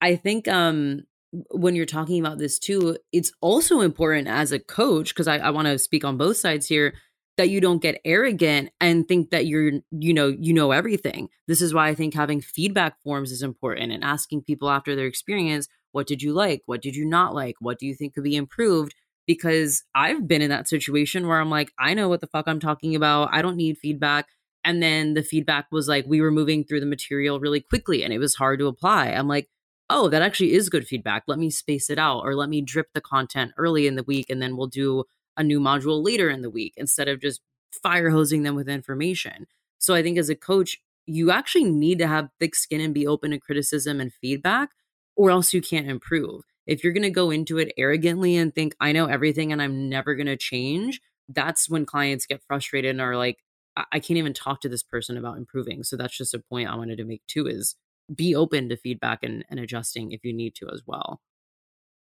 I 0.00 0.16
think 0.16 0.48
um 0.48 1.04
when 1.50 1.74
you're 1.74 1.86
talking 1.86 2.20
about 2.20 2.38
this 2.38 2.58
too, 2.58 2.96
it's 3.12 3.32
also 3.40 3.80
important 3.80 4.28
as 4.28 4.52
a 4.52 4.58
coach, 4.58 5.14
because 5.14 5.28
I, 5.28 5.38
I 5.38 5.50
want 5.50 5.66
to 5.66 5.78
speak 5.78 6.04
on 6.04 6.16
both 6.16 6.36
sides 6.36 6.66
here, 6.66 6.94
that 7.36 7.50
you 7.50 7.60
don't 7.60 7.82
get 7.82 8.00
arrogant 8.04 8.70
and 8.80 9.06
think 9.06 9.30
that 9.30 9.46
you're, 9.46 9.72
you 9.90 10.14
know, 10.14 10.28
you 10.28 10.54
know 10.54 10.70
everything. 10.70 11.28
This 11.46 11.60
is 11.60 11.74
why 11.74 11.88
I 11.88 11.94
think 11.94 12.14
having 12.14 12.40
feedback 12.40 13.00
forms 13.02 13.30
is 13.30 13.42
important 13.42 13.92
and 13.92 14.02
asking 14.02 14.42
people 14.42 14.70
after 14.70 14.96
their 14.96 15.06
experience, 15.06 15.68
what 15.92 16.06
did 16.06 16.22
you 16.22 16.32
like? 16.32 16.62
What 16.64 16.80
did 16.80 16.96
you 16.96 17.04
not 17.04 17.34
like? 17.34 17.56
What 17.60 17.78
do 17.78 17.86
you 17.86 17.94
think 17.94 18.14
could 18.14 18.24
be 18.24 18.36
improved? 18.36 18.94
Because 19.26 19.82
I've 19.94 20.26
been 20.26 20.40
in 20.40 20.50
that 20.50 20.68
situation 20.68 21.26
where 21.26 21.38
I'm 21.38 21.50
like, 21.50 21.72
I 21.78 21.92
know 21.94 22.08
what 22.08 22.20
the 22.20 22.26
fuck 22.26 22.46
I'm 22.46 22.60
talking 22.60 22.94
about. 22.94 23.28
I 23.32 23.42
don't 23.42 23.56
need 23.56 23.76
feedback. 23.76 24.28
And 24.64 24.82
then 24.82 25.14
the 25.14 25.22
feedback 25.22 25.66
was 25.70 25.88
like, 25.88 26.06
we 26.06 26.20
were 26.20 26.30
moving 26.30 26.64
through 26.64 26.80
the 26.80 26.86
material 26.86 27.38
really 27.38 27.60
quickly 27.60 28.02
and 28.02 28.12
it 28.12 28.18
was 28.18 28.34
hard 28.34 28.60
to 28.60 28.66
apply. 28.66 29.08
I'm 29.08 29.28
like, 29.28 29.48
oh, 29.88 30.08
that 30.08 30.22
actually 30.22 30.54
is 30.54 30.68
good 30.68 30.86
feedback. 30.86 31.24
Let 31.26 31.38
me 31.38 31.50
space 31.50 31.90
it 31.90 31.98
out 31.98 32.20
or 32.20 32.34
let 32.34 32.48
me 32.48 32.60
drip 32.60 32.88
the 32.92 33.00
content 33.00 33.52
early 33.56 33.86
in 33.86 33.96
the 33.96 34.02
week 34.02 34.30
and 34.30 34.42
then 34.42 34.56
we'll 34.56 34.66
do 34.66 35.04
a 35.36 35.44
new 35.44 35.60
module 35.60 36.04
later 36.04 36.28
in 36.30 36.42
the 36.42 36.50
week 36.50 36.74
instead 36.76 37.08
of 37.08 37.20
just 37.20 37.40
fire 37.82 38.10
hosing 38.10 38.42
them 38.42 38.54
with 38.54 38.68
information. 38.68 39.46
So 39.78 39.94
I 39.94 40.02
think 40.02 40.18
as 40.18 40.28
a 40.28 40.34
coach, 40.34 40.78
you 41.06 41.30
actually 41.30 41.64
need 41.64 41.98
to 41.98 42.06
have 42.06 42.30
thick 42.40 42.54
skin 42.54 42.80
and 42.80 42.92
be 42.92 43.06
open 43.06 43.30
to 43.30 43.38
criticism 43.38 44.00
and 44.00 44.12
feedback, 44.12 44.70
or 45.14 45.30
else 45.30 45.54
you 45.54 45.62
can't 45.62 45.88
improve. 45.88 46.42
If 46.66 46.82
you're 46.82 46.92
going 46.92 47.02
to 47.04 47.10
go 47.10 47.30
into 47.30 47.58
it 47.58 47.72
arrogantly 47.78 48.36
and 48.36 48.52
think, 48.52 48.74
I 48.80 48.92
know 48.92 49.06
everything 49.06 49.52
and 49.52 49.62
I'm 49.62 49.88
never 49.88 50.16
going 50.16 50.26
to 50.26 50.36
change, 50.36 51.00
that's 51.28 51.68
when 51.68 51.86
clients 51.86 52.26
get 52.26 52.42
frustrated 52.42 52.90
and 52.90 53.00
are 53.00 53.16
like, 53.16 53.38
I-, 53.76 53.84
I 53.92 54.00
can't 54.00 54.18
even 54.18 54.34
talk 54.34 54.60
to 54.62 54.68
this 54.68 54.82
person 54.82 55.16
about 55.16 55.36
improving. 55.36 55.84
So 55.84 55.96
that's 55.96 56.16
just 56.16 56.34
a 56.34 56.40
point 56.40 56.68
I 56.68 56.74
wanted 56.74 56.96
to 56.96 57.04
make 57.04 57.22
too 57.28 57.46
is 57.46 57.76
be 58.14 58.34
open 58.34 58.68
to 58.68 58.76
feedback 58.76 59.20
and, 59.22 59.44
and 59.50 59.60
adjusting 59.60 60.12
if 60.12 60.24
you 60.24 60.32
need 60.32 60.54
to 60.56 60.68
as 60.72 60.82
well. 60.86 61.20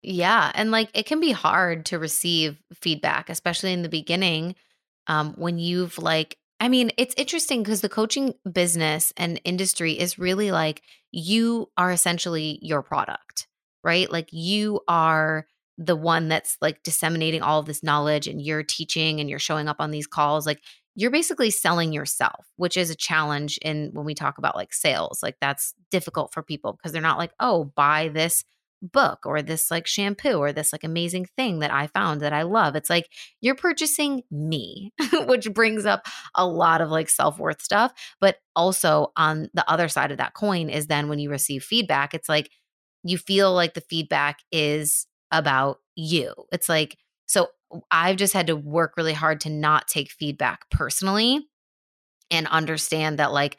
Yeah. 0.02 0.52
And 0.55 0.70
like 0.70 0.90
it 0.94 1.06
can 1.06 1.20
be 1.20 1.32
hard 1.32 1.86
to 1.86 1.98
receive 1.98 2.62
feedback, 2.74 3.31
especially 3.31 3.73
in 3.73 3.82
the 3.82 3.89
beginning 3.89 4.55
um, 5.06 5.35
when 5.36 5.59
you've 5.59 5.98
like, 5.98 6.36
I 6.60 6.69
mean, 6.69 6.90
it's 6.97 7.15
interesting 7.16 7.62
because 7.62 7.81
the 7.81 7.89
coaching 7.89 8.35
business 8.51 9.12
and 9.16 9.40
industry 9.44 9.98
is 9.98 10.19
really 10.19 10.51
like 10.51 10.82
you 11.10 11.70
are 11.77 11.90
essentially 11.90 12.59
your 12.62 12.82
product, 12.82 13.47
right? 13.82 14.10
Like 14.10 14.28
you 14.32 14.81
are 14.89 15.47
the 15.78 15.97
one 15.97 16.28
that's 16.28 16.56
like 16.60 16.82
disseminating 16.82 17.43
all 17.43 17.60
of 17.60 17.66
this 17.66 17.85
knowledge 17.85 18.27
and 18.27 18.43
you're 18.43 18.65
teaching 18.65 19.20
and 19.20 19.31
you're 19.31 19.39
showing 19.39 19.69
up 19.69 19.77
on 19.78 19.93
these 19.93 20.09
calls. 20.09 20.47
Like 20.47 20.60
you're 20.98 21.12
basically 21.12 21.48
selling 21.48 21.92
yourself, 21.92 22.44
which 22.56 22.76
is 22.76 22.90
a 22.90 22.96
challenge 22.96 23.56
in 23.62 23.90
when 23.92 24.04
we 24.04 24.16
talk 24.16 24.36
about 24.36 24.56
like 24.56 24.74
sales. 24.74 25.22
Like 25.22 25.36
that's 25.40 25.72
difficult 25.92 26.32
for 26.32 26.42
people 26.42 26.72
because 26.72 26.90
they're 26.90 27.00
not 27.00 27.18
like, 27.18 27.30
oh, 27.38 27.70
buy 27.76 28.08
this 28.08 28.44
book 28.82 29.20
or 29.24 29.40
this 29.40 29.70
like 29.70 29.86
shampoo 29.86 30.38
or 30.38 30.52
this 30.52 30.72
like 30.72 30.82
amazing 30.82 31.26
thing 31.36 31.60
that 31.60 31.72
I 31.72 31.86
found 31.86 32.20
that 32.22 32.32
I 32.32 32.42
love. 32.42 32.74
It's 32.74 32.90
like 32.90 33.08
you're 33.40 33.54
purchasing 33.54 34.24
me, 34.32 34.92
which 35.26 35.54
brings 35.54 35.86
up 35.86 36.04
a 36.34 36.44
lot 36.44 36.80
of 36.80 36.90
like 36.90 37.08
self 37.08 37.38
worth 37.38 37.62
stuff. 37.62 37.92
But 38.20 38.38
also 38.56 39.12
on 39.16 39.50
the 39.54 39.70
other 39.70 39.86
side 39.86 40.10
of 40.10 40.18
that 40.18 40.34
coin 40.34 40.68
is 40.68 40.88
then 40.88 41.08
when 41.08 41.20
you 41.20 41.30
receive 41.30 41.62
feedback, 41.62 42.12
it's 42.12 42.28
like 42.28 42.50
you 43.04 43.18
feel 43.18 43.54
like 43.54 43.74
the 43.74 43.82
feedback 43.82 44.40
is 44.50 45.06
about 45.30 45.78
you. 45.94 46.34
It's 46.50 46.68
like, 46.68 46.96
so 47.26 47.46
I've 47.90 48.16
just 48.16 48.32
had 48.32 48.47
to 48.49 48.57
work 48.57 48.97
really 48.97 49.12
hard 49.12 49.40
to 49.43 49.51
not 49.51 49.89
take 49.89 50.11
feedback 50.11 50.69
personally 50.70 51.49
and 52.31 52.47
understand 52.49 53.19
that 53.19 53.32
like 53.32 53.59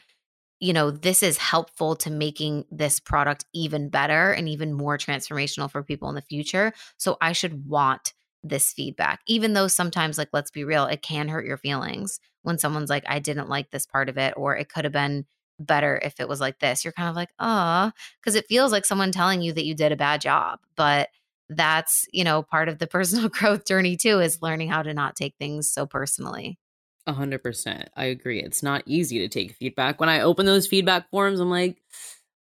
you 0.60 0.74
know, 0.74 0.92
this 0.92 1.24
is 1.24 1.38
helpful 1.38 1.96
to 1.96 2.12
making 2.12 2.66
this 2.70 3.00
product 3.00 3.46
even 3.54 3.90
better 3.90 4.32
and 4.32 4.50
even 4.50 4.74
more 4.74 4.98
transformational 4.98 5.72
for 5.72 5.84
people 5.84 6.10
in 6.10 6.16
the 6.16 6.22
future. 6.22 6.74
So 6.98 7.18
I 7.22 7.32
should 7.32 7.68
want 7.68 8.14
this 8.44 8.74
feedback, 8.74 9.22
even 9.26 9.54
though 9.54 9.68
sometimes, 9.68 10.18
like, 10.18 10.30
let's 10.34 10.52
be 10.52 10.64
real, 10.64 10.86
it 10.86 11.02
can 11.02 11.28
hurt 11.28 11.46
your 11.46 11.58
feelings 11.58 12.20
when 12.44 12.58
someone's 12.58 12.90
like, 12.90 13.04
I 13.08 13.20
didn't 13.20 13.50
like 13.50 13.72
this 13.72 13.86
part 13.86 14.10
of 14.10 14.18
it, 14.18 14.34
or 14.38 14.56
it 14.56 14.70
could 14.70 14.86
have 14.86 14.94
been 14.94 15.26
better 15.60 16.00
if 16.04 16.20
it 16.20 16.30
was 16.30 16.40
like 16.40 16.60
this. 16.60 16.84
You're 16.84 16.94
kind 16.94 17.10
of 17.10 17.16
like, 17.16 17.30
oh, 17.40 17.92
because 18.20 18.36
it 18.36 18.48
feels 18.48 18.72
like 18.72 18.86
someone 18.86 19.12
telling 19.12 19.42
you 19.42 19.52
that 19.54 19.66
you 19.66 19.76
did 19.76 19.92
a 19.92 19.98
bad 19.98 20.22
job. 20.22 20.60
But 20.76 21.10
that's, 21.50 22.06
you 22.14 22.24
know, 22.24 22.44
part 22.44 22.70
of 22.70 22.80
the 22.80 22.88
personal 22.88 23.30
growth 23.30 23.66
journey 23.66 23.98
too, 23.98 24.20
is 24.20 24.42
learning 24.42 24.70
how 24.70 24.82
to 24.82 24.94
not 24.94 25.16
take 25.16 25.36
things 25.38 25.72
so 25.72 25.86
personally. 25.86 26.60
A 27.08 27.14
hundred 27.14 27.42
percent. 27.42 27.90
I 27.96 28.06
agree. 28.06 28.42
It's 28.42 28.62
not 28.62 28.84
easy 28.86 29.20
to 29.20 29.28
take 29.28 29.54
feedback. 29.54 30.00
When 30.00 30.10
I 30.10 30.22
open 30.22 30.46
those 30.46 30.68
feedback 30.68 31.10
forms, 31.10 31.40
I'm 31.40 31.50
like, 31.50 31.82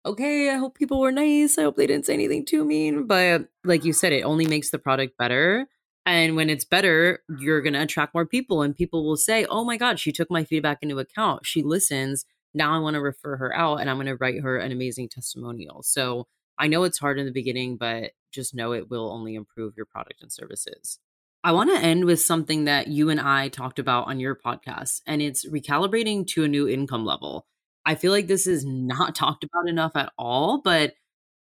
okay, 0.05 0.51
I 0.51 0.57
hope 0.57 0.75
people 0.75 1.01
were 1.01 1.13
nice. 1.13 1.59
I 1.59 1.63
hope 1.63 1.77
they 1.77 1.87
didn't 1.87 2.07
say 2.07 2.15
anything 2.15 2.45
too 2.45 2.65
mean. 2.65 3.07
But 3.07 3.49
like 3.65 3.85
you 3.85 3.93
said, 3.93 4.13
it 4.13 4.23
only 4.23 4.47
makes 4.47 4.71
the 4.71 4.79
product 4.79 5.17
better. 5.17 5.67
And 6.07 6.37
when 6.37 6.49
it's 6.49 6.65
better, 6.65 7.21
you're 7.39 7.61
going 7.61 7.75
to 7.75 7.83
attract 7.83 8.15
more 8.15 8.25
people. 8.25 8.63
And 8.63 8.75
people 8.75 9.07
will 9.07 9.17
say, 9.17 9.45
oh 9.47 9.65
my 9.65 9.77
God, 9.77 10.01
she 10.01 10.13
took 10.13 10.31
my 10.31 10.45
feedback 10.45 10.79
into 10.83 10.99
account. 10.99 11.45
She 11.45 11.63
listens. 11.63 12.25
Now 12.55 12.75
I 12.75 12.79
want 12.79 12.95
to 12.95 13.01
refer 13.01 13.37
her 13.37 13.55
out 13.55 13.81
and 13.81 13.91
I'm 13.91 13.97
going 13.97 14.07
to 14.07 14.17
write 14.17 14.41
her 14.41 14.57
an 14.57 14.73
amazing 14.73 15.11
testimonial. 15.11 15.83
So 15.83 16.27
I 16.59 16.67
know 16.67 16.85
it's 16.85 16.99
hard 16.99 17.19
in 17.19 17.27
the 17.27 17.33
beginning, 17.33 17.77
but 17.77 18.13
just 18.33 18.55
know 18.55 18.73
it 18.73 18.91
will 18.91 19.11
only 19.11 19.35
improve 19.35 19.75
your 19.77 19.87
product 19.87 20.23
and 20.23 20.33
services. 20.33 20.99
I 21.45 21.53
want 21.53 21.71
to 21.71 21.79
end 21.79 22.05
with 22.05 22.21
something 22.21 22.65
that 22.65 22.89
you 22.89 23.11
and 23.11 23.21
I 23.21 23.49
talked 23.49 23.79
about 23.79 24.09
on 24.09 24.19
your 24.19 24.35
podcast, 24.35 25.01
and 25.07 25.23
it's 25.23 25.49
recalibrating 25.49 26.27
to 26.29 26.45
a 26.45 26.49
new 26.49 26.69
income 26.69 27.05
level. 27.05 27.47
I 27.87 27.95
feel 27.95 28.13
like 28.13 28.27
this 28.27 28.47
is 28.47 28.65
not 28.65 29.15
talked 29.15 29.45
about 29.45 29.69
enough 29.69 29.93
at 29.95 30.13
all, 30.19 30.61
but 30.63 30.95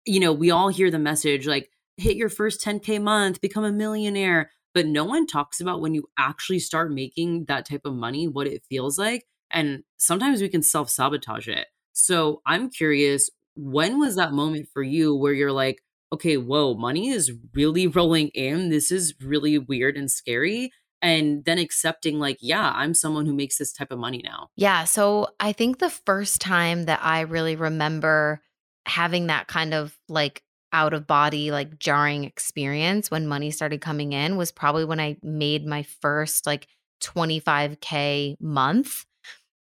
you 0.04 0.20
know, 0.20 0.32
we 0.32 0.50
all 0.50 0.68
hear 0.68 0.90
the 0.90 0.98
message 0.98 1.46
like 1.46 1.70
hit 1.96 2.16
your 2.16 2.28
first 2.28 2.60
10k 2.64 3.00
month, 3.00 3.40
become 3.40 3.64
a 3.64 3.72
millionaire, 3.72 4.50
but 4.74 4.86
no 4.86 5.04
one 5.04 5.26
talks 5.26 5.60
about 5.60 5.80
when 5.80 5.94
you 5.94 6.04
actually 6.18 6.58
start 6.58 6.92
making 6.92 7.46
that 7.46 7.66
type 7.66 7.82
of 7.84 7.94
money, 7.94 8.28
what 8.28 8.46
it 8.46 8.62
feels 8.68 8.98
like, 8.98 9.24
and 9.50 9.82
sometimes 9.96 10.40
we 10.42 10.48
can 10.48 10.62
self-sabotage 10.62 11.48
it. 11.48 11.66
So, 11.92 12.42
I'm 12.44 12.68
curious, 12.70 13.30
when 13.56 13.98
was 13.98 14.16
that 14.16 14.32
moment 14.32 14.68
for 14.72 14.82
you 14.82 15.14
where 15.14 15.32
you're 15.32 15.52
like, 15.52 15.82
okay, 16.12 16.36
whoa, 16.36 16.74
money 16.74 17.08
is 17.08 17.32
really 17.54 17.86
rolling 17.86 18.28
in. 18.28 18.70
This 18.70 18.90
is 18.90 19.14
really 19.20 19.58
weird 19.58 19.96
and 19.96 20.10
scary. 20.10 20.70
And 21.02 21.44
then 21.44 21.58
accepting, 21.58 22.18
like, 22.18 22.38
yeah, 22.40 22.72
I'm 22.74 22.94
someone 22.94 23.26
who 23.26 23.34
makes 23.34 23.58
this 23.58 23.72
type 23.72 23.92
of 23.92 23.98
money 23.98 24.22
now. 24.24 24.48
Yeah. 24.56 24.84
So 24.84 25.28
I 25.38 25.52
think 25.52 25.78
the 25.78 25.90
first 25.90 26.40
time 26.40 26.84
that 26.84 27.00
I 27.02 27.20
really 27.20 27.54
remember 27.54 28.40
having 28.86 29.26
that 29.26 29.46
kind 29.46 29.74
of 29.74 29.98
like 30.08 30.42
out 30.72 30.94
of 30.94 31.06
body, 31.06 31.50
like 31.50 31.78
jarring 31.78 32.24
experience 32.24 33.10
when 33.10 33.26
money 33.26 33.50
started 33.50 33.80
coming 33.80 34.12
in 34.12 34.36
was 34.36 34.52
probably 34.52 34.84
when 34.84 35.00
I 35.00 35.16
made 35.22 35.66
my 35.66 35.82
first 36.00 36.46
like 36.46 36.66
25K 37.02 38.40
month. 38.40 39.04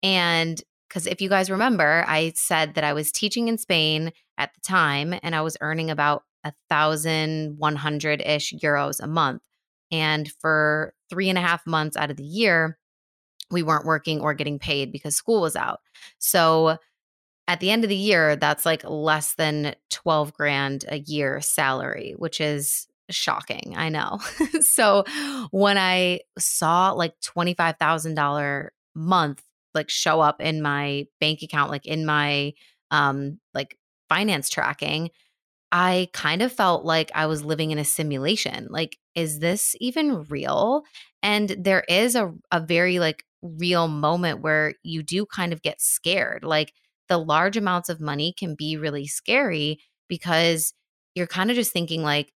And 0.02 0.62
because 0.88 1.06
if 1.06 1.20
you 1.20 1.28
guys 1.28 1.50
remember, 1.50 2.04
I 2.06 2.32
said 2.34 2.74
that 2.74 2.84
I 2.84 2.92
was 2.92 3.12
teaching 3.12 3.48
in 3.48 3.58
Spain 3.58 4.12
at 4.38 4.54
the 4.54 4.60
time 4.60 5.14
and 5.22 5.34
I 5.34 5.42
was 5.42 5.56
earning 5.60 5.90
about 5.90 6.24
a 6.44 6.52
thousand 6.68 7.56
one 7.58 7.76
hundred 7.76 8.20
ish 8.20 8.52
euros 8.54 9.00
a 9.00 9.06
month. 9.06 9.42
And 9.90 10.30
for 10.40 10.94
three 11.10 11.28
and 11.28 11.38
a 11.38 11.42
half 11.42 11.66
months 11.66 11.96
out 11.96 12.10
of 12.10 12.16
the 12.16 12.24
year, 12.24 12.78
we 13.50 13.62
weren't 13.62 13.86
working 13.86 14.20
or 14.20 14.34
getting 14.34 14.58
paid 14.58 14.92
because 14.92 15.14
school 15.14 15.40
was 15.40 15.56
out. 15.56 15.80
So 16.18 16.78
at 17.46 17.60
the 17.60 17.70
end 17.70 17.84
of 17.84 17.90
the 17.90 17.96
year, 17.96 18.36
that's 18.36 18.64
like 18.66 18.82
less 18.84 19.34
than 19.34 19.74
12 19.90 20.32
grand 20.32 20.84
a 20.88 20.98
year 20.98 21.40
salary, 21.40 22.14
which 22.16 22.40
is 22.40 22.86
shocking. 23.10 23.74
I 23.76 23.90
know. 23.90 24.18
so 24.60 25.04
when 25.50 25.76
I 25.76 26.20
saw 26.38 26.92
like 26.92 27.14
$25,000 27.20 28.68
month 28.94 29.42
like 29.74 29.90
show 29.90 30.20
up 30.20 30.40
in 30.40 30.62
my 30.62 31.06
bank 31.20 31.42
account, 31.42 31.70
like 31.70 31.86
in 31.86 32.06
my 32.06 32.52
um 32.90 33.38
like 33.54 33.76
finance 34.08 34.48
tracking, 34.48 35.10
I 35.72 36.08
kind 36.12 36.42
of 36.42 36.52
felt 36.52 36.84
like 36.84 37.10
I 37.14 37.26
was 37.26 37.44
living 37.44 37.70
in 37.70 37.78
a 37.78 37.84
simulation. 37.84 38.68
Like, 38.70 38.96
is 39.14 39.40
this 39.40 39.74
even 39.80 40.22
real? 40.24 40.84
And 41.22 41.50
there 41.58 41.84
is 41.88 42.14
a, 42.14 42.32
a 42.52 42.60
very 42.60 42.98
like 42.98 43.24
real 43.42 43.88
moment 43.88 44.40
where 44.42 44.74
you 44.82 45.02
do 45.02 45.26
kind 45.26 45.52
of 45.52 45.62
get 45.62 45.80
scared. 45.80 46.44
Like, 46.44 46.72
the 47.08 47.18
large 47.18 47.56
amounts 47.58 47.90
of 47.90 48.00
money 48.00 48.32
can 48.38 48.54
be 48.54 48.78
really 48.78 49.06
scary 49.06 49.78
because 50.08 50.72
you're 51.14 51.26
kind 51.26 51.50
of 51.50 51.56
just 51.56 51.70
thinking 51.72 52.02
like 52.02 52.32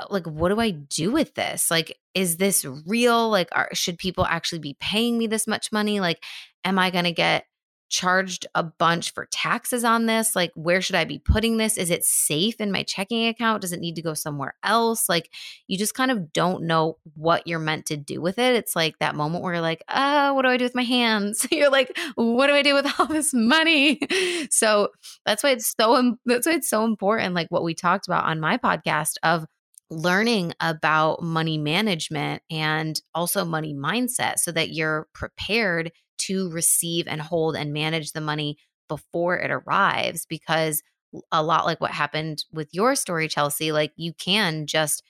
uh, 0.00 0.06
like 0.10 0.26
what 0.26 0.48
do 0.50 0.60
i 0.60 0.70
do 0.70 1.10
with 1.12 1.34
this 1.34 1.70
like 1.70 1.98
is 2.16 2.38
this 2.38 2.64
real 2.86 3.28
like 3.28 3.48
are, 3.52 3.68
should 3.74 3.98
people 3.98 4.24
actually 4.24 4.58
be 4.58 4.74
paying 4.80 5.18
me 5.18 5.26
this 5.26 5.46
much 5.46 5.70
money 5.70 6.00
like 6.00 6.24
am 6.64 6.78
i 6.78 6.90
going 6.90 7.04
to 7.04 7.12
get 7.12 7.44
charged 7.88 8.46
a 8.54 8.62
bunch 8.62 9.12
for 9.12 9.26
taxes 9.30 9.84
on 9.84 10.06
this? 10.06 10.34
Like, 10.34 10.50
where 10.54 10.80
should 10.80 10.96
I 10.96 11.04
be 11.04 11.18
putting 11.18 11.56
this? 11.56 11.76
Is 11.76 11.90
it 11.90 12.04
safe 12.04 12.60
in 12.60 12.72
my 12.72 12.82
checking 12.82 13.26
account? 13.26 13.60
Does 13.62 13.72
it 13.72 13.80
need 13.80 13.94
to 13.96 14.02
go 14.02 14.14
somewhere 14.14 14.54
else? 14.62 15.08
Like, 15.08 15.30
you 15.66 15.78
just 15.78 15.94
kind 15.94 16.10
of 16.10 16.32
don't 16.32 16.64
know 16.64 16.98
what 17.14 17.46
you're 17.46 17.58
meant 17.58 17.86
to 17.86 17.96
do 17.96 18.20
with 18.20 18.38
it. 18.38 18.56
It's 18.56 18.74
like 18.74 18.98
that 18.98 19.14
moment 19.14 19.42
where 19.42 19.54
you're 19.54 19.62
like, 19.62 19.84
uh, 19.88 20.32
what 20.32 20.42
do 20.42 20.48
I 20.48 20.56
do 20.56 20.64
with 20.64 20.74
my 20.74 20.82
hands? 20.82 21.46
you're 21.52 21.70
like, 21.70 21.96
what 22.16 22.48
do 22.48 22.54
I 22.54 22.62
do 22.62 22.74
with 22.74 22.92
all 22.98 23.06
this 23.06 23.32
money? 23.32 24.00
so 24.50 24.88
that's 25.24 25.42
why 25.42 25.50
it's 25.50 25.74
so, 25.78 26.16
that's 26.24 26.46
why 26.46 26.54
it's 26.54 26.68
so 26.68 26.84
important. 26.84 27.34
Like 27.34 27.50
what 27.50 27.62
we 27.62 27.74
talked 27.74 28.08
about 28.08 28.24
on 28.24 28.40
my 28.40 28.58
podcast 28.58 29.14
of 29.22 29.46
learning 29.90 30.52
about 30.60 31.22
money 31.22 31.58
management 31.58 32.42
and 32.50 33.00
also 33.14 33.44
money 33.44 33.74
mindset 33.74 34.38
so 34.38 34.50
that 34.50 34.70
you're 34.70 35.06
prepared 35.14 35.92
to 36.18 36.50
receive 36.50 37.06
and 37.06 37.20
hold 37.20 37.56
and 37.56 37.72
manage 37.72 38.12
the 38.12 38.20
money 38.20 38.56
before 38.88 39.38
it 39.38 39.50
arrives 39.50 40.26
because 40.26 40.82
a 41.30 41.42
lot 41.42 41.64
like 41.64 41.80
what 41.80 41.92
happened 41.92 42.44
with 42.52 42.68
your 42.72 42.94
story 42.94 43.28
Chelsea 43.28 43.72
like 43.72 43.92
you 43.96 44.12
can 44.12 44.66
just 44.66 45.02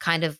kind 0.00 0.24
of 0.24 0.38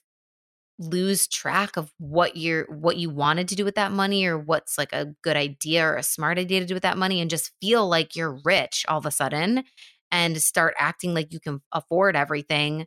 lose 0.79 1.29
track 1.29 1.77
of 1.77 1.93
what 1.99 2.37
you're 2.37 2.67
what 2.69 2.97
you 2.97 3.09
wanted 3.09 3.49
to 3.49 3.55
do 3.55 3.65
with 3.65 3.77
that 3.77 3.93
money 3.93 4.25
or 4.27 4.37
what's 4.37 4.77
like 4.77 4.93
a 4.93 5.15
good 5.23 5.37
idea 5.37 5.87
or 5.87 5.95
a 5.97 6.03
smart 6.03 6.39
idea 6.39 6.59
to 6.59 6.67
do 6.67 6.75
with 6.75 6.83
that 6.83 6.99
money 6.99 7.21
and 7.21 7.31
just 7.31 7.53
feel 7.61 7.89
like 7.89 8.17
you're 8.17 8.41
rich 8.45 8.85
all 8.89 8.99
of 8.99 9.07
a 9.07 9.11
sudden 9.11 9.63
and 10.11 10.41
start 10.41 10.75
acting 10.79 11.15
like 11.15 11.33
you 11.33 11.39
can 11.39 11.61
afford 11.73 12.17
everything 12.17 12.87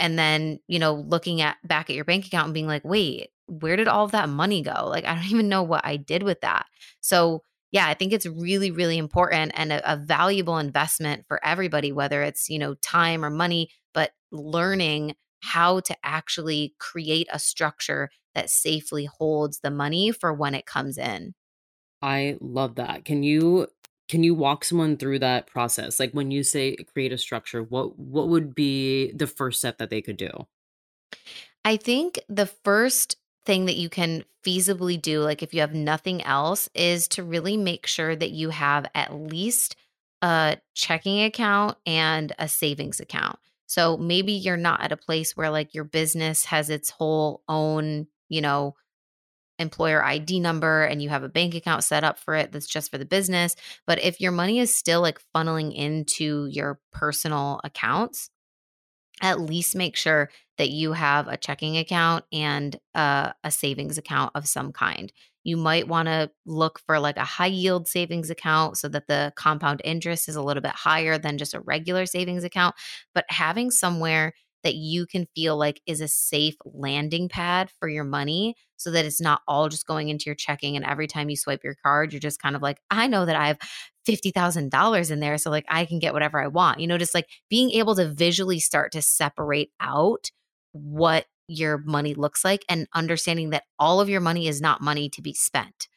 and 0.00 0.18
then 0.18 0.58
you 0.68 0.78
know 0.78 0.94
looking 0.94 1.40
at 1.40 1.56
back 1.64 1.90
at 1.90 1.96
your 1.96 2.04
bank 2.04 2.26
account 2.26 2.46
and 2.46 2.54
being 2.54 2.66
like 2.66 2.84
wait 2.84 3.30
where 3.46 3.76
did 3.76 3.88
all 3.88 4.04
of 4.04 4.12
that 4.12 4.28
money 4.28 4.62
go 4.62 4.86
like 4.88 5.04
i 5.04 5.14
don't 5.14 5.30
even 5.30 5.48
know 5.48 5.62
what 5.62 5.84
i 5.84 5.96
did 5.96 6.22
with 6.22 6.40
that 6.40 6.66
so 7.00 7.42
yeah, 7.70 7.86
I 7.86 7.94
think 7.94 8.12
it's 8.12 8.26
really, 8.26 8.70
really 8.70 8.96
important 8.96 9.52
and 9.54 9.72
a, 9.72 9.92
a, 9.92 9.96
valuable 9.96 10.58
investment 10.58 11.26
for 11.28 11.44
everybody, 11.44 11.92
whether 11.92 12.22
it's, 12.22 12.48
you 12.48 12.58
know, 12.58 12.74
time 12.74 13.24
or 13.24 13.30
money, 13.30 13.68
but 13.92 14.12
learning 14.32 15.14
how 15.40 15.80
to 15.80 15.96
actually 16.02 16.74
create 16.78 17.28
a 17.32 17.38
structure 17.38 18.08
that 18.34 18.50
safely 18.50 19.04
holds 19.04 19.60
the 19.60 19.70
money 19.70 20.12
for 20.12 20.32
when 20.32 20.54
it 20.54 20.66
comes 20.66 20.96
in. 20.96 21.34
I 22.00 22.36
love 22.40 22.76
that. 22.76 23.04
Can 23.04 23.22
you 23.22 23.66
can 24.08 24.22
you 24.22 24.34
walk 24.34 24.64
someone 24.64 24.96
through 24.96 25.18
that 25.20 25.46
process? 25.46 26.00
Like 26.00 26.12
when 26.12 26.30
you 26.30 26.42
say 26.42 26.76
create 26.76 27.12
a 27.12 27.18
structure, 27.18 27.62
what 27.62 27.98
what 27.98 28.28
would 28.28 28.54
be 28.54 29.12
the 29.12 29.26
first 29.26 29.58
step 29.58 29.78
that 29.78 29.90
they 29.90 30.02
could 30.02 30.16
do? 30.16 30.30
I 31.64 31.76
think 31.76 32.18
the 32.28 32.46
first 32.46 33.16
thing 33.44 33.66
that 33.66 33.76
you 33.76 33.88
can 33.88 34.24
feasibly 34.44 35.00
do, 35.00 35.20
like 35.20 35.42
if 35.42 35.52
you 35.52 35.60
have 35.60 35.74
nothing 35.74 36.22
else, 36.22 36.68
is 36.74 37.08
to 37.08 37.22
really 37.22 37.56
make 37.56 37.86
sure 37.86 38.16
that 38.16 38.30
you 38.30 38.50
have 38.50 38.86
at 38.94 39.14
least 39.14 39.76
a 40.22 40.56
checking 40.74 41.22
account 41.22 41.76
and 41.86 42.32
a 42.38 42.48
savings 42.48 43.00
account. 43.00 43.38
So 43.66 43.96
maybe 43.98 44.32
you're 44.32 44.56
not 44.56 44.82
at 44.82 44.92
a 44.92 44.96
place 44.96 45.36
where 45.36 45.50
like 45.50 45.74
your 45.74 45.84
business 45.84 46.46
has 46.46 46.70
its 46.70 46.90
whole 46.90 47.42
own, 47.48 48.06
you 48.28 48.40
know, 48.40 48.74
employer 49.58 50.04
ID 50.04 50.40
number 50.40 50.84
and 50.84 51.02
you 51.02 51.08
have 51.08 51.22
a 51.22 51.28
bank 51.28 51.54
account 51.54 51.84
set 51.84 52.04
up 52.04 52.18
for 52.18 52.34
it 52.34 52.52
that's 52.52 52.66
just 52.66 52.90
for 52.90 52.98
the 52.98 53.04
business. 53.04 53.56
But 53.86 54.02
if 54.02 54.20
your 54.20 54.32
money 54.32 54.58
is 54.58 54.74
still 54.74 55.00
like 55.00 55.20
funneling 55.34 55.74
into 55.74 56.46
your 56.46 56.80
personal 56.92 57.60
accounts, 57.64 58.30
at 59.20 59.40
least 59.40 59.74
make 59.74 59.96
sure 59.96 60.30
that 60.58 60.70
you 60.70 60.92
have 60.92 61.28
a 61.28 61.36
checking 61.36 61.76
account 61.76 62.24
and 62.32 62.78
uh, 62.94 63.32
a 63.44 63.50
savings 63.50 63.98
account 63.98 64.32
of 64.34 64.46
some 64.46 64.72
kind. 64.72 65.12
You 65.44 65.56
might 65.56 65.88
want 65.88 66.06
to 66.06 66.30
look 66.46 66.80
for 66.86 66.98
like 66.98 67.16
a 67.16 67.24
high 67.24 67.46
yield 67.46 67.88
savings 67.88 68.28
account 68.28 68.76
so 68.76 68.88
that 68.88 69.06
the 69.06 69.32
compound 69.34 69.80
interest 69.84 70.28
is 70.28 70.36
a 70.36 70.42
little 70.42 70.60
bit 70.60 70.72
higher 70.72 71.16
than 71.16 71.38
just 71.38 71.54
a 71.54 71.60
regular 71.60 72.06
savings 72.06 72.44
account. 72.44 72.74
But 73.14 73.24
having 73.28 73.70
somewhere 73.70 74.34
that 74.64 74.74
you 74.74 75.06
can 75.06 75.26
feel 75.34 75.56
like 75.56 75.80
is 75.86 76.00
a 76.00 76.08
safe 76.08 76.56
landing 76.64 77.28
pad 77.28 77.70
for 77.78 77.88
your 77.88 78.04
money 78.04 78.54
so 78.76 78.90
that 78.90 79.04
it's 79.04 79.20
not 79.20 79.42
all 79.46 79.68
just 79.68 79.86
going 79.86 80.08
into 80.08 80.24
your 80.26 80.34
checking 80.34 80.76
and 80.76 80.84
every 80.84 81.06
time 81.06 81.28
you 81.30 81.36
swipe 81.36 81.64
your 81.64 81.76
card 81.82 82.12
you're 82.12 82.20
just 82.20 82.42
kind 82.42 82.56
of 82.56 82.62
like 82.62 82.80
I 82.90 83.06
know 83.06 83.24
that 83.26 83.36
I 83.36 83.48
have 83.48 83.58
$50,000 84.06 85.10
in 85.10 85.20
there 85.20 85.38
so 85.38 85.50
like 85.50 85.66
I 85.68 85.84
can 85.84 85.98
get 85.98 86.14
whatever 86.14 86.42
I 86.42 86.46
want. 86.48 86.80
You 86.80 86.86
know 86.86 86.98
just 86.98 87.14
like 87.14 87.28
being 87.48 87.70
able 87.72 87.94
to 87.96 88.08
visually 88.08 88.58
start 88.58 88.92
to 88.92 89.02
separate 89.02 89.70
out 89.80 90.30
what 90.72 91.26
your 91.48 91.78
money 91.78 92.14
looks 92.14 92.44
like 92.44 92.64
and 92.68 92.86
understanding 92.94 93.50
that 93.50 93.64
all 93.78 94.00
of 94.00 94.08
your 94.08 94.20
money 94.20 94.48
is 94.48 94.60
not 94.60 94.82
money 94.82 95.08
to 95.08 95.22
be 95.22 95.32
spent. 95.32 95.88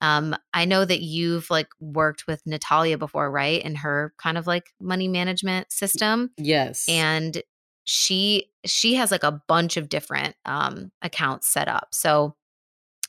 Um, 0.00 0.36
I 0.52 0.64
know 0.64 0.84
that 0.84 1.00
you've 1.00 1.48
like 1.50 1.68
worked 1.80 2.26
with 2.26 2.42
Natalia 2.44 2.98
before, 2.98 3.30
right? 3.30 3.62
And 3.64 3.78
her 3.78 4.12
kind 4.18 4.36
of 4.36 4.46
like 4.46 4.72
money 4.80 5.08
management 5.08 5.72
system. 5.72 6.30
Yes. 6.36 6.86
And 6.88 7.42
she 7.84 8.50
she 8.64 8.94
has 8.94 9.10
like 9.10 9.24
a 9.24 9.42
bunch 9.48 9.76
of 9.76 9.88
different 9.88 10.34
um 10.44 10.90
accounts 11.02 11.48
set 11.48 11.68
up. 11.68 11.88
So 11.92 12.34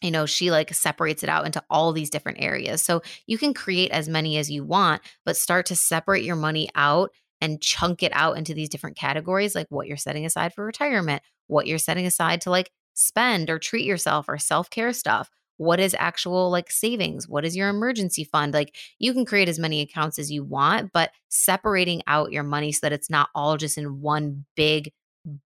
you 0.01 0.11
know 0.11 0.25
she 0.25 0.51
like 0.51 0.73
separates 0.73 1.23
it 1.23 1.29
out 1.29 1.45
into 1.45 1.63
all 1.69 1.93
these 1.93 2.09
different 2.09 2.41
areas. 2.41 2.81
So 2.81 3.01
you 3.27 3.37
can 3.37 3.53
create 3.53 3.91
as 3.91 4.09
many 4.09 4.37
as 4.37 4.51
you 4.51 4.63
want, 4.63 5.01
but 5.25 5.37
start 5.37 5.65
to 5.67 5.75
separate 5.75 6.23
your 6.23 6.35
money 6.35 6.69
out 6.75 7.11
and 7.41 7.61
chunk 7.61 8.03
it 8.03 8.11
out 8.13 8.37
into 8.37 8.53
these 8.53 8.69
different 8.69 8.97
categories 8.97 9.55
like 9.55 9.67
what 9.69 9.87
you're 9.87 9.97
setting 9.97 10.25
aside 10.25 10.53
for 10.53 10.65
retirement, 10.65 11.21
what 11.47 11.67
you're 11.67 11.77
setting 11.77 12.05
aside 12.05 12.41
to 12.41 12.49
like 12.49 12.71
spend 12.93 13.49
or 13.49 13.59
treat 13.59 13.85
yourself 13.85 14.27
or 14.29 14.37
self-care 14.37 14.93
stuff 14.93 15.29
what 15.57 15.79
is 15.79 15.95
actual 15.97 16.49
like 16.49 16.69
savings? 16.71 17.27
What 17.27 17.45
is 17.45 17.55
your 17.55 17.69
emergency 17.69 18.23
fund? 18.23 18.53
Like 18.53 18.75
you 18.99 19.13
can 19.13 19.25
create 19.25 19.49
as 19.49 19.59
many 19.59 19.81
accounts 19.81 20.19
as 20.19 20.31
you 20.31 20.43
want 20.43 20.91
but 20.93 21.11
separating 21.29 22.01
out 22.07 22.31
your 22.31 22.43
money 22.43 22.71
so 22.71 22.79
that 22.81 22.93
it's 22.93 23.09
not 23.09 23.29
all 23.35 23.57
just 23.57 23.77
in 23.77 24.01
one 24.01 24.45
big 24.55 24.91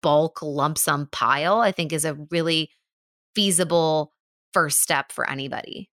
bulk 0.01 0.41
lump 0.43 0.79
sum 0.79 1.09
pile 1.11 1.59
i 1.59 1.73
think 1.73 1.93
is 1.93 2.05
a 2.05 2.15
really 2.31 2.71
feasible 3.35 4.13
first 4.53 4.81
step 4.81 5.13
for 5.13 5.31
anybody. 5.31 5.89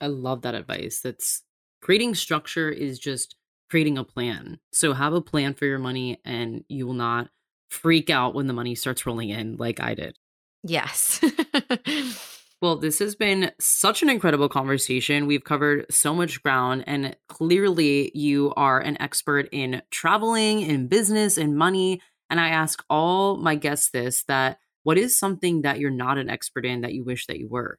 I 0.00 0.08
love 0.08 0.42
that 0.42 0.54
advice. 0.54 1.00
That's 1.00 1.42
creating 1.80 2.14
structure 2.14 2.68
is 2.68 2.98
just 2.98 3.36
creating 3.70 3.96
a 3.96 4.04
plan. 4.04 4.58
So 4.72 4.92
have 4.92 5.14
a 5.14 5.22
plan 5.22 5.54
for 5.54 5.64
your 5.64 5.78
money 5.78 6.20
and 6.26 6.64
you 6.68 6.86
will 6.86 6.92
not 6.92 7.30
freak 7.70 8.10
out 8.10 8.34
when 8.34 8.48
the 8.48 8.52
money 8.52 8.74
starts 8.74 9.06
rolling 9.06 9.30
in 9.30 9.56
like 9.56 9.80
i 9.80 9.94
did. 9.94 10.16
Yes 10.62 11.20
Well, 12.60 12.76
this 12.76 12.98
has 12.98 13.14
been 13.14 13.52
such 13.58 14.02
an 14.02 14.10
incredible 14.10 14.50
conversation. 14.50 15.26
We've 15.26 15.44
covered 15.44 15.86
so 15.90 16.14
much 16.14 16.42
ground, 16.42 16.84
and 16.86 17.16
clearly, 17.26 18.10
you 18.14 18.52
are 18.54 18.78
an 18.80 19.00
expert 19.00 19.48
in 19.50 19.80
traveling, 19.90 20.60
in 20.60 20.86
business, 20.86 21.38
in 21.38 21.56
money. 21.56 22.02
And 22.28 22.38
I 22.38 22.50
ask 22.50 22.84
all 22.90 23.38
my 23.38 23.54
guests 23.54 23.90
this 23.90 24.24
that 24.24 24.58
what 24.82 24.98
is 24.98 25.18
something 25.18 25.62
that 25.62 25.78
you're 25.78 25.90
not 25.90 26.18
an 26.18 26.28
expert 26.28 26.66
in 26.66 26.82
that 26.82 26.92
you 26.92 27.02
wish 27.02 27.26
that 27.26 27.38
you 27.38 27.48
were? 27.48 27.78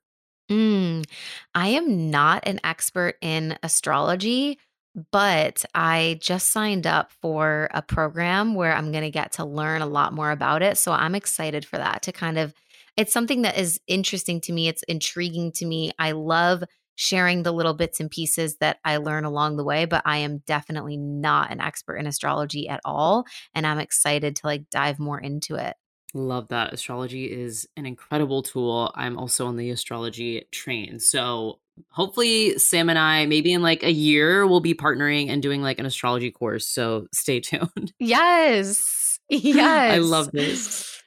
Mm, 0.49 1.05
I 1.53 1.67
am 1.69 2.09
not 2.09 2.47
an 2.47 2.59
expert 2.63 3.17
in 3.21 3.57
astrology, 3.63 4.59
but 5.11 5.63
I 5.73 6.17
just 6.21 6.49
signed 6.49 6.87
up 6.87 7.11
for 7.21 7.69
a 7.71 7.81
program 7.81 8.55
where 8.55 8.73
I'm 8.73 8.91
going 8.91 9.03
to 9.03 9.11
get 9.11 9.33
to 9.33 9.45
learn 9.45 9.81
a 9.81 9.87
lot 9.87 10.13
more 10.13 10.31
about 10.31 10.63
it. 10.63 10.77
So 10.77 10.91
I'm 10.91 11.15
excited 11.15 11.65
for 11.65 11.77
that 11.77 12.01
to 12.03 12.11
kind 12.11 12.37
of 12.37 12.53
it's 12.97 13.13
something 13.13 13.43
that 13.43 13.57
is 13.57 13.79
interesting 13.87 14.41
to 14.41 14.53
me. 14.53 14.67
It's 14.67 14.83
intriguing 14.83 15.51
to 15.53 15.65
me. 15.65 15.91
I 15.97 16.11
love 16.11 16.63
sharing 16.95 17.43
the 17.43 17.51
little 17.51 17.73
bits 17.73 17.99
and 17.99 18.11
pieces 18.11 18.57
that 18.57 18.77
I 18.85 18.97
learn 18.97 19.25
along 19.25 19.57
the 19.57 19.63
way, 19.63 19.85
but 19.85 20.03
I 20.05 20.17
am 20.17 20.43
definitely 20.45 20.97
not 20.97 21.51
an 21.51 21.61
expert 21.61 21.97
in 21.97 22.05
astrology 22.05 22.67
at 22.67 22.81
all. 22.85 23.25
And 23.55 23.65
I'm 23.65 23.79
excited 23.79 24.35
to 24.37 24.45
like 24.45 24.69
dive 24.69 24.99
more 24.99 25.19
into 25.19 25.55
it. 25.55 25.75
Love 26.13 26.49
that. 26.49 26.73
Astrology 26.73 27.25
is 27.25 27.67
an 27.77 27.85
incredible 27.85 28.43
tool. 28.43 28.91
I'm 28.95 29.17
also 29.17 29.47
on 29.47 29.55
the 29.55 29.69
astrology 29.69 30.45
train. 30.51 30.99
So 30.99 31.59
hopefully 31.89 32.57
Sam 32.57 32.89
and 32.89 32.99
I 32.99 33.25
maybe 33.25 33.53
in 33.53 33.61
like 33.61 33.83
a 33.83 33.91
year 33.91 34.45
we'll 34.45 34.59
be 34.59 34.73
partnering 34.73 35.29
and 35.29 35.41
doing 35.41 35.61
like 35.61 35.79
an 35.79 35.85
astrology 35.85 36.29
course. 36.29 36.67
So 36.67 37.07
stay 37.13 37.39
tuned. 37.39 37.93
Yes. 37.99 38.97
Yes. 39.33 39.93
I 39.93 39.99
love 39.99 40.29
this. 40.33 41.00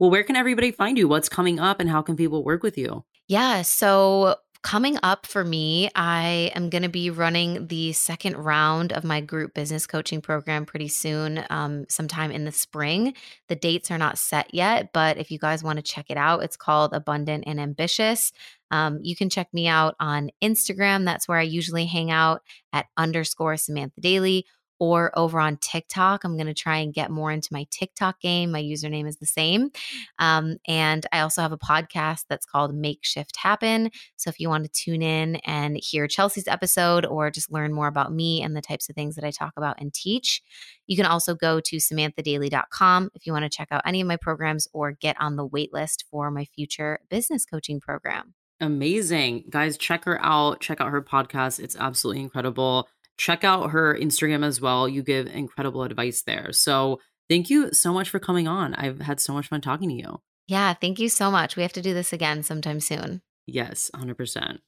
Well, 0.00 0.10
where 0.10 0.24
can 0.24 0.34
everybody 0.34 0.70
find 0.70 0.96
you? 0.96 1.06
What's 1.06 1.28
coming 1.28 1.60
up 1.60 1.78
and 1.78 1.88
how 1.88 2.00
can 2.00 2.16
people 2.16 2.42
work 2.42 2.62
with 2.62 2.78
you? 2.78 3.04
Yeah. 3.28 3.60
So, 3.62 4.36
coming 4.62 4.98
up 5.02 5.26
for 5.26 5.44
me, 5.44 5.90
I 5.94 6.50
am 6.54 6.70
going 6.70 6.82
to 6.82 6.88
be 6.88 7.10
running 7.10 7.66
the 7.66 7.92
second 7.92 8.36
round 8.36 8.92
of 8.92 9.04
my 9.04 9.20
group 9.20 9.52
business 9.54 9.86
coaching 9.86 10.22
program 10.22 10.64
pretty 10.64 10.88
soon, 10.88 11.44
um, 11.50 11.84
sometime 11.88 12.30
in 12.30 12.46
the 12.46 12.52
spring. 12.52 13.14
The 13.48 13.56
dates 13.56 13.90
are 13.90 13.98
not 13.98 14.18
set 14.18 14.54
yet, 14.54 14.90
but 14.92 15.18
if 15.18 15.30
you 15.30 15.38
guys 15.38 15.62
want 15.62 15.76
to 15.78 15.82
check 15.82 16.06
it 16.08 16.16
out, 16.16 16.42
it's 16.42 16.56
called 16.56 16.94
Abundant 16.94 17.44
and 17.46 17.60
Ambitious. 17.60 18.32
Um, 18.70 19.00
you 19.02 19.16
can 19.16 19.28
check 19.28 19.48
me 19.52 19.66
out 19.66 19.96
on 20.00 20.30
Instagram. 20.42 21.04
That's 21.04 21.28
where 21.28 21.38
I 21.38 21.42
usually 21.42 21.86
hang 21.86 22.10
out 22.10 22.42
at 22.72 22.86
underscore 22.96 23.58
Samantha 23.58 24.00
Daily 24.00 24.46
or 24.80 25.16
over 25.16 25.38
on 25.38 25.58
TikTok. 25.58 26.24
I'm 26.24 26.36
going 26.36 26.46
to 26.46 26.54
try 26.54 26.78
and 26.78 26.92
get 26.92 27.10
more 27.10 27.30
into 27.30 27.52
my 27.52 27.66
TikTok 27.70 28.18
game. 28.20 28.50
My 28.50 28.62
username 28.62 29.06
is 29.06 29.18
the 29.18 29.26
same. 29.26 29.70
Um, 30.18 30.56
and 30.66 31.06
I 31.12 31.20
also 31.20 31.42
have 31.42 31.52
a 31.52 31.58
podcast 31.58 32.24
that's 32.28 32.46
called 32.46 32.74
Makeshift 32.74 33.36
Happen. 33.36 33.90
So 34.16 34.30
if 34.30 34.40
you 34.40 34.48
want 34.48 34.64
to 34.64 34.70
tune 34.70 35.02
in 35.02 35.36
and 35.36 35.76
hear 35.76 36.08
Chelsea's 36.08 36.48
episode 36.48 37.04
or 37.04 37.30
just 37.30 37.52
learn 37.52 37.74
more 37.74 37.88
about 37.88 38.12
me 38.12 38.42
and 38.42 38.56
the 38.56 38.62
types 38.62 38.88
of 38.88 38.96
things 38.96 39.14
that 39.16 39.24
I 39.24 39.30
talk 39.30 39.52
about 39.56 39.76
and 39.78 39.92
teach, 39.92 40.42
you 40.86 40.96
can 40.96 41.06
also 41.06 41.34
go 41.34 41.60
to 41.60 41.76
samanthadaily.com 41.76 43.10
if 43.14 43.26
you 43.26 43.32
want 43.32 43.44
to 43.44 43.50
check 43.50 43.68
out 43.70 43.82
any 43.84 44.00
of 44.00 44.06
my 44.06 44.16
programs 44.16 44.66
or 44.72 44.92
get 44.92 45.16
on 45.20 45.36
the 45.36 45.46
waitlist 45.46 46.04
for 46.10 46.30
my 46.30 46.46
future 46.46 47.00
business 47.10 47.44
coaching 47.44 47.80
program. 47.80 48.34
Amazing. 48.62 49.44
Guys, 49.48 49.78
check 49.78 50.04
her 50.04 50.22
out. 50.22 50.60
Check 50.60 50.80
out 50.80 50.90
her 50.90 51.02
podcast. 51.02 51.60
It's 51.60 51.76
absolutely 51.76 52.22
incredible 52.22 52.88
check 53.20 53.44
out 53.44 53.72
her 53.72 53.94
Instagram 53.94 54.42
as 54.42 54.62
well. 54.62 54.88
You 54.88 55.02
give 55.02 55.26
incredible 55.26 55.82
advice 55.82 56.22
there. 56.22 56.52
So 56.52 57.00
thank 57.28 57.50
you 57.50 57.70
so 57.74 57.92
much 57.92 58.08
for 58.08 58.18
coming 58.18 58.48
on. 58.48 58.74
I've 58.74 59.02
had 59.02 59.20
so 59.20 59.34
much 59.34 59.48
fun 59.48 59.60
talking 59.60 59.90
to 59.90 59.94
you. 59.94 60.22
Yeah, 60.48 60.72
thank 60.72 60.98
you 60.98 61.10
so 61.10 61.30
much. 61.30 61.54
We 61.54 61.62
have 61.62 61.74
to 61.74 61.82
do 61.82 61.92
this 61.92 62.14
again 62.14 62.42
sometime 62.42 62.80
soon. 62.80 63.20
Yes, 63.46 63.90
100%. 63.94 64.60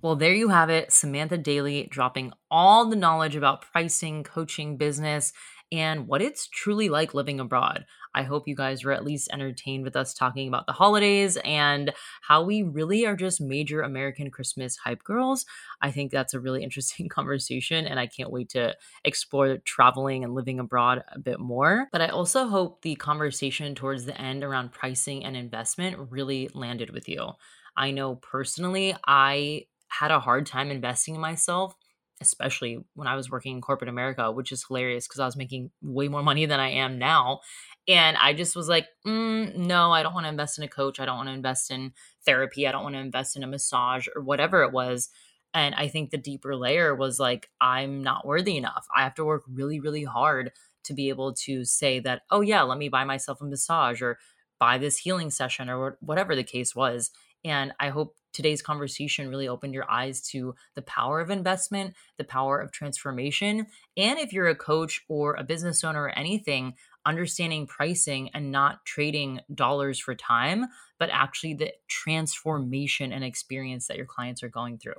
Well, 0.00 0.14
there 0.14 0.32
you 0.32 0.50
have 0.50 0.70
it. 0.70 0.92
Samantha 0.92 1.38
Daily 1.38 1.88
dropping 1.90 2.32
all 2.52 2.88
the 2.88 2.94
knowledge 2.94 3.34
about 3.34 3.62
pricing, 3.72 4.22
coaching, 4.22 4.76
business, 4.76 5.32
and 5.72 6.06
what 6.06 6.22
it's 6.22 6.46
truly 6.46 6.88
like 6.88 7.14
living 7.14 7.40
abroad. 7.40 7.84
I 8.14 8.22
hope 8.22 8.48
you 8.48 8.54
guys 8.54 8.84
were 8.84 8.92
at 8.92 9.04
least 9.04 9.28
entertained 9.32 9.84
with 9.84 9.96
us 9.96 10.14
talking 10.14 10.48
about 10.48 10.66
the 10.66 10.72
holidays 10.72 11.36
and 11.44 11.92
how 12.22 12.42
we 12.42 12.62
really 12.62 13.06
are 13.06 13.16
just 13.16 13.40
major 13.40 13.82
American 13.82 14.30
Christmas 14.30 14.76
hype 14.76 15.02
girls. 15.02 15.44
I 15.80 15.90
think 15.90 16.10
that's 16.10 16.34
a 16.34 16.40
really 16.40 16.62
interesting 16.64 17.08
conversation, 17.08 17.86
and 17.86 17.98
I 17.98 18.06
can't 18.06 18.30
wait 18.30 18.50
to 18.50 18.74
explore 19.04 19.58
traveling 19.58 20.24
and 20.24 20.34
living 20.34 20.58
abroad 20.60 21.02
a 21.12 21.18
bit 21.18 21.40
more. 21.40 21.88
But 21.92 22.00
I 22.00 22.08
also 22.08 22.46
hope 22.48 22.82
the 22.82 22.94
conversation 22.96 23.74
towards 23.74 24.04
the 24.04 24.20
end 24.20 24.44
around 24.44 24.72
pricing 24.72 25.24
and 25.24 25.36
investment 25.36 25.96
really 26.10 26.48
landed 26.54 26.90
with 26.90 27.08
you. 27.08 27.32
I 27.76 27.90
know 27.90 28.16
personally, 28.16 28.94
I 29.06 29.66
had 29.88 30.10
a 30.10 30.20
hard 30.20 30.46
time 30.46 30.70
investing 30.70 31.14
in 31.14 31.20
myself, 31.20 31.74
especially 32.20 32.78
when 32.94 33.08
I 33.08 33.16
was 33.16 33.30
working 33.30 33.56
in 33.56 33.60
corporate 33.60 33.88
America, 33.88 34.30
which 34.30 34.52
is 34.52 34.64
hilarious 34.66 35.06
because 35.06 35.20
I 35.20 35.26
was 35.26 35.36
making 35.36 35.70
way 35.82 36.08
more 36.08 36.22
money 36.22 36.46
than 36.46 36.60
I 36.60 36.70
am 36.70 36.98
now. 36.98 37.40
And 37.88 38.16
I 38.16 38.32
just 38.32 38.56
was 38.56 38.68
like, 38.68 38.86
mm, 39.06 39.54
no, 39.56 39.92
I 39.92 40.02
don't 40.02 40.14
want 40.14 40.24
to 40.24 40.30
invest 40.30 40.58
in 40.58 40.64
a 40.64 40.68
coach. 40.68 41.00
I 41.00 41.06
don't 41.06 41.16
want 41.16 41.28
to 41.28 41.34
invest 41.34 41.70
in 41.70 41.92
therapy. 42.24 42.66
I 42.66 42.72
don't 42.72 42.84
want 42.84 42.94
to 42.94 43.00
invest 43.00 43.36
in 43.36 43.42
a 43.42 43.48
massage 43.48 44.06
or 44.14 44.22
whatever 44.22 44.62
it 44.62 44.72
was. 44.72 45.10
And 45.52 45.74
I 45.74 45.88
think 45.88 46.10
the 46.10 46.18
deeper 46.18 46.56
layer 46.56 46.94
was 46.94 47.20
like, 47.20 47.48
I'm 47.60 48.02
not 48.02 48.26
worthy 48.26 48.56
enough. 48.56 48.86
I 48.96 49.02
have 49.02 49.14
to 49.14 49.24
work 49.24 49.42
really, 49.52 49.80
really 49.80 50.04
hard 50.04 50.50
to 50.84 50.94
be 50.94 51.08
able 51.08 51.32
to 51.32 51.64
say 51.64 52.00
that, 52.00 52.22
oh, 52.30 52.40
yeah, 52.40 52.62
let 52.62 52.78
me 52.78 52.88
buy 52.88 53.04
myself 53.04 53.40
a 53.40 53.44
massage 53.44 54.02
or 54.02 54.18
buy 54.58 54.78
this 54.78 54.98
healing 54.98 55.30
session 55.30 55.68
or 55.68 55.96
whatever 56.00 56.34
the 56.34 56.44
case 56.44 56.74
was. 56.74 57.10
And 57.44 57.72
I 57.78 57.90
hope 57.90 58.16
today's 58.32 58.62
conversation 58.62 59.28
really 59.28 59.48
opened 59.48 59.74
your 59.74 59.88
eyes 59.90 60.20
to 60.28 60.54
the 60.74 60.82
power 60.82 61.20
of 61.20 61.30
investment, 61.30 61.94
the 62.18 62.24
power 62.24 62.58
of 62.58 62.72
transformation. 62.72 63.66
And 63.96 64.18
if 64.18 64.32
you're 64.32 64.48
a 64.48 64.56
coach 64.56 65.04
or 65.08 65.34
a 65.34 65.44
business 65.44 65.84
owner 65.84 66.02
or 66.02 66.18
anything, 66.18 66.74
understanding 67.06 67.66
pricing 67.66 68.30
and 68.34 68.50
not 68.50 68.84
trading 68.84 69.40
dollars 69.54 69.98
for 69.98 70.14
time, 70.14 70.66
but 70.98 71.10
actually 71.12 71.54
the 71.54 71.72
transformation 71.88 73.12
and 73.12 73.22
experience 73.22 73.86
that 73.86 73.96
your 73.96 74.06
clients 74.06 74.42
are 74.42 74.48
going 74.48 74.78
through. 74.78 74.94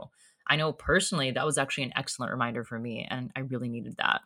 I 0.47 0.55
know 0.55 0.71
personally 0.71 1.31
that 1.31 1.45
was 1.45 1.57
actually 1.57 1.85
an 1.85 1.93
excellent 1.95 2.31
reminder 2.31 2.63
for 2.63 2.79
me, 2.79 3.07
and 3.09 3.31
I 3.35 3.39
really 3.41 3.69
needed 3.69 3.97
that. 3.97 4.21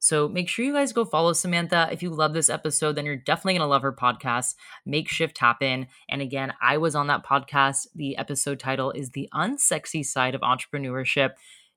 So 0.00 0.28
make 0.28 0.48
sure 0.48 0.64
you 0.64 0.72
guys 0.72 0.94
go 0.94 1.04
follow 1.04 1.34
Samantha. 1.34 1.88
If 1.92 2.02
you 2.02 2.08
love 2.10 2.32
this 2.32 2.48
episode, 2.48 2.96
then 2.96 3.04
you're 3.04 3.16
definitely 3.16 3.54
going 3.54 3.60
to 3.60 3.66
love 3.66 3.82
her 3.82 3.92
podcast, 3.92 4.54
Make 4.86 5.10
Shift 5.10 5.36
Happen. 5.36 5.88
And 6.08 6.22
again, 6.22 6.54
I 6.60 6.78
was 6.78 6.94
on 6.94 7.06
that 7.08 7.24
podcast. 7.24 7.86
The 7.94 8.16
episode 8.16 8.58
title 8.58 8.92
is 8.92 9.10
The 9.10 9.28
Unsexy 9.34 10.04
Side 10.04 10.34
of 10.34 10.40
Entrepreneurship. 10.40 11.32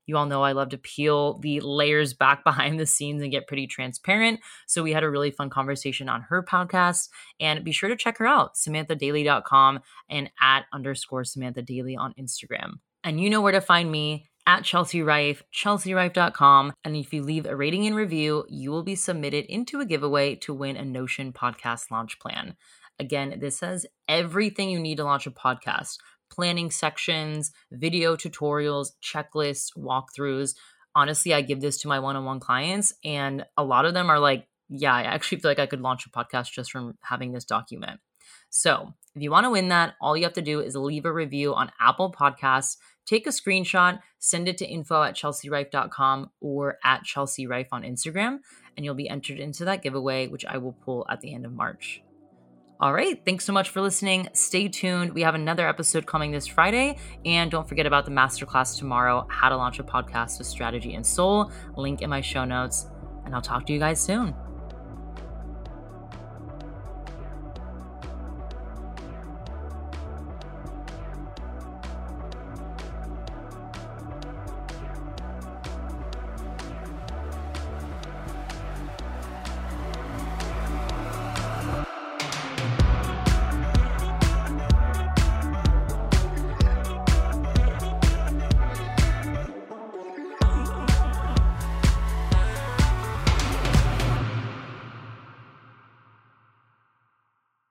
You 0.05 0.15
all 0.15 0.25
know 0.25 0.41
I 0.41 0.53
love 0.53 0.69
to 0.69 0.77
peel 0.77 1.39
the 1.39 1.59
layers 1.59 2.13
back 2.13 2.43
behind 2.45 2.79
the 2.79 2.85
scenes 2.85 3.21
and 3.21 3.31
get 3.31 3.47
pretty 3.47 3.67
transparent. 3.67 4.39
So 4.67 4.83
we 4.83 4.93
had 4.93 5.03
a 5.03 5.09
really 5.09 5.31
fun 5.31 5.49
conversation 5.49 6.07
on 6.07 6.21
her 6.21 6.43
podcast. 6.43 7.09
And 7.41 7.65
be 7.65 7.73
sure 7.73 7.89
to 7.89 7.97
check 7.97 8.17
her 8.19 8.25
out, 8.25 8.55
samanthadaily.com 8.55 9.81
and 10.09 10.31
at 10.41 10.65
underscore 10.71 11.25
Samantha 11.25 11.61
Daily 11.61 11.97
on 11.97 12.13
Instagram. 12.17 12.75
And 13.03 13.19
you 13.19 13.29
know 13.29 13.41
where 13.41 13.51
to 13.51 13.59
find 13.59 13.91
me 13.91 14.29
at 14.45 14.63
Chelsea 14.63 15.01
Rife, 15.01 15.43
chelsearife.com. 15.53 16.73
And 16.83 16.95
if 16.95 17.13
you 17.13 17.23
leave 17.23 17.45
a 17.45 17.55
rating 17.55 17.85
and 17.87 17.95
review, 17.95 18.45
you 18.49 18.71
will 18.71 18.83
be 18.83 18.95
submitted 18.95 19.45
into 19.45 19.79
a 19.79 19.85
giveaway 19.85 20.35
to 20.37 20.53
win 20.53 20.77
a 20.77 20.85
Notion 20.85 21.33
podcast 21.33 21.91
launch 21.91 22.19
plan. 22.19 22.55
Again, 22.99 23.37
this 23.39 23.61
has 23.61 23.85
everything 24.07 24.69
you 24.69 24.79
need 24.79 24.97
to 24.97 25.03
launch 25.03 25.25
a 25.27 25.31
podcast 25.31 25.97
planning 26.31 26.71
sections, 26.71 27.51
video 27.71 28.15
tutorials, 28.15 28.89
checklists, 29.03 29.77
walkthroughs. 29.77 30.55
Honestly, 30.95 31.33
I 31.33 31.41
give 31.41 31.61
this 31.61 31.79
to 31.81 31.87
my 31.87 31.99
one 31.99 32.15
on 32.15 32.25
one 32.25 32.39
clients, 32.39 32.93
and 33.03 33.45
a 33.55 33.63
lot 33.63 33.85
of 33.85 33.93
them 33.93 34.09
are 34.09 34.19
like, 34.19 34.47
yeah, 34.67 34.93
I 34.93 35.03
actually 35.03 35.39
feel 35.39 35.51
like 35.51 35.59
I 35.59 35.67
could 35.67 35.81
launch 35.81 36.05
a 36.05 36.09
podcast 36.09 36.51
just 36.51 36.71
from 36.71 36.97
having 37.03 37.33
this 37.33 37.45
document. 37.45 37.99
So, 38.49 38.93
if 39.15 39.21
you 39.21 39.31
want 39.31 39.45
to 39.45 39.51
win 39.51 39.69
that, 39.69 39.93
all 40.01 40.17
you 40.17 40.23
have 40.23 40.33
to 40.33 40.41
do 40.41 40.59
is 40.59 40.75
leave 40.75 41.05
a 41.05 41.13
review 41.13 41.53
on 41.53 41.71
Apple 41.79 42.11
Podcasts 42.11 42.77
take 43.05 43.27
a 43.27 43.31
screenshot, 43.31 43.99
send 44.19 44.47
it 44.47 44.57
to 44.57 44.65
info 44.65 45.03
at 45.03 45.15
chelsearife.com 45.15 46.29
or 46.41 46.77
at 46.83 47.03
Chelsea 47.03 47.47
Rife 47.47 47.69
on 47.71 47.83
Instagram, 47.83 48.39
and 48.75 48.85
you'll 48.85 48.95
be 48.95 49.09
entered 49.09 49.39
into 49.39 49.65
that 49.65 49.81
giveaway, 49.81 50.27
which 50.27 50.45
I 50.45 50.57
will 50.57 50.73
pull 50.73 51.05
at 51.09 51.21
the 51.21 51.33
end 51.33 51.45
of 51.45 51.53
March. 51.53 52.01
All 52.79 52.93
right, 52.93 53.23
thanks 53.23 53.45
so 53.45 53.53
much 53.53 53.69
for 53.69 53.81
listening. 53.81 54.27
Stay 54.33 54.67
tuned. 54.67 55.13
We 55.13 55.21
have 55.21 55.35
another 55.35 55.67
episode 55.67 56.05
coming 56.05 56.31
this 56.31 56.47
Friday. 56.47 56.97
And 57.23 57.49
don't 57.49 57.69
forget 57.69 57.85
about 57.85 58.03
the 58.03 58.11
masterclass 58.11 58.77
tomorrow 58.77 59.25
How 59.29 59.49
to 59.49 59.55
Launch 59.55 59.79
a 59.79 59.83
Podcast 59.83 60.37
with 60.37 60.47
Strategy 60.47 60.93
and 60.95 61.05
Soul. 61.05 61.51
Link 61.77 62.01
in 62.01 62.09
my 62.09 62.19
show 62.19 62.43
notes. 62.43 62.87
And 63.25 63.33
I'll 63.33 63.41
talk 63.41 63.65
to 63.67 63.73
you 63.73 63.79
guys 63.79 64.01
soon. 64.01 64.35